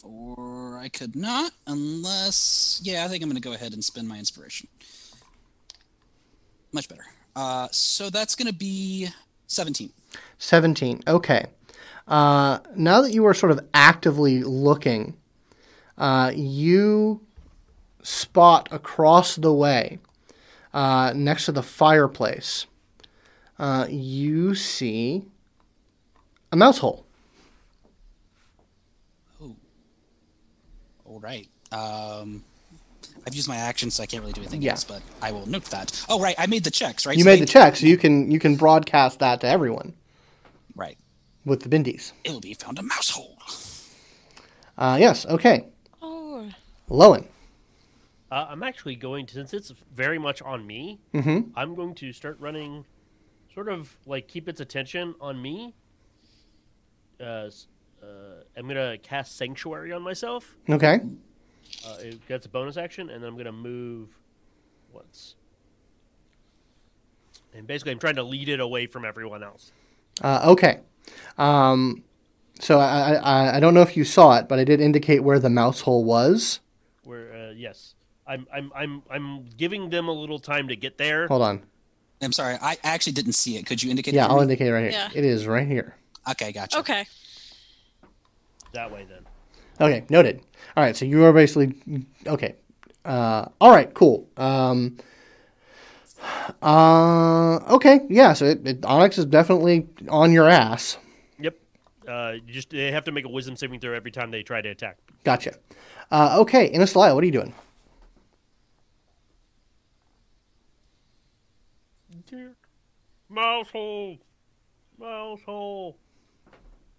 Or 0.03 0.77
I 0.77 0.87
could 0.89 1.15
not, 1.15 1.51
unless. 1.67 2.79
Yeah, 2.83 3.03
I 3.03 3.07
think 3.09 3.21
I'm 3.21 3.29
going 3.29 3.41
to 3.41 3.47
go 3.47 3.53
ahead 3.53 3.73
and 3.73 3.83
spend 3.83 4.07
my 4.07 4.17
inspiration. 4.17 4.69
Much 6.71 6.87
better. 6.87 7.03
Uh, 7.35 7.67
so 7.71 8.09
that's 8.09 8.35
going 8.35 8.47
to 8.47 8.53
be 8.53 9.09
17. 9.47 9.91
17. 10.37 11.01
Okay. 11.07 11.45
Uh, 12.07 12.59
now 12.75 13.01
that 13.01 13.11
you 13.11 13.25
are 13.25 13.33
sort 13.33 13.51
of 13.51 13.59
actively 13.73 14.43
looking, 14.43 15.15
uh, 15.99 16.31
you 16.35 17.21
spot 18.01 18.69
across 18.71 19.35
the 19.35 19.53
way, 19.53 19.99
uh, 20.73 21.13
next 21.15 21.45
to 21.45 21.51
the 21.51 21.61
fireplace, 21.63 22.65
uh, 23.59 23.85
you 23.89 24.55
see 24.55 25.25
a 26.51 26.55
mouse 26.55 26.77
hole. 26.79 27.05
Oh. 29.41 29.55
All 31.05 31.19
right. 31.19 31.47
Um, 31.71 32.43
I've 33.27 33.35
used 33.35 33.47
my 33.49 33.57
action, 33.57 33.91
so 33.91 34.01
I 34.01 34.05
can't 34.05 34.21
really 34.21 34.33
do 34.33 34.41
anything 34.41 34.61
Yeah. 34.61 34.71
else, 34.71 34.85
but 34.85 35.01
I 35.21 35.31
will 35.31 35.45
note 35.45 35.65
that. 35.65 36.03
Oh, 36.09 36.19
right. 36.19 36.35
I 36.39 36.47
made 36.47 36.63
the 36.63 36.71
checks, 36.71 37.05
right? 37.05 37.17
You 37.17 37.23
So 37.23 37.29
made 37.29 37.35
they- 37.35 37.41
the 37.41 37.51
checks, 37.51 37.81
so 37.81 37.85
you 37.85 37.97
can 37.97 38.31
you 38.31 38.39
can 38.39 38.55
broadcast 38.55 39.19
that 39.19 39.41
to 39.41 39.47
everyone 39.47 39.93
Right. 40.75 40.97
with 41.45 41.61
the 41.61 41.69
bindies. 41.69 42.13
It'll 42.23 42.39
be 42.39 42.53
found 42.53 42.79
a 42.79 42.81
mouse 42.81 43.09
hole. 43.09 43.37
Uh, 44.77 44.97
yes. 44.99 45.25
Okay. 45.25 45.65
Lowen. 46.89 47.25
Uh, 48.31 48.47
I'm 48.49 48.61
actually 48.63 48.95
going 48.95 49.25
to, 49.27 49.33
since 49.33 49.53
it's 49.53 49.73
very 49.95 50.19
much 50.19 50.41
on 50.41 50.65
me, 50.65 50.99
Mm-hmm. 51.13 51.51
I'm 51.55 51.73
going 51.75 51.95
to 51.95 52.13
start 52.13 52.37
running, 52.39 52.85
sort 53.53 53.69
of 53.69 53.95
like 54.05 54.27
keep 54.27 54.47
its 54.47 54.61
attention 54.61 55.15
on 55.19 55.41
me. 55.41 55.73
Uh, 57.19 57.49
uh, 58.01 58.05
I'm 58.55 58.67
gonna 58.67 58.97
cast 58.97 59.35
Sanctuary 59.37 59.91
on 59.91 60.01
myself. 60.01 60.55
Okay. 60.69 60.99
Uh, 61.85 61.95
it 61.99 62.25
gets 62.27 62.45
a 62.45 62.49
bonus 62.49 62.77
action, 62.77 63.09
and 63.09 63.21
then 63.21 63.29
I'm 63.29 63.37
gonna 63.37 63.51
move 63.51 64.09
once. 64.93 65.35
And 67.53 67.65
basically, 67.67 67.91
I'm 67.91 67.99
trying 67.99 68.15
to 68.15 68.23
lead 68.23 68.47
it 68.47 68.59
away 68.59 68.85
from 68.85 69.03
everyone 69.05 69.43
else. 69.43 69.71
Uh, 70.21 70.41
okay. 70.51 70.79
Um, 71.37 72.03
so 72.59 72.79
I, 72.79 73.13
I 73.15 73.57
I 73.57 73.59
don't 73.59 73.73
know 73.73 73.81
if 73.81 73.97
you 73.97 74.03
saw 74.05 74.37
it, 74.37 74.47
but 74.47 74.59
I 74.59 74.63
did 74.63 74.79
indicate 74.79 75.23
where 75.23 75.39
the 75.39 75.49
mouse 75.49 75.81
hole 75.81 76.03
was. 76.03 76.59
Where, 77.59 77.69
yes, 77.69 77.95
I'm, 78.27 78.47
I'm, 78.53 78.71
I'm, 78.75 79.03
I'm 79.09 79.45
giving 79.57 79.89
them 79.89 80.07
a 80.07 80.11
little 80.13 80.39
time 80.39 80.67
to 80.69 80.75
get 80.75 80.97
there. 80.97 81.27
Hold 81.27 81.41
on. 81.41 81.61
I'm 82.21 82.31
sorry. 82.33 82.57
I 82.61 82.77
actually 82.83 83.13
didn't 83.13 83.33
see 83.33 83.57
it. 83.57 83.65
Could 83.65 83.81
you 83.81 83.89
indicate 83.89 84.13
Yeah, 84.13 84.25
it? 84.25 84.27
for 84.27 84.31
I'll 84.33 84.37
me? 84.37 84.43
indicate 84.43 84.67
it 84.67 84.73
right 84.73 84.81
here. 84.83 84.91
Yeah. 84.91 85.09
It 85.13 85.23
is 85.25 85.47
right 85.47 85.67
here. 85.67 85.95
Okay, 86.29 86.51
gotcha. 86.51 86.79
okay. 86.79 87.05
That 88.73 88.91
way, 88.91 89.05
then. 89.09 89.25
Okay, 89.81 90.05
noted. 90.09 90.41
All 90.75 90.83
right, 90.83 90.95
so 90.95 91.05
you 91.05 91.23
are 91.23 91.31
basically 91.33 91.73
okay. 92.27 92.55
Uh, 93.05 93.45
all 93.61 93.71
right, 93.71 93.91
cool. 93.93 94.27
Um, 94.35 94.97
uh, 96.61 97.55
okay, 97.75 98.01
yeah. 98.09 98.33
So 98.33 98.45
it, 98.45 98.67
it, 98.67 98.85
Onyx 98.85 99.17
is 99.17 99.25
definitely 99.25 99.87
on 100.09 100.33
your 100.33 100.49
ass. 100.49 100.97
Yep. 101.39 101.55
Uh, 102.07 102.33
you 102.45 102.53
just 102.53 102.69
they 102.71 102.91
have 102.91 103.05
to 103.05 103.11
make 103.13 103.25
a 103.25 103.29
Wisdom 103.29 103.55
saving 103.55 103.79
throw 103.79 103.93
every 103.93 104.11
time 104.11 104.29
they 104.29 104.43
try 104.43 104.61
to 104.61 104.69
attack. 104.69 104.97
Gotcha. 105.23 105.55
Uh, 106.11 106.37
okay, 106.39 106.71
Inestalaya, 106.71 107.13
what 107.13 107.23
are 107.23 107.25
you 107.25 107.31
doing? 107.31 107.53
Mouse 113.29 113.69
hole. 113.69 114.17
Mouse 114.99 115.39
hole. 115.45 115.97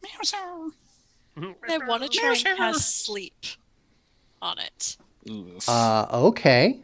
Mouse 0.03 0.33
hole. 0.33 0.71
I 1.69 1.79
want 1.87 2.03
to 2.03 2.09
try 2.09 2.35
and 2.35 2.57
cast 2.57 3.05
sleep 3.05 3.35
on 4.41 4.59
it. 4.59 4.97
Oof. 5.29 5.69
Uh, 5.69 6.07
okay. 6.13 6.79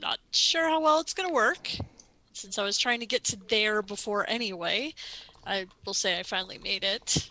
Not 0.00 0.18
sure 0.30 0.68
how 0.68 0.80
well 0.80 1.00
it's 1.00 1.14
going 1.14 1.28
to 1.28 1.34
work. 1.34 1.70
since 2.32 2.58
I 2.58 2.64
was 2.64 2.78
trying 2.78 3.00
to 3.00 3.06
get 3.06 3.22
to 3.24 3.38
there 3.48 3.82
before 3.82 4.28
anyway, 4.28 4.94
I 5.46 5.66
will 5.86 5.94
say 5.94 6.18
I 6.18 6.22
finally 6.22 6.58
made 6.58 6.84
it. 6.84 7.30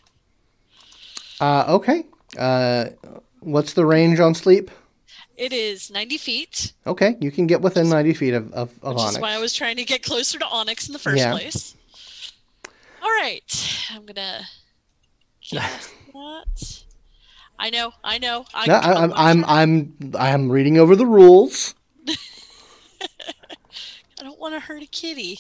Uh, 1.40 1.66
okay. 1.68 2.06
Uh, 2.38 2.86
what's 3.42 3.74
the 3.74 3.86
range 3.86 4.20
on 4.20 4.34
sleep? 4.34 4.72
It 5.38 5.52
is 5.54 5.89
90 5.92 6.18
feet, 6.18 6.74
Okay, 6.86 7.16
you 7.20 7.32
can 7.32 7.48
get 7.48 7.62
within 7.62 7.89
90 7.89 8.14
feet 8.14 8.34
of, 8.34 8.52
of, 8.54 8.70
of 8.84 8.94
which 8.96 9.02
Onyx. 9.02 9.16
is 9.16 9.20
why 9.22 9.32
I 9.34 9.39
was 9.39 9.54
trying 9.54 9.76
to 9.78 9.84
get 9.84 10.04
closer 10.04 10.38
to 10.39 10.46
Onyx 10.48 10.88
in 10.88 10.94
the 10.94 11.00
first 11.00 11.18
Yeah. 11.18 11.32
place. 11.32 11.76
All 13.02 13.10
right, 13.10 13.88
I'm 13.92 14.06
gonna 14.06 14.42
cast 15.50 15.89
that. 16.14 16.84
I 17.58 17.70
know, 17.72 17.92
I 18.04 18.18
know. 18.20 18.46
I, 18.54 18.68
No, 18.68 18.74
I, 18.76 19.04
I'm, 19.04 19.14
I'm, 19.14 19.46
I'm, 19.46 20.14
I'm 20.18 20.52
reading 20.52 20.78
over 20.78 20.96
the 20.96 21.06
rules. 21.06 21.74
I 22.08 22.16
don't 24.24 24.39
want 24.39 24.54
to 24.54 24.60
hurt 24.60 24.84
a 24.84 24.88
kitty. 24.88 25.39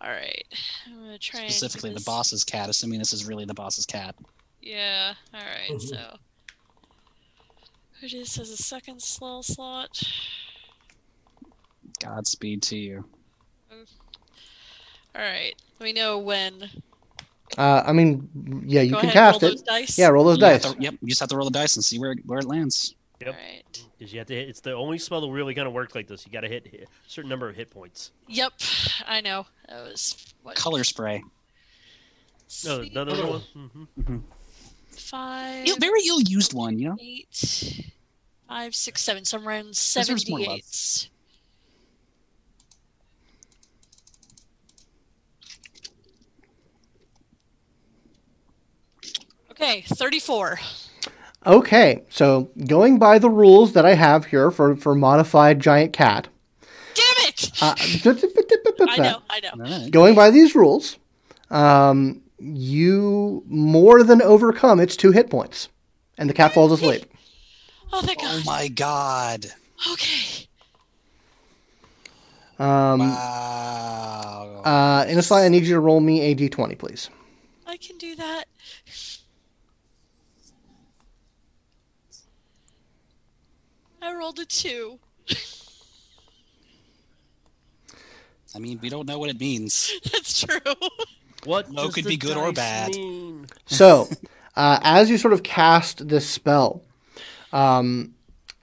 All 0.00 0.10
right, 0.10 0.44
I'm 0.86 0.94
gonna 1.04 1.18
try 1.18 1.40
and 1.42 1.50
Specifically, 1.52 1.94
the 1.94 2.02
boss's 2.04 2.44
cat, 2.44 2.68
assuming 2.68 2.98
this 2.98 3.12
is 3.12 3.24
really 3.24 3.44
the 3.44 3.54
boss's 3.54 3.86
cat. 3.86 4.14
Yeah. 4.64 5.14
All 5.34 5.40
right, 5.40 5.70
Mhm. 5.70 5.80
so 5.88 6.18
it 8.02 8.14
is 8.14 8.38
as 8.38 8.50
a 8.50 8.56
second 8.56 9.02
slow 9.02 9.42
slot. 9.42 10.02
Godspeed 12.00 12.62
to 12.64 12.76
you. 12.76 13.04
All 13.70 15.22
right, 15.22 15.54
let 15.78 15.84
me 15.84 15.92
know 15.92 16.18
when. 16.18 16.70
Uh, 17.58 17.82
I 17.86 17.92
mean, 17.92 18.62
yeah, 18.66 18.80
you 18.82 18.92
Go 18.92 19.00
can 19.00 19.10
ahead, 19.10 19.12
cast 19.12 19.42
roll 19.42 19.50
it. 19.50 19.54
those 19.54 19.62
dice. 19.62 19.98
Yeah, 19.98 20.08
roll 20.08 20.24
those 20.24 20.38
You 20.38 20.40
dice. 20.40 20.62
to- 20.72 20.76
yep, 20.80 20.94
you 21.00 21.08
just 21.08 21.20
have 21.20 21.28
to 21.28 21.36
roll 21.36 21.44
the 21.48 21.56
dice 21.56 21.76
and 21.76 21.84
see 21.84 21.98
where 21.98 22.14
where 22.24 22.38
it 22.40 22.46
lands. 22.46 22.94
Yep. 23.20 23.28
All 23.28 23.40
right. 23.40 23.84
Because 23.98 24.12
you 24.12 24.18
have 24.18 24.26
to 24.28 24.34
hit, 24.34 24.48
it's 24.48 24.60
the 24.60 24.72
only 24.72 24.98
spell 24.98 25.20
that 25.20 25.30
really 25.30 25.54
gonna 25.54 25.70
work 25.70 25.94
like 25.94 26.08
this. 26.08 26.26
You 26.26 26.32
got 26.32 26.40
to 26.40 26.48
hit, 26.48 26.66
hit 26.66 26.82
a 26.82 26.86
certain 27.10 27.28
number 27.28 27.48
of 27.48 27.54
hit 27.54 27.70
points. 27.70 28.10
Yep, 28.28 28.54
I 29.06 29.20
know. 29.20 29.46
That 29.68 29.84
was 29.84 30.34
what 30.42 30.56
Color 30.56 30.82
spray. 30.84 31.18
No, 32.64 32.82
six, 32.82 32.92
the 32.92 33.00
other 33.00 33.26
one. 33.26 34.24
Five, 35.04 35.66
Ill- 35.66 35.76
Very 35.78 36.00
ill 36.06 36.20
used 36.20 36.52
one, 36.54 36.78
you 36.78 36.88
know. 36.90 36.96
eight, 37.00 37.84
five, 38.48 38.74
six, 38.74 39.02
seven. 39.02 39.24
So 39.24 39.38
I'm 39.38 39.46
around 39.46 39.68
Deserves 39.68 40.28
more 40.28 40.38
love. 40.40 40.46
seventy-eight. 40.62 41.08
Okay, 49.50 49.82
thirty-four. 49.86 50.58
Okay, 51.46 52.02
so 52.08 52.48
going 52.66 52.98
by 52.98 53.18
the 53.18 53.28
rules 53.28 53.74
that 53.74 53.84
I 53.84 53.94
have 53.94 54.24
here 54.26 54.50
for, 54.50 54.76
for 54.76 54.94
modified 54.94 55.60
giant 55.60 55.92
cat. 55.92 56.28
Damn 56.94 57.28
it! 57.28 57.50
Uh, 57.60 57.74
I 58.88 58.96
know, 58.96 59.22
I 59.28 59.40
know. 59.40 59.50
All 59.52 59.58
right. 59.58 59.90
going 59.90 60.14
by 60.14 60.30
these 60.30 60.54
rules, 60.54 60.96
um, 61.50 62.22
you 62.44 63.42
more 63.46 64.02
than 64.02 64.20
overcome 64.20 64.78
its 64.80 64.96
two 64.96 65.12
hit 65.12 65.30
points, 65.30 65.68
and 66.18 66.28
the 66.28 66.34
cat 66.34 66.52
falls 66.52 66.72
asleep. 66.72 67.06
Oh, 67.92 68.02
thank 68.02 68.18
Oh 68.22 68.42
my 68.44 68.68
god! 68.68 69.46
Okay. 69.92 70.46
Um, 72.58 73.00
Wow. 73.00 74.62
uh, 74.64 75.04
in 75.08 75.18
a 75.18 75.22
slide, 75.22 75.44
I 75.44 75.48
need 75.48 75.64
you 75.64 75.74
to 75.74 75.80
roll 75.80 76.00
me 76.00 76.20
a 76.20 76.34
d20, 76.34 76.78
please. 76.78 77.10
I 77.66 77.76
can 77.76 77.96
do 77.98 78.14
that. 78.16 78.44
I 84.02 84.12
rolled 84.14 84.38
a 84.38 84.44
two. 84.44 84.98
I 88.54 88.58
mean, 88.60 88.78
we 88.80 88.88
don't 88.88 89.08
know 89.08 89.18
what 89.18 89.30
it 89.30 89.40
means. 89.40 89.92
That's 90.12 90.40
true. 90.42 90.58
What 91.44 91.70
No, 91.70 91.82
does 91.86 91.94
could 91.94 92.04
the 92.04 92.10
be 92.10 92.16
good 92.16 92.36
or 92.36 92.52
bad. 92.52 92.92
mean? 92.92 93.46
So, 93.66 94.08
uh, 94.56 94.78
as 94.82 95.10
you 95.10 95.18
sort 95.18 95.32
of 95.32 95.42
cast 95.42 96.08
this 96.08 96.28
spell, 96.28 96.82
um, 97.52 98.14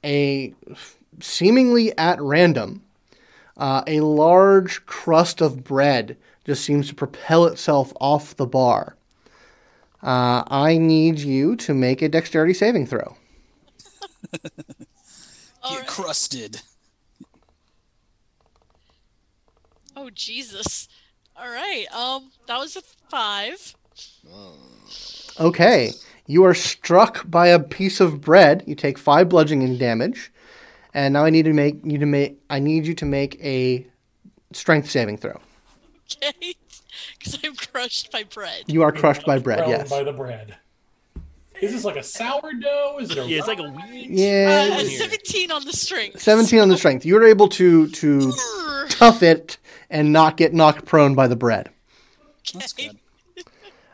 a 0.04 0.54
seemingly 1.20 1.96
at 1.98 2.22
random, 2.22 2.84
uh, 3.58 3.84
a 3.88 4.00
large 4.02 4.86
crust 4.86 5.42
of 5.42 5.64
bread 5.64 6.18
just 6.46 6.64
seems 6.64 6.88
to 6.90 6.96
propel 6.96 7.46
itself 7.46 7.94
off 8.00 8.36
the 8.36 8.48
bar. 8.48 8.96
Uh, 10.02 10.44
I 10.48 10.78
need 10.78 11.20
you 11.20 11.56
to 11.58 11.74
make 11.74 12.02
a 12.02 12.10
dexterity 12.10 12.54
saving 12.54 12.88
throw. 12.88 13.16
Get 15.70 15.80
right. 15.80 15.88
crusted. 15.88 16.62
Oh 19.96 20.10
Jesus. 20.10 20.88
All 21.42 21.50
right. 21.50 21.86
Um, 21.92 22.30
that 22.46 22.60
was 22.60 22.76
a 22.76 22.82
five. 23.10 23.76
Okay, 25.40 25.92
you 26.28 26.44
are 26.44 26.54
struck 26.54 27.30
by 27.30 27.48
a 27.48 27.60
piece 27.60 28.00
of 28.00 28.22
bread. 28.22 28.64
You 28.68 28.76
take 28.76 29.00
five 29.00 29.30
bludgeoning 29.30 29.78
damage, 29.80 30.32
and 30.94 31.14
now 31.14 31.26
I 31.26 31.32
need 31.32 31.46
to 31.46 31.54
make 31.54 31.80
you 31.84 31.98
to 31.98 32.06
make. 32.06 32.40
I 32.52 32.60
need 32.60 32.86
you 32.86 32.94
to 32.94 33.06
make 33.06 33.44
a 33.44 33.88
strength 34.54 34.90
saving 34.90 35.18
throw. 35.18 35.40
Okay. 36.24 36.56
Because 37.18 37.40
I'm 37.44 37.56
crushed 37.56 38.12
by 38.12 38.24
bread. 38.24 38.64
You 38.68 38.82
are 38.82 38.92
crushed 38.92 39.26
by 39.26 39.38
bread. 39.38 39.68
Yes. 39.68 39.90
By 39.90 40.04
the 40.04 40.12
bread. 40.12 40.56
Is 41.62 41.72
this 41.72 41.86
like 41.86 41.96
a 41.96 42.04
sourdough? 42.04 42.98
Is 43.00 43.12
it 43.12 43.18
a 43.20 43.26
Yeah, 43.26 43.38
it's 43.38 43.48
like 43.48 43.60
a 43.60 43.70
wheat. 43.70 44.10
Yeah. 44.10 44.68
Uh, 44.72 44.80
in 44.80 44.86
a 44.86 44.90
here. 44.90 45.00
17 45.00 45.52
on 45.52 45.64
the 45.64 45.72
strength. 45.72 46.20
17 46.20 46.60
on 46.60 46.70
the 46.70 46.78
strength. 46.78 47.06
You're 47.06 47.26
able 47.26 47.48
to 47.50 47.88
to 47.90 48.34
tough 48.90 49.22
it 49.22 49.58
and 49.92 50.12
not 50.12 50.38
get 50.38 50.54
knocked 50.54 50.86
prone 50.86 51.14
by 51.14 51.28
the 51.28 51.36
bread. 51.36 51.70
That's 52.54 52.74
Okay. 52.74 52.88
good. 53.36 53.46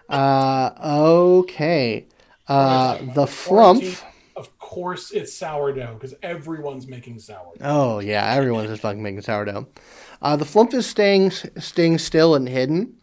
Uh, 0.09 0.71
okay. 0.81 2.05
Uh, 2.47 2.97
the 3.13 3.25
Flumph. 3.25 4.03
Of 4.37 4.57
course, 4.59 5.11
it's 5.11 5.33
sourdough 5.33 5.95
because 5.95 6.13
everyone's 6.21 6.87
making 6.87 7.19
sourdough. 7.19 7.57
Oh 7.61 7.99
yeah, 7.99 8.33
everyone's 8.35 8.69
just 8.69 8.83
fucking 8.83 9.01
making 9.01 9.21
sourdough. 9.21 9.67
Uh, 10.21 10.35
the 10.35 10.45
Flumph 10.45 10.73
is 10.73 10.85
staying 10.85 11.31
staying 11.31 11.97
still 11.97 12.35
and 12.35 12.47
hidden. 12.47 12.95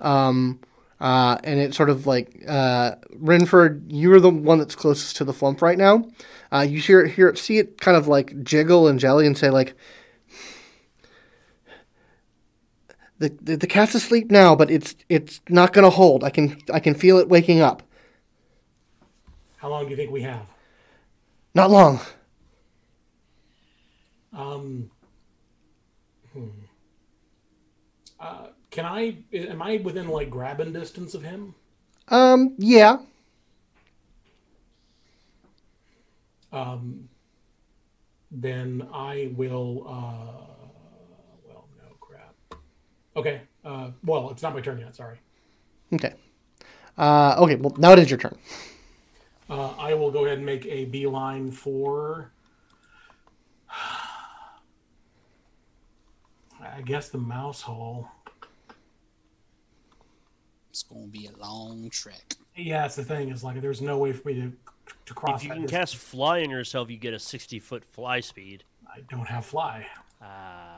Um, 0.00 0.60
uh, 1.00 1.38
and 1.44 1.60
it's 1.60 1.76
sort 1.76 1.90
of 1.90 2.06
like 2.06 2.42
uh, 2.46 2.96
Renford, 3.16 3.84
you're 3.90 4.18
the 4.20 4.30
one 4.30 4.58
that's 4.58 4.74
closest 4.74 5.16
to 5.16 5.24
the 5.24 5.32
Flumph 5.32 5.62
right 5.62 5.78
now. 5.78 6.04
Uh, 6.52 6.66
you 6.68 6.80
hear 6.80 7.06
hear 7.06 7.28
it, 7.28 7.38
see 7.38 7.58
it 7.58 7.80
kind 7.80 7.96
of 7.96 8.08
like 8.08 8.42
jiggle 8.42 8.88
and 8.88 8.98
jelly 8.98 9.26
and 9.26 9.38
say 9.38 9.50
like, 9.50 9.74
the, 13.18 13.36
the 13.40 13.56
the 13.56 13.66
cat's 13.66 13.94
asleep 13.94 14.30
now, 14.30 14.54
but 14.54 14.70
it's 14.70 14.94
it's 15.08 15.40
not 15.48 15.72
gonna 15.72 15.90
hold. 15.90 16.24
I 16.24 16.30
can 16.30 16.60
I 16.72 16.80
can 16.80 16.94
feel 16.94 17.18
it 17.18 17.28
waking 17.28 17.60
up. 17.60 17.82
How 19.56 19.68
long 19.68 19.84
do 19.84 19.90
you 19.90 19.96
think 19.96 20.10
we 20.10 20.22
have? 20.22 20.46
Not 21.54 21.70
long. 21.70 22.00
Um, 24.32 24.90
hmm. 26.32 26.48
uh, 28.20 28.46
can 28.70 28.84
I? 28.84 29.16
Am 29.32 29.60
I 29.60 29.78
within 29.78 30.08
like 30.08 30.30
grabbing 30.30 30.72
distance 30.72 31.14
of 31.14 31.24
him? 31.24 31.54
Um, 32.08 32.54
yeah. 32.58 32.98
Um, 36.52 37.08
then 38.30 38.86
I 38.92 39.32
will. 39.34 39.84
Uh, 39.88 39.98
well, 39.98 40.18
no 40.28 40.46
crap. 40.46 40.57
Okay. 43.18 43.40
Uh, 43.64 43.90
well, 44.04 44.30
it's 44.30 44.42
not 44.42 44.54
my 44.54 44.60
turn 44.60 44.78
yet. 44.78 44.94
Sorry. 44.94 45.18
Okay. 45.92 46.14
Uh, 46.96 47.34
okay. 47.38 47.56
Well, 47.56 47.74
now 47.76 47.92
it 47.92 47.98
is 47.98 48.08
your 48.08 48.18
turn. 48.18 48.38
Uh, 49.50 49.70
I 49.76 49.92
will 49.94 50.12
go 50.12 50.24
ahead 50.24 50.38
and 50.38 50.46
make 50.46 50.64
a 50.66 50.84
beeline 50.84 51.50
for. 51.50 52.30
I 56.60 56.80
guess 56.84 57.08
the 57.08 57.18
mouse 57.18 57.60
hole. 57.60 58.06
It's 60.70 60.84
gonna 60.84 61.08
be 61.08 61.26
a 61.26 61.36
long 61.38 61.90
trek. 61.90 62.34
Yeah, 62.54 62.82
that's 62.82 62.94
the 62.94 63.02
thing. 63.04 63.30
Is 63.30 63.42
like 63.42 63.60
there's 63.60 63.82
no 63.82 63.98
way 63.98 64.12
for 64.12 64.28
me 64.28 64.34
to 64.34 64.52
to 65.06 65.14
cross. 65.14 65.40
If 65.40 65.44
you 65.44 65.48
that 65.48 65.54
can 65.54 65.62
distance. 65.62 65.92
cast 65.92 65.96
fly 65.96 66.42
on 66.42 66.50
yourself, 66.50 66.88
you 66.88 66.98
get 66.98 67.14
a 67.14 67.18
60 67.18 67.58
foot 67.58 67.84
fly 67.84 68.20
speed. 68.20 68.62
I 68.86 69.00
don't 69.10 69.26
have 69.26 69.44
fly. 69.44 69.86
Ah, 70.22 70.77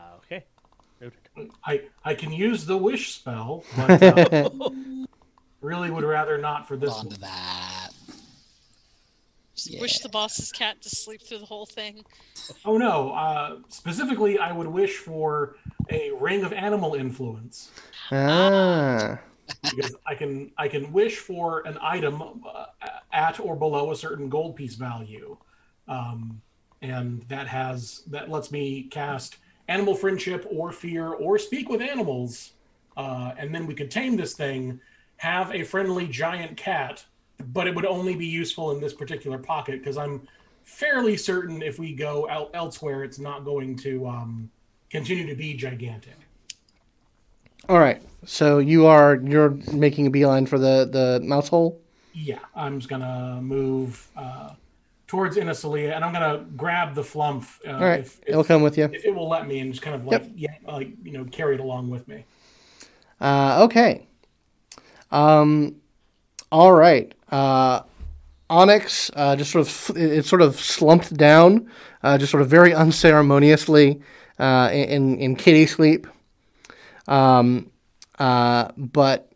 Noted. 1.01 1.51
I 1.65 1.81
I 2.05 2.13
can 2.13 2.31
use 2.31 2.65
the 2.65 2.77
wish 2.77 3.13
spell, 3.15 3.63
but 3.75 4.01
uh, 4.03 4.49
really 5.61 5.89
would 5.89 6.03
rather 6.03 6.37
not 6.37 6.67
for 6.67 6.77
this 6.77 6.91
On 6.91 7.07
one. 7.07 7.15
to 7.15 7.21
that. 7.21 7.89
Yeah. 9.65 9.81
Wish 9.81 9.99
the 9.99 10.09
boss's 10.09 10.51
cat 10.51 10.81
to 10.81 10.89
sleep 10.89 11.21
through 11.21 11.39
the 11.39 11.45
whole 11.45 11.65
thing. 11.67 12.03
Oh 12.65 12.77
no! 12.77 13.11
Uh, 13.11 13.57
specifically, 13.67 14.39
I 14.39 14.51
would 14.51 14.67
wish 14.67 14.97
for 14.97 15.55
a 15.89 16.11
ring 16.19 16.43
of 16.43 16.53
animal 16.53 16.95
influence 16.95 17.69
Ah. 18.11 19.19
because 19.63 19.95
I 20.05 20.15
can 20.15 20.51
I 20.57 20.67
can 20.67 20.91
wish 20.91 21.17
for 21.17 21.65
an 21.67 21.77
item 21.81 22.21
uh, 22.23 22.65
at 23.13 23.39
or 23.39 23.55
below 23.55 23.91
a 23.91 23.95
certain 23.95 24.29
gold 24.29 24.55
piece 24.55 24.75
value, 24.75 25.37
um, 25.87 26.41
and 26.81 27.21
that 27.23 27.47
has 27.47 28.01
that 28.07 28.31
lets 28.31 28.51
me 28.51 28.83
cast 28.83 29.37
animal 29.71 29.95
friendship 29.95 30.45
or 30.49 30.71
fear 30.71 31.07
or 31.07 31.37
speak 31.37 31.69
with 31.69 31.81
animals, 31.81 32.51
uh, 32.97 33.31
and 33.37 33.55
then 33.55 33.65
we 33.65 33.73
could 33.73 33.89
tame 33.89 34.17
this 34.17 34.33
thing, 34.33 34.79
have 35.17 35.53
a 35.53 35.63
friendly 35.63 36.07
giant 36.07 36.57
cat, 36.57 37.03
but 37.53 37.67
it 37.67 37.75
would 37.75 37.85
only 37.85 38.15
be 38.15 38.25
useful 38.25 38.71
in 38.71 38.81
this 38.81 38.93
particular 38.93 39.37
pocket 39.37 39.79
because 39.79 39.97
I'm 39.97 40.27
fairly 40.63 41.15
certain 41.15 41.61
if 41.61 41.79
we 41.79 41.93
go 41.93 42.27
out 42.29 42.51
elsewhere, 42.53 43.03
it's 43.03 43.19
not 43.19 43.45
going 43.45 43.77
to 43.77 44.07
um, 44.07 44.51
continue 44.89 45.25
to 45.25 45.35
be 45.35 45.53
gigantic. 45.53 46.17
All 47.69 47.79
right. 47.79 48.01
So 48.25 48.59
you 48.59 48.85
are 48.85 49.15
you're 49.23 49.51
making 49.71 50.07
a 50.07 50.09
beeline 50.09 50.45
for 50.45 50.59
the 50.59 50.89
the 50.91 51.25
mouse 51.25 51.47
hole. 51.47 51.79
Yeah, 52.13 52.39
I'm 52.55 52.79
just 52.79 52.89
gonna 52.89 53.39
move 53.41 54.07
uh, 54.17 54.51
towards 55.11 55.35
Inasalia, 55.35 55.93
and 55.93 56.05
I'm 56.05 56.13
gonna 56.13 56.45
grab 56.55 56.95
the 56.95 57.01
Flumph. 57.01 57.59
Uh, 57.67 57.71
All 57.73 57.81
right. 57.81 57.99
if, 57.99 58.21
It'll 58.25 58.45
come 58.45 58.61
with 58.61 58.77
you. 58.77 58.85
if 58.85 59.03
it 59.03 59.13
will 59.13 59.27
let 59.27 59.45
me, 59.45 59.59
and 59.59 59.73
just 59.73 59.83
kind 59.83 59.93
of 59.93 60.05
like 60.05 60.23
yeah, 60.35 60.55
like 60.65 60.93
you 61.03 61.11
know, 61.11 61.25
carry 61.25 61.55
it 61.55 61.59
along 61.59 61.89
with 61.89 62.07
me. 62.07 62.23
Uh, 63.19 63.65
okay. 63.65 64.07
Um, 65.11 65.75
all 66.49 66.71
right. 66.71 67.13
Uh, 67.29 67.81
Onyx 68.49 69.11
uh, 69.17 69.35
just 69.35 69.51
sort 69.51 69.67
of 69.67 69.97
it 69.97 70.25
sort 70.25 70.41
of 70.41 70.57
slumped 70.57 71.13
down, 71.17 71.69
uh, 72.03 72.17
just 72.17 72.31
sort 72.31 72.41
of 72.41 72.47
very 72.47 72.73
unceremoniously 72.73 73.99
uh, 74.39 74.69
in 74.71 75.17
in 75.17 75.35
kitty 75.35 75.65
sleep. 75.65 76.07
Um, 77.09 77.69
uh, 78.17 78.69
but 78.77 79.29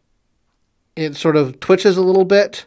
it 0.95 1.17
sort 1.17 1.36
of 1.36 1.59
twitches 1.59 1.97
a 1.97 2.01
little 2.01 2.23
bit, 2.23 2.65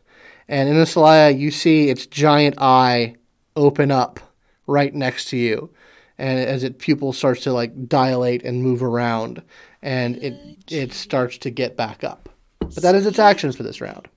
and 0.49 0.68
in 0.68 0.76
the 0.76 0.84
Celaya, 0.84 1.38
you 1.38 1.51
see 1.51 1.90
its 1.90 2.07
giant 2.07 2.57
eye 2.59 3.16
open 3.55 3.90
up 3.90 4.20
right 4.66 4.94
next 4.94 5.26
to 5.26 5.36
you, 5.36 5.70
and 6.16 6.38
as 6.38 6.64
its 6.64 6.76
pupil 6.78 7.12
starts 7.12 7.42
to 7.42 7.53
like 7.53 7.88
dilate 7.88 8.44
and 8.44 8.62
move 8.62 8.82
around, 8.82 9.42
and 9.82 10.16
it 10.16 10.34
it 10.70 10.92
starts 10.92 11.38
to 11.38 11.51
get 11.51 11.76
back 11.76 12.03
up. 12.03 12.28
But 12.61 12.82
that 12.82 12.94
is 12.94 13.07
its 13.07 13.18
action 13.18 13.53
for 13.53 13.62
this 13.62 13.80
round. 13.80 14.09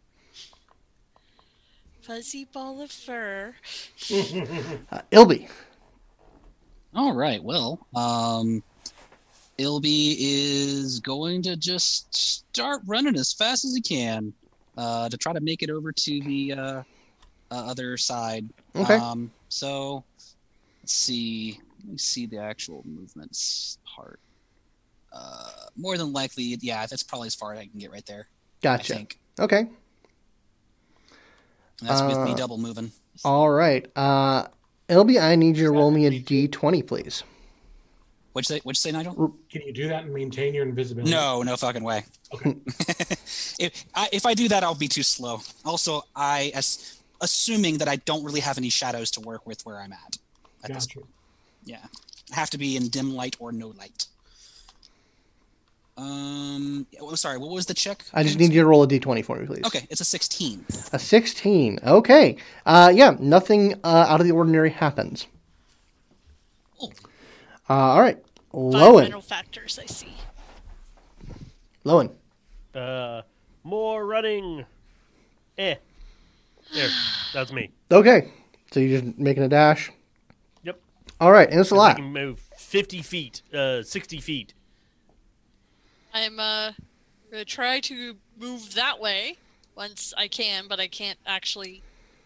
Fuzzy 2.02 2.46
ball 2.46 2.82
of 2.82 2.92
fur. 2.92 3.54
Uh, 4.92 5.02
Ilby. 5.12 5.48
All 6.94 7.14
right. 7.14 7.42
Well, 7.42 7.88
um, 7.96 8.62
Ilby 9.58 10.18
is 10.20 11.00
going 11.00 11.42
to 11.44 11.56
just 11.56 12.14
start 12.14 12.82
running 12.86 13.16
as 13.16 13.32
fast 13.32 13.64
as 13.64 13.74
he 13.74 13.82
can 13.82 14.34
uh, 14.78 15.10
to 15.10 15.18
try 15.18 15.34
to 15.34 15.42
make 15.42 15.64
it 15.64 15.70
over 15.70 15.92
to 15.92 16.22
the 16.22 16.54
uh, 16.54 16.58
uh, 16.58 16.84
other 17.52 17.98
side. 17.98 18.48
Okay. 18.76 18.96
Um, 18.96 19.32
so 19.50 20.04
let's 20.82 20.94
see. 20.94 21.60
Let 21.84 21.92
me 21.94 21.98
see 21.98 22.26
the 22.26 22.38
actual 22.38 22.84
movements 22.86 23.78
part. 23.86 24.20
Uh, 25.14 25.50
more 25.76 25.98
than 25.98 26.14
likely, 26.14 26.58
yeah, 26.62 26.86
that's 26.86 27.04
probably 27.04 27.28
as 27.28 27.36
far 27.36 27.54
as 27.54 27.60
I 27.60 27.66
can 27.66 27.80
get 27.80 27.92
right 27.92 28.06
there. 28.06 28.28
Gotcha. 28.62 28.94
I 28.94 28.98
think. 28.98 29.20
Okay. 29.40 29.60
And 29.60 29.70
that's 31.90 32.02
with 32.02 32.18
me 32.20 32.32
Uh, 32.32 32.36
double 32.36 32.58
moving. 32.58 32.92
All 33.26 33.50
right. 33.50 33.86
Uh, 33.98 34.48
Ilby, 34.88 35.20
I 35.20 35.36
need 35.36 35.58
you 35.58 35.66
to 35.66 35.72
roll 35.72 35.92
me 35.92 36.06
a 36.06 36.12
d20, 36.12 36.86
please. 36.86 37.24
What'd 38.34 38.50
you 38.50 38.56
say? 38.56 38.62
What'd 38.64 38.78
you 38.78 38.92
say, 38.92 38.92
Nigel? 38.92 39.36
Can 39.50 39.62
you 39.64 39.74
do 39.74 39.88
that 39.90 40.04
and 40.04 40.14
maintain 40.14 40.54
your 40.54 40.66
invisibility? 40.66 41.12
No, 41.12 41.44
no 41.44 41.58
fucking 41.58 41.84
way. 41.84 42.06
Okay. 42.34 42.56
if 43.60 43.86
I, 43.94 44.10
if 44.14 44.26
I 44.26 44.34
do 44.34 44.48
that, 44.48 44.64
I'll 44.64 44.74
be 44.74 44.88
too 44.88 45.04
slow. 45.04 45.42
Also, 45.66 46.04
I 46.16 46.52
as 46.56 47.02
assuming 47.20 47.78
that 47.80 47.88
I 47.88 47.98
don't 47.98 48.24
really 48.24 48.40
have 48.40 48.58
any 48.58 48.70
shadows 48.70 49.12
to 49.12 49.22
work 49.22 49.46
with 49.46 49.66
where 49.66 49.80
I'm 49.80 49.92
at. 49.92 50.18
at 50.64 50.74
this, 50.74 50.88
Gotcha. 50.88 51.06
yeah, 51.66 51.86
I 52.32 52.36
have 52.36 52.50
to 52.52 52.58
be 52.58 52.78
in 52.78 52.88
dim 52.88 53.14
light 53.14 53.36
or 53.40 53.52
no 53.52 53.70
light. 53.78 54.08
Um, 55.98 56.88
oh, 57.00 57.14
sorry, 57.16 57.38
what 57.38 57.52
was 57.52 57.66
the 57.66 57.74
check? 57.74 58.04
I 58.14 58.24
just 58.24 58.40
need 58.40 58.54
you 58.54 58.62
to 58.62 58.68
roll 58.68 58.82
a 58.82 58.88
d20 58.88 59.24
for 59.26 59.38
me, 59.38 59.46
please. 59.46 59.64
Okay, 59.66 59.86
it's 59.90 60.02
a 60.02 60.06
16. 60.06 60.66
A 60.94 60.98
16. 60.98 61.80
Okay. 61.86 62.38
Uh, 62.66 62.92
yeah, 62.96 63.16
nothing 63.20 63.76
uh, 63.84 64.06
out 64.08 64.22
of 64.22 64.26
the 64.26 64.32
ordinary 64.32 64.70
happens. 64.70 65.28
Oh. 66.82 66.92
Uh, 67.70 67.74
all 67.74 68.01
right. 68.01 68.18
Lowen. 68.53 68.74
Environmental 68.74 69.22
factors, 69.22 69.80
I 69.82 69.86
see. 69.86 70.14
Lowen. 71.86 72.12
Uh, 72.76 73.22
more 73.64 74.05
running. 74.05 74.66
Eh. 75.57 75.76
There, 76.74 76.89
that's 77.34 77.51
me. 77.51 77.72
Okay. 77.91 78.32
So 78.72 78.80
you're 78.80 79.01
just 79.01 79.18
making 79.18 79.43
a 79.43 79.49
dash. 79.49 79.91
Yep. 80.64 80.80
All 81.20 81.32
right. 81.32 81.49
And 81.49 81.59
it's 81.59 81.72
a 81.72 81.76
lot. 81.76 81.97
can 81.97 82.05
move 82.05 82.39
50 82.57 83.01
feet, 83.01 83.41
uh, 83.53 83.84
60 83.84 84.20
feet. 84.20 84.53
I'm 86.14 86.39
uh 86.39 86.72
gonna 87.32 87.45
try 87.45 87.80
to 87.82 88.16
move 88.38 88.74
that 88.76 88.99
way 88.99 89.38
once 89.76 90.14
I 90.18 90.28
can, 90.28 90.68
but 90.68 90.80
I 90.80 90.88
can't 90.88 91.18
actually 91.26 91.82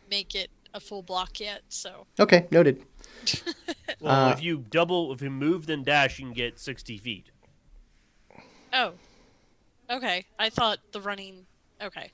make 0.09 0.33
it 0.33 0.49
a 0.73 0.79
full 0.79 1.03
block 1.03 1.39
yet. 1.39 1.61
So 1.69 2.05
Okay. 2.19 2.47
Noted. 2.51 2.83
Well, 4.01 4.29
Uh, 4.29 4.31
if 4.31 4.43
you 4.43 4.57
double, 4.69 5.13
if 5.13 5.21
you 5.21 5.29
move 5.29 5.67
then 5.67 5.83
dash, 5.83 6.19
you 6.19 6.25
can 6.25 6.33
get 6.33 6.59
60 6.59 6.97
feet. 6.97 7.31
oh, 8.73 8.91
okay. 9.89 10.25
I 10.37 10.49
thought 10.49 10.79
the 10.91 10.99
running. 11.01 11.45
Okay. 11.81 12.11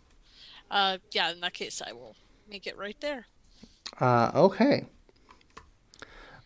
Uh, 0.70 0.97
yeah. 1.12 1.32
In 1.32 1.39
that 1.41 1.54
case, 1.54 1.82
I 1.86 1.91
will 1.93 2.16
make 2.49 2.68
it 2.68 2.78
right 2.78 2.95
there. 3.02 3.26
Uh, 3.99 4.32
okay. 4.36 4.86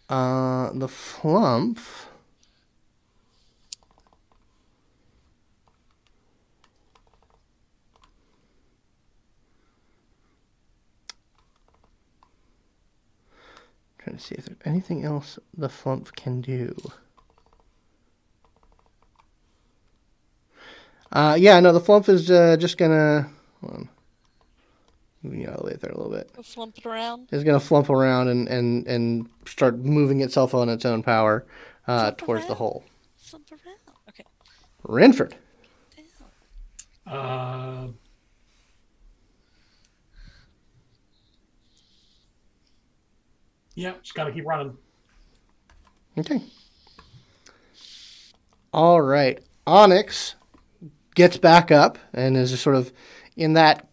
Uh, 0.10 0.72
the 0.74 0.88
Flumph. 0.88 2.06
Trying 14.06 14.18
to 14.18 14.24
see 14.24 14.36
if 14.36 14.46
there's 14.46 14.60
anything 14.66 15.04
else 15.04 15.40
the 15.58 15.68
Flumph 15.68 16.16
can 16.16 16.40
do. 16.40 16.76
Uh, 21.12 21.36
yeah, 21.40 21.60
no, 21.60 21.74
the 21.74 21.82
Flumph 21.82 22.08
is 22.08 22.30
uh, 22.30 22.56
just 22.58 22.78
gonna. 22.78 23.28
Hold 23.62 23.74
on. 23.74 23.90
Moving 25.24 25.42
you 25.42 25.48
out 25.48 25.56
of 25.56 25.62
the 25.62 25.72
way 25.72 25.78
there 25.82 25.90
a 25.90 25.98
little 25.98 26.12
bit 26.12 26.32
Go 26.36 26.44
flump 26.44 26.78
it 26.78 26.86
around. 26.86 27.30
is 27.32 27.44
going 27.44 27.60
to 27.60 27.66
flump 27.66 27.90
around 27.90 28.28
and, 28.28 28.48
and, 28.48 28.86
and 28.86 29.28
start 29.48 29.80
moving 29.80 30.22
itself 30.22 30.54
on 30.54 30.70
its 30.70 30.86
own 30.86 31.02
power 31.02 31.48
uh, 31.88 32.02
Flump 32.12 32.18
towards 32.20 32.46
the 32.46 32.54
hole. 32.54 32.84
Flump 33.18 33.52
around. 33.52 33.78
Okay. 34.10 34.24
Renford. 34.84 35.36
Down. 37.08 37.16
Uh, 37.18 37.88
yeah, 43.76 43.94
just 44.02 44.16
gotta 44.16 44.32
keep 44.32 44.46
running. 44.46 44.78
Okay. 46.18 46.42
All 48.74 49.02
right. 49.02 49.42
Onyx 49.68 50.36
gets 51.16 51.38
back 51.38 51.72
up 51.72 51.98
and 52.14 52.38
is 52.38 52.58
sort 52.60 52.76
of 52.76 52.92
in 53.36 53.54
that 53.54 53.88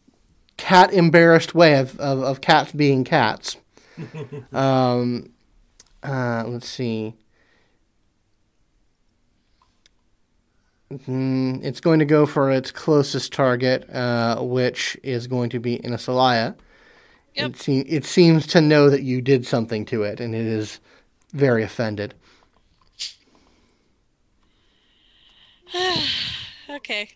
cat 0.56 0.92
embarrassed 0.92 1.54
way 1.54 1.78
of, 1.78 1.98
of, 1.98 2.20
of 2.20 2.40
cats 2.40 2.72
being 2.72 3.04
cats. 3.04 3.56
um, 4.52 5.30
uh, 6.02 6.44
let's 6.46 6.68
see. 6.68 7.14
Mm, 10.92 11.64
it's 11.64 11.80
going 11.80 12.00
to 12.00 12.04
go 12.04 12.26
for 12.26 12.50
its 12.50 12.70
closest 12.70 13.32
target, 13.32 13.88
uh, 13.90 14.40
which 14.42 14.96
is 15.02 15.26
going 15.26 15.50
to 15.50 15.58
be 15.58 15.74
in 15.84 15.92
a 15.94 15.96
Celaya. 15.96 16.54
Yep. 17.34 17.50
It, 17.50 17.56
se- 17.56 17.86
it 17.88 18.04
seems 18.04 18.46
to 18.48 18.60
know 18.60 18.90
that 18.90 19.02
you 19.02 19.20
did 19.22 19.46
something 19.46 19.84
to 19.86 20.02
it, 20.02 20.20
and 20.20 20.34
it 20.34 20.46
is 20.46 20.80
very 21.32 21.62
offended. 21.62 22.14
Okay. 26.70 27.08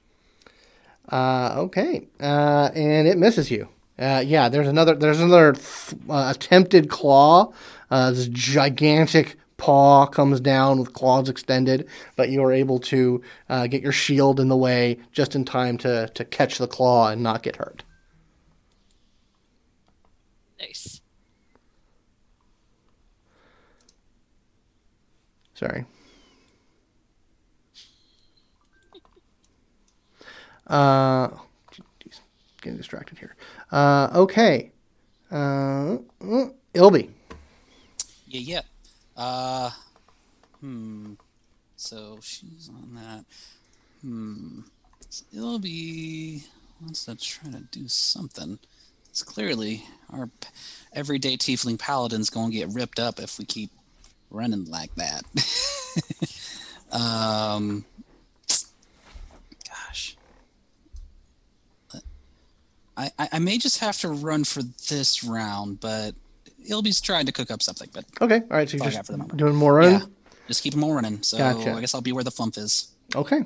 Uh, 1.10 1.54
okay, 1.56 2.06
uh, 2.20 2.70
and 2.74 3.08
it 3.08 3.16
misses 3.16 3.50
you. 3.50 3.68
Uh, 3.98 4.22
yeah, 4.26 4.48
there's 4.50 4.68
another. 4.68 4.94
There's 4.94 5.20
another 5.20 5.52
th- 5.52 5.94
uh, 6.10 6.32
attempted 6.34 6.90
claw. 6.90 7.52
Uh, 7.90 8.10
this 8.10 8.28
gigantic 8.28 9.36
paw 9.56 10.04
comes 10.06 10.40
down 10.40 10.78
with 10.78 10.92
claws 10.92 11.28
extended, 11.30 11.88
but 12.16 12.28
you 12.28 12.42
are 12.42 12.52
able 12.52 12.78
to 12.80 13.22
uh, 13.48 13.66
get 13.66 13.82
your 13.82 13.92
shield 13.92 14.40
in 14.40 14.48
the 14.48 14.56
way 14.56 14.98
just 15.12 15.34
in 15.34 15.44
time 15.44 15.78
to 15.78 16.08
to 16.08 16.24
catch 16.24 16.58
the 16.58 16.66
claw 16.68 17.08
and 17.08 17.22
not 17.22 17.42
get 17.42 17.56
hurt. 17.56 17.82
Nice. 20.60 21.00
Sorry. 25.54 25.84
Uh, 30.66 31.28
geez, 32.00 32.20
getting 32.60 32.76
distracted 32.76 33.16
here. 33.16 33.36
Uh, 33.70 34.08
okay. 34.12 34.72
Uh, 35.30 35.98
Ilby. 36.74 37.08
Yeah, 38.26 38.40
yeah. 38.40 38.60
Uh, 39.16 39.70
hmm. 40.58 41.12
So 41.76 42.18
she's 42.20 42.68
on 42.68 42.96
that. 42.96 43.24
Hmm. 44.00 44.62
It'll 45.32 45.60
be. 45.60 46.42
Wants 46.82 47.04
to 47.04 47.14
try 47.14 47.52
to 47.52 47.60
do 47.70 47.86
something. 47.86 48.58
It's 49.16 49.22
clearly 49.22 49.82
our 50.12 50.26
p- 50.26 50.48
everyday 50.92 51.38
tiefling 51.38 51.78
paladin's 51.78 52.28
going 52.28 52.50
to 52.50 52.56
get 52.58 52.68
ripped 52.68 53.00
up 53.00 53.18
if 53.18 53.38
we 53.38 53.46
keep 53.46 53.70
running 54.30 54.66
like 54.66 54.94
that. 54.96 55.22
um. 56.92 57.86
Gosh. 59.66 60.18
I, 62.94 63.10
I 63.18 63.28
I 63.32 63.38
may 63.38 63.56
just 63.56 63.78
have 63.78 63.96
to 64.00 64.10
run 64.10 64.44
for 64.44 64.60
this 64.90 65.24
round, 65.24 65.80
but 65.80 66.14
Ilby's 66.68 67.00
trying 67.00 67.24
to 67.24 67.32
cook 67.32 67.50
up 67.50 67.62
something. 67.62 67.88
But 67.94 68.04
Okay. 68.20 68.42
All 68.42 68.46
right. 68.50 68.68
So 68.68 68.76
you're 68.76 68.84
just 68.84 68.98
after 68.98 69.16
the 69.16 69.24
doing 69.34 69.54
more 69.54 69.76
running. 69.76 70.00
yeah, 70.00 70.06
just 70.46 70.62
keep 70.62 70.74
them 70.74 70.84
all 70.84 70.92
running. 70.92 71.22
So 71.22 71.38
Gotcha. 71.38 71.72
I 71.72 71.80
guess 71.80 71.94
I'll 71.94 72.02
be 72.02 72.12
where 72.12 72.22
the 72.22 72.30
Flumph 72.30 72.58
is. 72.58 72.88
Okay. 73.14 73.42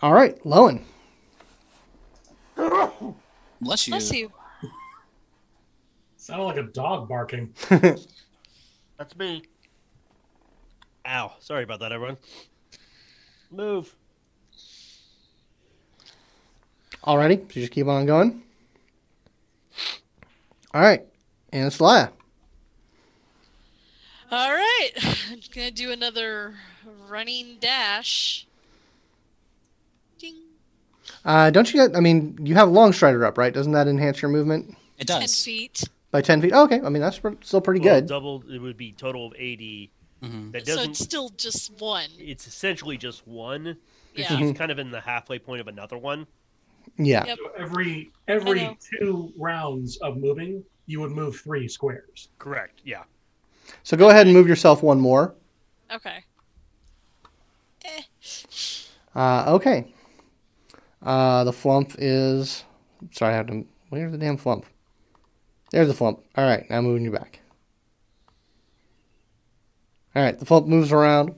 All 0.00 0.14
right. 0.14 0.42
Lowen. 0.44 0.80
Bless 3.60 3.86
you. 3.86 3.92
Bless 3.92 4.12
you. 4.14 4.32
Sounded 6.28 6.44
like 6.44 6.58
a 6.58 6.62
dog 6.64 7.08
barking. 7.08 7.54
That's 7.70 9.16
me. 9.16 9.42
Ow. 11.06 11.32
Sorry 11.40 11.64
about 11.64 11.80
that, 11.80 11.90
everyone. 11.90 12.18
Move. 13.50 13.94
Alrighty. 17.02 17.50
So 17.50 17.60
just 17.60 17.72
keep 17.72 17.86
on 17.86 18.04
going. 18.04 18.42
All 20.74 20.82
right. 20.82 21.02
And 21.50 21.66
it's 21.66 21.80
Laya. 21.80 22.08
All 24.30 24.52
right. 24.52 24.90
I'm 25.30 25.40
going 25.54 25.68
to 25.68 25.74
do 25.74 25.92
another 25.92 26.52
running 27.08 27.56
dash. 27.58 28.46
Ding. 30.18 30.42
Uh, 31.24 31.48
don't 31.48 31.72
you 31.72 31.88
get, 31.88 31.96
I 31.96 32.00
mean, 32.00 32.38
you 32.42 32.54
have 32.54 32.68
Long 32.68 32.92
Strider 32.92 33.24
up, 33.24 33.38
right? 33.38 33.54
Doesn't 33.54 33.72
that 33.72 33.88
enhance 33.88 34.20
your 34.20 34.30
movement 34.30 34.76
It 34.98 35.06
does. 35.06 35.16
10 35.16 35.22
does. 35.22 35.42
feet. 35.42 35.84
By 36.10 36.22
10 36.22 36.40
feet? 36.40 36.52
Oh, 36.54 36.64
okay. 36.64 36.80
I 36.82 36.88
mean, 36.88 37.02
that's 37.02 37.18
pr- 37.18 37.30
still 37.42 37.60
pretty 37.60 37.80
Well, 37.80 38.00
good. 38.00 38.06
double. 38.08 38.42
It 38.50 38.58
would 38.60 38.76
be 38.78 38.92
total 38.92 39.26
of 39.26 39.34
eighty. 39.36 39.90
Mhm. 40.22 40.52
That 40.52 40.66
So 40.66 40.74
doesn't. 40.76 40.90
it's 40.92 41.00
still 41.00 41.28
just 41.36 41.70
one. 41.80 42.08
it's 42.18 42.46
essentially 42.46 42.96
just 42.96 43.26
one. 43.26 43.76
Because 44.14 44.30
Yeah. 44.32 44.38
she's 44.38 44.56
kind 44.56 44.72
of 44.72 44.78
in 44.78 44.90
the 44.90 45.00
halfway 45.00 45.38
point 45.38 45.60
of 45.60 45.68
another 45.68 45.98
one. 45.98 46.26
Yeah. 46.96 47.26
Yep. 47.26 47.38
So 47.38 47.50
every 47.58 48.10
every 48.26 48.76
two 49.00 49.32
rounds 49.36 49.98
of 49.98 50.16
moving, 50.16 50.64
you 50.86 51.00
would 51.00 51.10
move 51.12 51.36
three 51.38 51.68
squares. 51.68 52.28
Correct. 52.38 52.80
Yeah. 52.84 53.04
So 53.82 53.96
go 53.96 54.08
ahead 54.08 54.26
and 54.26 54.34
move 54.34 54.48
yourself 54.48 54.82
one 54.82 54.98
more. 54.98 55.34
Okay. 55.92 56.24
Eh. 57.84 58.02
Uh, 59.14 59.44
okay. 59.54 59.92
Uh, 61.02 61.44
the 61.44 61.52
Flumph 61.52 61.94
is. 61.98 62.64
Sorry, 63.12 63.34
I 63.34 63.36
have 63.36 63.46
to. 63.48 63.66
Where's 63.90 64.10
the 64.10 64.18
damn 64.18 64.36
Flumph? 64.38 64.64
There's 65.70 65.88
the 65.88 65.94
Flumph. 65.94 66.20
All 66.36 66.44
right, 66.44 66.68
now 66.70 66.80
moving 66.80 67.04
you 67.04 67.10
back. 67.10 67.40
All 70.16 70.22
right, 70.22 70.38
the 70.38 70.44
Flumph 70.46 70.66
moves 70.66 70.92
around. 70.92 71.34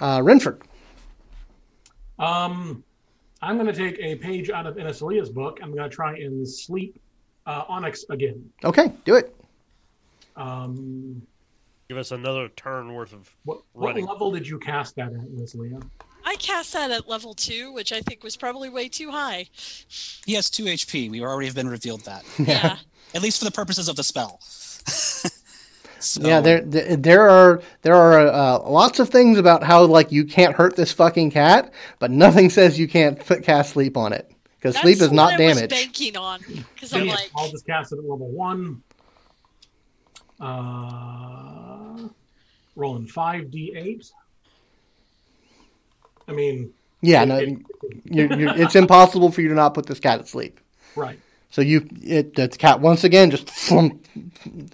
Uh, 0.00 0.20
Renford. 0.22 0.62
Um, 2.18 2.84
I'm 3.42 3.56
going 3.56 3.66
to 3.66 3.72
take 3.72 3.98
a 4.00 4.14
page 4.16 4.50
out 4.50 4.66
of 4.66 4.76
Inesalia's 4.76 5.30
book. 5.30 5.58
I'm 5.62 5.74
going 5.74 5.88
to 5.88 5.94
try 5.94 6.14
and 6.16 6.48
sleep 6.48 7.00
uh, 7.46 7.64
Onyx 7.68 8.04
again. 8.10 8.48
Okay, 8.64 8.92
do 9.04 9.16
it. 9.16 9.34
Um, 10.36 11.22
Give 11.88 11.98
us 11.98 12.10
another 12.10 12.48
turn 12.48 12.92
worth 12.94 13.12
of. 13.12 13.30
what, 13.44 13.60
what 13.72 13.88
Running. 13.88 14.06
level 14.06 14.32
did 14.32 14.46
you 14.46 14.58
cast 14.58 14.96
that 14.96 15.08
at, 15.12 15.20
Inesalia? 15.20 15.80
I 16.28 16.34
cast 16.36 16.72
that 16.72 16.90
at 16.90 17.08
level 17.08 17.34
two, 17.34 17.72
which 17.72 17.92
I 17.92 18.00
think 18.00 18.24
was 18.24 18.36
probably 18.36 18.68
way 18.68 18.88
too 18.88 19.12
high. 19.12 19.46
He 20.26 20.34
has 20.34 20.50
two 20.50 20.64
HP. 20.64 21.08
We 21.08 21.22
already 21.22 21.46
have 21.46 21.54
been 21.54 21.68
revealed 21.68 22.00
that, 22.04 22.24
Yeah. 22.38 22.78
at 23.14 23.22
least 23.22 23.38
for 23.38 23.44
the 23.44 23.52
purposes 23.52 23.88
of 23.88 23.94
the 23.94 24.02
spell. 24.02 24.40
so, 26.00 26.20
Yeah, 26.20 26.40
there, 26.40 26.60
there, 26.62 26.96
there 26.96 27.30
are 27.30 27.62
there 27.82 27.94
are 27.94 28.26
uh, 28.26 28.58
lots 28.68 28.98
of 28.98 29.08
things 29.08 29.38
about 29.38 29.62
how 29.62 29.84
like 29.84 30.10
you 30.10 30.24
can't 30.24 30.54
hurt 30.56 30.74
this 30.74 30.92
fucking 30.92 31.30
cat, 31.30 31.72
but 32.00 32.10
nothing 32.10 32.50
says 32.50 32.76
you 32.78 32.88
can't 32.88 33.24
put 33.24 33.44
cast 33.44 33.70
sleep 33.74 33.96
on 33.96 34.12
it 34.12 34.28
because 34.58 34.76
sleep 34.78 35.00
is 35.00 35.12
not 35.12 35.32
what 35.32 35.40
I 35.40 35.46
was 35.46 35.56
damage. 35.58 35.70
banking 35.70 36.16
on 36.16 36.40
because 36.74 36.92
I'm 36.92 37.06
Yeah, 37.06 37.14
like, 37.14 37.30
I'll 37.36 37.50
just 37.52 37.66
cast 37.66 37.92
it 37.92 37.98
at 37.98 38.04
level 38.04 38.28
one. 38.32 38.82
Uh, 40.40 42.08
rolling 42.74 43.06
five 43.06 43.44
d8. 43.44 44.10
I 46.28 46.32
mean, 46.32 46.72
Yeah, 47.02 47.22
it- 47.22 47.26
no, 47.26 47.36
it- 47.38 47.58
you're, 48.04 48.38
you're, 48.38 48.56
it's 48.56 48.74
impossible 48.76 49.30
for 49.30 49.40
you 49.42 49.48
to 49.48 49.54
not 49.54 49.74
put 49.74 49.86
this 49.86 50.00
cat 50.00 50.20
to 50.20 50.26
sleep. 50.26 50.60
right. 50.94 51.18
So 51.50 51.62
you, 51.62 51.88
it, 52.02 52.34
the 52.34 52.48
cat 52.48 52.80
once 52.80 53.04
again 53.04 53.30
just 53.30 53.46
do 53.70 54.00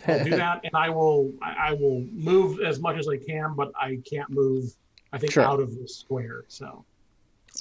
that, 0.07 0.61
and 0.65 0.75
I 0.75 0.89
will. 0.89 1.33
I, 1.43 1.69
I 1.69 1.73
will 1.75 2.01
move 2.13 2.61
as 2.61 2.81
much 2.81 2.97
as 2.97 3.07
I 3.09 3.19
can, 3.19 3.55
but 3.55 3.71
I 3.79 3.99
can't 4.11 4.29
move. 4.31 4.73
I 5.13 5.19
think 5.19 5.33
Sure. 5.33 5.45
out 5.45 5.61
of 5.61 5.77
the 5.79 5.87
square. 5.87 6.45
So 6.49 6.85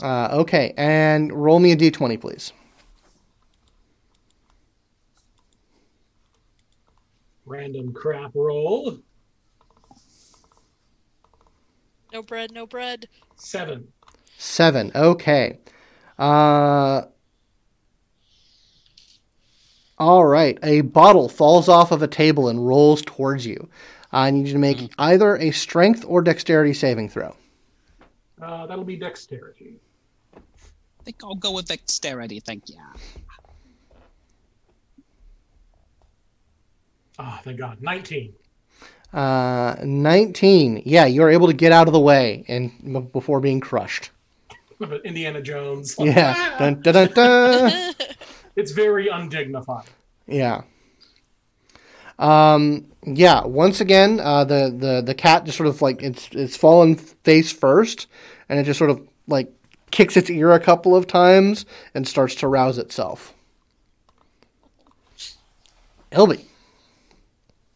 Uh, 0.02 0.30
okay, 0.32 0.74
and 0.78 1.32
roll 1.34 1.60
me 1.60 1.72
a 1.74 1.76
d20, 1.76 2.20
please. 2.20 2.54
random 7.46 7.92
crap 7.94 8.32
roll 8.34 8.98
no 12.12 12.22
bread, 12.22 12.52
no 12.52 12.66
bread. 12.66 13.08
seven. 13.36 13.88
Seven. 14.38 14.92
Okay. 14.96 15.60
Uh, 16.18 17.04
all 20.00 20.26
right. 20.26 20.58
A 20.64 20.82
bottle 20.82 21.30
falls 21.30 21.70
off 21.70 21.92
of 21.92 22.02
a 22.02 22.08
table 22.08 22.48
and 22.48 22.66
rolls 22.66 23.02
towards 23.04 23.46
you. 23.46 23.70
I 24.12 24.32
need 24.32 24.48
you 24.48 24.54
to 24.54 24.60
make 24.60 24.92
either 24.98 25.38
a 25.38 25.52
strength 25.52 26.04
or 26.08 26.22
dexterity 26.22 26.74
saving 26.74 27.10
throw. 27.10 27.36
Uh, 28.42 28.66
that'll 28.66 28.84
be 28.84 28.98
dexterity. 28.98 29.80
I 30.36 31.04
think 31.04 31.24
I'll 31.24 31.36
go 31.36 31.52
with 31.52 31.68
dexterity. 31.68 32.40
Thank 32.40 32.70
you. 32.70 32.78
Ah, 37.20 37.40
thank 37.44 37.58
God. 37.58 37.82
Nineteen. 37.82 38.34
Uh, 39.14 39.76
19. 39.84 40.84
Yeah, 40.86 41.06
you're 41.06 41.30
able 41.30 41.48
to 41.48 41.54
get 41.54 41.72
out 41.72 41.88
of 41.88 41.94
the 41.94 42.00
way 42.00 42.46
and 42.48 42.72
m- 42.84 43.04
before 43.04 43.40
being 43.42 43.60
crushed. 43.60 44.10
Indiana 45.04 45.42
Jones. 45.42 45.96
Yeah. 46.00 46.56
Dun, 46.58 46.82
dun, 46.82 46.94
dun, 46.94 47.14
dun. 47.14 47.94
It's 48.56 48.72
very 48.72 49.08
undignified. 49.08 49.86
Yeah. 50.28 50.64
Um, 52.20 52.86
yeah. 53.06 53.46
Once 53.46 53.80
again, 53.80 54.20
uh, 54.20 54.44
the, 54.44 54.76
the, 54.78 55.02
the 55.02 55.16
cat 55.16 55.46
just 55.46 55.58
sort 55.58 55.68
of 55.68 55.82
like 55.82 56.04
it's 56.04 56.28
it's 56.34 56.58
fallen 56.58 56.96
face 56.98 57.50
first, 57.52 58.08
and 58.50 58.60
it 58.60 58.64
just 58.64 58.78
sort 58.78 58.90
of 58.90 59.08
like 59.26 59.52
kicks 59.92 60.18
its 60.18 60.30
ear 60.30 60.52
a 60.52 60.60
couple 60.60 60.96
of 60.98 61.08
times 61.08 61.66
and 61.96 62.06
starts 62.06 62.36
to 62.36 62.48
rouse 62.48 62.78
itself. 62.78 63.34
Ilby. 66.12 66.46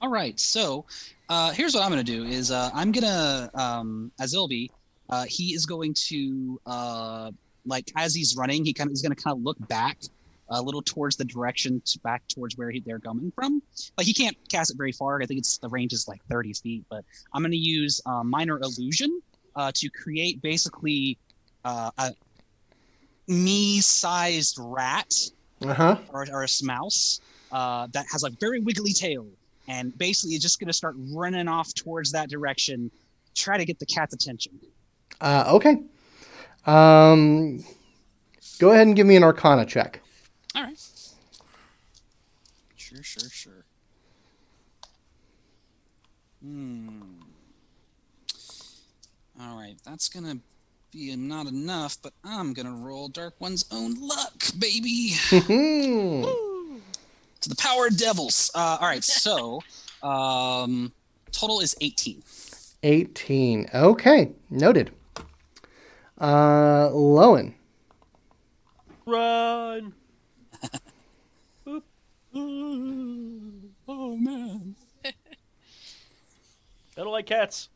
All 0.01 0.09
right, 0.09 0.38
so 0.39 0.86
uh, 1.30 1.51
here's 1.51 1.73
what 1.73 1.84
I'm 1.84 1.89
gonna 1.89 2.03
do: 2.03 2.23
is 2.26 2.51
uh, 2.51 2.69
I'm 2.73 2.91
gonna 2.91 3.49
um, 3.53 4.11
as 4.19 4.34
Ilby, 4.34 4.71
uh, 5.09 5.26
he 5.28 5.53
is 5.53 5.65
going 5.65 5.93
to 6.09 6.59
uh, 6.65 7.32
like 7.65 7.86
as 7.97 8.13
he's 8.13 8.36
running, 8.38 8.65
he 8.65 8.73
kind 8.73 8.88
of 8.88 8.91
he's 8.91 9.01
gonna 9.01 9.15
kind 9.15 9.36
of 9.38 9.43
look 9.43 9.57
back 9.67 9.97
a 10.49 10.61
little 10.61 10.82
towards 10.84 11.15
the 11.15 11.26
direction 11.26 11.82
to 11.86 11.99
back 12.03 12.21
towards 12.28 12.55
where 12.55 12.69
he, 12.69 12.80
they're 12.86 12.99
coming 12.99 13.32
from. 13.34 13.61
Like 13.97 14.05
he 14.05 14.13
can't 14.13 14.38
cast 14.51 14.69
it 14.71 14.78
very 14.78 14.91
far. 14.91 15.21
I 15.21 15.26
think 15.26 15.39
it's 15.39 15.57
the 15.57 15.69
range 15.69 15.91
is 15.93 16.07
like 16.07 16.21
30 16.30 16.53
feet, 16.53 16.86
but 16.89 17.03
I'm 17.34 17.41
gonna 17.41 17.55
use 17.55 17.99
uh, 18.05 18.23
minor 18.23 18.59
illusion 18.59 19.21
uh, 19.55 19.71
to 19.73 19.89
create 19.89 20.41
basically 20.43 21.17
uh, 21.63 21.89
a 21.97 22.11
me-sized 23.28 24.57
rat 24.59 25.11
Uh 25.63 25.73
huh. 25.73 25.97
or, 26.09 26.28
or 26.32 26.43
a 26.43 26.47
mouse 26.63 27.21
uh, 27.51 27.88
that 27.93 28.05
has 28.11 28.23
a 28.23 28.30
very 28.39 28.59
wiggly 28.59 28.93
tail, 28.93 29.28
and 29.68 29.97
basically 29.97 30.36
is 30.36 30.41
just 30.41 30.59
going 30.59 30.68
to 30.68 30.74
start 30.74 30.95
running 31.11 31.47
off 31.47 31.74
towards 31.74 32.11
that 32.11 32.30
direction, 32.30 32.91
try 33.36 33.57
to 33.57 33.66
get 33.66 33.80
the 33.80 33.86
cat's 33.86 34.13
attention. 34.13 34.59
Uh, 35.22 35.45
okay. 35.47 35.82
Um, 36.66 37.63
go 38.59 38.72
ahead 38.72 38.88
and 38.88 38.95
give 38.95 39.07
me 39.07 39.16
an 39.16 39.24
Arcana 39.24 39.66
check. 39.66 40.01
All 40.55 40.63
right. 40.63 40.80
Sure, 42.76 43.03
sure, 43.03 43.30
sure. 43.30 43.66
Hmm. 46.41 47.01
All 49.41 49.57
right, 49.57 49.76
that's 49.84 50.07
gonna 50.07 50.38
be 50.91 51.13
not 51.16 51.47
enough, 51.47 51.97
but 52.01 52.13
I'm 52.24 52.53
gonna 52.53 52.72
roll 52.72 53.09
Dark 53.09 53.34
One's 53.39 53.66
own 53.72 53.95
luck, 53.99 54.43
baby. 54.57 55.16
To 57.45 57.49
the 57.49 57.55
power 57.57 57.85
of 57.85 57.95
devils. 57.95 58.49
Uh, 58.55 58.79
all 58.81 58.87
right, 58.87 59.03
so 59.03 59.61
um, 60.01 60.91
total 61.31 61.59
is 61.59 61.75
18. 61.79 62.23
18. 62.81 63.69
Okay, 63.71 64.31
noted. 64.49 64.89
Uh, 66.17 66.89
Lowen. 66.89 67.53
Run. 69.05 69.93
Oh 73.87 74.17
man. 74.17 74.75
I 75.05 75.13
don't 76.97 77.11
like 77.11 77.27
cats. 77.27 77.69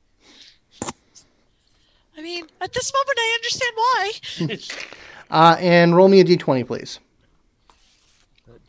I 0.84 2.22
mean, 2.22 2.46
at 2.60 2.74
this 2.74 2.92
moment, 2.92 3.18
I 3.18 3.38
understand 3.38 3.72
why. 3.76 4.12
Uh, 5.30 5.56
and 5.60 5.96
roll 5.96 6.10
me 6.10 6.20
a 6.20 6.26
d20, 6.26 6.68
please. 6.68 7.00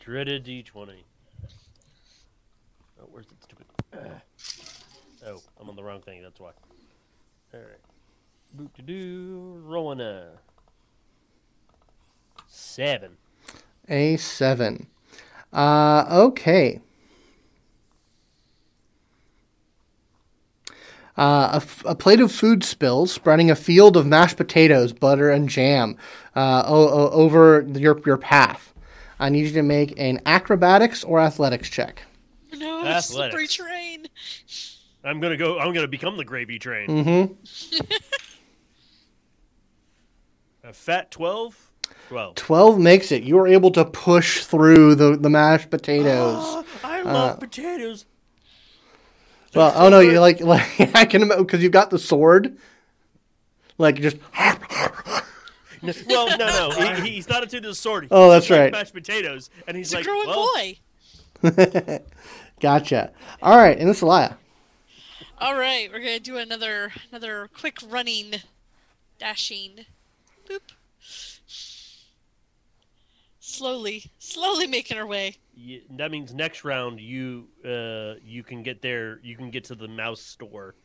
That 0.01 0.05
dreaded 0.05 0.45
D20. 0.45 0.93
Oh, 2.99 3.07
where's 3.11 3.27
the 3.27 3.35
stupid? 3.41 3.65
Oh, 5.23 5.39
I'm 5.59 5.69
on 5.69 5.75
the 5.75 5.83
wrong 5.83 6.01
thing. 6.01 6.23
That's 6.23 6.39
why. 6.39 6.49
All 7.53 7.59
right. 7.59 8.57
Boop 8.57 8.73
to 8.73 8.81
do. 8.81 9.61
Rolling 9.63 10.01
a 10.01 10.29
seven. 12.47 13.17
A 13.87 14.17
seven. 14.17 14.87
Uh, 15.53 16.05
okay. 16.09 16.81
Uh, 21.15 21.49
a, 21.51 21.55
f- 21.57 21.83
a 21.85 21.93
plate 21.93 22.19
of 22.19 22.31
food 22.31 22.63
spills, 22.63 23.11
spreading 23.11 23.51
a 23.51 23.55
field 23.55 23.95
of 23.95 24.07
mashed 24.07 24.37
potatoes, 24.37 24.91
butter, 24.91 25.29
and 25.29 25.47
jam 25.49 25.95
uh, 26.35 26.63
o- 26.65 26.89
o- 26.89 27.09
over 27.11 27.61
your, 27.75 28.01
your 28.07 28.17
path. 28.17 28.70
I 29.21 29.29
need 29.29 29.45
you 29.45 29.53
to 29.53 29.61
make 29.63 29.97
an 29.99 30.19
acrobatics 30.25 31.03
or 31.03 31.19
athletics 31.21 31.69
check. 31.69 32.01
no, 32.57 32.83
it's 32.85 33.05
slippery 33.07 33.43
Athletics. 33.45 33.55
terrain. 33.55 34.07
I'm 35.03 35.19
gonna 35.19 35.37
go. 35.37 35.59
I'm 35.59 35.73
gonna 35.73 35.87
become 35.87 36.17
the 36.17 36.25
gravy 36.25 36.59
train. 36.59 36.87
Mm-hmm. 36.89 37.83
A 40.63 40.73
fat 40.73 41.11
twelve. 41.11 41.69
Twelve. 42.07 42.35
12 42.35 42.77
makes 42.79 43.11
it. 43.11 43.23
You 43.23 43.37
are 43.39 43.47
able 43.47 43.71
to 43.71 43.85
push 43.85 44.43
through 44.43 44.95
the, 44.95 45.15
the 45.15 45.29
mashed 45.29 45.69
potatoes. 45.69 46.63
I 46.83 47.01
love 47.03 47.37
Uh, 47.37 47.39
potatoes. 47.39 48.05
well, 49.55 49.71
oh 49.75 49.87
no, 49.89 50.01
you 50.01 50.19
like, 50.19 50.39
like 50.41 50.93
I 50.95 51.05
can 51.05 51.27
because 51.29 51.63
you've 51.63 51.71
got 51.71 51.89
the 51.89 51.97
sword. 51.99 52.57
Like 53.77 53.95
just 54.01 54.17
No, 54.37 55.20
well, 56.07 56.37
no, 56.37 56.69
no. 56.69 56.69
He, 57.01 57.11
he's 57.11 57.27
not 57.29 57.43
into 57.43 57.59
the 57.61 57.73
sword. 57.75 58.07
Oh, 58.11 58.29
that's 58.29 58.45
just 58.45 58.51
likes 58.51 58.59
right. 58.61 58.71
Mashed 58.71 58.93
potatoes, 58.93 59.49
and 59.67 59.75
he's 59.77 59.87
He's 59.91 59.93
a 59.93 59.97
like, 59.97 60.05
growing 60.05 60.27
well, 60.27 60.49
boy. 60.53 61.99
gotcha. 62.59 63.11
All 63.41 63.57
right, 63.57 63.77
and 63.77 63.89
this 63.89 64.01
Elia. 64.01 64.37
All 65.39 65.55
right, 65.57 65.89
we're 65.91 65.99
gonna 65.99 66.19
do 66.19 66.37
another 66.37 66.91
another 67.11 67.49
quick 67.57 67.79
running, 67.89 68.35
dashing, 69.17 69.85
boop. 70.47 70.59
Slowly, 73.39 74.05
slowly 74.19 74.67
making 74.67 74.97
our 74.97 75.05
way. 75.07 75.35
y- 75.57 75.81
that 75.97 76.11
means 76.11 76.33
next 76.33 76.63
round 76.63 76.99
you 76.99 77.47
uh 77.65 78.13
you 78.23 78.43
can 78.43 78.61
get 78.63 78.81
there. 78.81 79.19
You 79.23 79.35
can 79.35 79.49
get 79.49 79.63
to 79.65 79.75
the 79.75 79.87
mouse 79.87 80.21
store. 80.21 80.75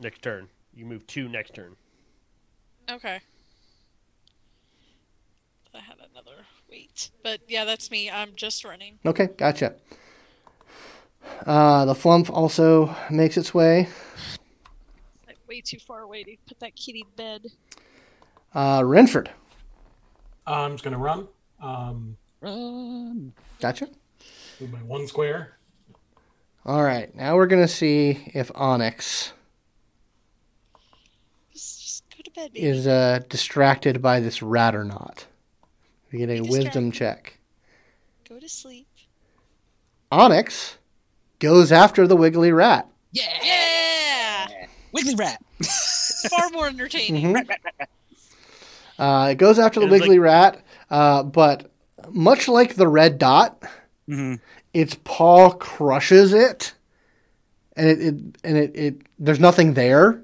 Next 0.00 0.20
turn, 0.22 0.48
you 0.74 0.84
move 0.84 1.06
two 1.06 1.28
next 1.28 1.54
turn. 1.54 1.74
Okay. 2.90 3.20
I 5.74 5.80
had 5.80 5.96
another 6.12 6.42
wait, 6.70 7.10
but 7.22 7.40
yeah, 7.48 7.64
that's 7.64 7.90
me. 7.90 8.10
I'm 8.10 8.30
just 8.36 8.64
running. 8.64 8.98
Okay, 9.04 9.28
gotcha. 9.36 9.74
Uh, 11.46 11.84
the 11.84 11.94
flumph 11.94 12.30
also 12.30 12.94
makes 13.10 13.36
its 13.36 13.52
way. 13.54 13.88
Like 15.26 15.38
way 15.48 15.60
too 15.60 15.78
far 15.78 16.00
away 16.00 16.22
to 16.22 16.36
put 16.46 16.60
that 16.60 16.76
kitty 16.76 17.02
to 17.02 17.16
bed. 17.16 17.46
Uh, 18.54 18.82
Renford. 18.84 19.30
I'm 20.46 20.72
just 20.72 20.84
gonna 20.84 20.98
run. 20.98 21.26
Um, 21.60 22.16
Run. 22.40 23.32
Gotcha. 23.60 23.88
move 24.60 24.72
my 24.72 24.78
one 24.80 25.06
square. 25.06 25.56
All 26.66 26.82
right, 26.82 27.14
now 27.14 27.36
we're 27.36 27.46
gonna 27.46 27.68
see 27.68 28.30
if 28.34 28.50
Onyx 28.54 29.32
Just, 31.52 32.04
just 32.10 32.34
bed, 32.34 32.50
is 32.54 32.86
uh, 32.86 33.20
distracted 33.28 34.00
by 34.02 34.20
this 34.20 34.42
rat 34.42 34.74
or 34.74 34.84
not. 34.84 35.26
We 36.14 36.20
get 36.20 36.30
a 36.30 36.34
Be 36.34 36.48
wisdom 36.48 36.92
check. 36.92 37.38
Go 38.28 38.38
to 38.38 38.48
sleep. 38.48 38.86
Onyx 40.12 40.78
goes 41.40 41.72
after 41.72 42.06
the 42.06 42.14
wiggly 42.14 42.52
rat. 42.52 42.86
Yeah. 43.10 43.24
Yeah, 43.42 44.66
Wiggly 44.92 45.16
rat. 45.16 45.42
far 46.30 46.50
more 46.50 46.68
entertaining. 46.68 47.34
Mhm. 47.34 47.56
Uh, 48.96 49.28
it 49.32 49.38
goes 49.38 49.58
after 49.58 49.80
the 49.80 49.86
It 49.86 49.90
was 49.90 50.00
wiggly 50.02 50.20
rat, 50.20 50.64
uh, 50.88 51.24
but 51.24 51.72
much 52.10 52.46
like 52.46 52.76
the 52.76 52.86
red 52.86 53.18
dot, 53.18 53.60
hmm 54.06 54.34
its 54.72 54.96
paw 55.02 55.50
crushes 55.50 56.32
it, 56.32 56.74
and 57.76 57.88
it, 57.88 58.00
it 58.00 58.14
and 58.44 58.56
it, 58.56 58.76
it 58.76 58.96
there's 59.18 59.40
nothing 59.40 59.74
there, 59.74 60.22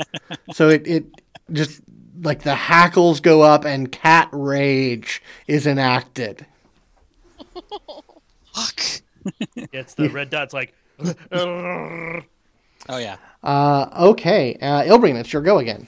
so 0.52 0.68
it 0.68 0.86
it 0.86 1.06
just 1.50 1.80
like 2.20 2.42
the 2.42 2.54
hackles 2.54 3.20
go 3.20 3.42
up 3.42 3.64
and 3.64 3.90
cat 3.90 4.28
rage 4.32 5.22
is 5.46 5.66
enacted. 5.66 6.46
Fuck. 8.54 8.82
It's 9.72 9.94
the 9.94 10.08
red 10.08 10.30
dot's 10.30 10.54
like. 10.54 10.72
Oh 11.02 12.22
yeah. 12.88 13.16
Uh, 13.42 13.86
okay, 14.12 14.56
uh, 14.62 14.82
Ilbrin, 14.82 15.16
it's 15.16 15.32
your 15.32 15.42
go 15.42 15.58
again. 15.58 15.86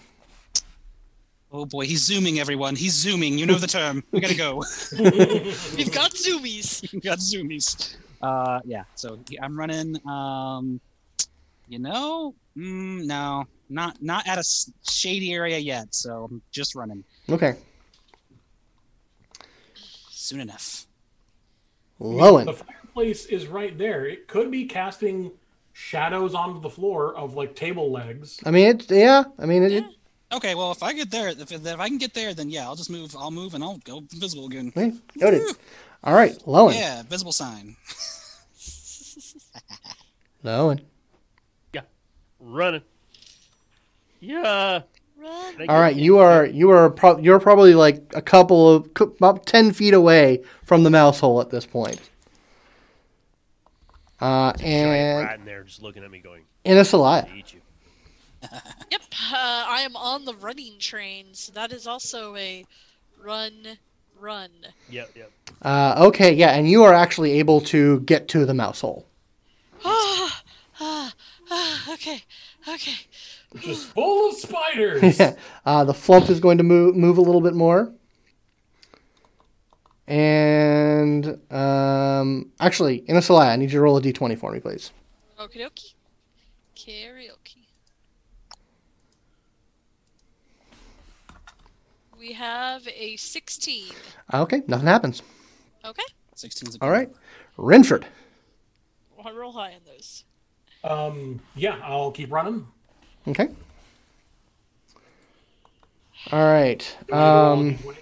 Oh 1.51 1.66
boy, 1.66 1.87
he's 1.87 2.03
zooming. 2.03 2.39
Everyone, 2.41 2.76
he's 2.76 2.95
zooming. 2.95 3.39
You 3.39 3.47
know 3.47 3.57
the 3.57 3.66
term. 3.66 4.03
We 4.11 4.20
gotta 4.20 4.37
go. 4.37 4.57
We've 4.99 5.93
got 5.93 6.12
zoomies. 6.12 6.93
We've 6.93 7.03
got 7.03 7.18
zoomies. 7.18 7.97
Uh, 8.20 8.61
yeah. 8.64 8.85
So 8.95 9.18
I'm 9.41 9.59
running. 9.59 9.97
Um, 10.07 10.80
you 11.68 11.78
know, 11.78 12.35
mm, 12.57 13.05
no, 13.05 13.47
not 13.72 14.02
not 14.02 14.28
at 14.28 14.38
a 14.38 14.44
shady 14.88 15.32
area 15.32 15.58
yet. 15.58 15.94
So 15.94 16.28
I'm 16.30 16.42
just 16.50 16.74
running. 16.74 17.04
Okay, 17.30 17.56
Soon 20.10 20.40
enough. 20.40 20.86
Lowen. 22.00 22.46
The 22.46 22.52
fireplace 22.52 23.26
is 23.26 23.48
right 23.48 23.76
there. 23.76 24.06
It 24.06 24.28
could 24.28 24.50
be 24.50 24.66
casting 24.66 25.32
shadows 25.72 26.34
onto 26.34 26.60
the 26.60 26.70
floor 26.70 27.14
of 27.16 27.34
like 27.34 27.56
table 27.56 27.90
legs. 27.90 28.40
I 28.46 28.50
mean, 28.50 28.68
it's 28.68 28.90
yeah. 28.90 29.24
I 29.38 29.46
mean, 29.46 29.64
it, 29.64 29.72
it, 29.72 29.84
Okay, 30.32 30.54
well, 30.54 30.72
if 30.72 30.82
I 30.82 30.94
get 30.94 31.10
there, 31.10 31.28
if, 31.28 31.52
if 31.52 31.66
I 31.66 31.88
can 31.88 31.98
get 31.98 32.14
there, 32.14 32.32
then 32.32 32.48
yeah, 32.48 32.64
I'll 32.64 32.76
just 32.76 32.88
move. 32.88 33.14
I'll 33.18 33.30
move 33.30 33.52
and 33.54 33.62
I'll 33.62 33.76
go 33.78 33.98
invisible 34.12 34.46
again. 34.46 34.72
hey, 34.74 34.92
noted. 35.16 35.42
All 36.04 36.14
right, 36.14 36.32
Lowen. 36.46 36.74
Yeah, 36.74 37.02
visible 37.02 37.32
sign. 37.32 37.76
Lowen. 40.44 40.80
Yeah, 41.74 41.82
running. 42.40 42.82
Yeah. 44.22 44.82
Run. 45.18 45.54
All 45.68 45.80
right, 45.80 45.94
you 45.94 46.18
are 46.18 46.46
you 46.46 46.70
are 46.70 46.88
pro- 46.90 47.18
you're 47.18 47.38
probably 47.38 47.74
like 47.74 48.02
a 48.14 48.22
couple 48.22 48.68
of 48.68 48.88
about 48.98 49.46
ten 49.46 49.72
feet 49.72 49.94
away 49.94 50.42
from 50.64 50.84
the 50.84 50.90
mouse 50.90 51.20
hole 51.20 51.40
at 51.40 51.50
this 51.50 51.66
point. 51.66 52.00
Uh, 54.20 54.52
Giant 54.54 54.62
and 54.62 55.26
rat 55.26 55.38
in 55.40 55.44
there 55.44 55.64
just 55.64 55.82
looking 55.82 56.04
at 56.04 56.10
me 56.10 56.20
going, 56.20 56.42
Inasalaya. 56.64 57.28
I 57.30 57.36
eat 57.36 57.52
you. 57.52 57.60
Yep, 58.90 59.02
uh, 59.32 59.64
I 59.68 59.82
am 59.82 59.96
on 59.96 60.24
the 60.24 60.34
running 60.34 60.78
train, 60.78 61.26
so 61.32 61.52
that 61.52 61.72
is 61.72 61.86
also 61.86 62.34
a 62.36 62.64
run, 63.22 63.52
run. 64.20 64.50
Yep, 64.90 65.10
yep. 65.16 65.30
Uh, 65.62 65.94
okay, 66.08 66.32
yeah, 66.32 66.50
and 66.50 66.68
you 66.68 66.82
are 66.82 66.92
actually 66.92 67.38
able 67.38 67.60
to 67.62 68.00
get 68.00 68.28
to 68.28 68.44
the 68.44 68.54
mouse 68.54 68.80
hole. 68.80 69.06
Ah, 69.84 70.42
ah, 70.80 71.14
ah, 71.50 71.92
okay, 71.94 72.22
okay. 72.68 72.94
Which 73.53 73.68
is 73.68 73.84
full 73.84 74.30
of 74.30 74.36
spiders. 74.36 75.20
uh, 75.66 75.84
the 75.84 75.92
flumph 75.92 76.30
is 76.30 76.40
going 76.40 76.59
to 76.59 76.64
move 76.64 76.96
move 76.96 77.18
a 77.18 77.20
little 77.20 77.40
bit 77.40 77.55
more. 77.55 77.92
And 80.07 81.38
um, 81.50 82.50
actually, 82.61 83.03
Inasalaya, 83.03 83.48
I 83.48 83.57
need 83.57 83.70
you 83.70 83.78
to 83.78 83.80
roll 83.80 83.96
a 83.96 84.03
d20 84.03 84.38
for 84.38 84.50
me, 84.53 84.61
please. 84.61 84.90
Okie 85.38 85.61
dokie. 85.61 85.94
Karaoke. 86.76 87.66
We 92.18 92.32
have 92.34 92.86
a 92.88 93.16
16. 93.16 93.92
Okay, 94.32 94.62
nothing 94.68 94.86
happens. 94.86 95.22
Okay, 95.84 96.03
16's 96.36 96.76
a 96.76 96.78
All 96.84 96.90
good 96.90 97.11
Renford. 97.57 98.07
well, 99.16 99.26
I 99.28 99.32
roll 99.32 99.53
high 99.53 99.72
on 99.72 99.80
those. 99.84 100.24
um, 100.84 101.40
yeah, 101.57 101.78
I'll 101.82 102.12
keep 102.12 102.30
running. 102.30 102.66
Okay. 103.28 103.48
All 106.30 106.44
right. 106.44 106.96
Um, 107.12 107.18
a 107.18 107.72
D20? 107.72 107.84
Run 107.86 107.96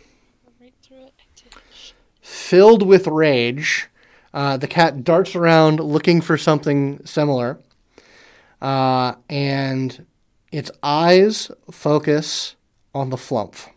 right 0.60 0.72
through 0.82 0.96
it. 0.98 1.12
Activation. 1.20 1.96
filled 2.20 2.82
with 2.86 3.06
rage, 3.06 3.88
uh, 4.32 4.56
the 4.56 4.68
cat 4.68 5.04
darts 5.04 5.34
around 5.34 5.80
looking 5.80 6.20
for 6.20 6.36
something 6.38 7.04
similar. 7.04 7.58
uh, 8.60 9.14
and 9.30 10.04
its 10.52 10.70
eyes 10.82 11.50
focus 11.70 12.56
on 12.94 13.08
the 13.10 13.16
flumph. 13.16 13.68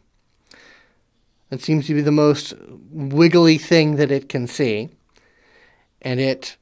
It 1.52 1.62
seems 1.62 1.88
to 1.88 1.94
be 1.94 2.02
the 2.02 2.12
most 2.12 2.54
wiggly 2.92 3.58
thing 3.58 3.96
that 3.98 4.12
it 4.12 4.28
can 4.28 4.48
see, 4.48 4.90
and 6.02 6.20
it 6.20 6.58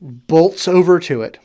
bolts 0.00 0.68
over 0.68 1.00
to 1.00 1.22
it. 1.22 1.38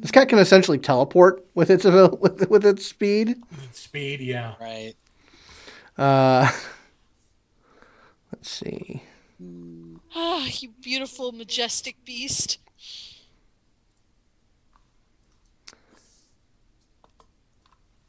This 0.00 0.10
cat 0.10 0.28
can 0.28 0.38
essentially 0.38 0.78
teleport 0.78 1.44
with 1.54 1.70
its 1.70 1.84
with, 2.20 2.48
with 2.50 2.64
its 2.66 2.86
speed. 2.86 3.36
Speed, 3.72 4.20
yeah. 4.20 4.54
Right. 4.60 4.94
Uh, 5.96 6.50
let's 8.32 8.50
see. 8.50 9.02
Ah, 10.14 10.46
you 10.60 10.70
beautiful, 10.80 11.32
majestic 11.32 11.96
beast. 12.04 12.58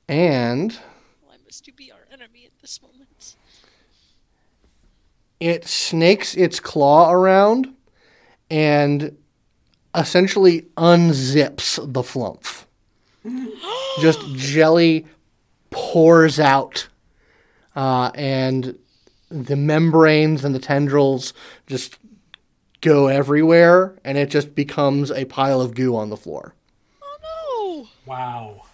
And 0.07 0.77
Why 1.23 1.35
must 1.45 1.65
you 1.65 1.73
be 1.73 1.91
our 1.91 2.05
enemy 2.11 2.45
at 2.45 2.51
this 2.61 2.79
moment? 2.81 3.35
it 5.39 5.65
snakes 5.65 6.35
its 6.35 6.59
claw 6.59 7.11
around 7.11 7.73
and 8.49 9.17
essentially 9.95 10.63
unzips 10.77 11.75
the 11.93 12.01
flumph. 12.01 12.65
Just 14.01 14.19
jelly 14.35 15.05
pours 15.69 16.39
out, 16.39 16.87
uh, 17.75 18.11
and 18.15 18.77
the 19.29 19.55
membranes 19.55 20.45
and 20.45 20.53
the 20.53 20.59
tendrils 20.59 21.33
just 21.67 21.97
go 22.81 23.07
everywhere, 23.07 23.97
and 24.03 24.17
it 24.17 24.29
just 24.29 24.53
becomes 24.53 25.11
a 25.11 25.25
pile 25.25 25.59
of 25.59 25.73
goo 25.73 25.95
on 25.95 26.09
the 26.09 26.17
floor. 26.17 26.53
Oh 27.01 27.85
no! 27.85 27.87
Wow. 28.05 28.65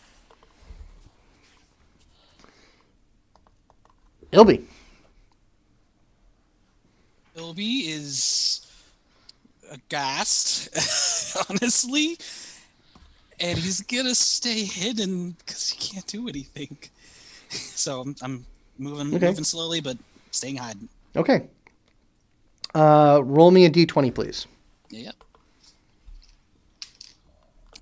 Ilby. 4.31 4.65
Ilby 7.35 7.79
is 7.87 8.65
aghast, 9.71 10.69
honestly, 11.49 12.17
and 13.39 13.57
he's 13.57 13.81
gonna 13.81 14.13
stay 14.15 14.63
hidden 14.63 15.31
because 15.31 15.69
he 15.71 15.77
can't 15.93 16.07
do 16.07 16.27
anything. 16.27 16.77
So 17.51 17.99
I'm, 17.99 18.15
I'm 18.21 18.45
moving, 18.77 19.13
Okay. 19.13 19.27
moving 19.27 19.43
slowly, 19.43 19.81
but 19.81 19.97
staying 20.31 20.55
hidden. 20.55 20.87
Okay. 21.17 21.49
Uh, 22.73 23.19
roll 23.25 23.51
me 23.51 23.65
a 23.65 23.69
d20, 23.69 24.13
please. 24.15 24.47
Yep. 24.89 25.15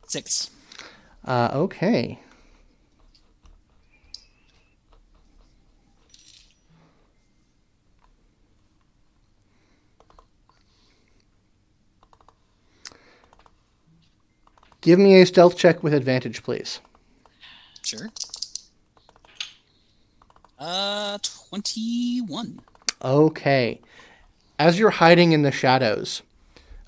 Six. 0.08 0.50
Uh, 1.26 1.52
okay. 1.54 2.20
Give 14.82 15.00
me 15.00 15.22
a 15.22 15.26
stealth 15.26 15.58
check 15.58 15.84
with 15.84 15.94
advantage, 15.94 16.44
please. 16.44 16.80
Sure. 17.84 18.10
Uh, 20.58 21.18
twenty-one. 21.22 22.60
Okay. 23.04 23.82
As 24.58 24.78
you're 24.78 24.90
hiding 24.90 25.32
in 25.32 25.42
the 25.42 25.52
shadows, 25.52 26.22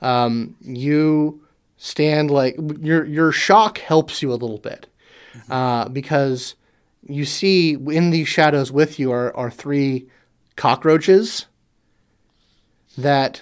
um, 0.02 0.56
you 0.62 1.42
stand 1.78 2.30
like 2.30 2.56
your 2.80 3.06
your 3.06 3.32
shock 3.32 3.80
helps 3.80 4.22
you 4.22 4.32
a 4.32 4.36
little 4.36 4.60
bit 4.60 4.88
uh, 5.50 5.90
because 5.90 6.56
you 7.08 7.26
see 7.26 7.74
in 7.74 8.12
these 8.12 8.28
shadows 8.28 8.72
with 8.72 9.00
you 9.00 9.12
are, 9.12 9.36
are 9.36 9.50
three 9.50 10.08
cockroaches 10.56 11.48
that 12.98 13.42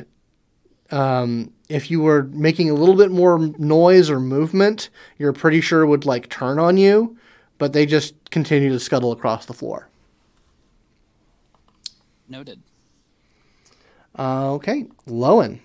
um, 0.92 1.52
if 1.70 1.90
you 1.92 2.02
were 2.02 2.24
making 2.24 2.70
a 2.70 2.74
little 2.74 2.96
bit 2.96 3.12
more 3.12 3.40
noise 3.58 4.10
or 4.10 4.20
movement, 4.20 4.90
you're 5.18 5.32
pretty 5.34 5.62
sure 5.62 5.86
would 5.86 6.06
like 6.06 6.28
turn 6.30 6.60
on 6.60 6.78
you, 6.78 7.16
but 7.60 7.74
they 7.74 7.86
just 7.86 8.16
continue 8.32 8.70
to 8.70 8.80
scuttle 8.80 9.12
across 9.12 9.46
the 9.46 9.54
floor. 9.54 9.88
Noted. 12.28 12.62
Uh, 14.18 14.54
okay, 14.54 14.86
Lowen. 15.08 15.60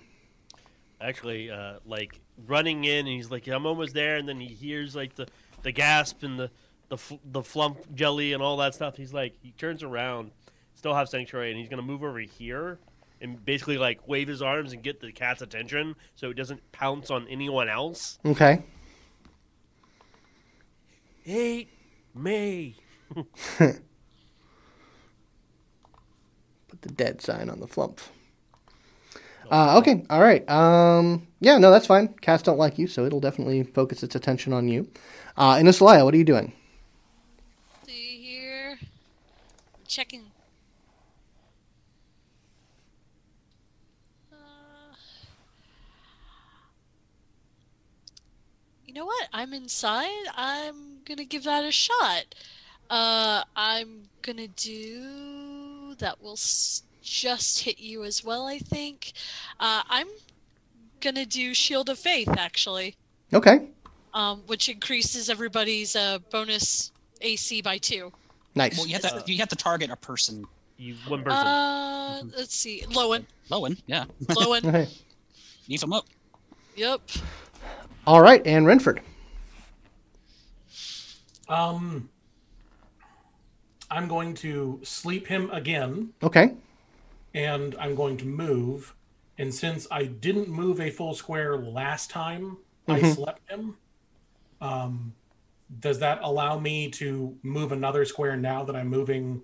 actually 1.01 1.49
uh, 1.51 1.75
like 1.85 2.19
running 2.47 2.83
in 2.83 2.99
and 2.99 3.07
he's 3.07 3.31
like 3.31 3.47
i'm 3.47 3.65
almost 3.65 3.93
there 3.93 4.17
and 4.17 4.27
then 4.27 4.39
he 4.41 4.47
hears 4.47 4.93
like 4.93 5.15
the, 5.15 5.25
the 5.63 5.71
gasp 5.71 6.21
and 6.23 6.37
the 6.37 6.51
the, 6.89 6.97
fl- 6.97 7.15
the 7.31 7.41
flumph 7.41 7.77
jelly 7.95 8.33
and 8.33 8.43
all 8.43 8.57
that 8.57 8.75
stuff 8.75 8.97
he's 8.97 9.13
like 9.13 9.33
he 9.41 9.51
turns 9.51 9.83
around 9.83 10.31
still 10.75 10.93
have 10.93 11.07
sanctuary 11.07 11.49
and 11.49 11.57
he's 11.59 11.69
gonna 11.69 11.81
move 11.81 12.03
over 12.03 12.19
here 12.19 12.77
and 13.25 13.43
basically 13.43 13.77
like 13.77 14.07
wave 14.07 14.27
his 14.29 14.41
arms 14.41 14.71
and 14.71 14.81
get 14.83 15.01
the 15.01 15.11
cat's 15.11 15.41
attention 15.41 15.95
so 16.15 16.29
it 16.29 16.35
doesn't 16.35 16.71
pounce 16.71 17.09
on 17.11 17.27
anyone 17.27 17.67
else 17.67 18.17
Okay. 18.25 18.61
hate 21.23 21.69
me 22.13 22.75
Put 23.57 23.81
the 26.81 26.89
dead 26.89 27.21
sign 27.21 27.49
on 27.49 27.59
the 27.59 27.67
flumph. 27.67 27.99
Uh, 29.51 29.77
okay, 29.77 30.03
all 30.09 30.19
right. 30.21 30.47
Um, 30.49 31.27
yeah, 31.39 31.59
no, 31.59 31.69
that's 31.69 31.85
fine. 31.85 32.07
Cats 32.21 32.41
don't 32.41 32.57
like 32.57 32.79
you, 32.79 32.87
so 32.87 33.05
it'll 33.05 33.19
definitely 33.19 33.61
focus 33.63 34.01
its 34.01 34.15
attention 34.15 34.53
on 34.53 34.67
you. 34.67 34.89
Uh, 35.37 35.53
Inasalaya, 35.55 36.03
what 36.03 36.15
are 36.15 36.17
you 36.17 36.23
doing? 36.23 36.51
See 37.85 38.19
here. 38.23 38.79
Checking. 39.87 40.23
Know 48.95 49.05
what? 49.05 49.27
I'm 49.33 49.53
inside. 49.53 50.25
I'm 50.35 50.99
gonna 51.05 51.25
give 51.25 51.43
that 51.43 51.63
a 51.63 51.71
shot. 51.71 52.25
Uh, 52.89 53.43
I'm 53.55 54.03
gonna 54.21 54.47
do 54.47 55.95
that. 55.99 56.21
Will 56.21 56.33
s- 56.33 56.83
just 57.01 57.63
hit 57.63 57.79
you 57.79 58.03
as 58.03 58.23
well. 58.23 58.47
I 58.47 58.57
think. 58.59 59.13
Uh, 59.59 59.83
I'm 59.89 60.07
gonna 61.01 61.25
do 61.25 61.53
Shield 61.53 61.89
of 61.89 61.99
Faith 61.99 62.29
actually 62.29 62.95
Okay, 63.33 63.67
um, 64.13 64.41
which 64.47 64.69
increases 64.69 65.29
everybody's 65.29 65.95
uh, 65.95 66.19
bonus 66.31 66.91
AC 67.21 67.61
by 67.61 67.77
two. 67.77 68.11
nice. 68.55 68.77
Well, 68.77 68.87
you 68.87 68.93
have 68.93 69.01
to 69.25 69.31
you 69.31 69.37
have 69.39 69.49
to 69.49 69.55
target 69.55 69.89
a 69.91 69.95
person. 69.95 70.45
you 70.77 70.95
one 71.07 71.23
person 71.23 71.47
Uh, 71.47 72.21
let's 72.37 72.55
see, 72.55 72.83
Lowen, 72.89 73.25
Lowen, 73.51 73.79
yeah. 73.87 74.05
Lowen. 74.29 74.63
Okay. 74.65 74.87
Beef 75.67 75.81
him 75.83 75.93
up. 75.93 76.05
yep. 76.75 77.01
All 78.07 78.21
right, 78.21 78.45
and 78.45 78.67
Renford. 78.67 79.01
Um, 81.47 82.09
I'm 83.89 84.07
going 84.07 84.33
to 84.35 84.79
sleep 84.83 85.27
him 85.27 85.49
again, 85.51 86.13
Okay, 86.23 86.51
and 87.33 87.75
I'm 87.79 87.95
going 87.95 88.17
to 88.17 88.25
move. 88.25 88.93
And 89.37 89.53
since 89.53 89.87
I 89.91 90.05
didn't 90.05 90.47
move 90.47 90.79
a 90.79 90.89
full 90.89 91.13
square 91.13 91.57
last 91.57 92.09
time 92.09 92.57
I 92.87 93.01
slept 93.13 93.49
him, 93.51 93.75
um, 94.61 95.13
does 95.79 95.99
that 95.99 96.19
allow 96.21 96.57
me 96.59 96.89
to 96.91 97.35
move 97.43 97.71
another 97.71 98.05
square 98.05 98.37
now 98.37 98.63
that 98.63 98.75
I'm 98.75 98.87
moving 98.87 99.41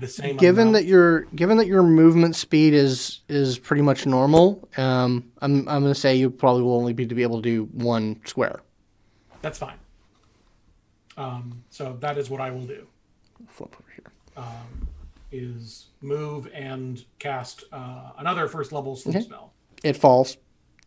the 0.00 0.08
same? 0.08 0.36
given 0.36 0.68
amount? 0.68 0.74
that 0.74 0.84
your 0.84 1.22
given 1.34 1.56
that 1.58 1.66
your 1.66 1.82
movement 1.82 2.36
speed 2.36 2.74
is 2.74 3.20
is 3.28 3.58
pretty 3.58 3.82
much 3.82 4.06
normal, 4.06 4.68
um, 4.76 5.30
I'm 5.42 5.68
I'm 5.68 5.82
going 5.82 5.94
to 5.94 5.98
say 6.00 6.16
you 6.16 6.30
probably 6.30 6.62
will 6.62 6.74
only 6.76 6.92
be 6.92 7.06
to 7.06 7.14
be 7.14 7.22
able 7.22 7.42
to 7.42 7.48
do 7.48 7.64
one 7.72 8.20
square. 8.24 8.60
that's 9.42 9.58
fine. 9.58 9.76
Um, 11.16 11.62
so 11.70 11.96
that 12.00 12.18
is 12.18 12.28
what 12.28 12.40
I 12.40 12.50
will 12.50 12.66
do. 12.66 12.86
Flip 13.48 13.74
over 13.74 13.90
here. 13.94 14.12
Um, 14.36 14.88
is 15.32 15.86
move 16.02 16.48
and 16.54 17.04
cast 17.18 17.64
uh, 17.72 18.10
another 18.18 18.48
first 18.48 18.70
level 18.72 18.94
sleep 18.96 19.16
Okay. 19.16 19.24
spell. 19.24 19.52
It 19.82 19.96
falls. 19.96 20.36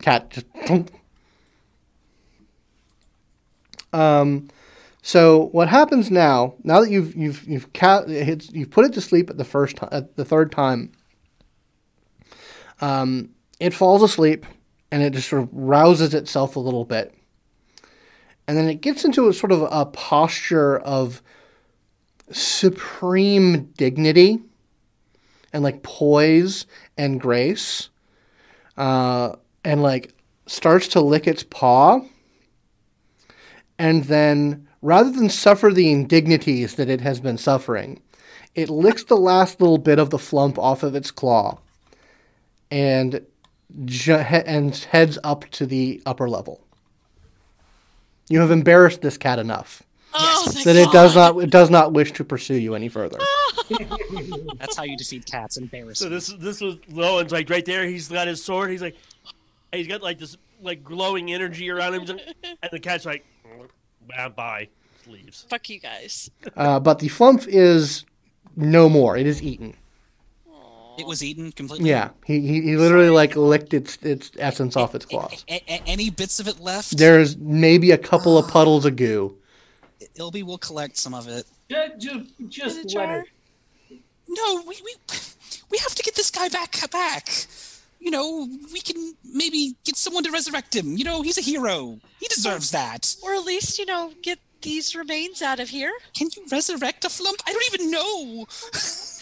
Cat 0.00 0.30
just. 0.30 0.46
Um, 3.92 4.48
so 5.02 5.48
what 5.52 5.68
happens 5.68 6.10
now? 6.10 6.54
Now 6.62 6.80
that 6.80 6.90
you've 6.90 7.16
you've 7.16 7.46
you've 7.48 7.68
it's, 7.74 8.50
you've 8.52 8.70
put 8.70 8.84
it 8.84 8.92
to 8.94 9.00
sleep 9.00 9.30
at 9.30 9.38
the 9.38 9.44
first 9.44 9.76
ti- 9.76 9.88
at 9.90 10.16
the 10.16 10.24
third 10.24 10.52
time. 10.52 10.92
Um, 12.80 13.30
it 13.58 13.74
falls 13.74 14.02
asleep 14.02 14.44
and 14.90 15.02
it 15.02 15.12
just 15.12 15.28
sort 15.28 15.42
of 15.42 15.48
rouses 15.52 16.14
itself 16.14 16.56
a 16.56 16.60
little 16.60 16.84
bit, 16.84 17.14
and 18.46 18.56
then 18.56 18.68
it 18.68 18.80
gets 18.80 19.04
into 19.04 19.28
a 19.28 19.32
sort 19.32 19.52
of 19.52 19.66
a 19.70 19.86
posture 19.86 20.78
of 20.78 21.22
supreme 22.32 23.64
dignity 23.76 24.38
and 25.52 25.64
like 25.64 25.82
poise 25.82 26.66
and 26.96 27.20
grace 27.20 27.88
uh, 28.76 29.34
and 29.64 29.82
like 29.82 30.14
starts 30.46 30.88
to 30.88 31.00
lick 31.00 31.26
its 31.26 31.42
paw 31.42 32.00
and 33.78 34.04
then 34.04 34.68
rather 34.82 35.10
than 35.10 35.28
suffer 35.28 35.70
the 35.72 35.90
indignities 35.90 36.74
that 36.76 36.88
it 36.88 37.00
has 37.00 37.20
been 37.20 37.38
suffering, 37.38 38.00
it 38.54 38.68
licks 38.70 39.04
the 39.04 39.16
last 39.16 39.60
little 39.60 39.78
bit 39.78 39.98
of 39.98 40.10
the 40.10 40.16
flumph 40.18 40.58
off 40.58 40.82
of 40.82 40.94
its 40.94 41.10
claw 41.10 41.58
and 42.70 43.24
ju- 43.84 44.14
and 44.14 44.76
heads 44.76 45.18
up 45.24 45.44
to 45.50 45.66
the 45.66 46.02
upper 46.06 46.28
level. 46.28 46.60
You 48.28 48.40
have 48.40 48.50
embarrassed 48.50 49.00
this 49.02 49.18
cat 49.18 49.38
enough 49.38 49.82
Oh, 50.12 50.52
that 50.64 50.74
it 50.76 50.90
does 50.90 51.14
not 51.14 51.40
it 51.40 51.50
does 51.50 51.70
not 51.70 51.92
wish 51.92 52.12
to 52.12 52.24
pursue 52.24 52.54
you 52.54 52.74
any 52.74 52.88
further. 52.88 53.18
That's 54.58 54.76
how 54.76 54.82
you 54.82 54.96
defeat 54.96 55.24
cats. 55.26 55.56
Embarrassing. 55.56 55.94
So 55.94 56.08
this 56.08 56.28
this 56.38 56.60
was 56.60 56.76
Lowen's 56.90 57.30
like 57.30 57.48
right 57.48 57.64
there. 57.64 57.86
He's 57.86 58.08
got 58.08 58.26
his 58.26 58.42
sword. 58.42 58.70
He's 58.70 58.82
like, 58.82 58.96
he's 59.72 59.86
got 59.86 60.02
like 60.02 60.18
this 60.18 60.36
like 60.62 60.82
glowing 60.82 61.32
energy 61.32 61.70
around 61.70 61.94
him, 61.94 62.18
and 62.42 62.70
the 62.72 62.80
cat's 62.80 63.06
like, 63.06 63.24
"Ah, 63.24 63.29
bye, 64.36 64.68
leaves. 65.06 65.46
Fuck 65.48 65.68
you 65.70 65.78
guys. 65.80 66.30
Uh, 66.56 66.80
but 66.80 66.98
the 66.98 67.08
flumph 67.08 67.46
is 67.48 68.04
no 68.56 68.88
more. 68.88 69.16
It 69.16 69.26
is 69.26 69.42
eaten. 69.42 69.74
it 70.98 71.06
was 71.06 71.22
eaten 71.24 71.50
completely. 71.52 71.88
Yeah, 71.88 72.10
he, 72.26 72.40
he, 72.40 72.60
he 72.62 72.76
literally 72.76 73.10
like 73.10 73.36
licked 73.36 73.72
its 73.74 73.96
its 74.02 74.30
essence 74.38 74.76
off 74.76 74.94
its 74.94 75.06
claws. 75.06 75.44
A- 75.48 75.62
a- 75.68 75.82
any 75.86 76.10
bits 76.10 76.40
of 76.40 76.48
it 76.48 76.60
left? 76.60 76.96
There's 76.98 77.36
maybe 77.38 77.90
a 77.92 77.98
couple 77.98 78.36
of 78.36 78.48
puddles 78.48 78.84
of 78.84 78.96
goo. 78.96 79.36
Ilby 80.16 80.42
will 80.42 80.58
collect 80.58 80.96
some 80.96 81.14
of 81.14 81.28
it. 81.28 81.44
Ju- 81.70 81.76
ju- 81.98 82.26
Just, 82.48 82.78
In 82.94 82.98
let 82.98 83.10
it. 83.90 83.98
No, 84.28 84.62
we 84.66 84.76
we 84.84 84.94
we 85.70 85.78
have 85.78 85.94
to 85.94 86.02
get 86.02 86.14
this 86.16 86.30
guy 86.30 86.48
back 86.48 86.90
back. 86.90 87.46
You 88.00 88.10
know, 88.10 88.48
we 88.72 88.80
can 88.80 89.14
maybe 89.24 89.76
get 89.84 89.96
someone 89.96 90.24
to 90.24 90.30
resurrect 90.30 90.74
him. 90.74 90.96
You 90.96 91.04
know, 91.04 91.22
he's 91.22 91.38
a 91.38 91.42
hero. 91.42 91.98
He 92.18 92.26
deserves 92.28 92.70
that. 92.70 93.14
Or 93.22 93.34
at 93.34 93.44
least, 93.44 93.78
you 93.78 93.84
know, 93.84 94.12
get 94.22 94.38
these 94.62 94.96
remains 94.96 95.42
out 95.42 95.60
of 95.60 95.68
here. 95.68 95.92
Can 96.16 96.28
you 96.34 96.44
resurrect 96.50 97.04
a 97.04 97.08
flumph? 97.08 97.40
I 97.46 97.52
don't 97.52 97.74
even 97.74 97.90
know. 97.90 98.46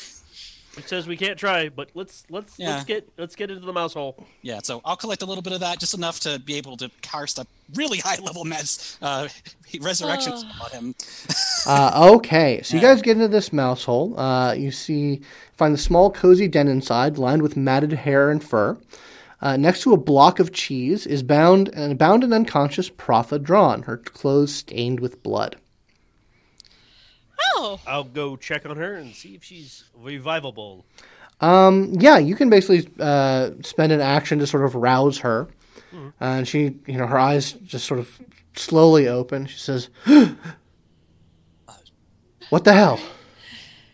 It 0.78 0.88
says 0.88 1.06
we 1.06 1.16
can't 1.16 1.38
try, 1.38 1.68
but 1.68 1.90
let's 1.94 2.24
let's 2.30 2.58
Yeah. 2.58 2.70
let's 2.74 2.84
get 2.84 3.08
let's 3.18 3.34
get 3.36 3.50
into 3.50 3.66
the 3.66 3.72
mouse 3.72 3.94
hole. 3.94 4.26
Yeah, 4.42 4.60
so 4.62 4.80
I'll 4.84 4.96
collect 4.96 5.22
a 5.22 5.26
little 5.26 5.42
bit 5.42 5.52
of 5.52 5.60
that, 5.60 5.78
just 5.80 5.94
enough 5.94 6.20
to 6.20 6.38
be 6.38 6.54
able 6.56 6.76
to 6.78 6.90
cast 7.02 7.38
a 7.38 7.46
really 7.74 7.98
high 8.04 8.18
level 8.22 8.44
meds 8.44 8.96
uh, 9.02 9.28
resurrection 9.80 10.32
Oh. 10.36 10.64
on 10.64 10.70
him. 10.70 10.94
Uh, 11.66 12.10
okay, 12.14 12.62
so 12.62 12.76
you 12.76 12.80
guys 12.80 13.02
get 13.02 13.16
into 13.16 13.28
this 13.28 13.52
mouse 13.52 13.84
hole. 13.84 14.18
Uh, 14.18 14.52
you 14.54 14.70
see, 14.70 15.20
find 15.54 15.74
the 15.74 15.78
small 15.78 16.10
cozy 16.10 16.48
den 16.48 16.66
inside, 16.68 17.18
lined 17.18 17.42
with 17.42 17.56
matted 17.58 17.92
hair 17.92 18.30
and 18.30 18.42
fur. 18.42 18.78
Uh, 19.42 19.56
next 19.56 19.82
to 19.82 19.92
a 19.92 19.96
block 19.96 20.38
of 20.38 20.52
cheese 20.52 21.06
is 21.06 21.22
bound 21.22 21.68
and 21.74 21.98
bound 21.98 22.24
and 22.24 22.32
unconscious 22.32 22.88
Propha 22.88 23.42
Dran, 23.42 23.82
her 23.82 23.98
clothes 23.98 24.54
stained 24.54 25.00
with 25.00 25.22
blood. 25.22 25.56
Oh, 27.40 27.80
I'll 27.86 28.04
go 28.04 28.36
check 28.36 28.66
on 28.66 28.76
her 28.76 28.94
and 28.94 29.14
see 29.14 29.34
if 29.34 29.44
she's 29.44 29.84
revivable. 29.94 30.84
Um, 31.40 31.92
yeah, 31.98 32.18
you 32.18 32.34
can 32.34 32.50
basically 32.50 32.88
uh, 32.98 33.50
spend 33.62 33.92
an 33.92 34.00
action 34.00 34.38
to 34.40 34.46
sort 34.46 34.64
of 34.64 34.74
rouse 34.74 35.18
her, 35.18 35.48
Hmm. 35.92 36.08
and 36.20 36.46
she, 36.48 36.76
you 36.86 36.98
know, 36.98 37.06
her 37.06 37.18
eyes 37.18 37.52
just 37.52 37.86
sort 37.86 38.00
of 38.00 38.20
slowly 38.56 39.06
open. 39.08 39.46
She 39.46 39.58
says, 39.58 39.88
"What 42.50 42.64
the 42.64 42.72
hell? 42.72 42.98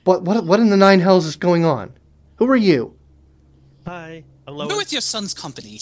What 0.05 0.23
what 0.23 0.45
what 0.45 0.61
in 0.61 0.71
the 0.71 0.77
nine 0.77 1.01
hells 1.01 1.27
is 1.27 1.37
going 1.37 1.65
on? 1.65 1.93
Who 2.37 2.49
are 2.49 2.57
you? 2.57 2.97
Hi, 3.87 4.25
I'm 4.47 4.57
We're 4.57 4.77
with 4.77 4.93
your 4.93 5.01
son's 5.01 5.35
company. 5.35 5.81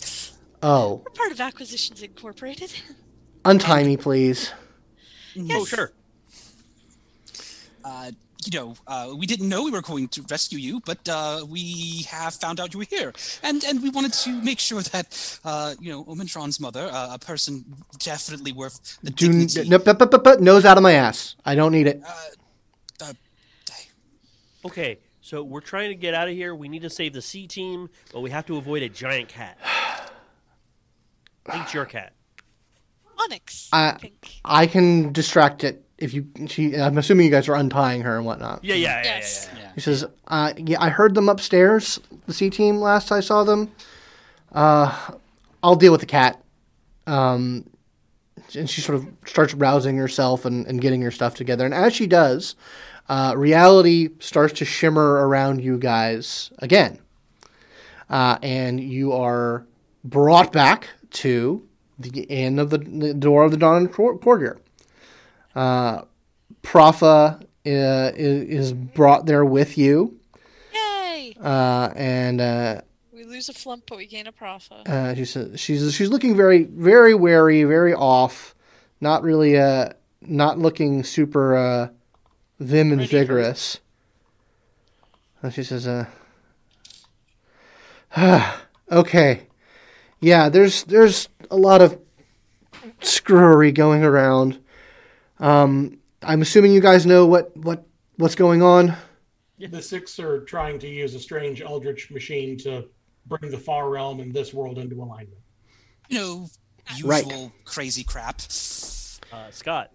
Oh, 0.63 1.03
we're 1.05 1.11
part 1.13 1.33
of 1.33 1.41
Acquisitions 1.41 2.03
Incorporated. 2.03 2.73
untie 3.45 3.85
me, 3.85 3.97
please." 3.97 4.53
Oh 5.51 5.65
sure. 5.65 5.93
Uh, 7.85 8.11
you 8.45 8.59
know, 8.59 8.75
uh, 8.89 9.13
we 9.17 9.25
didn't 9.25 9.49
know 9.49 9.63
we 9.63 9.71
were 9.71 9.83
going 9.83 10.09
to 10.09 10.23
rescue 10.29 10.59
you, 10.59 10.81
but 10.85 10.99
uh, 11.09 11.47
we 11.49 12.03
have 12.09 12.35
found 12.35 12.59
out 12.59 12.73
you 12.75 12.79
were 12.81 12.87
here, 12.91 13.13
and 13.45 13.63
and 13.65 13.81
we 13.83 13.89
wanted 13.91 14.13
to 14.13 14.33
make 14.43 14.59
sure 14.59 14.83
that 14.83 15.39
uh, 15.45 15.75
you 15.81 15.93
know, 15.93 16.03
Omin 16.05 16.27
Dran's 16.27 16.59
mother, 16.59 16.89
uh, 16.93 17.15
a 17.15 17.19
person 17.21 17.65
definitely 18.01 18.51
worth 18.53 18.99
the 19.05 19.11
Do 19.11 19.29
dignity. 19.29 19.69
no, 19.69 19.79
but, 19.79 19.97
but, 19.99 20.11
but, 20.11 20.25
but, 20.25 20.41
nose 20.41 20.65
out 20.65 20.77
of 20.77 20.83
my 20.83 20.93
ass. 20.93 21.37
I 21.45 21.55
don't 21.55 21.71
need 21.73 21.87
it. 21.87 22.03
uh, 22.05 23.13
Okay, 24.65 24.99
so 25.21 25.43
we're 25.43 25.61
trying 25.61 25.89
to 25.89 25.97
get 25.97 26.15
out 26.15 26.29
of 26.29 26.35
here. 26.35 26.55
We 26.55 26.69
need 26.69 26.83
to 26.83 26.91
save 26.91 27.13
the 27.15 27.23
C 27.23 27.47
team, 27.49 27.91
but 28.13 28.21
we 28.21 28.31
have 28.31 28.47
to 28.47 28.57
avoid 28.59 28.83
a 28.85 28.89
giant 28.89 29.29
cat. 29.29 29.59
I 29.65 30.09
think 31.53 31.65
it's 31.65 31.75
your 31.75 31.85
cat. 31.85 32.13
Onyx, 33.19 33.69
I- 33.73 33.89
I 33.91 33.99
think. 33.99 34.41
I 34.45 34.67
can 34.69 35.13
distract 35.13 35.65
it 35.65 35.85
if 35.99 36.13
you. 36.15 36.27
She. 36.49 36.77
I'm 36.77 36.99
assuming 36.99 37.27
you 37.27 37.33
guys 37.33 37.49
are 37.49 37.55
untying 37.55 38.03
her 38.03 38.17
and 38.17 38.27
whatnot. 38.27 38.65
Yeah, 38.65 38.75
yeah, 38.75 39.03
yeah, 39.03 39.17
Yes. 39.17 39.49
yeah, 39.53 39.59
yeah. 39.59 39.65
yeah. 39.65 39.73
He 39.75 39.81
says, 39.81 40.05
uh, 40.29 40.53
"Yeah, 40.57 40.81
I 40.81 40.89
heard 40.89 41.15
them 41.15 41.29
upstairs, 41.29 42.01
the 42.27 42.35
C 42.35 42.51
team. 42.51 42.77
Last 42.79 43.13
I 43.13 43.21
saw 43.21 43.45
them. 43.45 43.71
Uh, 44.53 44.97
I'll 45.63 45.77
deal 45.77 45.93
with 45.93 46.01
the 46.01 46.07
cat." 46.07 46.43
Um, 47.07 47.65
and 48.57 48.69
she 48.69 48.81
sort 48.81 48.97
of 48.99 49.07
starts 49.27 49.55
rousing 49.55 49.97
herself 49.97 50.45
and, 50.45 50.67
and 50.67 50.81
getting 50.81 51.01
her 51.03 51.11
stuff 51.11 51.35
together. 51.35 51.65
And 51.65 51.73
as 51.75 51.95
she 51.95 52.07
does, 52.07 52.55
uh, 53.09 53.35
reality 53.37 54.11
starts 54.19 54.53
to 54.55 54.65
shimmer 54.65 55.27
around 55.27 55.63
you 55.63 55.79
guys 55.79 56.51
again, 56.59 56.99
uh, 58.11 58.39
and 58.43 58.79
you 58.81 59.13
are 59.13 59.67
brought 60.05 60.53
back 60.53 60.89
to 61.11 61.67
the 61.99 62.31
end 62.31 62.59
of 62.61 62.71
the, 62.71 62.79
the 62.79 63.15
door 63.15 63.45
of 63.45 63.51
the 63.53 63.57
Dran 63.57 63.89
cour- 63.89 64.19
courtier. 64.19 64.59
Uh, 65.55 66.03
Propha 66.63 67.41
uh, 67.43 67.47
is, 67.65 68.73
brought 68.73 69.27
there 69.27 69.45
with 69.45 69.77
you, 69.77 70.19
Yay! 70.73 71.37
uh, 71.41 71.91
and 71.95 72.41
uh, 72.41 72.81
We 73.13 73.25
lose 73.25 73.49
a 73.49 73.53
flumph, 73.53 73.83
but 73.87 73.99
we 73.99 74.07
gain 74.07 74.27
a 74.27 74.33
prophet. 74.33 74.89
uh, 74.89 75.15
she 75.15 75.25
says 75.25 75.61
she's 75.61 75.95
she's 75.95 76.09
looking 76.09 76.37
very 76.37 76.65
very 76.65 77.15
wary, 77.15 77.65
very 77.65 77.95
off, 77.95 78.55
not 79.01 79.23
really 79.23 79.59
uh 79.59 79.91
not 80.21 80.59
looking 80.59 81.03
super 81.03 81.57
uh, 81.57 81.89
vim 82.61 82.93
and 82.93 83.01
Ready 83.01 83.11
vigorous. 83.11 83.81
And 85.43 85.53
she 85.53 85.65
says, 85.65 85.89
uh, 85.89 86.07
okay, 88.93 89.43
yeah, 90.21 90.49
there's 90.49 90.85
there's 90.85 91.29
a 91.51 91.57
lot 91.57 91.83
of 91.83 91.99
screwery 93.01 93.73
going 93.73 94.05
around. 94.05 94.62
Um, 95.43 95.99
I'm 96.23 96.41
assuming 96.41 96.73
you 96.73 96.81
guys 96.81 97.05
know 97.05 97.27
what 97.27 97.55
what 97.57 97.85
what's 98.17 98.35
going 98.37 98.63
on. 98.63 98.95
The 99.59 99.83
six 99.83 100.19
are 100.19 100.41
trying 100.41 100.79
to 100.81 100.89
use 100.89 101.15
a 101.15 101.21
strange 101.21 101.61
eldritch 101.63 102.11
machine 102.11 102.57
to 102.59 102.87
bring 103.27 103.51
the 103.51 103.59
far 103.59 103.91
realm 103.91 104.21
and 104.21 104.33
this 104.33 104.55
world 104.55 104.79
into 104.79 104.97
alignment. 104.97 105.39
You 106.09 106.19
know, 106.19 106.47
usual 106.97 107.11
Right. 107.11 107.51
crazy 107.65 108.03
crap. 108.05 108.41
Uh, 109.33 109.51
Scott, 109.51 109.93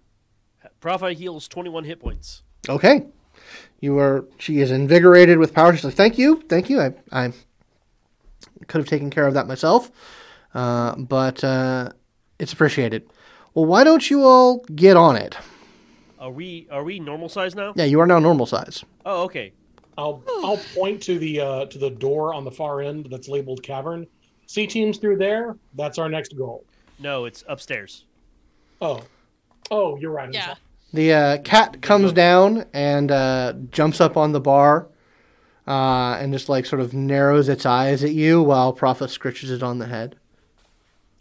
Propha 0.82 1.14
heals 1.14 1.48
21 1.48 1.84
hit 1.84 2.00
points. 2.00 2.44
Okay. 2.70 3.06
You 3.80 3.98
are. 4.00 4.26
She 4.38 4.60
is 4.60 4.72
invigorated 4.72 5.38
with 5.38 5.54
power. 5.54 5.74
She's 5.74 5.84
like, 5.84 5.94
"Thank 5.94 6.18
you, 6.18 6.42
thank 6.50 6.70
you. 6.70 6.82
I, 6.82 6.94
I 7.12 7.32
could 8.68 8.80
have 8.80 8.88
taken 8.88 9.10
care 9.10 9.28
of 9.28 9.34
that 9.36 9.48
myself, 9.48 9.92
uh, 10.54 10.96
but 10.96 11.44
uh, 11.44 11.92
it's 12.40 12.52
appreciated. 12.54 13.08
Well, 13.58 13.66
why 13.66 13.84
don't 13.84 14.08
you 14.08 14.22
all 14.22 14.60
get 14.76 14.96
on 14.98 15.16
it? 15.16 15.36
Are 16.20 16.30
we 16.30 16.68
are 16.70 16.84
we 16.84 17.00
normal 17.00 17.28
size 17.28 17.56
now? 17.56 17.74
Yeah, 17.76 17.86
you 17.86 18.00
are 18.00 18.06
now 18.06 18.20
normal 18.20 18.46
size. 18.46 18.86
Oh, 19.04 19.24
okay. 19.24 19.52
I'll 19.98 20.22
I'll 20.44 20.60
point 20.76 21.02
to 21.04 21.18
the 21.18 21.40
uh, 21.40 21.66
to 21.66 21.80
the 21.80 21.90
door 21.90 22.36
on 22.36 22.44
the 22.44 22.52
far 22.52 22.82
end 22.82 23.08
that's 23.10 23.28
labeled 23.28 23.64
cavern. 23.64 24.06
See 24.46 24.68
teams 24.68 25.00
through 25.00 25.18
there. 25.18 25.58
That's 25.74 25.98
our 25.98 26.08
next 26.08 26.38
goal. 26.38 26.66
No, 27.00 27.26
it's 27.26 27.44
upstairs. 27.48 28.06
Oh, 28.80 29.02
oh, 29.72 29.98
you're 29.98 30.12
right. 30.12 30.32
Yeah. 30.32 30.54
The 30.94 31.14
uh, 31.14 31.38
cat 31.40 31.82
comes 31.82 32.14
down 32.14 32.66
and 32.74 33.10
uh, 33.10 33.54
jumps 33.72 34.00
up 34.00 34.18
on 34.18 34.34
the 34.34 34.40
bar, 34.40 34.88
uh, 35.66 36.20
and 36.22 36.32
just 36.32 36.48
like 36.48 36.68
sort 36.68 36.80
of 36.80 36.94
narrows 36.94 37.50
its 37.50 37.66
eyes 37.66 38.04
at 38.04 38.12
you 38.12 38.40
while 38.40 38.72
Propha 38.72 39.08
scritches 39.08 39.50
it 39.50 39.64
on 39.64 39.80
the 39.80 39.88
head. 39.88 40.16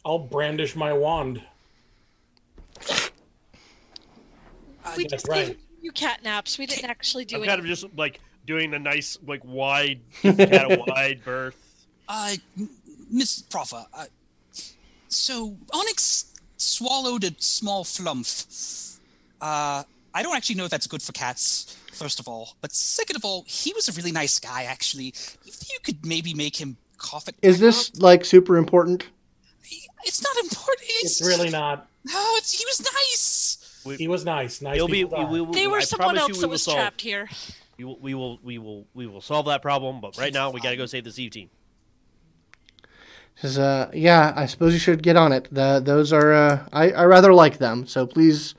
I'll 0.04 0.18
brandish 0.18 0.76
my 0.76 0.92
wand. 0.92 1.40
We 4.96 5.04
that's 5.04 5.22
just 5.22 5.28
right. 5.28 5.46
gave 5.48 5.58
you 5.82 5.92
cat 5.92 6.20
naps. 6.24 6.58
We 6.58 6.66
didn't 6.66 6.88
actually 6.90 7.24
do 7.24 7.36
I'm 7.36 7.42
it. 7.42 7.46
kind 7.46 7.60
of 7.60 7.66
just 7.66 7.86
like 7.96 8.20
doing 8.46 8.74
a 8.74 8.78
nice 8.78 9.18
like 9.26 9.42
wide 9.44 10.00
give 10.22 10.36
the 10.36 10.46
cat 10.46 10.70
a 10.72 10.84
wide 10.86 11.24
berth. 11.24 11.86
Uh, 12.08 12.34
Miss 13.10 13.42
Propha, 13.42 13.86
uh, 13.94 14.04
so 15.08 15.56
Onyx 15.72 16.32
swallowed 16.56 17.24
a 17.24 17.30
small 17.38 17.84
flumph. 17.84 18.98
Uh, 19.40 19.82
I 20.14 20.22
don't 20.22 20.36
actually 20.36 20.56
know 20.56 20.64
if 20.64 20.70
that's 20.70 20.86
good 20.86 21.02
for 21.02 21.12
cats, 21.12 21.76
first 21.92 22.20
of 22.20 22.26
all. 22.28 22.56
But 22.60 22.72
second 22.72 23.16
of 23.16 23.24
all, 23.24 23.44
he 23.46 23.72
was 23.74 23.88
a 23.88 23.92
really 23.92 24.12
nice 24.12 24.38
guy, 24.38 24.64
actually. 24.64 25.08
If 25.08 25.68
you 25.70 25.78
could 25.82 26.06
maybe 26.06 26.32
make 26.32 26.56
him 26.56 26.76
cough 26.98 27.28
it. 27.28 27.34
Is 27.42 27.56
back 27.56 27.60
this 27.60 27.90
up- 27.90 28.02
like 28.02 28.24
super 28.24 28.56
important? 28.56 29.06
It's 30.04 30.22
not 30.22 30.36
important. 30.44 30.86
It's 31.02 31.20
really 31.20 31.50
not. 31.50 31.88
No, 32.04 32.32
it's, 32.36 32.52
he 32.52 32.64
was 32.64 32.80
nice. 32.80 33.45
We- 33.86 33.96
He 33.96 34.08
was 34.08 34.24
nice. 34.24 34.60
Nice. 34.60 34.84
Be. 34.86 35.04
people 35.04 35.26
We, 35.26 35.40
we 35.40 35.54
They 35.54 35.66
were 35.66 35.78
I 35.78 35.80
someone 35.80 36.18
else 36.18 36.28
you 36.28 36.40
that 36.40 36.48
was 36.48 36.62
solve, 36.62 36.76
trapped 36.78 37.00
here. 37.00 37.28
We 37.78 37.84
will, 37.84 37.98
we 38.00 38.14
will. 38.14 38.38
We 38.42 38.58
will. 38.58 38.86
We 38.94 39.06
will 39.06 39.20
solve 39.20 39.46
that 39.46 39.62
problem. 39.62 40.00
But 40.00 40.16
right 40.18 40.32
now, 40.32 40.50
we 40.50 40.60
got 40.60 40.70
to 40.70 40.76
go 40.76 40.86
save 40.86 41.04
the 41.04 41.22
Eve 41.22 41.30
team. 41.30 41.50
Says, 43.36 43.58
uh, 43.58 43.90
yeah, 43.92 44.32
I 44.34 44.46
suppose 44.46 44.72
you 44.72 44.78
should 44.78 45.02
get 45.02 45.16
on 45.16 45.30
it. 45.30 45.46
The, 45.52 45.80
those 45.84 46.10
are, 46.10 46.32
uh, 46.32 46.66
I, 46.72 46.90
I 46.92 47.04
rather 47.04 47.34
like 47.34 47.58
them. 47.58 47.86
So 47.86 48.06
please, 48.06 48.54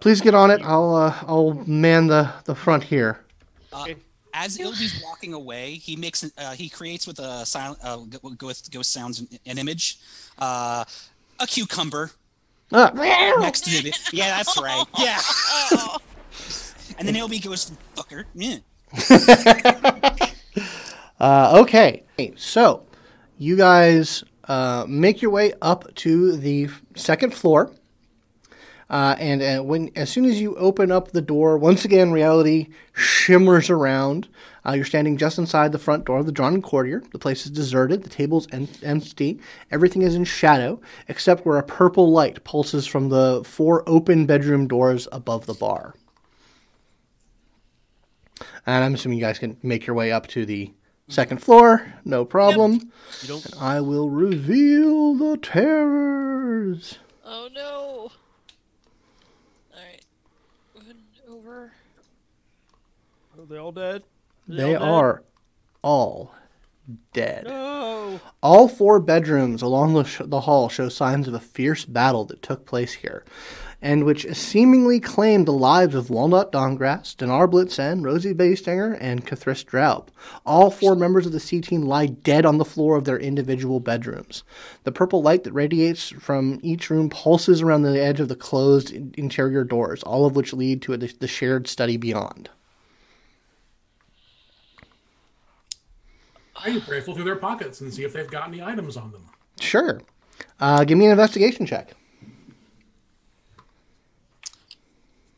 please 0.00 0.22
get 0.22 0.34
on 0.34 0.50
it. 0.50 0.62
I'll, 0.64 0.94
uh, 0.94 1.14
I'll 1.26 1.52
man 1.66 2.06
the, 2.06 2.32
the 2.46 2.54
front 2.54 2.84
here. 2.84 3.20
As 4.32 4.58
Ilby's 4.58 5.02
walking 5.04 5.34
away, 5.34 5.74
he 5.74 5.96
makes 5.96 6.22
uh, 6.36 6.52
he 6.52 6.68
creates 6.68 7.06
with 7.06 7.18
a 7.18 7.44
silent 7.46 7.78
uh, 7.82 7.96
go- 7.96 8.30
go 8.36 8.46
with 8.48 8.70
ghost 8.70 8.92
sounds 8.92 9.20
an, 9.20 9.28
an 9.46 9.56
image, 9.56 9.98
uh, 10.38 10.84
a 11.40 11.46
cucumber 11.46 12.10
Ah, 12.72 12.90
next 13.40 13.62
to 13.64 13.70
it. 13.70 13.96
Yeah, 14.12 14.36
that's 14.36 14.58
right. 14.60 14.84
Yeah, 14.98 15.20
and 16.98 17.06
then 17.06 17.14
Ilby 17.16 17.38
goes, 17.38 17.70
"Fucker." 17.96 18.24
Yeah. 18.34 18.58
Uh, 21.18 21.60
okay, 21.62 22.04
so 22.36 22.84
you 23.38 23.56
guys 23.56 24.22
uh, 24.48 24.84
make 24.86 25.22
your 25.22 25.30
way 25.30 25.50
up 25.62 25.92
to 25.94 26.36
the 26.36 26.68
second 26.94 27.32
floor, 27.32 27.72
uh, 28.90 29.16
and 29.18 29.42
uh, 29.42 29.62
when 29.62 29.90
as 29.96 30.10
soon 30.10 30.26
as 30.26 30.38
you 30.38 30.54
open 30.56 30.92
up 30.92 31.12
the 31.12 31.22
door, 31.22 31.56
once 31.56 31.86
again 31.86 32.12
reality 32.12 32.68
shimmers 32.94 33.70
around. 33.70 34.28
Uh, 34.66 34.72
you're 34.72 34.84
standing 34.84 35.16
just 35.16 35.38
inside 35.38 35.70
the 35.70 35.78
front 35.78 36.04
door 36.04 36.18
of 36.18 36.26
the 36.26 36.32
Dran 36.32 36.60
courtier. 36.60 37.02
The 37.12 37.18
place 37.18 37.44
is 37.44 37.52
deserted. 37.52 38.02
The 38.02 38.08
table's 38.08 38.48
en- 38.50 38.68
empty. 38.82 39.38
Everything 39.70 40.02
is 40.02 40.16
in 40.16 40.24
shadow, 40.24 40.80
except 41.08 41.46
where 41.46 41.58
a 41.58 41.62
purple 41.62 42.10
light 42.10 42.42
pulses 42.42 42.84
from 42.86 43.08
the 43.08 43.42
four 43.44 43.88
open 43.88 44.26
bedroom 44.26 44.66
doors 44.66 45.06
above 45.12 45.46
the 45.46 45.54
bar. 45.54 45.94
And 48.66 48.84
I'm 48.84 48.94
assuming 48.94 49.18
you 49.18 49.24
guys 49.24 49.38
can 49.38 49.56
make 49.62 49.86
your 49.86 49.94
way 49.94 50.10
up 50.10 50.26
to 50.28 50.44
the 50.44 50.72
second 51.08 51.40
floor, 51.40 51.94
no 52.04 52.24
problem. 52.24 52.90
You 53.22 53.28
don't. 53.28 53.46
I 53.60 53.80
will 53.80 54.10
reveal 54.10 55.14
the 55.14 55.36
terrors. 55.36 56.98
oh 57.24 57.48
no. 57.54 58.10
Alright. 59.72 60.04
Moving 60.76 60.96
over. 61.28 61.72
Are 63.38 63.44
they 63.48 63.58
all 63.58 63.70
dead? 63.70 64.02
They 64.48 64.72
dead? 64.72 64.82
are 64.82 65.22
all 65.82 66.34
dead. 67.12 67.44
No. 67.44 68.20
All 68.42 68.68
four 68.68 69.00
bedrooms 69.00 69.62
along 69.62 69.94
the, 69.94 70.04
sh- 70.04 70.22
the 70.24 70.42
hall 70.42 70.68
show 70.68 70.88
signs 70.88 71.26
of 71.26 71.34
a 71.34 71.40
fierce 71.40 71.84
battle 71.84 72.24
that 72.26 72.42
took 72.42 72.64
place 72.64 72.92
here, 72.92 73.24
and 73.82 74.04
which 74.04 74.32
seemingly 74.34 75.00
claimed 75.00 75.46
the 75.46 75.52
lives 75.52 75.96
of 75.96 76.10
Walnut 76.10 76.52
Dankgrass, 76.52 77.16
Donaar 77.16 77.50
Blit'zen, 77.50 78.04
Rosie 78.04 78.34
Beestinger, 78.34 78.96
and 79.00 79.26
K'thriss 79.26 79.64
Drow'b. 79.64 80.08
All 80.44 80.70
four 80.70 80.94
members 80.94 81.26
of 81.26 81.32
the 81.32 81.40
C 81.40 81.60
team 81.60 81.82
lie 81.82 82.06
dead 82.06 82.46
on 82.46 82.58
the 82.58 82.64
floor 82.64 82.96
of 82.96 83.04
their 83.04 83.18
individual 83.18 83.80
bedrooms. 83.80 84.44
The 84.84 84.92
purple 84.92 85.22
light 85.22 85.42
that 85.44 85.52
radiates 85.52 86.10
from 86.10 86.60
each 86.62 86.88
room 86.88 87.10
pulses 87.10 87.62
around 87.62 87.82
the 87.82 88.00
edge 88.00 88.20
of 88.20 88.28
the 88.28 88.36
closed 88.36 88.92
in- 88.92 89.12
interior 89.18 89.64
doors, 89.64 90.04
all 90.04 90.24
of 90.24 90.36
which 90.36 90.52
lead 90.52 90.82
to 90.82 90.92
a, 90.92 90.96
the 90.98 91.28
shared 91.28 91.66
study 91.66 91.96
beyond. 91.96 92.48
I 96.64 96.82
rifle 96.88 97.14
through 97.14 97.24
their 97.24 97.36
pockets 97.36 97.80
and 97.80 97.92
see 97.92 98.04
if 98.04 98.12
they've 98.12 98.30
got 98.30 98.48
any 98.48 98.62
items 98.62 98.96
on 98.96 99.12
them. 99.12 99.22
Sure. 99.60 100.00
Uh, 100.60 100.84
give 100.84 100.98
me 100.98 101.06
an 101.06 101.10
investigation 101.12 101.66
check. 101.66 101.92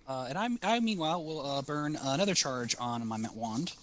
Uh, 0.06 0.26
and 0.28 0.38
I, 0.38 0.48
I 0.62 0.80
meanwhile 0.80 1.22
will 1.22 1.44
uh, 1.44 1.62
burn 1.62 1.96
another 2.02 2.34
charge 2.34 2.74
on 2.80 3.06
my 3.06 3.18
Met 3.18 3.34
wand 3.34 3.74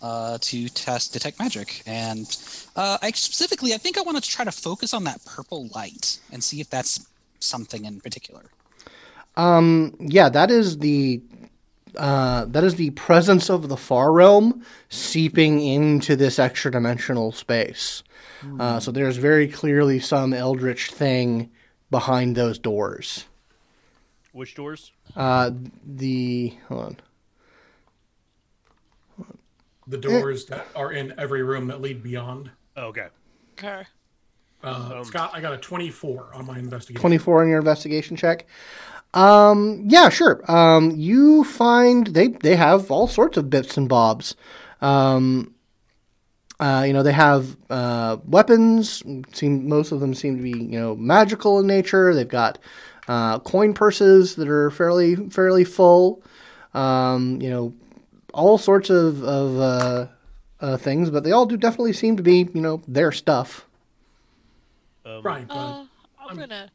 uh, 0.00 0.38
to 0.40 0.68
test 0.70 1.12
detect 1.12 1.38
magic, 1.38 1.82
and 1.86 2.26
uh, 2.74 2.98
I 3.02 3.10
specifically 3.10 3.74
I 3.74 3.76
think 3.76 3.98
I 3.98 4.02
want 4.02 4.22
to 4.22 4.28
try 4.28 4.44
to 4.44 4.52
focus 4.52 4.94
on 4.94 5.04
that 5.04 5.22
purple 5.26 5.68
light 5.74 6.18
and 6.32 6.42
see 6.42 6.60
if 6.60 6.70
that's 6.70 7.06
something 7.40 7.84
in 7.84 8.00
particular. 8.00 8.44
Yeah, 9.36 10.30
that 10.30 10.50
is 10.50 10.78
the 10.78 11.20
uh, 11.96 12.44
that 12.46 12.64
is 12.64 12.74
the 12.76 12.90
presence 12.90 13.48
of 13.50 13.68
the 13.68 13.76
far 13.76 14.12
realm 14.12 14.64
seeping 14.88 15.60
into 15.60 16.16
this 16.16 16.38
extra 16.38 16.70
dimensional 16.70 17.32
space. 17.32 18.02
Uh, 18.60 18.78
so 18.78 18.90
there's 18.90 19.16
very 19.16 19.48
clearly 19.48 19.98
some 19.98 20.34
eldritch 20.34 20.90
thing 20.90 21.50
behind 21.90 22.36
those 22.36 22.58
doors. 22.58 23.24
Which 24.32 24.54
doors? 24.54 24.92
Uh, 25.16 25.50
the 25.86 26.54
hold 26.68 26.82
on. 26.84 26.96
The 29.86 29.98
doors 29.98 30.46
that 30.46 30.66
are 30.74 30.92
in 30.92 31.14
every 31.18 31.42
room 31.42 31.68
that 31.68 31.80
lead 31.80 32.02
beyond. 32.02 32.50
Oh, 32.76 32.86
okay. 32.86 33.08
Okay. 33.58 33.84
Uh, 34.62 34.94
Um, 34.96 35.04
Scott, 35.04 35.30
I 35.34 35.40
got 35.40 35.52
a 35.52 35.58
24 35.58 36.30
on 36.34 36.46
my 36.46 36.58
investigation. 36.58 37.00
24 37.00 37.42
on 37.42 37.48
your 37.48 37.58
investigation 37.58 38.16
check. 38.16 38.46
Um, 39.14 39.84
yeah, 39.86 40.08
sure. 40.08 40.42
Um, 40.50 40.90
you 40.90 41.44
find 41.44 42.08
they 42.08 42.28
they 42.28 42.56
have 42.56 42.90
all 42.90 43.06
sorts 43.08 43.36
of 43.36 43.48
bits 43.48 43.76
and 43.76 43.88
bobs. 43.88 44.34
Um, 44.80 45.54
uh, 46.60 46.84
you 46.86 46.92
know, 46.92 47.02
they 47.02 47.12
have 47.12 47.56
uh, 47.70 48.18
weapons. 48.26 49.02
Seem 49.32 49.68
most 49.68 49.92
of 49.92 50.00
them 50.00 50.14
seem 50.14 50.36
to 50.36 50.42
be 50.42 50.50
you 50.58 50.80
know 50.80 50.96
magical 50.96 51.60
in 51.60 51.66
nature. 51.66 52.12
They've 52.14 52.28
got 52.28 52.58
uh, 53.08 53.38
coin 53.40 53.72
purses 53.72 54.34
that 54.36 54.48
are 54.48 54.70
fairly 54.70 55.16
fairly 55.30 55.64
full. 55.64 56.22
Um, 56.74 57.40
you 57.40 57.50
know, 57.50 57.72
all 58.32 58.58
sorts 58.58 58.90
of 58.90 59.22
of 59.22 59.58
uh, 59.60 60.06
uh, 60.60 60.76
things, 60.76 61.10
but 61.10 61.22
they 61.22 61.30
all 61.32 61.46
do 61.46 61.56
definitely 61.56 61.92
seem 61.92 62.16
to 62.16 62.22
be 62.22 62.48
you 62.52 62.60
know 62.60 62.82
their 62.88 63.12
stuff. 63.12 63.66
Um, 65.06 65.22
Right, 65.22 65.46
but 65.46 65.54
Uh, 65.54 65.84
I'm 66.18 66.36
gonna. 66.36 66.70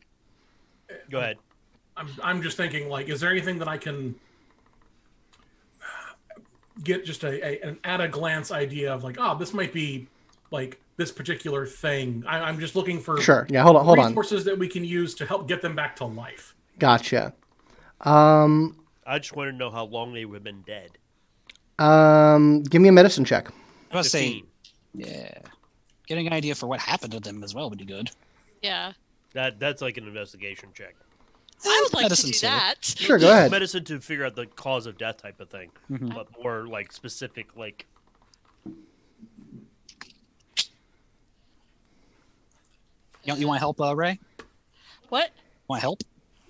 Go 1.10 1.20
ahead. 1.20 1.38
I'm, 1.99 2.07
I'm 2.23 2.41
just 2.41 2.57
thinking, 2.57 2.89
like, 2.89 3.09
is 3.09 3.19
there 3.19 3.30
anything 3.30 3.59
that 3.59 3.67
I 3.67 3.77
can 3.77 4.15
get 6.84 7.03
just 7.05 7.23
a, 7.26 7.45
a 7.45 7.67
an 7.67 7.77
at 7.84 7.99
a 7.99 8.07
glance 8.07 8.51
idea 8.51 8.93
of, 8.93 9.03
like, 9.03 9.17
oh, 9.19 9.38
this 9.38 9.53
might 9.53 9.73
be 9.73 10.07
like 10.49 10.80
this 10.95 11.11
particular 11.11 11.65
thing? 11.65 12.23
I, 12.26 12.39
I'm 12.39 12.59
just 12.59 12.76
looking 12.76 12.99
for 12.99 13.19
Sure. 13.21 13.45
Yeah. 13.49 13.63
Hold 13.63 13.76
on. 13.76 13.85
Hold 13.85 13.99
on. 13.99 14.07
resources 14.07 14.45
that 14.45 14.57
we 14.57 14.69
can 14.69 14.85
use 14.85 15.13
to 15.15 15.26
help 15.26 15.47
get 15.47 15.61
them 15.61 15.76
back 15.76 15.95
to 15.97 16.05
life. 16.05 16.55
Gotcha. 16.80 17.34
Um. 18.01 18.77
I 19.05 19.17
just 19.19 19.35
want 19.35 19.49
to 19.51 19.57
know 19.57 19.71
how 19.71 19.85
long 19.85 20.13
they 20.13 20.23
would 20.23 20.35
have 20.35 20.43
been 20.43 20.61
dead. 20.61 20.91
Um, 21.80 22.61
give 22.63 22.81
me 22.81 22.89
a 22.89 22.91
medicine 22.91 23.26
check. 23.26 23.49
I 23.91 23.97
was 23.97 24.11
say, 24.11 24.43
15. 24.93 25.13
yeah, 25.13 25.39
getting 26.05 26.27
an 26.27 26.34
idea 26.34 26.53
for 26.53 26.67
what 26.67 26.80
happened 26.80 27.13
to 27.13 27.19
them 27.19 27.43
as 27.43 27.55
well 27.55 27.69
would 27.69 27.80
be 27.80 27.85
good. 27.85 28.11
Yeah. 28.61 28.93
That 29.34 29.59
that's 29.59 29.81
like 29.81 29.97
an 29.97 30.07
investigation 30.07 30.69
check. 30.73 30.95
I 31.65 31.80
would 31.84 31.94
like 31.94 32.03
to 32.03 32.06
Medicine 32.10 32.30
do 32.31 32.34
too. 32.38 32.48
that. 32.48 32.76
Sure, 32.86 33.18
go 33.19 33.30
ahead. 33.31 33.52
Medicine 33.52 33.84
to 33.86 33.99
figure 33.99 34.26
out 34.26 34.36
the 34.36 34.45
cause 34.45 34.86
of 34.86 34.98
death 34.98 35.18
type 35.22 35.40
of 35.40 35.49
thing, 35.49 35.72
Mhm. 35.91 36.14
but 36.14 36.27
more 36.41 36.65
like 36.68 36.91
specific, 36.91 37.56
like 37.56 37.86
You, 43.23 43.36
you 43.36 43.48
want 43.48 43.57
to 43.57 43.60
help, 43.60 43.81
uh, 43.81 43.95
Ray? 43.95 44.19
What? 45.10 45.31
Want 45.68 45.80
to 45.80 45.84
help? 45.84 46.02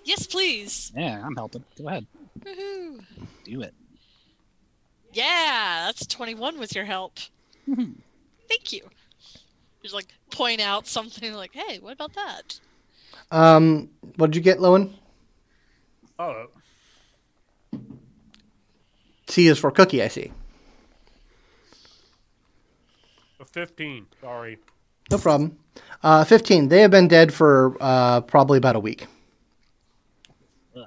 Yes, 0.04 0.26
please. 0.26 0.92
Yeah, 0.96 1.20
I'm 1.24 1.34
helping. 1.36 1.64
Go 1.76 1.88
ahead, 1.88 2.06
Woohoo. 2.40 3.04
do 3.44 3.60
it. 3.62 3.74
Yeah, 5.12 5.84
that's 5.86 6.06
21 6.06 6.58
with 6.58 6.74
your 6.74 6.84
help. 6.84 7.18
Mhm. 7.68 7.94
Thank 8.48 8.72
you. 8.72 8.88
Just 9.82 9.94
like 9.94 10.06
point 10.30 10.60
out 10.60 10.86
something 10.86 11.32
like, 11.34 11.52
hey, 11.54 11.78
what 11.80 11.92
about 11.92 12.14
that? 12.14 12.60
Um, 13.30 13.90
what 14.16 14.28
did 14.30 14.36
you 14.36 14.42
get, 14.42 14.58
Lowen? 14.58 14.92
Oh, 16.20 16.46
C 19.28 19.46
is 19.46 19.58
for 19.58 19.70
cookie. 19.70 20.02
I 20.02 20.08
see. 20.08 20.32
a 23.40 23.44
fifteen. 23.44 24.06
Sorry. 24.20 24.58
No 25.10 25.18
problem. 25.18 25.56
Uh, 26.02 26.24
fifteen. 26.24 26.68
They 26.68 26.80
have 26.82 26.90
been 26.90 27.08
dead 27.08 27.32
for 27.32 27.76
uh, 27.80 28.20
probably 28.22 28.58
about 28.58 28.76
a 28.76 28.80
week. 28.80 29.06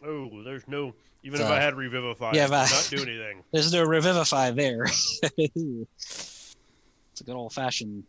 Oh, 0.00 0.42
there's 0.44 0.66
no. 0.68 0.94
Even 1.24 1.40
Uh, 1.40 1.44
if 1.44 1.50
I 1.50 1.60
had 1.60 1.74
revivify, 1.74 2.30
yeah, 2.32 2.42
yeah, 2.42 2.48
but- 2.48 2.70
not 2.70 2.86
do 2.88 3.02
anything. 3.02 3.42
There's 3.52 3.72
no 3.72 3.82
revivify 3.82 4.52
there. 4.52 4.84
it's 5.36 6.56
a 7.20 7.24
good 7.24 7.34
old 7.34 7.52
fashioned. 7.52 8.04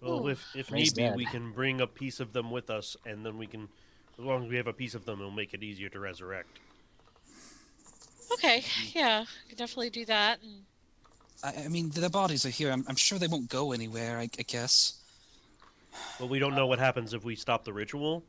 Well, 0.00 0.28
if 0.28 0.44
if 0.54 0.70
Ray's 0.70 0.96
need 0.96 1.02
be, 1.02 1.08
dead. 1.08 1.16
we 1.16 1.24
can 1.26 1.50
bring 1.52 1.80
a 1.80 1.86
piece 1.88 2.20
of 2.20 2.32
them 2.32 2.52
with 2.52 2.70
us, 2.70 2.96
and 3.04 3.26
then 3.26 3.36
we 3.38 3.48
can, 3.48 3.68
as 4.18 4.24
long 4.24 4.44
as 4.44 4.50
we 4.50 4.56
have 4.56 4.66
a 4.66 4.72
piece 4.72 4.94
of 4.94 5.04
them, 5.04 5.20
it'll 5.20 5.30
make 5.30 5.54
it 5.54 5.62
easier 5.62 5.88
to 5.88 6.00
resurrect. 6.00 6.58
Okay, 8.32 8.64
yeah, 8.94 9.24
I 9.26 9.48
could 9.48 9.58
definitely 9.58 9.90
do 9.90 10.04
that. 10.06 10.38
And 10.42 10.62
I, 11.44 11.64
I 11.64 11.68
mean, 11.68 11.90
their 11.90 12.08
bodies 12.08 12.46
are 12.46 12.50
here. 12.50 12.70
I'm, 12.70 12.84
I'm 12.88 12.96
sure 12.96 13.18
they 13.18 13.26
won't 13.26 13.48
go 13.48 13.72
anywhere. 13.72 14.18
I, 14.18 14.28
I 14.38 14.42
guess. 14.42 14.94
But 16.18 16.28
we 16.28 16.38
don't 16.38 16.54
know 16.54 16.66
what 16.66 16.78
happens 16.78 17.12
if 17.12 17.24
we 17.24 17.36
stop 17.36 17.64
the 17.64 17.72
ritual. 17.72 18.22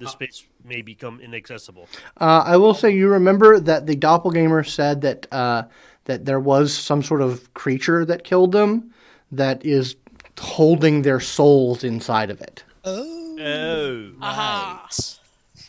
this 0.00 0.10
space 0.10 0.44
may 0.64 0.82
become 0.82 1.20
inaccessible. 1.20 1.88
Uh, 2.20 2.42
I 2.44 2.56
will 2.56 2.74
say, 2.74 2.90
you 2.90 3.08
remember 3.08 3.60
that 3.60 3.86
the 3.86 3.94
doppelganger 3.94 4.64
said 4.64 5.02
that 5.02 5.26
uh, 5.32 5.64
that 6.06 6.24
there 6.24 6.40
was 6.40 6.74
some 6.76 7.02
sort 7.02 7.20
of 7.22 7.52
creature 7.54 8.04
that 8.06 8.24
killed 8.24 8.52
them 8.52 8.92
that 9.30 9.64
is 9.64 9.94
holding 10.40 11.02
their 11.02 11.20
souls 11.20 11.84
inside 11.84 12.30
of 12.30 12.40
it. 12.40 12.64
Oh. 12.84 13.18
Oh, 13.40 14.10
Aha. 14.20 14.80
right. 14.90 15.18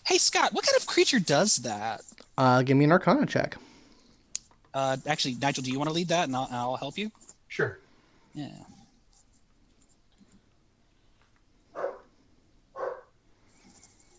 Hey 0.05 0.17
Scott, 0.17 0.53
what 0.53 0.65
kind 0.65 0.75
of 0.77 0.85
creature 0.87 1.19
does 1.19 1.57
that? 1.57 2.01
Uh, 2.37 2.61
give 2.63 2.75
me 2.77 2.85
an 2.85 2.91
Arcana 2.91 3.25
check. 3.25 3.55
Uh, 4.73 4.97
actually, 5.05 5.35
Nigel, 5.41 5.63
do 5.63 5.71
you 5.71 5.77
want 5.77 5.89
to 5.89 5.93
lead 5.93 6.07
that, 6.09 6.25
and 6.27 6.35
I'll, 6.35 6.47
I'll 6.51 6.75
help 6.77 6.97
you? 6.97 7.11
Sure. 7.49 7.79
Yeah. 8.33 8.47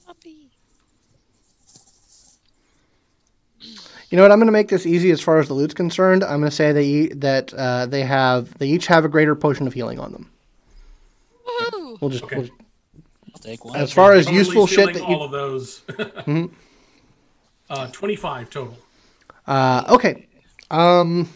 Puppy. 0.07 0.51
You 4.11 4.17
know 4.17 4.23
what? 4.23 4.33
I'm 4.33 4.39
going 4.39 4.47
to 4.47 4.53
make 4.53 4.69
this 4.69 4.85
easy 4.87 5.11
as 5.11 5.21
far 5.21 5.39
as 5.39 5.49
the 5.49 5.55
loot's 5.55 5.75
concerned. 5.75 6.23
I'm 6.23 6.41
going 6.41 6.51
to 6.51 6.55
say 6.57 6.73
they 6.73 6.85
e- 6.85 7.13
that 7.15 7.55
uh, 7.55 7.87
they 7.87 8.03
have 8.03 8.57
they 8.59 8.67
each 8.69 8.87
have 8.89 9.05
a 9.05 9.09
greater 9.09 9.35
potion 9.35 9.67
of 9.67 9.73
healing 9.73 9.99
on 9.99 10.13
them. 10.13 10.31
Woohoo! 11.47 12.01
We'll 12.01 12.11
just 12.11 12.25
Okay. 12.25 12.37
we'll- 12.39 12.47
I'll 12.47 12.62
take 13.43 13.65
one. 13.65 13.77
as 13.77 13.93
far 13.93 14.13
as 14.13 14.25
Probably 14.25 14.39
useful 14.39 14.67
shit 14.67 14.89
stealing 14.89 14.95
that 14.95 15.09
you 15.09 15.17
all 15.17 15.25
of 15.25 15.31
those. 15.31 15.83
uh, 17.71 17.87
25 17.89 18.51
total. 18.51 18.79
Uh, 19.47 19.85
okay. 19.89 20.27
Um, 20.71 21.29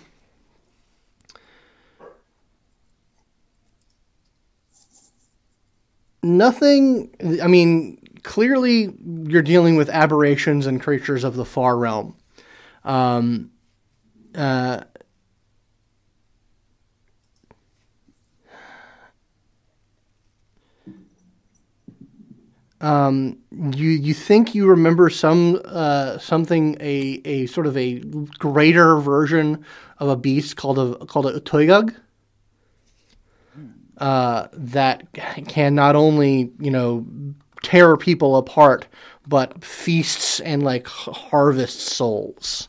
nothing. 6.23 7.11
I 7.43 7.47
mean, 7.47 7.99
clearly 8.23 8.95
you're 9.05 9.43
dealing 9.43 9.77
with 9.77 9.89
aberrations 9.89 10.67
and 10.67 10.81
creatures 10.81 11.25
of 11.25 11.37
the 11.37 11.45
far 11.45 11.77
realm. 11.77 12.17
Um, 12.85 13.51
uh, 14.35 14.83
um, 22.81 23.39
you 23.51 23.91
you 23.91 24.13
think 24.13 24.55
you 24.55 24.67
remember 24.67 25.09
some 25.09 25.61
uh, 25.65 26.19
something 26.19 26.77
a 26.81 27.21
a 27.25 27.47
sort 27.47 27.67
of 27.67 27.77
a 27.77 28.01
greater 28.39 28.97
version 28.99 29.65
of 29.99 30.09
a 30.09 30.17
beast 30.17 30.57
called 30.57 30.79
a 30.79 31.07
called 31.07 31.27
a 31.27 31.41
otyugh 31.41 31.95
uh, 33.99 34.49
that 34.53 35.07
can 35.49 35.75
not 35.75 35.97
only 35.97 36.53
you 36.59 36.71
know 36.71 37.07
tear 37.63 37.97
people 37.97 38.37
apart 38.37 38.87
but 39.27 39.65
feasts 39.65 40.41
and 40.41 40.63
like 40.63 40.87
h- 40.87 41.15
harvests 41.15 41.93
souls. 41.95 42.69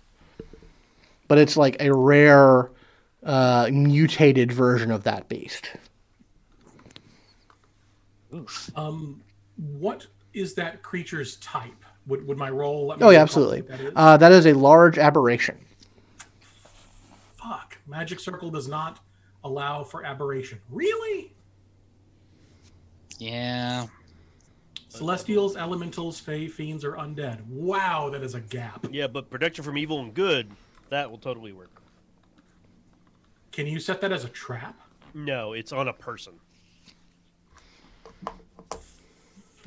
But 1.27 1.37
it's 1.37 1.57
like 1.57 1.77
a 1.81 1.93
rare 1.93 2.71
uh, 3.23 3.69
mutated 3.71 4.51
version 4.51 4.91
of 4.91 5.03
that 5.03 5.27
beast. 5.27 5.71
Oof. 8.33 8.71
Um, 8.75 9.21
what 9.57 10.07
is 10.33 10.53
that 10.55 10.81
creature's 10.83 11.37
type? 11.37 11.83
Would, 12.07 12.25
would 12.27 12.37
my 12.37 12.49
roll 12.49 12.87
let 12.87 12.99
me 12.99 13.05
Oh 13.05 13.09
yeah, 13.09 13.21
absolutely. 13.21 13.61
that 13.61 13.79
is? 13.81 13.93
Uh, 13.95 14.17
that 14.17 14.31
is 14.31 14.45
a 14.45 14.53
large 14.53 14.97
aberration. 14.97 15.57
Fuck. 17.35 17.77
Magic 17.87 18.19
Circle 18.19 18.49
does 18.51 18.67
not 18.67 18.99
allow 19.43 19.83
for 19.83 20.03
aberration. 20.05 20.59
Really? 20.69 21.33
Yeah. 23.19 23.87
Celestials, 24.89 25.55
elementals, 25.57 26.19
fae, 26.19 26.47
fiends, 26.47 26.83
or 26.83 26.93
undead. 26.93 27.45
Wow, 27.47 28.09
that 28.09 28.23
is 28.23 28.35
a 28.35 28.39
gap. 28.41 28.85
yeah, 28.91 29.07
but 29.07 29.29
protection 29.29 29.63
from 29.63 29.77
evil 29.77 29.99
and 29.99 30.13
good, 30.13 30.49
that 30.89 31.09
will 31.11 31.17
totally 31.17 31.51
work. 31.51 31.81
Can 33.51 33.67
you 33.67 33.79
set 33.79 34.01
that 34.01 34.11
as 34.11 34.23
a 34.23 34.29
trap? 34.29 34.79
No, 35.13 35.53
it's 35.53 35.71
on 35.71 35.87
a 35.87 35.93
person. 35.93 36.33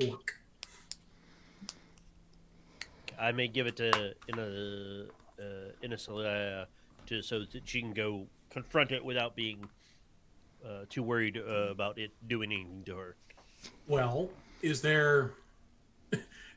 Fork. 0.01 0.35
I 3.19 3.33
may 3.33 3.49
give 3.49 3.67
it 3.67 3.77
to 3.77 4.15
in 4.29 4.39
a 4.39 5.05
uh, 5.41 5.71
in 5.83 5.93
a 5.93 5.95
uh, 5.95 6.65
to 7.07 7.23
so 7.23 7.41
that 7.41 7.63
she 7.65 7.81
can 7.81 7.93
go 7.93 8.27
confront 8.51 8.93
it 8.93 9.05
without 9.05 9.37
being 9.37 9.69
uh, 10.65 10.85
too 10.89 11.03
worried 11.03 11.37
uh, 11.37 11.71
about 11.71 11.99
it 11.99 12.11
doing 12.29 12.53
anything 12.53 12.83
to 12.87 12.97
her. 12.97 13.17
Well, 13.89 14.31
is 14.63 14.81
there? 14.81 15.33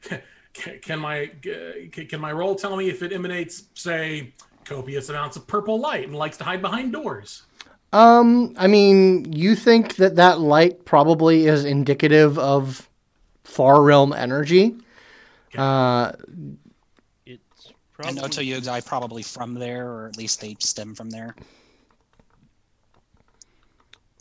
can 0.03 0.21
can 0.81 0.99
my 0.99 1.31
can 1.43 2.07
can 2.07 2.21
my 2.21 2.31
roll 2.31 2.55
tell 2.55 2.77
me 2.77 2.89
if 2.89 3.03
it 3.03 3.11
emanates, 3.11 3.63
say, 3.73 4.33
copious 4.63 5.09
amounts 5.09 5.35
of 5.35 5.45
purple 5.47 5.79
light 5.79 6.05
and 6.05 6.15
likes 6.15 6.37
to 6.37 6.43
hide 6.43 6.61
behind 6.61 6.93
doors? 6.93 7.43
Um, 7.91 8.55
I 8.57 8.67
mean, 8.67 9.31
you 9.31 9.55
think 9.55 9.97
that 9.97 10.15
that 10.15 10.39
light 10.39 10.83
probably 10.83 11.45
is 11.45 11.63
indicative 11.63 12.39
of 12.39 12.89
far 13.43 13.81
realm 13.81 14.13
energy. 14.13 14.75
Uh, 15.57 16.11
It's 17.25 17.67
And 18.05 18.17
probably 18.17 18.21
Otyughs 18.47 18.85
probably 18.85 19.23
from 19.23 19.53
there, 19.53 19.87
or 19.89 20.07
at 20.07 20.17
least 20.17 20.41
they 20.41 20.55
stem 20.59 20.95
from 20.95 21.09
there. 21.09 21.35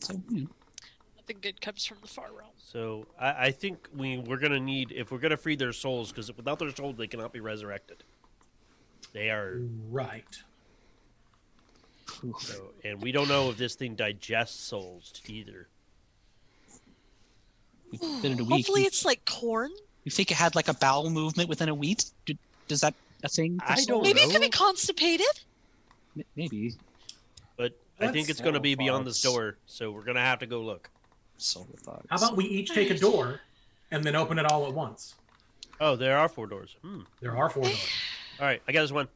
So, 0.01 0.15
you 0.31 0.43
know, 0.43 0.49
Nothing 1.17 1.39
good 1.41 1.61
comes 1.61 1.85
from 1.87 1.99
the 2.03 2.09
far 2.09 2.33
realm. 2.37 2.51
so. 2.59 3.07
I, 3.19 3.47
I 3.47 3.51
think 3.53 3.89
we 3.97 4.19
we're 4.19 4.39
gonna 4.39 4.59
need 4.59 4.91
if 4.91 5.13
we're 5.13 5.19
gonna 5.19 5.37
free 5.37 5.55
their 5.55 5.73
souls 5.73 6.11
because 6.11 6.35
without 6.37 6.59
their 6.59 6.75
souls 6.75 6.97
they 6.97 7.07
cannot 7.07 7.33
be 7.33 7.39
resurrected. 7.41 8.03
They 9.13 9.31
are 9.31 9.61
Right. 9.89 10.25
so, 12.41 12.73
and 12.85 13.01
we 13.01 13.13
don't 13.13 13.29
know 13.29 13.51
if 13.51 13.57
this 13.57 13.77
thing 13.77 13.95
digests 13.95 14.59
souls 14.59 15.13
either. 15.29 15.69
We've 18.01 18.23
been 18.23 18.33
in 18.33 18.41
a 18.41 18.45
week. 18.45 18.51
Hopefully, 18.67 18.83
it's 18.83 19.05
like 19.05 19.25
corn. 19.25 19.71
you 20.05 20.11
think 20.11 20.31
it 20.31 20.37
had 20.37 20.55
like 20.55 20.69
a 20.69 20.75
bowel 20.75 21.11
movement 21.11 21.49
within 21.49 21.69
a 21.69 21.75
wheat? 21.75 22.05
Did, 22.27 22.39
does 22.69 22.81
that 22.81 22.95
a 23.23 23.29
thing? 23.29 23.59
I 23.67 23.77
don't 23.77 23.89
know. 23.89 24.01
Maybe 24.03 24.21
it 24.21 24.31
could 24.31 24.41
be 24.41 24.49
constipated. 24.49 25.27
M- 26.17 26.25
Maybe. 26.37 26.75
But 27.57 27.73
I 28.01 28.09
think 28.09 28.29
it's 28.29 28.41
gonna 28.41 28.61
be 28.61 28.75
beyond 28.75 29.07
this 29.07 29.21
door, 29.23 29.57
so 29.67 29.91
we're 29.91 30.03
gonna 30.03 30.21
have 30.21 30.39
to 30.41 30.47
go 30.47 30.61
look. 30.61 30.89
Soul 31.39 31.67
thoughts. 31.79 32.07
How 32.11 32.17
about 32.19 32.37
we 32.37 32.45
each 32.45 32.71
take 32.73 32.91
a 32.91 32.97
door 32.99 33.41
and 33.91 34.05
then 34.05 34.15
open 34.17 34.39
it 34.39 34.47
all 34.51 34.67
at 34.67 34.73
once? 34.75 35.15
Oh, 35.81 35.97
there 35.97 36.17
are 36.19 36.29
four 36.29 36.47
doors. 36.47 36.77
Hmm. 36.83 37.01
There 37.21 37.37
are 37.37 37.51
four 37.51 37.65
doors. 37.65 37.89
All 38.41 38.47
right, 38.47 38.63
I 38.69 38.73
got 38.73 38.83
this 38.83 38.93
one. 38.93 39.09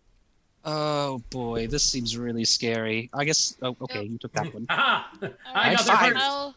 Oh 0.65 1.23
boy, 1.31 1.69
this 1.69 1.85
seems 1.85 2.16
really 2.19 2.44
scary. 2.44 3.09
I 3.15 3.24
guess. 3.24 3.55
Oh, 3.62 3.77
okay, 3.82 4.03
you 4.05 4.19
took 4.19 4.32
that 4.32 4.53
one. 4.53 4.66
Aha! 4.70 5.11
I 5.23 5.28
High 5.69 5.74
got 5.77 5.86
there 5.86 5.97
five. 5.97 6.12
first. 6.15 6.57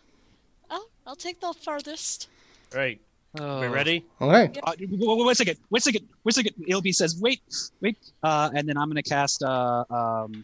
I'll, 1.09 1.11
I'll, 1.11 1.11
I'll 1.11 1.15
take 1.15 1.39
the 1.41 1.53
farthest. 1.53 2.29
All 2.73 2.79
right, 2.79 2.99
Oh. 3.39 3.61
we 3.61 3.67
ready? 3.67 4.05
okay. 4.21 4.59
Uh, 4.63 4.71
w- 4.71 4.97
w- 4.97 5.25
wait 5.25 5.31
a 5.33 5.35
second. 5.35 5.57
Wait 5.69 5.79
a 5.79 5.83
second. 5.83 6.07
Wait 6.23 6.31
a 6.31 6.35
second. 6.35 6.55
Ilby 6.67 6.91
says, 6.91 7.19
"Wait, 7.21 7.41
wait," 7.81 7.97
uh, 8.23 8.49
and 8.55 8.67
then 8.67 8.75
I'm 8.77 8.89
gonna 8.89 9.03
cast 9.03 9.43
uh, 9.43 9.83
um, 9.91 10.43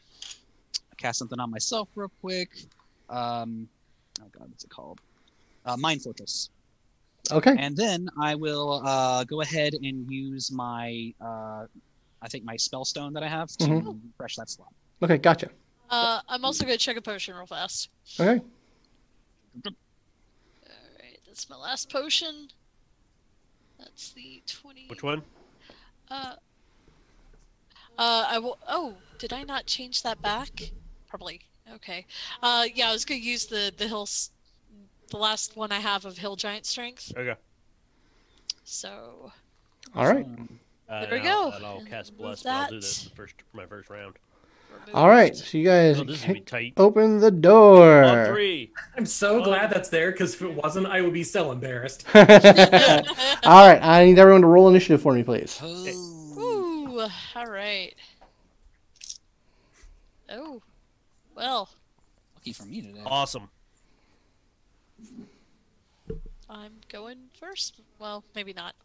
cast 0.97 1.17
something 1.19 1.39
on 1.39 1.49
myself 1.51 1.89
real 1.95 2.11
quick. 2.21 2.49
Um, 3.09 3.67
oh 4.21 4.25
god, 4.37 4.49
what's 4.49 4.63
it 4.63 4.69
called? 4.69 4.99
Uh, 5.65 5.77
Mind 5.77 6.01
Fortress. 6.03 6.49
Okay. 7.31 7.55
And 7.57 7.75
then 7.75 8.07
I 8.21 8.35
will 8.35 8.83
uh, 8.85 9.23
go 9.23 9.41
ahead 9.41 9.73
and 9.73 10.07
use 10.11 10.51
my, 10.51 11.11
uh, 11.19 11.65
I 12.21 12.27
think 12.29 12.43
my 12.43 12.55
spell 12.55 12.85
stone 12.85 13.13
that 13.13 13.23
I 13.23 13.27
have 13.27 13.49
to 13.57 13.65
Mhm. 13.65 13.99
refresh 14.11 14.35
that 14.35 14.47
slot. 14.47 14.71
Okay. 15.01 15.17
Gotcha. 15.17 15.49
Uh, 15.89 16.21
I'm 16.29 16.45
also 16.45 16.65
gonna 16.65 16.77
check 16.77 16.97
a 16.97 17.01
potion 17.01 17.33
real 17.35 17.47
fast. 17.47 17.89
Okay. 18.19 18.43
All 21.35 21.39
right, 21.39 21.47
that's 21.47 21.49
my 21.49 21.57
last 21.57 21.89
potion. 21.91 22.47
That's 23.77 24.11
the 24.13 24.41
twenty. 24.47 24.85
Which 24.87 25.03
one? 25.03 25.21
Uh, 26.09 26.35
uh, 27.97 28.25
I 28.29 28.39
will. 28.39 28.57
Oh, 28.67 28.95
did 29.19 29.33
I 29.33 29.43
not 29.43 29.65
change 29.65 30.01
that 30.03 30.21
back? 30.21 30.71
Probably. 31.09 31.41
Okay. 31.73 32.05
Uh, 32.41 32.65
yeah, 32.73 32.89
I 32.89 32.93
was 32.93 33.03
gonna 33.03 33.19
use 33.19 33.47
the 33.47 33.73
the 33.75 33.87
hills, 33.87 34.31
the 35.09 35.17
last 35.17 35.57
one 35.57 35.71
I 35.73 35.79
have 35.79 36.05
of 36.05 36.17
hill 36.17 36.35
giant 36.37 36.65
strength. 36.65 37.11
Okay. 37.17 37.35
So 38.63 39.31
All 39.93 40.07
right. 40.07 40.25
Uh, 40.87 41.01
There 41.01 41.11
we 41.11 41.19
and 41.19 41.27
I'll- 41.27 41.49
go. 41.51 41.57
And 41.57 41.65
I'll 41.65 41.85
cast 41.85 42.15
bless. 42.17 42.43
But 42.43 42.49
I'll 42.49 42.69
do 42.69 42.75
that- 42.75 42.81
this 42.81 43.03
the 43.03 43.09
first 43.15 43.35
my 43.53 43.65
first 43.65 43.89
round. 43.89 44.15
Remove- 44.81 44.95
All 44.95 45.07
right. 45.09 45.35
So 45.35 45.57
you 45.57 45.65
guys 45.65 45.99
Oh, 45.99 46.03
this 46.03 46.15
is 46.17 46.21
gonna 46.21 46.33
be 46.33 46.39
kick 46.41 46.45
tight. 46.47 46.73
open 46.77 47.19
the 47.19 47.27
On 47.27 47.41
door. 47.41 48.25
three. 48.29 48.71
I'm 48.97 49.05
so 49.05 49.43
glad 49.43 49.69
that's 49.71 49.89
there 49.89 50.11
because 50.11 50.33
if 50.35 50.41
it 50.41 50.53
wasn't, 50.53 50.87
I 50.87 51.01
would 51.01 51.13
be 51.13 51.23
so 51.23 51.51
embarrassed. 51.51 52.05
All 52.15 52.21
right. 52.23 53.79
I 53.81 54.05
need 54.05 54.17
everyone 54.19 54.41
to 54.41 54.47
roll 54.47 54.69
initiative 54.69 55.01
for 55.01 55.13
me, 55.13 55.23
please. 55.23 55.59
oh. 55.63 55.87
Ooh. 56.37 56.99
All 57.35 57.45
right. 57.45 57.93
Oh. 60.29 60.61
Well, 61.35 61.69
Lucky 62.35 62.53
for 62.53 62.63
me 62.63 62.81
today. 62.81 63.01
Awesome. 63.05 63.49
I'm 66.49 66.71
going 66.89 67.17
first. 67.39 67.81
Well, 67.99 68.23
maybe 68.35 68.53
not. 68.53 68.75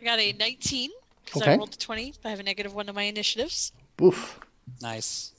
I 0.00 0.04
got 0.04 0.18
a 0.18 0.32
19 0.32 0.90
because 1.24 1.42
Okay. 1.42 1.52
I 1.54 1.56
rolled 1.56 1.74
a 1.74 1.78
20. 1.78 2.14
I 2.24 2.30
have 2.30 2.40
a 2.40 2.42
negative 2.42 2.74
one 2.74 2.86
to 2.86 2.92
my 2.92 3.02
initiatives. 3.02 3.72
Oof. 4.02 4.40
Nice. 4.82 5.32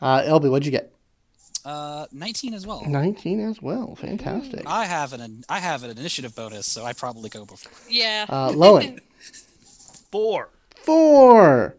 Uh, 0.00 0.22
Ilby, 0.26 0.48
what'd 0.48 0.64
you 0.66 0.70
get? 0.72 0.92
Uh, 1.64 2.06
19 2.12 2.54
as 2.54 2.66
well. 2.66 2.84
19 2.86 3.40
as 3.40 3.60
well. 3.60 3.94
Fantastic. 3.96 4.62
I 4.66 4.84
have 4.86 5.12
an 5.12 5.44
I 5.48 5.58
have 5.58 5.82
an 5.84 5.90
initiative 5.90 6.34
bonus, 6.34 6.66
so 6.66 6.84
I 6.84 6.92
probably 6.92 7.28
go 7.28 7.44
before. 7.44 7.72
Yeah. 7.90 8.24
Uh, 8.28 8.50
Lowen, 8.50 9.00
Four. 10.10 10.48
four. 10.76 11.74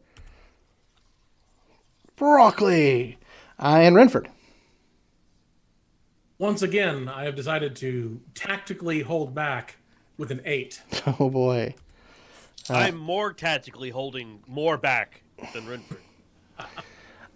Broccoli. 2.16 3.18
Uh, 3.58 3.80
and 3.82 3.96
Renford. 3.96 4.30
Once 6.38 6.62
again, 6.62 7.08
I 7.10 7.24
have 7.24 7.36
decided 7.36 7.76
to 7.78 8.22
tactically 8.36 9.02
hold 9.02 9.34
back 9.34 9.78
with 10.18 10.32
an 10.32 10.41
eight. 10.46 10.82
Oh 11.20 11.30
boy. 11.30 11.74
I'm 12.76 12.98
more 12.98 13.34
tactically 13.34 13.90
holding 13.90 14.41
more 14.48 14.78
back 14.78 15.24
than 15.54 15.68
Renford. 15.68 16.02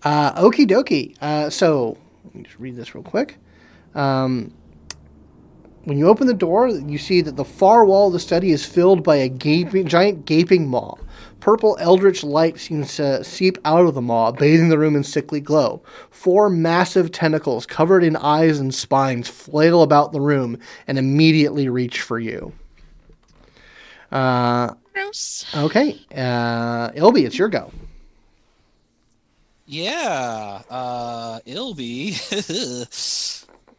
Uh, 0.04 0.42
okie 0.42 0.68
dokie. 0.68 1.16
Uh, 1.22 1.50
so, 1.50 1.98
let 2.26 2.36
me 2.36 2.44
just 2.44 2.60
read 2.60 2.76
this 2.76 2.94
real 2.94 3.04
quick. 3.04 3.38
Um, 3.96 4.54
when 5.86 5.98
you 5.98 6.08
open 6.08 6.28
the 6.28 6.34
door, 6.34 6.68
you 6.68 6.98
see 6.98 7.22
that 7.22 7.36
the 7.36 7.46
far 7.46 7.86
wall 7.86 8.08
of 8.08 8.14
the 8.14 8.20
study 8.20 8.52
is 8.52 8.66
filled 8.66 9.04
by 9.04 9.18
a 9.18 9.30
gaping, 9.30 9.88
giant 9.88 10.26
gaping 10.26 10.68
maw. 10.68 10.96
Purple 11.42 11.76
eldritch 11.80 12.24
light 12.24 12.58
seems 12.58 12.96
to 12.96 13.22
seep 13.22 13.58
out 13.66 13.86
of 13.86 13.94
the 13.94 14.02
maw, 14.02 14.32
bathing 14.32 14.70
the 14.70 14.78
room 14.78 14.96
in 14.96 15.04
sickly 15.04 15.42
glow. 15.42 15.84
Four 16.10 16.50
massive 16.50 17.12
tentacles, 17.12 17.66
covered 17.66 18.02
in 18.02 18.16
eyes 18.16 18.60
and 18.60 18.74
spines, 18.74 19.28
flail 19.28 19.82
about 19.82 20.14
the 20.14 20.22
room 20.22 20.58
and 20.88 20.98
immediately 20.98 21.68
reach 21.68 22.00
for 22.00 22.18
you. 22.18 22.54
Uh, 24.10 24.74
Gross. 25.14 25.46
okay, 25.56 26.00
uh, 26.16 26.90
Ilby, 26.96 27.26
it's 27.26 27.38
your 27.38 27.48
go. 27.48 27.72
Yeah. 29.68 30.62
Uh, 30.70 31.40
it'll 31.46 31.74
be. 31.76 32.14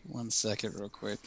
One 0.08 0.30
second, 0.30 0.78
real 0.78 0.88
quick. 0.88 1.18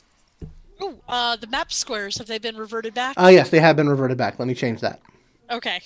Oh, 0.80 0.96
uh, 1.10 1.36
the 1.36 1.48
map 1.48 1.74
squares 1.74 2.18
have 2.20 2.28
they 2.28 2.38
been 2.38 2.56
reverted 2.56 2.94
back? 2.94 3.16
Oh, 3.18 3.28
yes, 3.28 3.50
they 3.50 3.60
have 3.60 3.76
been 3.76 3.90
reverted 3.90 4.18
back. 4.18 4.40
Let 4.40 4.48
me 4.48 4.54
change 4.54 4.80
that. 4.80 5.02
okay. 5.52 5.82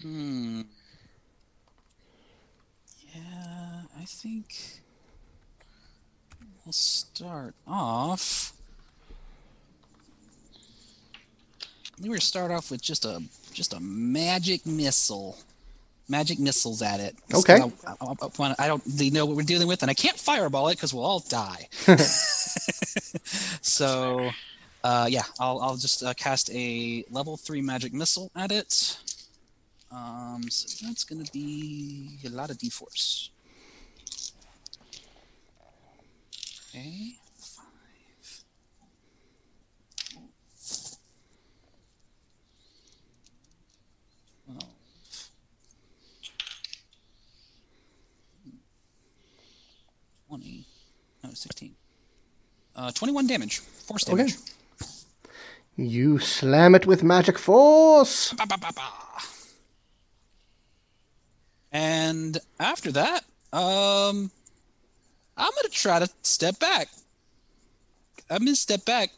Hmm. 0.00 0.62
Yeah, 3.14 3.82
I 4.00 4.04
think 4.06 4.80
we'll 6.64 6.72
start 6.72 7.54
off. 7.66 8.54
We 12.00 12.08
were 12.08 12.18
start 12.18 12.50
off 12.50 12.70
with 12.70 12.80
just 12.82 13.04
a 13.04 13.22
just 13.52 13.74
a 13.74 13.80
magic 13.80 14.64
missile. 14.66 15.36
Magic 16.08 16.40
missiles 16.40 16.82
at 16.82 16.98
it. 16.98 17.14
Okay. 17.32 17.60
I, 17.60 17.94
I, 18.00 18.16
I, 18.40 18.54
I 18.58 18.66
don't 18.66 18.82
really 18.84 19.10
know 19.10 19.26
what 19.26 19.36
we're 19.36 19.42
dealing 19.44 19.68
with, 19.68 19.82
and 19.82 19.90
I 19.90 19.94
can't 19.94 20.18
fireball 20.18 20.66
it 20.68 20.76
because 20.76 20.92
we'll 20.92 21.04
all 21.04 21.20
die. 21.20 21.68
so, 23.62 24.28
uh, 24.82 25.06
yeah, 25.08 25.22
I'll, 25.38 25.60
I'll 25.60 25.76
just 25.76 26.02
uh, 26.02 26.12
cast 26.14 26.50
a 26.52 27.04
level 27.12 27.36
three 27.36 27.62
magic 27.62 27.92
missile 27.92 28.28
at 28.34 28.50
it. 28.50 28.98
Um, 29.92 30.42
so 30.48 30.86
that's 30.86 31.04
gonna 31.04 31.24
be 31.32 32.18
a 32.24 32.30
lot 32.30 32.50
of 32.50 32.58
d4s. 32.58 33.30
Okay, 36.70 37.14
20. 50.30 50.64
No, 51.24 51.30
16. 51.34 51.74
Uh, 52.76 52.92
21 52.92 53.26
damage. 53.26 53.58
Force 53.58 54.04
damage. 54.04 54.34
Okay. 54.34 54.86
You 55.76 56.20
slam 56.20 56.76
it 56.76 56.86
with 56.86 57.02
magic 57.02 57.36
force. 57.36 58.32
Ba, 58.34 58.46
ba, 58.46 58.56
ba, 58.60 58.72
and 61.72 62.38
after 62.60 62.92
that, 62.92 63.24
um, 63.52 64.30
I'm 65.36 65.50
gonna 65.56 65.68
try 65.70 65.98
to 65.98 66.08
step 66.22 66.60
back. 66.60 66.88
I'm 68.30 68.44
gonna 68.44 68.54
step 68.54 68.84
back, 68.84 69.10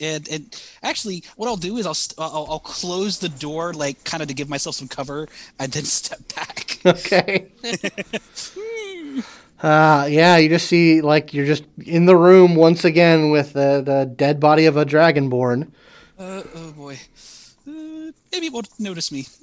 and 0.00 0.28
and 0.28 0.62
actually, 0.82 1.22
what 1.36 1.48
I'll 1.48 1.56
do 1.56 1.76
is 1.78 1.86
I'll 1.86 1.94
st- 1.94 2.18
I'll, 2.18 2.46
I'll 2.50 2.58
close 2.58 3.18
the 3.18 3.28
door 3.28 3.72
like 3.72 4.04
kind 4.04 4.22
of 4.22 4.28
to 4.28 4.34
give 4.34 4.48
myself 4.48 4.74
some 4.74 4.88
cover, 4.88 5.28
and 5.58 5.72
then 5.72 5.84
step 5.98 6.20
back. 6.34 6.78
Okay. 6.84 7.46
Hmm 8.54 9.20
uh, 9.62 10.06
yeah, 10.10 10.36
you 10.36 10.48
just 10.48 10.68
see 10.68 11.00
like 11.00 11.32
you're 11.34 11.46
just 11.46 11.64
in 11.84 12.06
the 12.06 12.16
room 12.16 12.54
once 12.56 12.84
again 12.84 13.30
with 13.30 13.52
the, 13.52 13.82
the 13.84 14.12
dead 14.16 14.40
body 14.40 14.66
of 14.66 14.76
a 14.76 14.84
dragonborn. 14.84 15.70
Uh, 16.18 16.42
oh 16.54 16.72
boy, 16.72 16.98
uh, 17.66 18.12
maybe 18.32 18.46
it 18.46 18.52
won't 18.52 18.68
notice 18.78 19.10
me. 19.12 19.26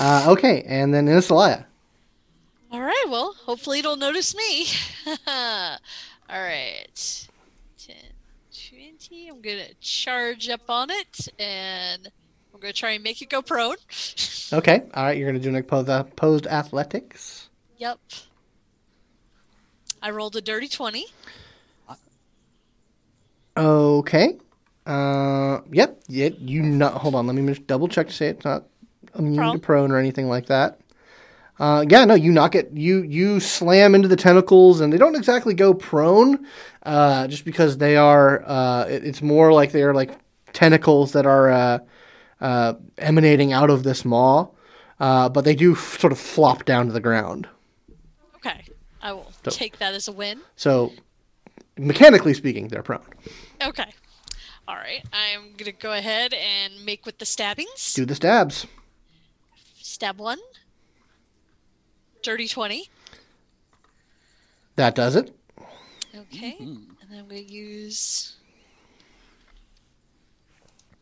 Uh, 0.00 0.26
okay, 0.28 0.62
and 0.66 0.94
then 0.94 1.06
Innisalia. 1.06 1.64
All 2.70 2.80
right. 2.80 3.04
Well, 3.08 3.34
hopefully 3.44 3.80
it'll 3.80 3.96
notice 3.96 4.36
me. 4.36 4.66
All 5.26 5.78
right. 6.30 7.28
10, 7.78 7.96
20. 8.70 9.28
I'm 9.28 9.40
going 9.40 9.58
to 9.58 9.74
charge 9.80 10.48
up 10.50 10.68
on 10.68 10.90
it 10.90 11.28
and 11.38 12.06
I'm 12.52 12.60
going 12.60 12.72
to 12.72 12.78
try 12.78 12.90
and 12.90 13.02
make 13.02 13.22
it 13.22 13.30
go 13.30 13.42
prone. 13.42 13.76
Okay, 14.50 14.84
all 14.94 15.04
right, 15.04 15.18
you're 15.18 15.28
gonna 15.28 15.38
do 15.44 15.50
an 15.50 15.56
opposed, 15.56 15.90
opposed 15.90 16.46
athletics. 16.46 17.50
Yep. 17.76 17.98
I 20.02 20.10
rolled 20.10 20.36
a 20.36 20.40
dirty 20.40 20.68
20. 20.68 21.06
Okay. 23.56 24.36
Uh, 24.86 25.60
yep. 25.72 26.00
Yep. 26.08 26.34
You 26.38 26.62
not. 26.62 26.94
Hold 26.94 27.14
on. 27.14 27.26
Let 27.26 27.34
me 27.36 27.46
just 27.52 27.66
double 27.66 27.88
check 27.88 28.06
to 28.08 28.12
say 28.12 28.28
it's 28.28 28.44
not 28.44 28.64
immune 29.18 29.34
to 29.36 29.40
Prone. 29.42 29.60
prone 29.60 29.90
or 29.92 29.98
anything 29.98 30.28
like 30.28 30.46
that. 30.46 30.80
Uh, 31.58 31.84
yeah. 31.88 32.04
No. 32.04 32.14
You 32.14 32.30
knock 32.32 32.54
it. 32.54 32.70
You 32.72 33.02
you 33.02 33.40
slam 33.40 33.94
into 33.94 34.06
the 34.08 34.16
tentacles, 34.16 34.80
and 34.80 34.92
they 34.92 34.96
don't 34.98 35.16
exactly 35.16 35.54
go 35.54 35.74
prone, 35.74 36.46
uh, 36.84 37.26
just 37.26 37.44
because 37.44 37.78
they 37.78 37.96
are. 37.96 38.42
Uh, 38.46 38.84
it- 38.88 39.04
it's 39.04 39.22
more 39.22 39.52
like 39.52 39.72
they 39.72 39.82
are 39.82 39.94
like 39.94 40.12
tentacles 40.52 41.12
that 41.12 41.26
are 41.26 41.50
uh, 41.50 41.78
uh, 42.40 42.74
emanating 42.98 43.52
out 43.52 43.70
of 43.70 43.82
this 43.82 44.04
maw, 44.04 44.46
uh, 45.00 45.28
but 45.28 45.44
they 45.44 45.54
do 45.56 45.72
f- 45.72 45.98
sort 45.98 46.12
of 46.12 46.18
flop 46.18 46.64
down 46.64 46.86
to 46.86 46.92
the 46.92 47.00
ground. 47.00 47.48
Okay. 48.36 48.62
I 49.44 49.48
will 49.48 49.52
So- 49.52 49.58
take 49.58 49.78
that 49.78 49.94
as 49.94 50.08
a 50.08 50.12
win. 50.12 50.40
So, 50.56 50.92
mechanically 51.76 52.34
speaking, 52.34 52.68
they're 52.68 52.82
prone. 52.82 53.02
Okay. 53.62 53.92
All 54.66 54.76
right. 54.76 55.04
I'm 55.12 55.52
going 55.52 55.64
to 55.64 55.72
go 55.72 55.92
ahead 55.92 56.34
and 56.34 56.84
make 56.84 57.06
with 57.06 57.18
the 57.18 57.24
stabbings. 57.26 57.94
Do 57.94 58.04
the 58.04 58.14
stabs. 58.14 58.66
Stab 59.80 60.18
one. 60.18 60.38
Dirty 62.22 62.48
20. 62.48 62.90
That 64.76 64.94
does 64.94 65.16
it. 65.16 65.34
Okay. 66.14 66.52
Mm-hmm. 66.60 66.64
And 67.00 67.10
then 67.10 67.18
I'm 67.20 67.28
going 67.28 67.46
to 67.46 67.52
use 67.52 68.36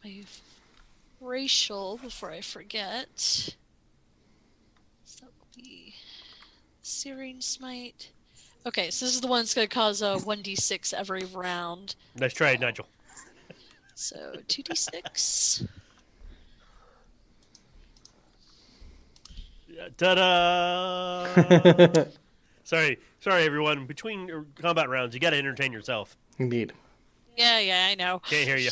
my 0.05 0.23
racial 1.21 1.99
before 2.03 2.31
I 2.31 2.41
forget. 2.41 3.09
So 3.19 3.53
that 5.21 5.25
will 5.25 5.63
be 5.63 5.95
Searing 6.83 7.41
Smite. 7.41 8.11
Okay, 8.67 8.91
so 8.91 9.05
this 9.05 9.15
is 9.15 9.21
the 9.21 9.29
one 9.29 9.43
that's 9.43 9.55
going 9.55 9.69
to 9.69 9.73
cause 9.73 10.03
a 10.03 10.17
1d6 10.17 10.93
every 10.93 11.25
round. 11.33 11.95
Nice 12.17 12.35
try, 12.35 12.57
Nigel. 12.57 12.89
So 13.95 14.17
2d6. 14.49 15.69
Yeah, 19.69 19.89
Ta-da! 19.97 21.27
sorry, 22.65 22.99
sorry, 23.21 23.45
everyone. 23.45 23.87
Between 23.87 24.31
uh, 24.31 24.43
combat 24.61 24.89
rounds, 24.89 25.15
you 25.15 25.21
got 25.21 25.31
to 25.31 25.37
entertain 25.37 25.71
yourself. 25.71 26.17
Indeed. 26.39 26.73
Yeah, 27.37 27.61
yeah, 27.61 27.87
I 27.89 27.95
know. 27.95 28.21
Can't 28.29 28.49
hear 28.49 28.57
you. 28.57 28.71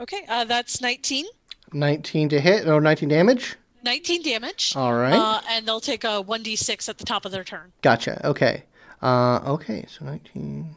Okay, 0.00 0.24
uh, 0.28 0.44
that's 0.44 0.80
19. 0.80 1.26
19 1.72 2.30
to 2.30 2.40
hit, 2.40 2.66
or 2.66 2.80
19 2.80 3.08
damage. 3.08 3.56
19 3.82 4.22
damage. 4.22 4.74
All 4.76 4.94
right. 4.94 5.12
Uh, 5.14 5.40
and 5.50 5.66
they'll 5.66 5.80
take 5.80 6.04
a 6.04 6.22
1d6 6.22 6.88
at 6.88 6.98
the 6.98 7.04
top 7.04 7.24
of 7.24 7.32
their 7.32 7.44
turn. 7.44 7.72
Gotcha. 7.82 8.26
Okay. 8.26 8.64
Uh, 9.00 9.40
okay, 9.46 9.84
so 9.88 10.04
19. 10.04 10.76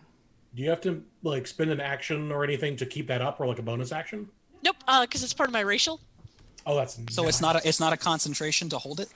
Do 0.56 0.64
you 0.64 0.70
have 0.70 0.82
to 0.82 1.04
like 1.24 1.46
spend 1.48 1.70
an 1.72 1.80
action 1.82 2.32
or 2.32 2.44
anything 2.44 2.76
to 2.78 2.86
keep 2.86 3.08
that 3.08 3.22
up, 3.22 3.40
or 3.40 3.46
like 3.48 3.60
a 3.60 3.62
bonus 3.62 3.92
action? 3.92 4.30
Nope, 4.64 4.78
because 5.02 5.24
it's 5.24 5.34
part 5.34 5.50
of 5.50 5.54
my 5.54 5.60
racial. 5.60 6.00
Oh, 6.66 6.76
that's 6.76 6.98
So 7.12 7.28
it's 7.28 7.42
not 7.42 7.56
a 7.58 7.68
it's 7.68 7.80
not 7.80 7.94
a 7.94 7.98
concentration 7.98 8.70
to 8.70 8.78
hold 8.80 9.00
it. 9.00 9.10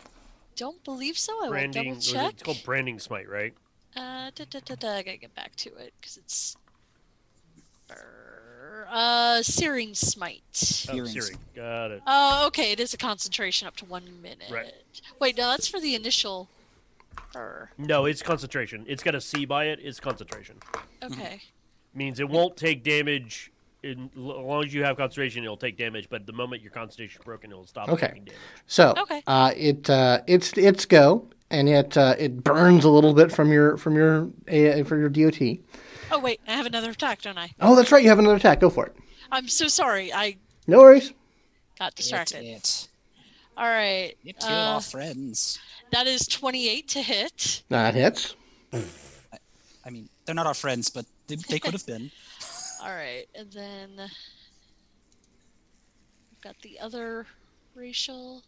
Don't 0.56 0.84
believe 0.84 1.18
so. 1.18 1.46
I 1.46 1.50
Branding. 1.50 1.86
will 1.86 1.96
double 1.96 2.02
check. 2.02 2.34
It's 2.34 2.44
called 2.44 2.62
branding 2.64 3.00
smite, 3.00 3.30
right? 3.30 3.54
Uh, 3.96 4.30
da, 4.36 4.46
da, 4.50 4.60
da, 4.64 4.76
da, 4.76 4.96
I 4.98 5.02
gotta 5.02 5.18
get 5.18 5.34
back 5.34 5.56
to 5.58 5.70
it 5.78 5.94
because 6.00 6.18
it's 6.18 6.58
Brr, 8.70 8.88
Uh, 8.92 9.42
searing 9.42 9.94
smite. 9.96 10.86
Oh, 10.90 10.94
Hearing 10.94 11.10
Siri. 11.10 11.36
Got 11.56 11.92
it. 11.92 12.02
Oh, 12.06 12.48
okay. 12.48 12.72
It 12.72 12.80
is 12.80 12.94
a 12.94 12.98
concentration 12.98 13.68
up 13.68 13.76
to 13.78 13.86
one 13.86 14.04
minute. 14.22 14.50
Right. 14.52 14.74
Wait, 15.20 15.38
no, 15.38 15.50
that's 15.50 15.68
for 15.68 15.80
the 15.80 15.96
initial. 15.96 16.48
Brr. 17.34 17.70
No, 17.78 18.06
it's 18.06 18.22
concentration. 18.22 18.86
It's 18.88 19.04
got 19.04 19.16
a 19.16 19.22
C 19.22 19.46
by 19.46 19.66
it. 19.66 19.80
It's 19.82 20.00
concentration. 20.00 20.58
Okay. 21.04 21.42
Means 21.96 22.20
it 22.20 22.30
won't 22.30 22.56
take 22.56 22.84
damage. 22.84 23.52
In, 23.82 24.10
as 24.14 24.18
long 24.18 24.66
as 24.66 24.74
you 24.74 24.84
have 24.84 24.98
concentration, 24.98 25.44
it'll 25.44 25.56
take 25.58 25.78
damage. 25.78 26.10
But 26.10 26.26
the 26.26 26.34
moment 26.34 26.62
your 26.62 26.72
concentration 26.72 27.22
is 27.22 27.26
broken, 27.26 27.50
it'll 27.50 27.66
stop 27.66 27.90
Okay. 27.90 28.08
taking 28.08 28.26
damage. 28.26 28.40
So 28.68 28.94
Okay. 28.98 29.24
uh, 29.26 29.54
it 29.56 29.90
uh, 29.90 30.22
it's 30.28 30.52
it's 30.58 30.86
go, 30.86 31.26
and 31.50 31.70
it 31.70 31.98
uh, 31.98 32.16
it 32.20 32.44
burns 32.44 32.84
a 32.84 32.90
little 32.90 33.14
bit 33.14 33.32
from 33.32 33.52
your 33.54 33.78
from 33.78 33.96
your 33.96 34.24
uh, 34.52 34.84
for 34.84 34.98
your 34.98 35.10
DOT. 35.10 35.60
Oh 36.12 36.20
wait, 36.20 36.40
I 36.48 36.54
have 36.54 36.66
another 36.66 36.92
attack, 36.92 37.22
don't 37.22 37.38
I? 37.38 37.52
Oh, 37.60 37.76
that's 37.76 37.92
right. 37.92 38.04
You 38.04 38.10
have 38.10 38.20
another 38.20 38.38
attack. 38.38 38.60
Go 38.60 38.70
for 38.70 38.86
it. 38.86 38.96
I'm 39.32 39.48
so 39.48 39.68
sorry. 39.68 40.12
I 40.14 40.38
No 40.68 40.80
worries. 40.80 41.14
got 41.78 41.96
distracted. 41.96 42.44
It, 42.44 42.48
it, 42.48 42.88
All 43.58 43.66
right. 43.68 44.16
it 44.26 44.40
killed 44.40 44.52
uh, 44.52 44.74
our 44.76 44.82
friends. 44.82 45.60
that 45.92 46.08
is 46.08 46.28
28 46.28 46.88
to 46.90 47.02
hit. 47.02 47.64
That 47.70 47.94
hits. 47.94 48.36
I 48.74 49.90
mean, 49.92 50.10
they're 50.26 50.36
not 50.36 50.48
our 50.48 50.54
friends, 50.54 50.90
but 50.90 51.06
they, 51.28 51.36
they 51.48 51.60
could 51.60 51.74
have 51.74 51.86
been. 51.86 52.12
All 52.84 52.90
right, 52.94 53.26
and 53.36 53.52
then 53.52 53.90
we've 53.98 54.10
got 56.42 56.56
the 56.62 56.80
other 56.80 57.26
racial. 57.76 58.44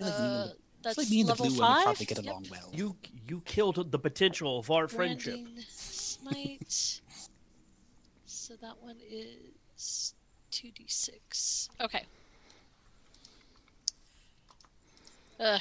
I 0.00 0.04
feel 0.04 0.10
like 0.10 0.20
me 0.20 0.26
and 0.26 0.34
Uh, 0.34 0.46
the- 0.46 0.56
that's 0.82 0.98
I 0.98 1.02
feel 1.02 1.04
like 1.04 1.10
me 1.10 1.20
and 1.20 1.28
the 1.28 1.32
level 1.32 1.46
blue 1.46 1.58
one 1.58 1.74
five. 1.76 1.84
probably 1.84 2.06
get 2.06 2.18
Yep. 2.18 2.26
along 2.26 2.46
well. 2.50 2.70
You 2.74 2.96
you 3.26 3.40
killed 3.46 3.90
the 3.90 3.98
potential 3.98 4.58
of 4.58 4.70
our 4.70 4.86
friendship. 4.86 5.34
Branding 5.42 5.64
smite. 6.28 7.00
so 8.26 8.54
that 8.60 8.74
one 8.80 8.96
is 9.10 10.14
2d6. 10.52 11.68
Okay. 11.80 12.04
Ugh. 15.40 15.60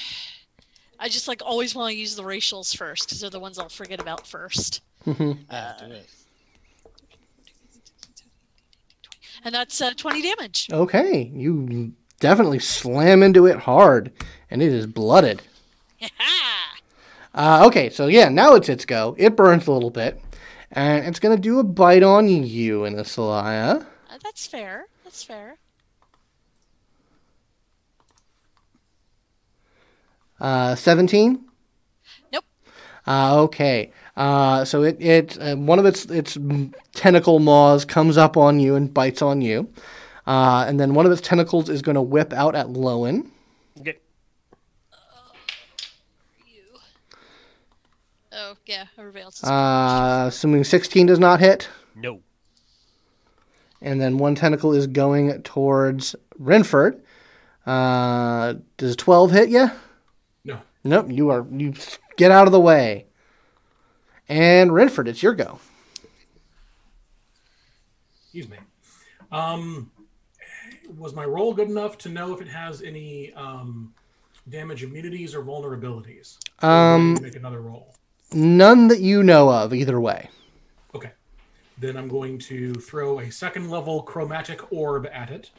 I 1.00 1.10
just 1.10 1.28
like 1.28 1.42
always 1.44 1.76
want 1.76 1.92
to 1.92 1.98
use 1.98 2.16
the 2.16 2.24
racials 2.24 2.76
first 2.76 3.08
because 3.08 3.20
they're 3.20 3.30
the 3.30 3.40
ones 3.40 3.58
I'll 3.60 3.70
forget 3.70 4.00
about 4.00 4.26
first. 4.26 4.82
Yeah, 5.06 5.74
do 5.80 5.86
it. 5.92 6.10
And 9.44 9.54
that's 9.54 9.82
uh, 9.82 9.92
20 9.98 10.22
damage. 10.22 10.70
Okay, 10.72 11.30
you 11.34 11.92
definitely 12.22 12.60
slam 12.60 13.22
into 13.22 13.46
it 13.46 13.58
hard, 13.58 14.14
and 14.50 14.62
it 14.62 14.72
is 14.72 14.88
blooded. 14.88 15.42
Uh, 17.36 17.64
okay, 17.66 17.90
so 17.90 18.06
yeah, 18.08 18.30
now 18.30 18.54
it's 18.54 18.70
its 18.70 18.86
go. 18.86 19.16
It 19.18 19.36
burns 19.36 19.66
a 19.66 19.72
little 19.72 19.90
bit, 19.90 20.22
and 20.74 21.06
it's 21.06 21.20
gonna 21.20 21.38
do 21.38 21.60
a 21.60 21.64
bite 21.64 22.04
on 22.04 22.28
you, 22.28 22.86
in 22.86 22.96
Anasalaya. 22.96 23.82
Uh, 24.10 24.18
that's 24.22 24.46
fair. 24.46 24.86
That's 25.04 25.24
fair. 25.24 25.58
Uh, 30.40 30.76
seventeen. 30.76 31.46
Nope. 32.32 32.44
Uh, 33.08 33.42
okay. 33.44 33.92
Uh, 34.16 34.66
so 34.66 34.84
it 34.84 35.02
it 35.02 35.38
uh, 35.42 35.56
one 35.56 35.80
of 35.80 35.86
its 35.86 36.06
its 36.06 36.38
tentacle 36.94 37.40
maws 37.40 37.86
comes 37.86 38.18
up 38.18 38.38
on 38.38 38.60
you 38.60 38.76
and 38.76 38.94
bites 38.94 39.22
on 39.22 39.42
you, 39.42 39.68
uh, 40.28 40.66
and 40.68 40.80
then 40.80 40.94
one 40.94 41.06
of 41.06 41.12
its 41.12 41.22
tentacles 41.22 41.70
is 41.70 41.82
going 41.82 41.96
to 41.96 42.02
whip 42.02 42.34
out 42.34 42.56
at 42.56 42.68
Lowen. 42.68 43.32
Okay. 43.80 43.98
You. 46.46 46.62
Oh, 48.36 48.56
yeah, 48.66 48.86
everybody 48.98 49.24
else 49.24 49.38
is. 49.44 49.50
Uh, 49.50 50.26
assuming 50.28 50.64
sixteen 50.64 51.06
does 51.06 51.20
not 51.20 51.40
hit, 51.40 51.70
No. 51.96 52.22
and 53.82 54.02
then 54.02 54.18
one 54.18 54.34
tentacle 54.36 54.74
is 54.74 54.88
going 54.88 55.42
towards 55.44 56.16
Renford. 56.40 57.04
Uh, 57.66 58.56
does 58.78 58.96
twelve 58.96 59.32
hit 59.32 59.50
you? 59.50 59.70
No. 60.44 60.60
Nope. 60.84 61.08
You 61.10 61.30
are 61.30 61.46
you 61.52 61.74
get 62.18 62.32
out 62.32 62.48
of 62.48 62.52
the 62.52 62.60
way. 62.60 63.06
And 64.28 64.74
Renford, 64.74 65.08
it's 65.08 65.22
your 65.22 65.34
go. 65.34 65.60
Excuse 68.24 68.50
me. 68.50 68.58
Um, 69.32 69.92
was 70.98 71.14
my 71.14 71.26
roll 71.26 71.54
good 71.54 71.70
enough 71.70 71.98
to 72.00 72.10
know 72.10 72.34
if 72.34 72.42
it 72.42 72.48
has 72.48 72.82
any 72.82 73.32
um, 73.34 73.94
damage 74.50 74.84
immunities 74.84 75.36
or 75.36 75.44
vulnerabilities? 75.44 76.38
Or 76.62 76.68
do 76.68 76.68
I 76.68 76.98
need 76.98 77.04
Um, 77.12 77.16
to 77.18 77.22
make 77.22 77.36
another 77.36 77.62
roll. 77.62 77.93
None 78.36 78.88
that 78.90 79.00
you 79.00 79.24
know 79.24 79.50
of, 79.50 79.74
either 79.74 80.00
way. 80.00 80.30
Okay. 80.96 81.12
Then 81.78 81.98
I'm 81.98 82.08
going 82.08 82.38
to 82.40 82.74
throw 82.76 83.20
a 83.20 83.32
second 83.32 83.70
level 83.70 84.02
chromatic 84.04 84.72
orb 84.72 85.08
at 85.12 85.30
it. 85.32 85.50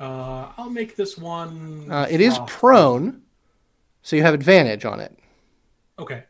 Uh, 0.00 0.50
I'll 0.58 0.70
make 0.70 0.96
this 0.96 1.16
one. 1.16 1.86
Uh, 1.90 2.06
it 2.10 2.20
is 2.20 2.36
frost. 2.36 2.52
prone, 2.52 3.22
so 4.02 4.16
you 4.16 4.22
have 4.22 4.34
advantage 4.34 4.84
on 4.84 4.98
it. 5.00 5.16
Okay. 5.98 6.24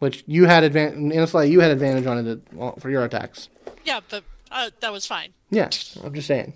Which 0.00 0.22
you 0.26 0.44
had 0.44 0.64
advantage. 0.64 0.98
Anastasia, 1.16 1.48
you 1.48 1.60
had 1.60 1.70
advantage 1.70 2.04
on 2.06 2.18
it 2.18 2.30
at- 2.30 2.54
well, 2.54 2.76
for 2.78 2.90
your 2.90 3.04
attacks. 3.04 3.48
yeah, 3.84 4.00
but 4.10 4.22
uh, 4.50 4.70
that 4.80 4.92
was 4.92 5.06
fine. 5.06 5.32
Yeah, 5.50 5.70
I'm 6.04 6.12
just 6.12 6.26
saying. 6.26 6.52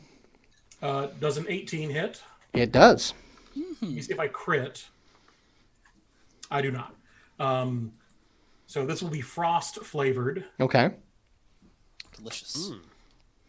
Uh, 0.83 1.07
does 1.21 1.39
an 1.39 1.47
18 1.49 1.89
hit? 1.91 2.23
It 2.53 2.73
does. 2.73 3.15
Let 3.57 3.83
me 3.91 4.01
see 4.03 4.13
if 4.13 4.21
I 4.21 4.29
crit. 4.29 4.85
I 6.51 6.61
do 6.61 6.71
not. 6.71 6.95
Um, 7.41 7.93
so 8.67 8.87
this 8.87 9.03
will 9.03 9.11
be 9.11 9.21
frost 9.21 9.77
flavored. 9.85 10.45
Okay. 10.61 10.91
Delicious. 12.17 12.73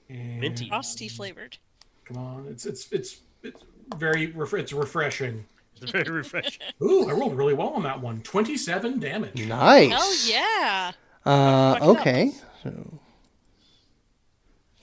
And 0.09 0.39
Minty. 0.39 0.67
Frosty 0.69 1.07
flavored. 1.07 1.57
Come 2.05 2.17
on, 2.17 2.47
it's 2.49 2.65
it's 2.65 2.91
it's 2.91 3.17
it's 3.43 3.61
very 3.97 4.27
ref- 4.27 4.53
it's 4.53 4.73
refreshing. 4.73 5.45
It's 5.81 5.91
very 5.91 6.09
refreshing. 6.09 6.61
Ooh, 6.81 7.09
I 7.09 7.13
rolled 7.13 7.37
really 7.37 7.53
well 7.53 7.69
on 7.69 7.83
that 7.83 7.99
one. 8.01 8.21
Twenty-seven 8.21 8.99
damage. 8.99 9.45
Nice. 9.47 9.93
Oh 9.95 10.25
yeah. 10.27 10.91
Uh, 11.25 11.73
Fuck 11.73 11.81
it 11.81 11.83
up. 11.83 11.97
okay. 11.99 12.31
So. 12.63 12.99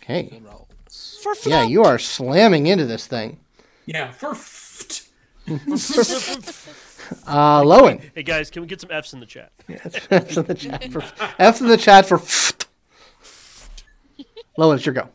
Okay. 0.03 0.23
Good 0.25 0.45
rolls. 0.45 1.19
For 1.23 1.35
Yeah, 1.49 1.65
you 1.65 1.85
are 1.85 1.99
slamming 1.99 2.67
into 2.67 2.87
this 2.87 3.07
thing. 3.07 3.39
Yeah, 3.87 4.11
for 4.13 4.31
f- 4.31 5.09
Uh, 7.27 7.63
Lowen. 7.63 8.11
hey 8.15 8.23
guys, 8.23 8.51
can 8.51 8.63
we 8.63 8.69
get 8.69 8.81
some 8.81 8.91
F's 8.91 9.13
in 9.13 9.21
the 9.21 9.27
chat? 9.27 9.53
F's 9.69 10.37
in 10.37 10.47
the 10.47 10.55
chat 10.55 10.93
for 10.93 11.03
F's 11.39 11.61
in 11.61 11.69
the 11.69 11.77
chat 11.77 12.07
for. 12.07 12.19
Lowen, 14.59 14.77
it's 14.77 14.87
your 14.87 14.95
go. 14.95 15.03
All 15.03 15.11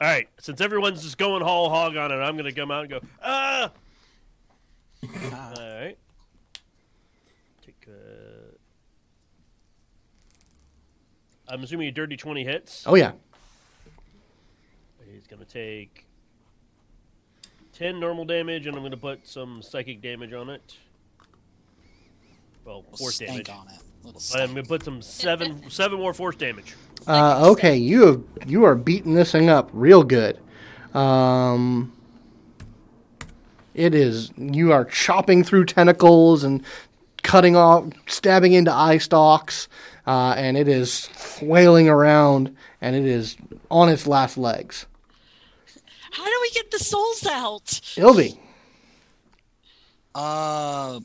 right, 0.00 0.28
since 0.38 0.60
everyone's 0.60 1.02
just 1.02 1.18
going 1.18 1.42
whole 1.42 1.70
hog 1.70 1.96
on 1.96 2.12
it, 2.12 2.16
I'm 2.16 2.36
gonna 2.36 2.52
come 2.52 2.70
out 2.70 2.82
and 2.82 2.90
go 2.90 3.00
ah. 3.22 3.70
All 5.02 5.54
right. 5.56 5.96
Take. 7.64 7.88
Uh... 7.88 8.52
I'm 11.48 11.62
assuming 11.62 11.88
a 11.88 11.92
dirty 11.92 12.16
twenty 12.16 12.44
hits. 12.44 12.84
Oh 12.86 12.94
yeah. 12.94 13.12
He's 15.12 15.26
gonna 15.26 15.44
take 15.44 16.06
ten 17.72 18.00
normal 18.00 18.24
damage, 18.24 18.66
and 18.66 18.76
I'm 18.76 18.82
gonna 18.82 18.96
put 18.96 19.26
some 19.26 19.62
psychic 19.62 20.00
damage 20.00 20.32
on 20.32 20.50
it. 20.50 20.76
Well, 22.64 22.78
Little 22.82 22.96
force 22.96 23.14
stank 23.16 23.30
damage. 23.46 23.48
on 23.50 23.68
it. 23.68 23.80
Little 24.04 24.22
I'm 24.40 24.48
gonna 24.54 24.62
put 24.64 24.82
some 24.84 25.00
seven 25.02 25.62
seven 25.70 25.98
more 25.98 26.14
force 26.14 26.36
damage. 26.36 26.74
Uh, 27.06 27.50
okay, 27.50 27.76
you 27.76 28.06
have 28.06 28.22
you 28.46 28.64
are 28.64 28.74
beating 28.74 29.14
this 29.14 29.32
thing 29.32 29.48
up 29.48 29.70
real 29.72 30.02
good. 30.02 30.38
Um, 30.94 31.92
it 33.74 33.94
is 33.94 34.30
you 34.36 34.72
are 34.72 34.84
chopping 34.84 35.42
through 35.44 35.64
tentacles 35.66 36.44
and 36.44 36.62
cutting 37.22 37.56
off, 37.56 37.84
stabbing 38.06 38.52
into 38.52 38.72
eye 38.72 38.98
stalks, 38.98 39.68
uh, 40.06 40.34
and 40.36 40.56
it 40.56 40.68
is 40.68 41.06
flailing 41.06 41.88
around, 41.88 42.54
and 42.80 42.94
it 42.94 43.04
is 43.04 43.36
on 43.70 43.88
its 43.88 44.06
last 44.06 44.38
legs. 44.38 44.86
How 46.12 46.24
do 46.24 46.38
we 46.42 46.50
get 46.50 46.70
the 46.70 46.78
souls 46.78 47.26
out? 47.26 47.80
Ilby, 47.96 48.38
Uh, 50.14 51.00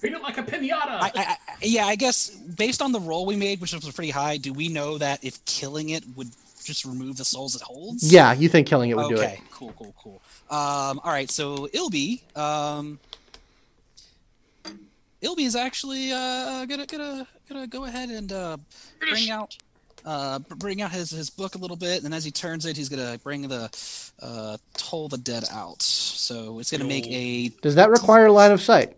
treat 0.00 0.12
it 0.12 0.22
like 0.22 0.38
a 0.38 0.42
pinata. 0.42 0.72
I, 0.86 1.12
I, 1.14 1.22
I, 1.24 1.36
yeah, 1.62 1.86
I 1.86 1.94
guess 1.94 2.30
based 2.30 2.82
on 2.82 2.92
the 2.92 3.00
roll 3.00 3.26
we 3.26 3.36
made, 3.36 3.60
which 3.60 3.72
was 3.72 3.88
pretty 3.92 4.10
high, 4.10 4.36
do 4.36 4.52
we 4.52 4.68
know 4.68 4.98
that 4.98 5.22
if 5.22 5.44
killing 5.44 5.90
it 5.90 6.04
would 6.16 6.28
just 6.64 6.84
remove 6.84 7.16
the 7.16 7.24
souls 7.24 7.54
it 7.54 7.62
holds? 7.62 8.12
yeah, 8.12 8.32
you 8.32 8.48
think 8.48 8.66
killing 8.66 8.90
it 8.90 8.96
would 8.96 9.08
do 9.08 9.16
it? 9.16 9.24
okay, 9.24 9.40
cool, 9.52 9.74
cool, 9.78 9.94
cool. 10.02 10.22
Um, 10.50 11.00
all 11.04 11.12
right, 11.12 11.30
so 11.30 11.68
Ilby, 11.72 12.22
um, 12.34 12.98
Ilby 15.22 15.44
is 15.44 15.56
actually 15.56 16.12
uh, 16.12 16.64
gonna 16.64 16.86
gonna 16.86 17.26
gonna 17.48 17.66
go 17.66 17.84
ahead 17.84 18.08
and 18.08 18.32
uh, 18.32 18.56
bring 18.98 19.30
out 19.30 19.56
uh, 20.04 20.38
bring 20.38 20.80
out 20.80 20.90
his, 20.90 21.10
his 21.10 21.28
book 21.30 21.54
a 21.54 21.58
little 21.58 21.76
bit, 21.76 22.04
and 22.04 22.14
as 22.14 22.24
he 22.24 22.30
turns 22.30 22.66
it, 22.66 22.76
he's 22.76 22.88
gonna 22.88 23.18
bring 23.22 23.48
the 23.48 23.70
uh, 24.22 24.56
toll 24.74 25.08
the 25.08 25.18
dead 25.18 25.44
out. 25.52 25.82
So 25.82 26.58
it's 26.58 26.70
gonna 26.70 26.84
make 26.84 27.06
a 27.08 27.48
Does 27.60 27.74
that 27.74 27.90
require 27.90 28.30
line 28.30 28.52
of 28.52 28.62
sight? 28.62 28.96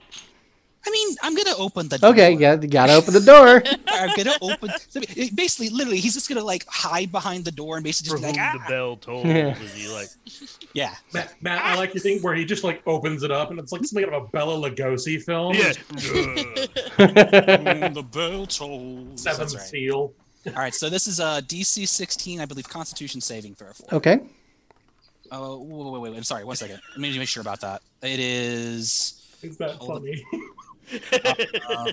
I 0.84 0.90
mean, 0.90 1.16
I'm 1.22 1.34
gonna 1.36 1.54
open 1.58 1.88
the 1.88 1.98
door. 1.98 2.10
Okay, 2.10 2.32
yeah, 2.32 2.60
you 2.60 2.66
gotta 2.66 2.94
open 2.94 3.14
the 3.14 3.20
door. 3.20 3.62
I'm 3.88 4.16
gonna 4.16 4.34
open. 4.42 4.70
Basically, 5.34 5.68
literally, 5.68 6.00
he's 6.00 6.14
just 6.14 6.28
gonna 6.28 6.42
like 6.42 6.66
hide 6.66 7.12
behind 7.12 7.44
the 7.44 7.52
door 7.52 7.76
and 7.76 7.84
basically 7.84 8.10
For 8.10 8.18
just 8.22 8.34
be 8.34 8.40
whom 8.40 8.46
like, 8.46 8.58
the 8.58 8.64
ah! 8.64 8.68
bell 8.68 8.96
tolls, 8.96 9.24
Yeah. 9.24 9.56
is 9.58 9.74
he 9.74 9.88
like? 9.88 10.08
yeah. 10.74 10.94
Matt, 11.14 11.34
Matt, 11.40 11.62
I 11.62 11.76
like 11.76 11.94
your 11.94 12.02
thing 12.02 12.20
where 12.20 12.34
he 12.34 12.44
just 12.44 12.64
like 12.64 12.82
opens 12.86 13.22
it 13.22 13.30
up 13.30 13.50
and 13.50 13.60
it's 13.60 13.70
like 13.70 13.84
something 13.84 14.04
out 14.08 14.12
of 14.14 14.22
a 14.24 14.26
Bela 14.28 14.70
Lugosi 14.70 15.22
film. 15.22 15.54
Yeah. 15.54 15.72
The 17.92 18.02
bell 18.10 18.46
tolls. 18.46 19.22
Seventh 19.22 19.54
right. 19.54 19.62
Seal. 19.62 20.12
All 20.46 20.52
right, 20.54 20.74
so 20.74 20.90
this 20.90 21.06
is 21.06 21.20
a 21.20 21.42
DC 21.46 21.86
16, 21.86 22.40
I 22.40 22.46
believe, 22.46 22.68
Constitution 22.68 23.20
saving 23.20 23.54
throw. 23.54 23.72
For. 23.72 23.94
okay. 23.96 24.20
Oh, 25.30 25.58
wait, 25.62 25.84
wait, 25.84 26.00
wait, 26.02 26.10
wait. 26.10 26.16
I'm 26.18 26.24
sorry. 26.24 26.44
One 26.44 26.56
second. 26.56 26.80
Let 26.90 26.98
me 27.00 27.16
make 27.16 27.28
sure 27.28 27.40
about 27.40 27.60
that. 27.60 27.80
It 28.02 28.18
is. 28.18 29.22
Is 29.42 29.56
that 29.58 29.72
Hold 29.76 30.02
funny? 30.02 30.24
Uh, 31.12 31.92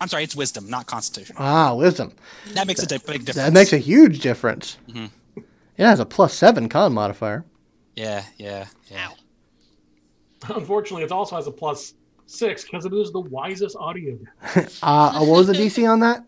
I'm 0.00 0.08
sorry. 0.08 0.24
It's 0.24 0.34
wisdom, 0.36 0.68
not 0.68 0.86
Constitution. 0.86 1.36
Ah, 1.38 1.74
wisdom. 1.74 2.12
That 2.54 2.66
makes 2.66 2.82
a 2.82 2.86
big 2.88 3.00
difference. 3.00 3.36
That 3.36 3.52
makes 3.52 3.72
a 3.72 3.78
huge 3.78 4.20
difference. 4.20 4.78
Mhm. 4.88 5.10
It 5.36 5.84
has 5.84 6.00
a 6.00 6.06
plus 6.06 6.34
seven 6.34 6.68
con 6.68 6.92
modifier. 6.92 7.44
Yeah, 7.96 8.24
yeah, 8.36 8.66
yeah. 8.90 9.10
Unfortunately, 10.48 11.04
it 11.04 11.12
also 11.12 11.36
has 11.36 11.46
a 11.46 11.50
plus 11.52 11.94
six 12.26 12.64
because 12.64 12.84
it 12.84 12.92
is 12.92 13.12
the 13.12 13.20
wisest 13.20 13.76
otyugh. 13.76 14.24
Uh, 14.82 15.20
what 15.24 15.28
was 15.38 15.46
the 15.46 15.52
DC 15.52 15.88
on 15.88 16.00
that? 16.00 16.24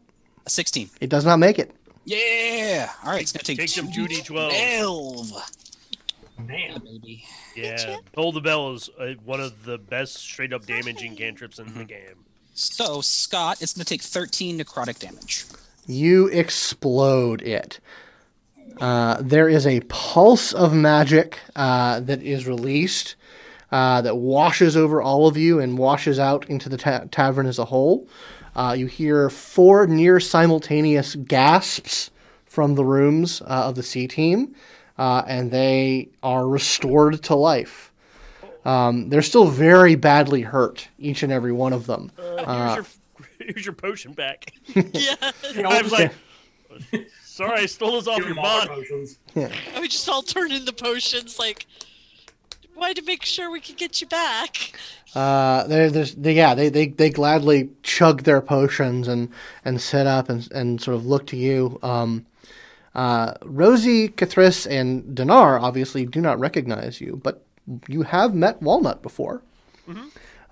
A 0.46 0.50
16. 0.50 0.90
It 1.00 1.08
does 1.10 1.24
not 1.24 1.38
make 1.38 1.58
it. 1.58 1.72
Yeah. 2.04 2.90
All 3.02 3.10
right. 3.12 3.22
It's 3.22 3.32
gonna 3.32 3.42
take, 3.44 3.58
Take 3.58 3.74
them 3.74 3.88
2d12. 3.88 4.26
12. 4.26 5.32
Man, 6.46 6.80
Baby. 6.84 7.24
Yeah, 7.56 7.96
toll 8.14 8.32
the 8.32 8.40
bell 8.40 8.72
is 8.72 8.90
uh, 8.98 9.14
one 9.24 9.40
of 9.40 9.64
the 9.64 9.78
best 9.78 10.14
straight 10.16 10.52
up 10.52 10.66
damaging 10.66 11.16
cantrips 11.16 11.58
in 11.58 11.66
Mm-hmm. 11.66 11.78
the 11.78 11.84
game. 11.84 12.24
So 12.54 13.00
Scott, 13.00 13.60
it's 13.62 13.74
gonna 13.74 13.84
take 13.84 14.02
13 14.02 14.58
necrotic 14.58 14.98
damage. 14.98 15.44
You 15.86 16.28
explode 16.28 17.42
it. 17.42 17.80
Uh, 18.80 19.18
there 19.20 19.48
is 19.48 19.66
a 19.66 19.80
pulse 19.82 20.52
of 20.52 20.72
magic 20.74 21.38
uh, 21.54 22.00
that 22.00 22.22
is 22.22 22.46
released 22.46 23.14
uh, 23.70 24.00
that 24.02 24.16
washes 24.16 24.76
over 24.76 25.00
all 25.02 25.26
of 25.26 25.36
you 25.36 25.60
and 25.60 25.78
washes 25.78 26.18
out 26.18 26.48
into 26.48 26.68
the 26.68 26.76
ta- 26.76 27.04
tavern 27.10 27.46
as 27.46 27.58
a 27.58 27.64
whole. 27.64 28.08
Uh, 28.56 28.74
you 28.76 28.86
hear 28.86 29.28
four 29.30 29.86
near 29.86 30.18
simultaneous 30.20 31.16
gasps 31.16 32.10
from 32.46 32.74
the 32.76 32.84
rooms 32.84 33.40
uh, 33.42 33.44
of 33.68 33.74
the 33.74 33.82
C 33.82 34.06
team, 34.06 34.54
uh, 34.98 35.22
and 35.26 35.50
they 35.50 36.08
are 36.22 36.46
restored 36.46 37.22
to 37.24 37.34
life. 37.34 37.92
Um, 38.64 39.10
they're 39.10 39.22
still 39.22 39.46
very 39.46 39.94
badly 39.94 40.42
hurt, 40.42 40.88
each 40.98 41.22
and 41.22 41.32
every 41.32 41.52
one 41.52 41.72
of 41.72 41.86
them. 41.86 42.10
Uh, 42.18 42.74
here's, 42.74 42.76
your, 42.76 43.28
here's 43.38 43.66
your 43.66 43.74
potion 43.74 44.12
back. 44.12 44.52
yeah. 44.74 45.14
I 45.20 45.82
was 45.82 45.92
like, 45.92 46.12
sorry, 47.22 47.60
I 47.60 47.66
stole 47.66 47.92
this 47.92 48.08
off 48.08 48.18
give 48.18 48.26
your 48.26 48.36
body. 48.36 48.70
all 48.70 48.76
the 48.76 49.18
bot. 49.34 49.80
We 49.80 49.88
just 49.88 50.08
all 50.08 50.22
turn 50.22 50.50
into 50.50 50.72
potions, 50.72 51.38
like, 51.38 51.66
why 52.74 52.92
to 52.92 53.02
make 53.02 53.24
sure 53.24 53.50
we 53.50 53.60
can 53.60 53.76
get 53.76 54.00
you 54.00 54.06
back? 54.06 54.72
Uh, 55.14 55.64
they're, 55.66 55.90
there's, 55.90 56.14
they, 56.14 56.32
yeah, 56.32 56.54
they, 56.54 56.68
they, 56.68 56.88
they 56.88 57.10
gladly 57.10 57.70
chug 57.82 58.22
their 58.22 58.40
potions 58.40 59.06
and, 59.06 59.28
and 59.64 59.80
sit 59.80 60.06
up 60.06 60.28
and, 60.28 60.50
and 60.52 60.80
sort 60.80 60.96
of 60.96 61.06
look 61.06 61.26
to 61.28 61.36
you. 61.36 61.78
Um, 61.82 62.26
uh, 62.94 63.34
Rosie, 63.44 64.08
K'thriss, 64.08 64.66
and 64.70 65.16
Donaar 65.16 65.60
obviously 65.60 66.06
do 66.06 66.20
not 66.20 66.38
recognize 66.38 67.00
you, 67.00 67.20
but 67.22 67.44
you 67.88 68.02
have 68.02 68.34
met 68.34 68.60
Walnut 68.62 69.02
before. 69.02 69.42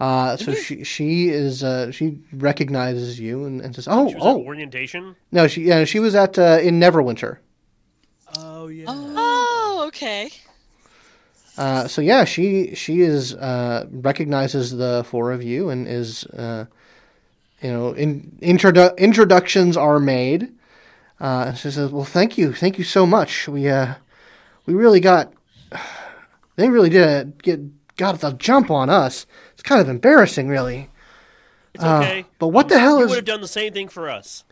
Uh, 0.00 0.36
so 0.36 0.52
she 0.54 0.82
she 0.82 1.28
is 1.28 1.62
uh, 1.62 1.90
she 1.92 2.18
recognizes 2.32 3.20
you 3.20 3.44
and, 3.44 3.60
and 3.60 3.74
says, 3.74 3.86
"Oh, 3.88 4.08
She 4.08 4.14
was 4.16 4.24
oh, 4.24 4.40
at 4.40 4.46
orientation. 4.46 5.14
no, 5.30 5.46
she 5.46 5.62
yeah 5.62 5.84
she 5.84 6.00
was 6.00 6.14
at 6.16 6.38
uh, 6.38 6.58
in 6.60 6.80
Neverwinter. 6.80 7.38
Oh 8.36 8.66
yeah. 8.66 8.86
Oh, 8.88 9.84
okay. 9.88 10.30
Uh, 11.56 11.86
so 11.86 12.00
yeah, 12.02 12.24
she 12.24 12.74
she 12.74 13.02
is 13.02 13.34
uh, 13.34 13.86
recognizes 13.92 14.72
the 14.72 15.04
four 15.06 15.30
of 15.30 15.42
you 15.42 15.68
and 15.68 15.86
is 15.86 16.24
uh, 16.26 16.64
you 17.62 17.70
know 17.70 17.92
in, 17.92 18.36
introdu- 18.42 18.96
introductions 18.98 19.76
are 19.76 20.00
made. 20.00 20.50
Uh, 21.22 21.44
and 21.48 21.56
she 21.56 21.70
says, 21.70 21.92
"Well, 21.92 22.04
thank 22.04 22.36
you, 22.36 22.52
thank 22.52 22.78
you 22.78 22.84
so 22.84 23.06
much. 23.06 23.46
We 23.46 23.68
uh, 23.68 23.94
we 24.66 24.74
really 24.74 24.98
got 24.98 25.32
they 26.56 26.68
really 26.68 26.90
did 26.90 27.06
uh, 27.08 27.30
get 27.42 27.60
got 27.96 28.20
the 28.20 28.32
jump 28.32 28.70
on 28.72 28.90
us. 28.90 29.24
It's 29.52 29.62
kind 29.62 29.80
of 29.80 29.88
embarrassing, 29.88 30.48
really. 30.48 30.90
It's 31.74 31.84
okay. 31.84 32.26
but 32.40 32.48
what 32.48 32.68
the 32.68 32.78
hell 32.80 32.98
you 32.98 33.04
is- 33.04 33.10
would 33.10 33.16
have 33.16 33.24
done 33.24 33.40
the 33.40 33.46
same 33.48 33.72
thing 33.72 33.88
for 33.88 34.10
us. 34.10 34.42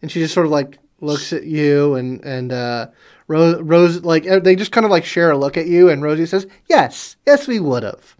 And 0.00 0.10
she 0.12 0.20
just 0.20 0.32
sort 0.32 0.46
of 0.46 0.52
like 0.52 0.78
looks 1.00 1.32
at 1.32 1.42
you 1.42 1.96
and 1.96 2.24
and 2.24 2.52
uh, 2.52 2.86
Rose 3.26 3.60
Rose 3.60 4.04
like 4.04 4.28
uh, 4.28 4.38
they 4.38 4.54
just 4.54 4.70
kind 4.70 4.84
of 4.84 4.92
like 4.92 5.04
share 5.04 5.32
a 5.32 5.36
look 5.36 5.56
at 5.56 5.66
you, 5.66 5.88
and 5.90 6.02
Rosie 6.02 6.24
says, 6.24 6.46
"Yes, 6.68 7.16
yes, 7.26 7.48
we 7.48 7.58
would 7.58 7.82
have." 7.82 8.14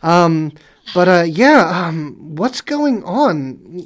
Um, 0.00 0.52
but 0.94 1.08
uh, 1.08 1.24
yeah, 1.26 1.86
um, 1.86 2.36
what's 2.36 2.60
going 2.60 3.02
on? 3.02 3.84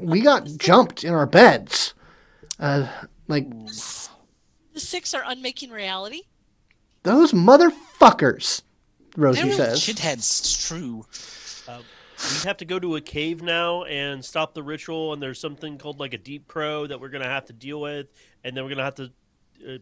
We 0.00 0.20
got 0.20 0.44
jumped 0.46 1.04
in 1.04 1.12
our 1.14 1.26
beds. 1.26 1.94
Uh, 2.58 2.88
like 3.28 3.48
The 4.74 4.80
six 4.80 5.14
are 5.14 5.22
unmaking 5.26 5.70
reality. 5.70 6.22
those 7.02 7.32
motherfuckers. 7.32 8.62
Rosie 9.16 9.42
They're 9.42 9.52
says. 9.52 9.80
shitheads. 9.80 10.18
It's 10.18 10.68
true. 10.68 11.04
We 11.68 12.46
have 12.46 12.58
to 12.58 12.64
go 12.66 12.78
to 12.78 12.96
a 12.96 13.00
cave 13.00 13.42
now 13.42 13.84
and 13.84 14.22
stop 14.24 14.52
the 14.52 14.62
ritual. 14.62 15.14
And 15.14 15.22
there's 15.22 15.40
something 15.40 15.78
called 15.78 15.98
like 15.98 16.12
a 16.12 16.18
deep 16.18 16.46
crow 16.46 16.86
that 16.86 17.00
we're 17.00 17.08
gonna 17.08 17.24
have 17.24 17.46
to 17.46 17.52
deal 17.54 17.80
with, 17.80 18.08
and 18.44 18.54
then 18.56 18.62
we're 18.64 18.70
gonna 18.70 18.84
have 18.84 18.94
to 18.96 19.10
uh, 19.66 19.78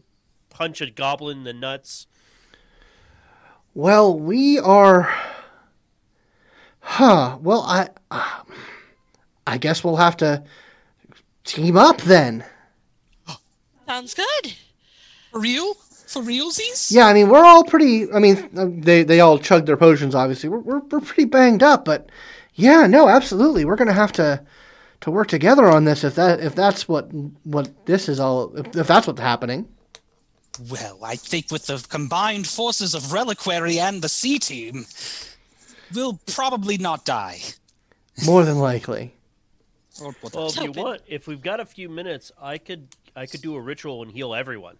punch 0.49 0.79
a 0.81 0.89
goblin 0.89 1.39
in 1.39 1.43
the 1.43 1.53
nuts. 1.53 2.07
Well, 3.73 4.17
we 4.17 4.57
are. 4.57 5.13
Huh. 6.79 7.37
Well, 7.41 7.61
I. 7.61 7.89
Uh, 8.09 8.41
I 9.49 9.57
guess 9.57 9.83
we'll 9.83 9.95
have 9.95 10.17
to 10.17 10.43
team 11.43 11.75
up 11.75 12.01
then. 12.01 12.45
Sounds 13.87 14.13
good. 14.13 14.53
For 15.31 15.39
real? 15.39 15.73
For 15.73 16.21
realsies? 16.21 16.91
Yeah, 16.91 17.07
I 17.07 17.13
mean, 17.13 17.29
we're 17.29 17.43
all 17.43 17.63
pretty. 17.63 18.11
I 18.11 18.19
mean, 18.19 18.81
they 18.81 19.03
they 19.03 19.19
all 19.19 19.39
chugged 19.39 19.67
their 19.67 19.77
potions. 19.77 20.15
Obviously, 20.15 20.49
we're 20.49 20.59
we're, 20.59 20.79
we're 20.79 21.01
pretty 21.01 21.25
banged 21.25 21.63
up, 21.63 21.85
but 21.85 22.09
yeah, 22.55 22.87
no, 22.87 23.07
absolutely, 23.07 23.65
we're 23.65 23.75
gonna 23.75 23.93
have 23.93 24.11
to 24.13 24.43
to 25.01 25.11
work 25.11 25.27
together 25.27 25.65
on 25.65 25.85
this 25.85 26.03
if 26.03 26.15
that 26.15 26.39
if 26.39 26.55
that's 26.55 26.87
what 26.87 27.09
what 27.43 27.85
this 27.85 28.09
is 28.09 28.19
all 28.19 28.55
if, 28.55 28.75
if 28.75 28.87
that's 28.87 29.07
what's 29.07 29.21
happening. 29.21 29.67
Well, 30.69 30.99
I 31.03 31.15
think 31.15 31.51
with 31.51 31.67
the 31.67 31.85
combined 31.89 32.47
forces 32.47 32.93
of 32.93 33.13
Reliquary 33.13 33.79
and 33.79 34.01
the 34.01 34.09
C 34.09 34.39
team, 34.39 34.87
we'll 35.93 36.19
probably 36.33 36.77
not 36.77 37.05
die. 37.05 37.39
More 38.25 38.43
than 38.43 38.59
likely. 38.59 39.13
Or 40.01 40.13
what 40.21 40.33
Well, 40.33 40.47
if 40.47 40.55
you 40.55 40.67
hoping. 40.67 40.83
want, 40.83 41.01
if 41.07 41.27
we've 41.27 41.41
got 41.41 41.59
a 41.59 41.65
few 41.65 41.89
minutes, 41.89 42.31
I 42.41 42.57
could 42.57 42.87
I 43.15 43.25
could 43.25 43.41
do 43.41 43.55
a 43.55 43.61
ritual 43.61 44.01
and 44.03 44.11
heal 44.11 44.33
everyone. 44.33 44.77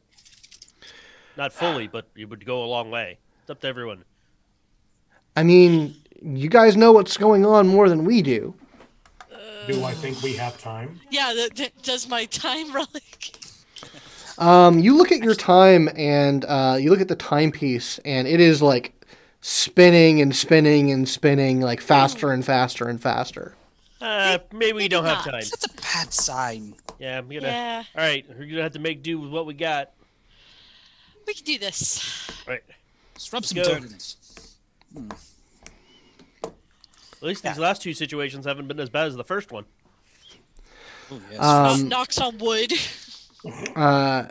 Not 1.38 1.54
fully, 1.54 1.88
but 1.88 2.08
it 2.16 2.26
would 2.30 2.46
go 2.46 2.64
a 2.64 2.68
long 2.68 2.92
way. 2.92 3.18
It's 3.42 3.50
up 3.50 3.62
to 3.62 3.68
everyone. 3.68 4.04
I 5.36 5.44
mean, 5.44 5.96
you 6.22 6.50
guys 6.50 6.76
know 6.76 6.92
what's 6.92 7.18
going 7.18 7.46
on 7.46 7.68
more 7.68 7.88
than 7.90 8.04
we 8.06 8.22
do. 8.22 8.54
Do 9.68 9.84
I 9.84 9.94
think 9.94 10.22
we 10.24 10.34
have 10.36 10.58
time? 10.60 11.00
Yeah, 11.12 11.34
that, 11.36 11.56
that 11.58 11.84
does 11.84 12.10
my 12.10 12.26
time 12.26 12.74
relic. 12.74 13.38
Um, 14.38 14.80
you 14.80 14.96
look 14.98 15.12
at 15.12 15.20
your 15.22 15.36
time 15.36 15.90
and 15.96 16.44
uh, 16.46 16.78
you 16.80 16.90
look 16.90 17.02
at 17.02 17.08
the 17.08 17.16
timepiece, 17.16 18.00
and 18.00 18.28
it 18.28 18.40
is 18.40 18.62
like 18.62 18.94
spinning 19.42 20.22
and 20.22 20.36
spinning 20.36 20.92
and 20.92 21.08
spinning, 21.08 21.62
like 21.62 21.82
faster 21.82 22.32
and 22.32 22.44
faster 22.44 22.88
and 22.90 23.02
faster. 23.02 23.54
Uh, 24.02 24.40
maybe 24.54 24.74
we 24.74 24.88
don't 24.88 25.06
have 25.06 25.24
time. 25.24 25.34
That's 25.34 25.66
a 25.66 25.82
bad 25.82 26.14
sign. 26.14 26.76
Yeah, 27.00 27.18
I'm 27.18 27.28
gonna. 27.28 27.48
Yeah, 27.48 27.84
All 27.96 28.02
right, 28.02 28.26
we're 28.30 28.46
gonna 28.46 28.64
have 28.64 28.74
to 28.74 28.80
make 28.80 29.04
do 29.04 29.20
with 29.20 29.30
what 29.30 29.46
we 29.46 29.54
got. 29.54 29.92
we 31.28 31.34
can 31.34 31.44
do 31.46 31.58
this. 31.58 32.30
All 32.48 32.54
right. 32.54 32.64
Let's 33.14 33.34
rub 33.34 33.46
some 33.46 33.58
Go. 33.58 33.64
dirt 33.64 33.84
in 33.84 33.90
this. 33.90 34.16
At 36.44 37.24
least 37.28 37.44
these 37.44 37.58
last 37.58 37.82
two 37.82 37.94
situations 37.94 38.46
haven't 38.46 38.68
been 38.68 38.80
as 38.80 38.90
bad 38.90 39.08
as 39.08 39.16
the 39.16 39.26
first 39.26 39.52
one. 39.52 39.66
Oh, 41.12 41.20
yes. 41.32 41.40
Um, 41.42 41.90
knocks 41.90 42.20
on 42.20 42.38
wood. 42.38 42.74
Uh, 43.74 44.28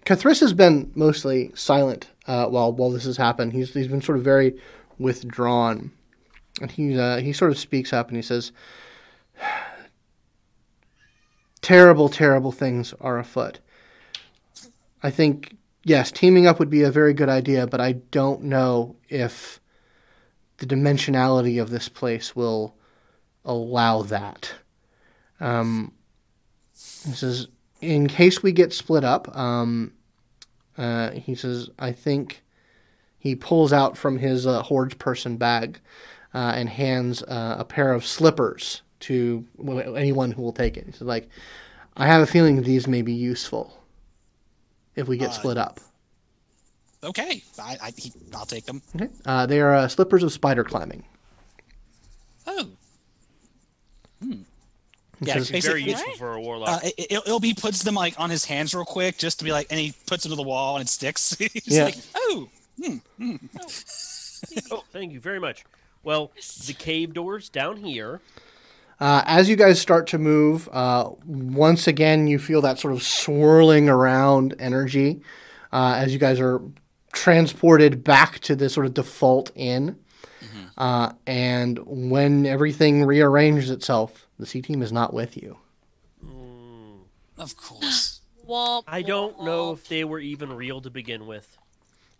K'thriss 0.00 0.40
has 0.40 0.52
been 0.52 0.90
mostly 0.96 1.52
silent 1.54 2.08
uh, 2.26 2.46
while 2.46 2.72
while 2.72 2.90
this 2.90 3.04
has 3.04 3.16
happened. 3.16 3.52
He's 3.52 3.72
he's 3.72 3.86
been 3.86 4.02
sort 4.02 4.18
of 4.18 4.24
very 4.24 4.58
withdrawn, 4.98 5.92
and 6.60 6.68
he 6.68 6.98
uh, 6.98 7.18
he 7.18 7.32
sort 7.32 7.52
of 7.52 7.58
speaks 7.58 7.92
up 7.92 8.08
and 8.08 8.16
he 8.16 8.22
says, 8.22 8.50
"Terrible, 11.60 12.08
terrible 12.08 12.52
things 12.52 12.94
are 13.00 13.18
afoot. 13.18 13.58
I 15.02 15.10
think 15.10 15.56
yes, 15.84 16.10
teaming 16.10 16.46
up 16.46 16.58
would 16.58 16.70
be 16.70 16.82
a 16.82 16.90
very 16.90 17.14
good 17.14 17.28
idea, 17.28 17.66
but 17.66 17.80
I 17.80 17.92
don't 17.92 18.44
know 18.44 18.96
if 19.08 19.60
the 20.58 20.66
dimensionality 20.66 21.60
of 21.60 21.70
this 21.70 21.88
place 21.88 22.36
will 22.36 22.76
allow 23.44 24.02
that. 24.02 24.52
Um, 25.40 25.92
he 26.72 27.12
says, 27.12 27.48
in 27.80 28.08
case 28.08 28.42
we 28.42 28.52
get 28.52 28.72
split 28.72 29.04
up, 29.04 29.34
um, 29.36 29.92
uh, 30.76 31.12
he 31.12 31.34
says, 31.34 31.70
I 31.78 31.92
think 31.92 32.42
he 33.18 33.34
pulls 33.34 33.72
out 33.72 33.96
from 33.96 34.18
his 34.18 34.46
uh, 34.46 34.62
Horde 34.62 34.98
person 34.98 35.36
bag 35.36 35.80
uh, 36.34 36.52
and 36.54 36.68
hands 36.68 37.22
uh, 37.22 37.56
a 37.58 37.64
pair 37.64 37.92
of 37.92 38.06
slippers 38.06 38.82
to 39.00 39.44
anyone 39.96 40.30
who 40.32 40.42
will 40.42 40.52
take 40.52 40.76
it. 40.76 40.86
He 40.86 40.92
says, 40.92 41.02
like, 41.02 41.28
I 41.96 42.06
have 42.06 42.22
a 42.22 42.26
feeling 42.26 42.62
these 42.62 42.86
may 42.86 43.02
be 43.02 43.12
useful 43.12 43.76
if 44.96 45.08
we 45.08 45.16
get 45.16 45.30
Uh, 45.30 45.32
split 45.32 45.58
up. 45.58 45.80
Okay, 47.04 47.42
I, 47.60 47.76
I, 47.80 47.92
I'll 48.34 48.44
take 48.46 48.66
them. 48.66 48.82
Okay. 48.96 49.08
Uh, 49.24 49.46
they 49.46 49.60
are 49.60 49.74
uh, 49.74 49.88
slippers 49.88 50.22
of 50.24 50.32
spider 50.32 50.64
climbing. 50.64 51.04
Oh, 52.46 52.66
He 54.20 54.44
Yeah, 55.20 55.38
It's 55.38 55.48
very 55.50 55.58
Basically- 55.60 55.82
useful 55.90 56.14
for 56.16 56.34
a 56.34 56.40
warlock. 56.40 56.82
uh, 56.82 56.86
it, 56.86 56.94
it, 56.98 57.12
it'll 57.12 57.38
be 57.40 57.54
puts 57.54 57.82
them 57.84 57.94
like 57.94 58.18
on 58.18 58.30
his 58.30 58.44
hands 58.44 58.74
real 58.74 58.84
quick, 58.84 59.16
just 59.18 59.38
to 59.38 59.44
be 59.44 59.52
like, 59.52 59.68
and 59.70 59.78
he 59.78 59.94
puts 60.06 60.24
them 60.24 60.30
to 60.30 60.36
the 60.36 60.42
wall 60.42 60.76
and 60.76 60.84
it 60.84 60.88
sticks. 60.88 61.34
He's 61.38 61.52
Yeah. 61.66 61.84
like, 61.84 61.96
oh, 62.16 62.48
oh, 64.70 64.82
thank 64.92 65.12
you 65.12 65.20
very 65.20 65.38
much. 65.40 65.64
Well, 66.02 66.30
the 66.66 66.74
cave 66.74 67.14
doors 67.14 67.48
down 67.48 67.76
here. 67.76 68.20
Uh, 69.00 69.22
as 69.26 69.48
you 69.48 69.56
guys 69.56 69.80
start 69.80 70.08
to 70.08 70.18
move, 70.18 70.68
uh, 70.72 71.08
once 71.24 71.86
again, 71.86 72.26
you 72.26 72.38
feel 72.38 72.60
that 72.60 72.78
sort 72.78 72.92
of 72.92 73.02
swirling 73.02 73.88
around 73.88 74.54
energy 74.58 75.20
uh, 75.72 75.94
as 75.96 76.12
you 76.12 76.18
guys 76.18 76.40
are 76.40 76.60
transported 77.12 78.02
back 78.02 78.40
to 78.40 78.56
the 78.56 78.68
sort 78.68 78.86
of 78.86 78.94
default 78.94 79.50
inn. 79.54 79.96
Uh, 80.76 81.12
and 81.26 81.80
when 81.86 82.46
everything 82.46 83.04
rearranges 83.04 83.70
itself, 83.70 84.28
the 84.38 84.46
C 84.46 84.62
team 84.62 84.80
is 84.80 84.92
not 84.92 85.12
with 85.12 85.36
you. 85.36 85.58
of 87.36 87.56
course. 87.56 88.20
Womp, 88.48 88.84
I 88.86 89.02
don't 89.02 89.42
know 89.44 89.72
if 89.72 89.88
they 89.88 90.04
were 90.04 90.20
even 90.20 90.52
real 90.52 90.80
to 90.80 90.88
begin 90.88 91.26
with. 91.26 91.58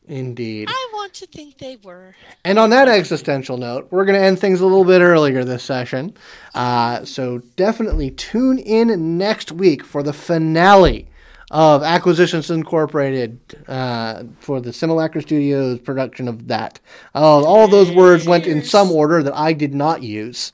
Indeed. 0.09 0.69
I 0.71 0.89
want 0.95 1.13
to 1.15 1.27
think 1.27 1.59
they 1.59 1.77
were. 1.85 2.15
And 2.45 2.59
on 2.59 2.71
that 2.71 2.89
existential 2.89 3.59
note, 3.59 3.89
we're 3.91 4.07
going 4.07 4.19
to 4.19 4.25
end 4.25 4.39
things 4.39 4.61
a 4.61 4.67
little 4.67 4.85
bit 4.85 5.03
earlier 5.03 5.45
this 5.45 5.63
session. 5.63 6.15
Uh, 6.55 7.05
so 7.05 7.39
definitely 7.57 8.11
tune 8.11 8.59
in 8.59 9.19
next 9.19 9.53
week 9.53 9.85
for 9.85 10.03
the 10.03 10.15
finale 10.15 11.09
of 11.51 11.83
Acquisitions 11.83 12.51
Incorporated 12.51 13.39
uh, 13.69 14.25
for 14.41 14.61
the 14.61 14.73
Simulacra 14.73 15.21
Studios 15.23 15.79
production 15.79 16.27
of 16.27 16.49
that. 16.49 16.81
Oh, 17.15 17.45
all 17.45 17.69
those 17.69 17.91
words 17.91 18.27
went 18.27 18.47
in 18.47 18.63
some 18.63 18.91
order 18.91 19.23
that 19.23 19.37
I 19.37 19.53
did 19.53 19.75
not 19.75 20.03
use. 20.03 20.53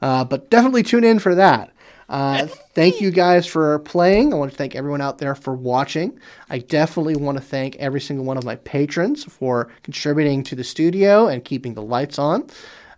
Uh, 0.00 0.24
but 0.24 0.50
definitely 0.50 0.82
tune 0.82 1.04
in 1.04 1.20
for 1.20 1.34
that. 1.34 1.72
Uh, 2.12 2.46
thank 2.74 3.00
you 3.00 3.10
guys 3.10 3.46
for 3.46 3.78
playing. 3.78 4.34
I 4.34 4.36
want 4.36 4.50
to 4.50 4.56
thank 4.56 4.74
everyone 4.76 5.00
out 5.00 5.16
there 5.16 5.34
for 5.34 5.54
watching. 5.54 6.20
I 6.50 6.58
definitely 6.58 7.16
want 7.16 7.38
to 7.38 7.42
thank 7.42 7.74
every 7.76 8.02
single 8.02 8.26
one 8.26 8.36
of 8.36 8.44
my 8.44 8.56
patrons 8.56 9.24
for 9.24 9.70
contributing 9.82 10.44
to 10.44 10.54
the 10.54 10.62
studio 10.62 11.26
and 11.26 11.42
keeping 11.42 11.72
the 11.72 11.80
lights 11.80 12.18
on. 12.18 12.50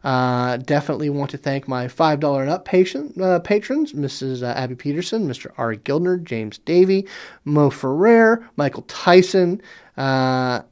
Uh, 0.03 0.57
definitely 0.57 1.11
want 1.11 1.31
to 1.31 1.39
thank 1.39 1.69
my 1.69 1.87
$5 1.87 2.41
and 2.41 2.51
up 2.51 2.65
patient, 2.65 3.17
uh, 3.21 3.39
patrons 3.39 3.93
Mrs. 3.93 4.43
Uh, 4.43 4.47
Abby 4.47 4.75
Peterson, 4.75 5.29
Mr. 5.29 5.53
Ari 5.59 5.79
Gildner, 5.79 6.23
James 6.23 6.59
Davey, 6.59 7.07
Mo 7.45 7.71
Ferrer, 7.71 8.45
Michael 8.57 8.83
Tyson. 8.83 9.63
Uh, 9.97 10.63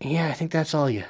yeah, 0.00 0.28
I 0.28 0.32
think 0.32 0.50
that's 0.50 0.72
all 0.72 0.88
you. 0.88 1.04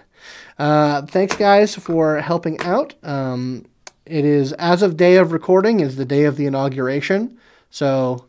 Uh, 0.59 1.03
thanks, 1.03 1.37
guys, 1.37 1.77
for 1.77 2.19
helping 2.19 2.59
out. 2.61 2.95
Um, 3.05 3.67
it 4.07 4.25
is 4.25 4.53
as 4.55 4.83
of 4.83 4.97
day 4.97 5.17
of 5.17 5.33
recording 5.33 5.81
is 5.81 5.97
the 5.97 6.05
day 6.05 6.25
of 6.25 6.37
the 6.37 6.47
inauguration, 6.47 7.39
so 7.71 8.27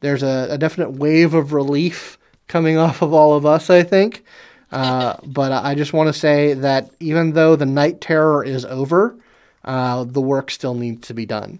there's 0.00 0.22
a, 0.22 0.48
a 0.50 0.58
definite 0.58 0.92
wave 0.92 1.34
of 1.34 1.52
relief 1.52 2.18
coming 2.48 2.76
off 2.76 3.02
of 3.02 3.12
all 3.12 3.34
of 3.34 3.46
us. 3.46 3.70
I 3.70 3.82
think, 3.82 4.24
uh, 4.70 5.16
but 5.24 5.52
I 5.52 5.74
just 5.74 5.92
want 5.92 6.08
to 6.08 6.18
say 6.18 6.54
that 6.54 6.90
even 7.00 7.32
though 7.32 7.56
the 7.56 7.66
night 7.66 8.00
terror 8.00 8.44
is 8.44 8.64
over, 8.64 9.16
uh, 9.64 10.04
the 10.04 10.20
work 10.20 10.50
still 10.50 10.74
needs 10.74 11.06
to 11.08 11.14
be 11.14 11.26
done. 11.26 11.58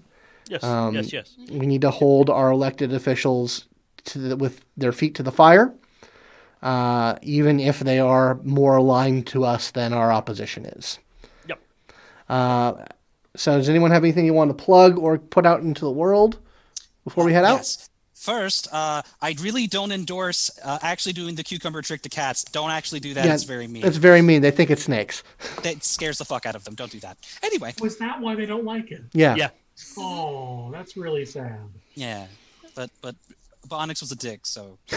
Yes, 0.49 0.63
Um, 0.63 0.95
yes, 0.95 1.13
yes. 1.13 1.35
We 1.51 1.67
need 1.67 1.81
to 1.81 1.91
hold 1.91 2.29
our 2.29 2.51
elected 2.51 2.93
officials 2.93 3.65
to 4.05 4.19
the, 4.19 4.37
with 4.37 4.63
their 4.77 4.93
feet 4.93 5.15
to 5.15 5.23
the 5.23 5.33
fire, 5.33 5.73
uh, 6.63 7.17
even 7.23 7.59
if 7.61 7.81
they 7.81 7.99
are 7.99 8.39
more 8.43 8.77
aligned 8.77 9.27
to 9.29 9.45
us 9.45 9.71
than 9.71 9.95
our 9.95 10.13
opposition 10.13 10.67
is. 10.67 10.99
Yep. 11.49 11.61
Uh, 12.29 12.73
so, 13.37 13.57
does 13.59 13.69
anyone 13.69 13.91
have 13.91 14.05
anything 14.05 14.27
you 14.27 14.35
want 14.35 14.57
to 14.57 14.65
plug 14.65 14.99
or 14.99 15.19
put 15.19 15.47
out 15.47 15.61
into 15.61 15.85
the 15.85 15.91
world 15.91 16.39
before 17.05 17.25
we 17.25 17.33
head 17.33 17.45
out? 17.45 17.57
Yes. 17.57 17.91
First, 18.15 18.69
uh, 18.73 19.03
I 19.21 19.37
really 19.41 19.67
don't 19.67 19.93
endorse 19.93 20.51
uh, 20.65 20.79
actually 20.81 21.13
doing 21.13 21.35
the 21.35 21.43
cucumber 21.43 21.83
trick 21.83 22.01
to 22.03 22.09
cats. 22.09 22.43
Don't 22.45 22.71
actually 22.71 23.01
do 23.01 23.13
that. 23.15 23.27
Yeah, 23.27 23.35
it's 23.35 23.43
very 23.45 23.67
mean. 23.67 23.85
It's 23.85 23.99
very 23.99 24.23
mean. 24.23 24.41
They 24.41 24.51
think 24.51 24.71
it's 24.71 24.85
snakes. 24.85 25.23
That 25.63 25.85
scares 25.85 26.17
the 26.19 26.25
fuck 26.25 26.47
out 26.47 26.55
of 26.55 26.65
them. 26.65 26.75
Don't 26.75 26.91
do 26.91 27.01
that. 27.01 27.19
Anyway, 27.43 27.75
Was 27.81 27.99
that 27.99 28.21
why 28.21 28.35
they 28.35 28.47
don't 28.47 28.65
like 28.65 28.91
it? 28.93 29.03
Yeah. 29.13 29.35
Yeah. 29.35 29.51
Oh, 29.99 30.71
that's 30.73 30.97
really 30.97 31.27
sad. 31.27 31.59
yeah, 31.95 32.29
but 32.75 32.89
but 33.03 33.17
Bonix 33.69 34.01
was 34.01 34.13
a 34.13 34.17
dick, 34.17 34.47
so 34.47 34.79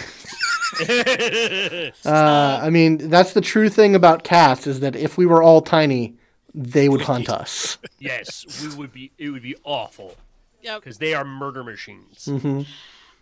Uh, 2.04 2.60
I 2.62 2.70
mean, 2.70 3.08
that's 3.08 3.32
the 3.32 3.40
true 3.40 3.68
thing 3.68 3.94
about 3.94 4.22
cats 4.24 4.66
is 4.66 4.80
that 4.80 4.94
if 4.96 5.16
we 5.18 5.26
were 5.26 5.42
all 5.42 5.60
tiny, 5.60 6.14
they 6.58 6.88
would 6.88 7.02
hunt 7.02 7.28
us. 7.28 7.78
yes, 7.98 8.44
we 8.62 8.74
would 8.76 8.92
be. 8.92 9.10
It 9.18 9.30
would 9.30 9.42
be 9.42 9.56
awful 9.64 10.16
Yep. 10.62 10.80
because 10.80 10.98
they 10.98 11.14
are 11.14 11.24
murder 11.24 11.62
machines. 11.62 12.24
hmm 12.26 12.62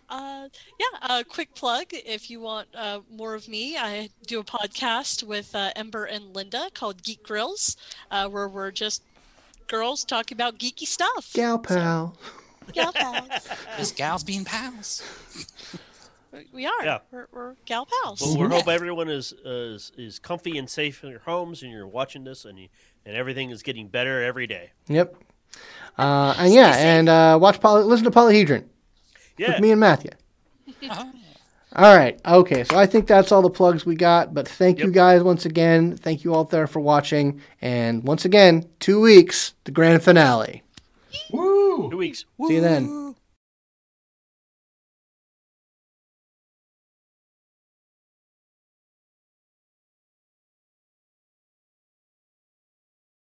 Uh, 0.09 0.47
yeah, 0.79 1.17
a 1.19 1.23
quick 1.23 1.53
plug. 1.53 1.87
If 1.91 2.29
you 2.31 2.39
want 2.39 2.67
uh, 2.73 3.01
more 3.11 3.35
of 3.35 3.47
me, 3.47 3.77
I 3.77 4.09
do 4.25 4.39
a 4.39 4.43
podcast 4.43 5.21
with 5.23 5.53
uh, 5.53 5.71
Ember 5.75 6.05
and 6.05 6.33
Linda 6.35 6.69
called 6.73 7.03
Geek 7.03 7.21
Grills, 7.23 7.75
uh, 8.09 8.27
where 8.29 8.47
we're 8.47 8.71
just 8.71 9.03
girls 9.67 10.03
talking 10.05 10.35
about 10.37 10.57
geeky 10.57 10.87
stuff. 10.87 11.31
Gal 11.33 11.59
pal. 11.59 12.17
Gal 12.71 12.93
pals. 12.93 13.27
this 13.77 13.91
gal's 13.91 14.23
being 14.23 14.45
pals. 14.45 15.03
we 16.53 16.65
are. 16.65 16.83
Yeah. 16.85 16.99
We're, 17.11 17.27
we're 17.33 17.55
gal 17.65 17.85
pals. 17.85 18.21
Well, 18.21 18.37
we 18.37 18.43
Yeah. 18.43 18.49
hope 18.59 18.67
everyone 18.69 19.09
is, 19.09 19.33
is 19.43 19.91
is 19.97 20.19
comfy 20.19 20.57
and 20.57 20.69
safe 20.69 21.03
in 21.03 21.09
your 21.09 21.19
homes, 21.19 21.61
and 21.63 21.71
you're 21.71 21.85
watching 21.87 22.23
this, 22.23 22.45
and 22.45 22.57
you, 22.59 22.67
and 23.07 23.15
everything 23.15 23.49
is 23.49 23.63
getting 23.63 23.87
better 23.87 24.21
every 24.23 24.45
day. 24.45 24.71
Yep. 24.87 25.15
Uh, 25.97 26.35
and 26.37 26.53
yeah, 26.53 26.75
and 26.77 27.09
uh, 27.09 27.39
watch 27.41 27.59
Poly- 27.59 27.85
listen 27.85 28.03
to 28.03 28.11
Polyhedron 28.11 28.65
Yeah. 29.37 29.53
with 29.53 29.61
me 29.61 29.71
and 29.71 29.79
Matthew. 29.79 30.11
All 31.75 31.95
right. 31.95 32.19
Okay. 32.25 32.63
So 32.63 32.77
I 32.77 32.85
think 32.85 33.07
that's 33.07 33.31
all 33.31 33.41
the 33.41 33.49
plugs 33.49 33.85
we 33.85 33.95
got. 33.95 34.33
But 34.33 34.47
thank 34.47 34.79
you 34.79 34.89
guys 34.91 35.21
once 35.21 35.45
again. 35.45 35.95
Thank 35.95 36.23
you 36.23 36.33
all 36.33 36.43
there 36.45 36.65
for 36.65 36.79
watching. 36.79 37.41
And 37.61 38.03
once 38.03 38.25
again, 38.25 38.65
two 38.79 38.99
weeks, 39.01 39.53
the 39.65 39.71
grand 39.71 40.01
finale. 40.01 40.63
Woo! 41.31 41.89
Two 41.91 41.97
weeks. 41.97 42.25
See 42.47 42.55
you 42.55 42.61
then. 42.61 43.15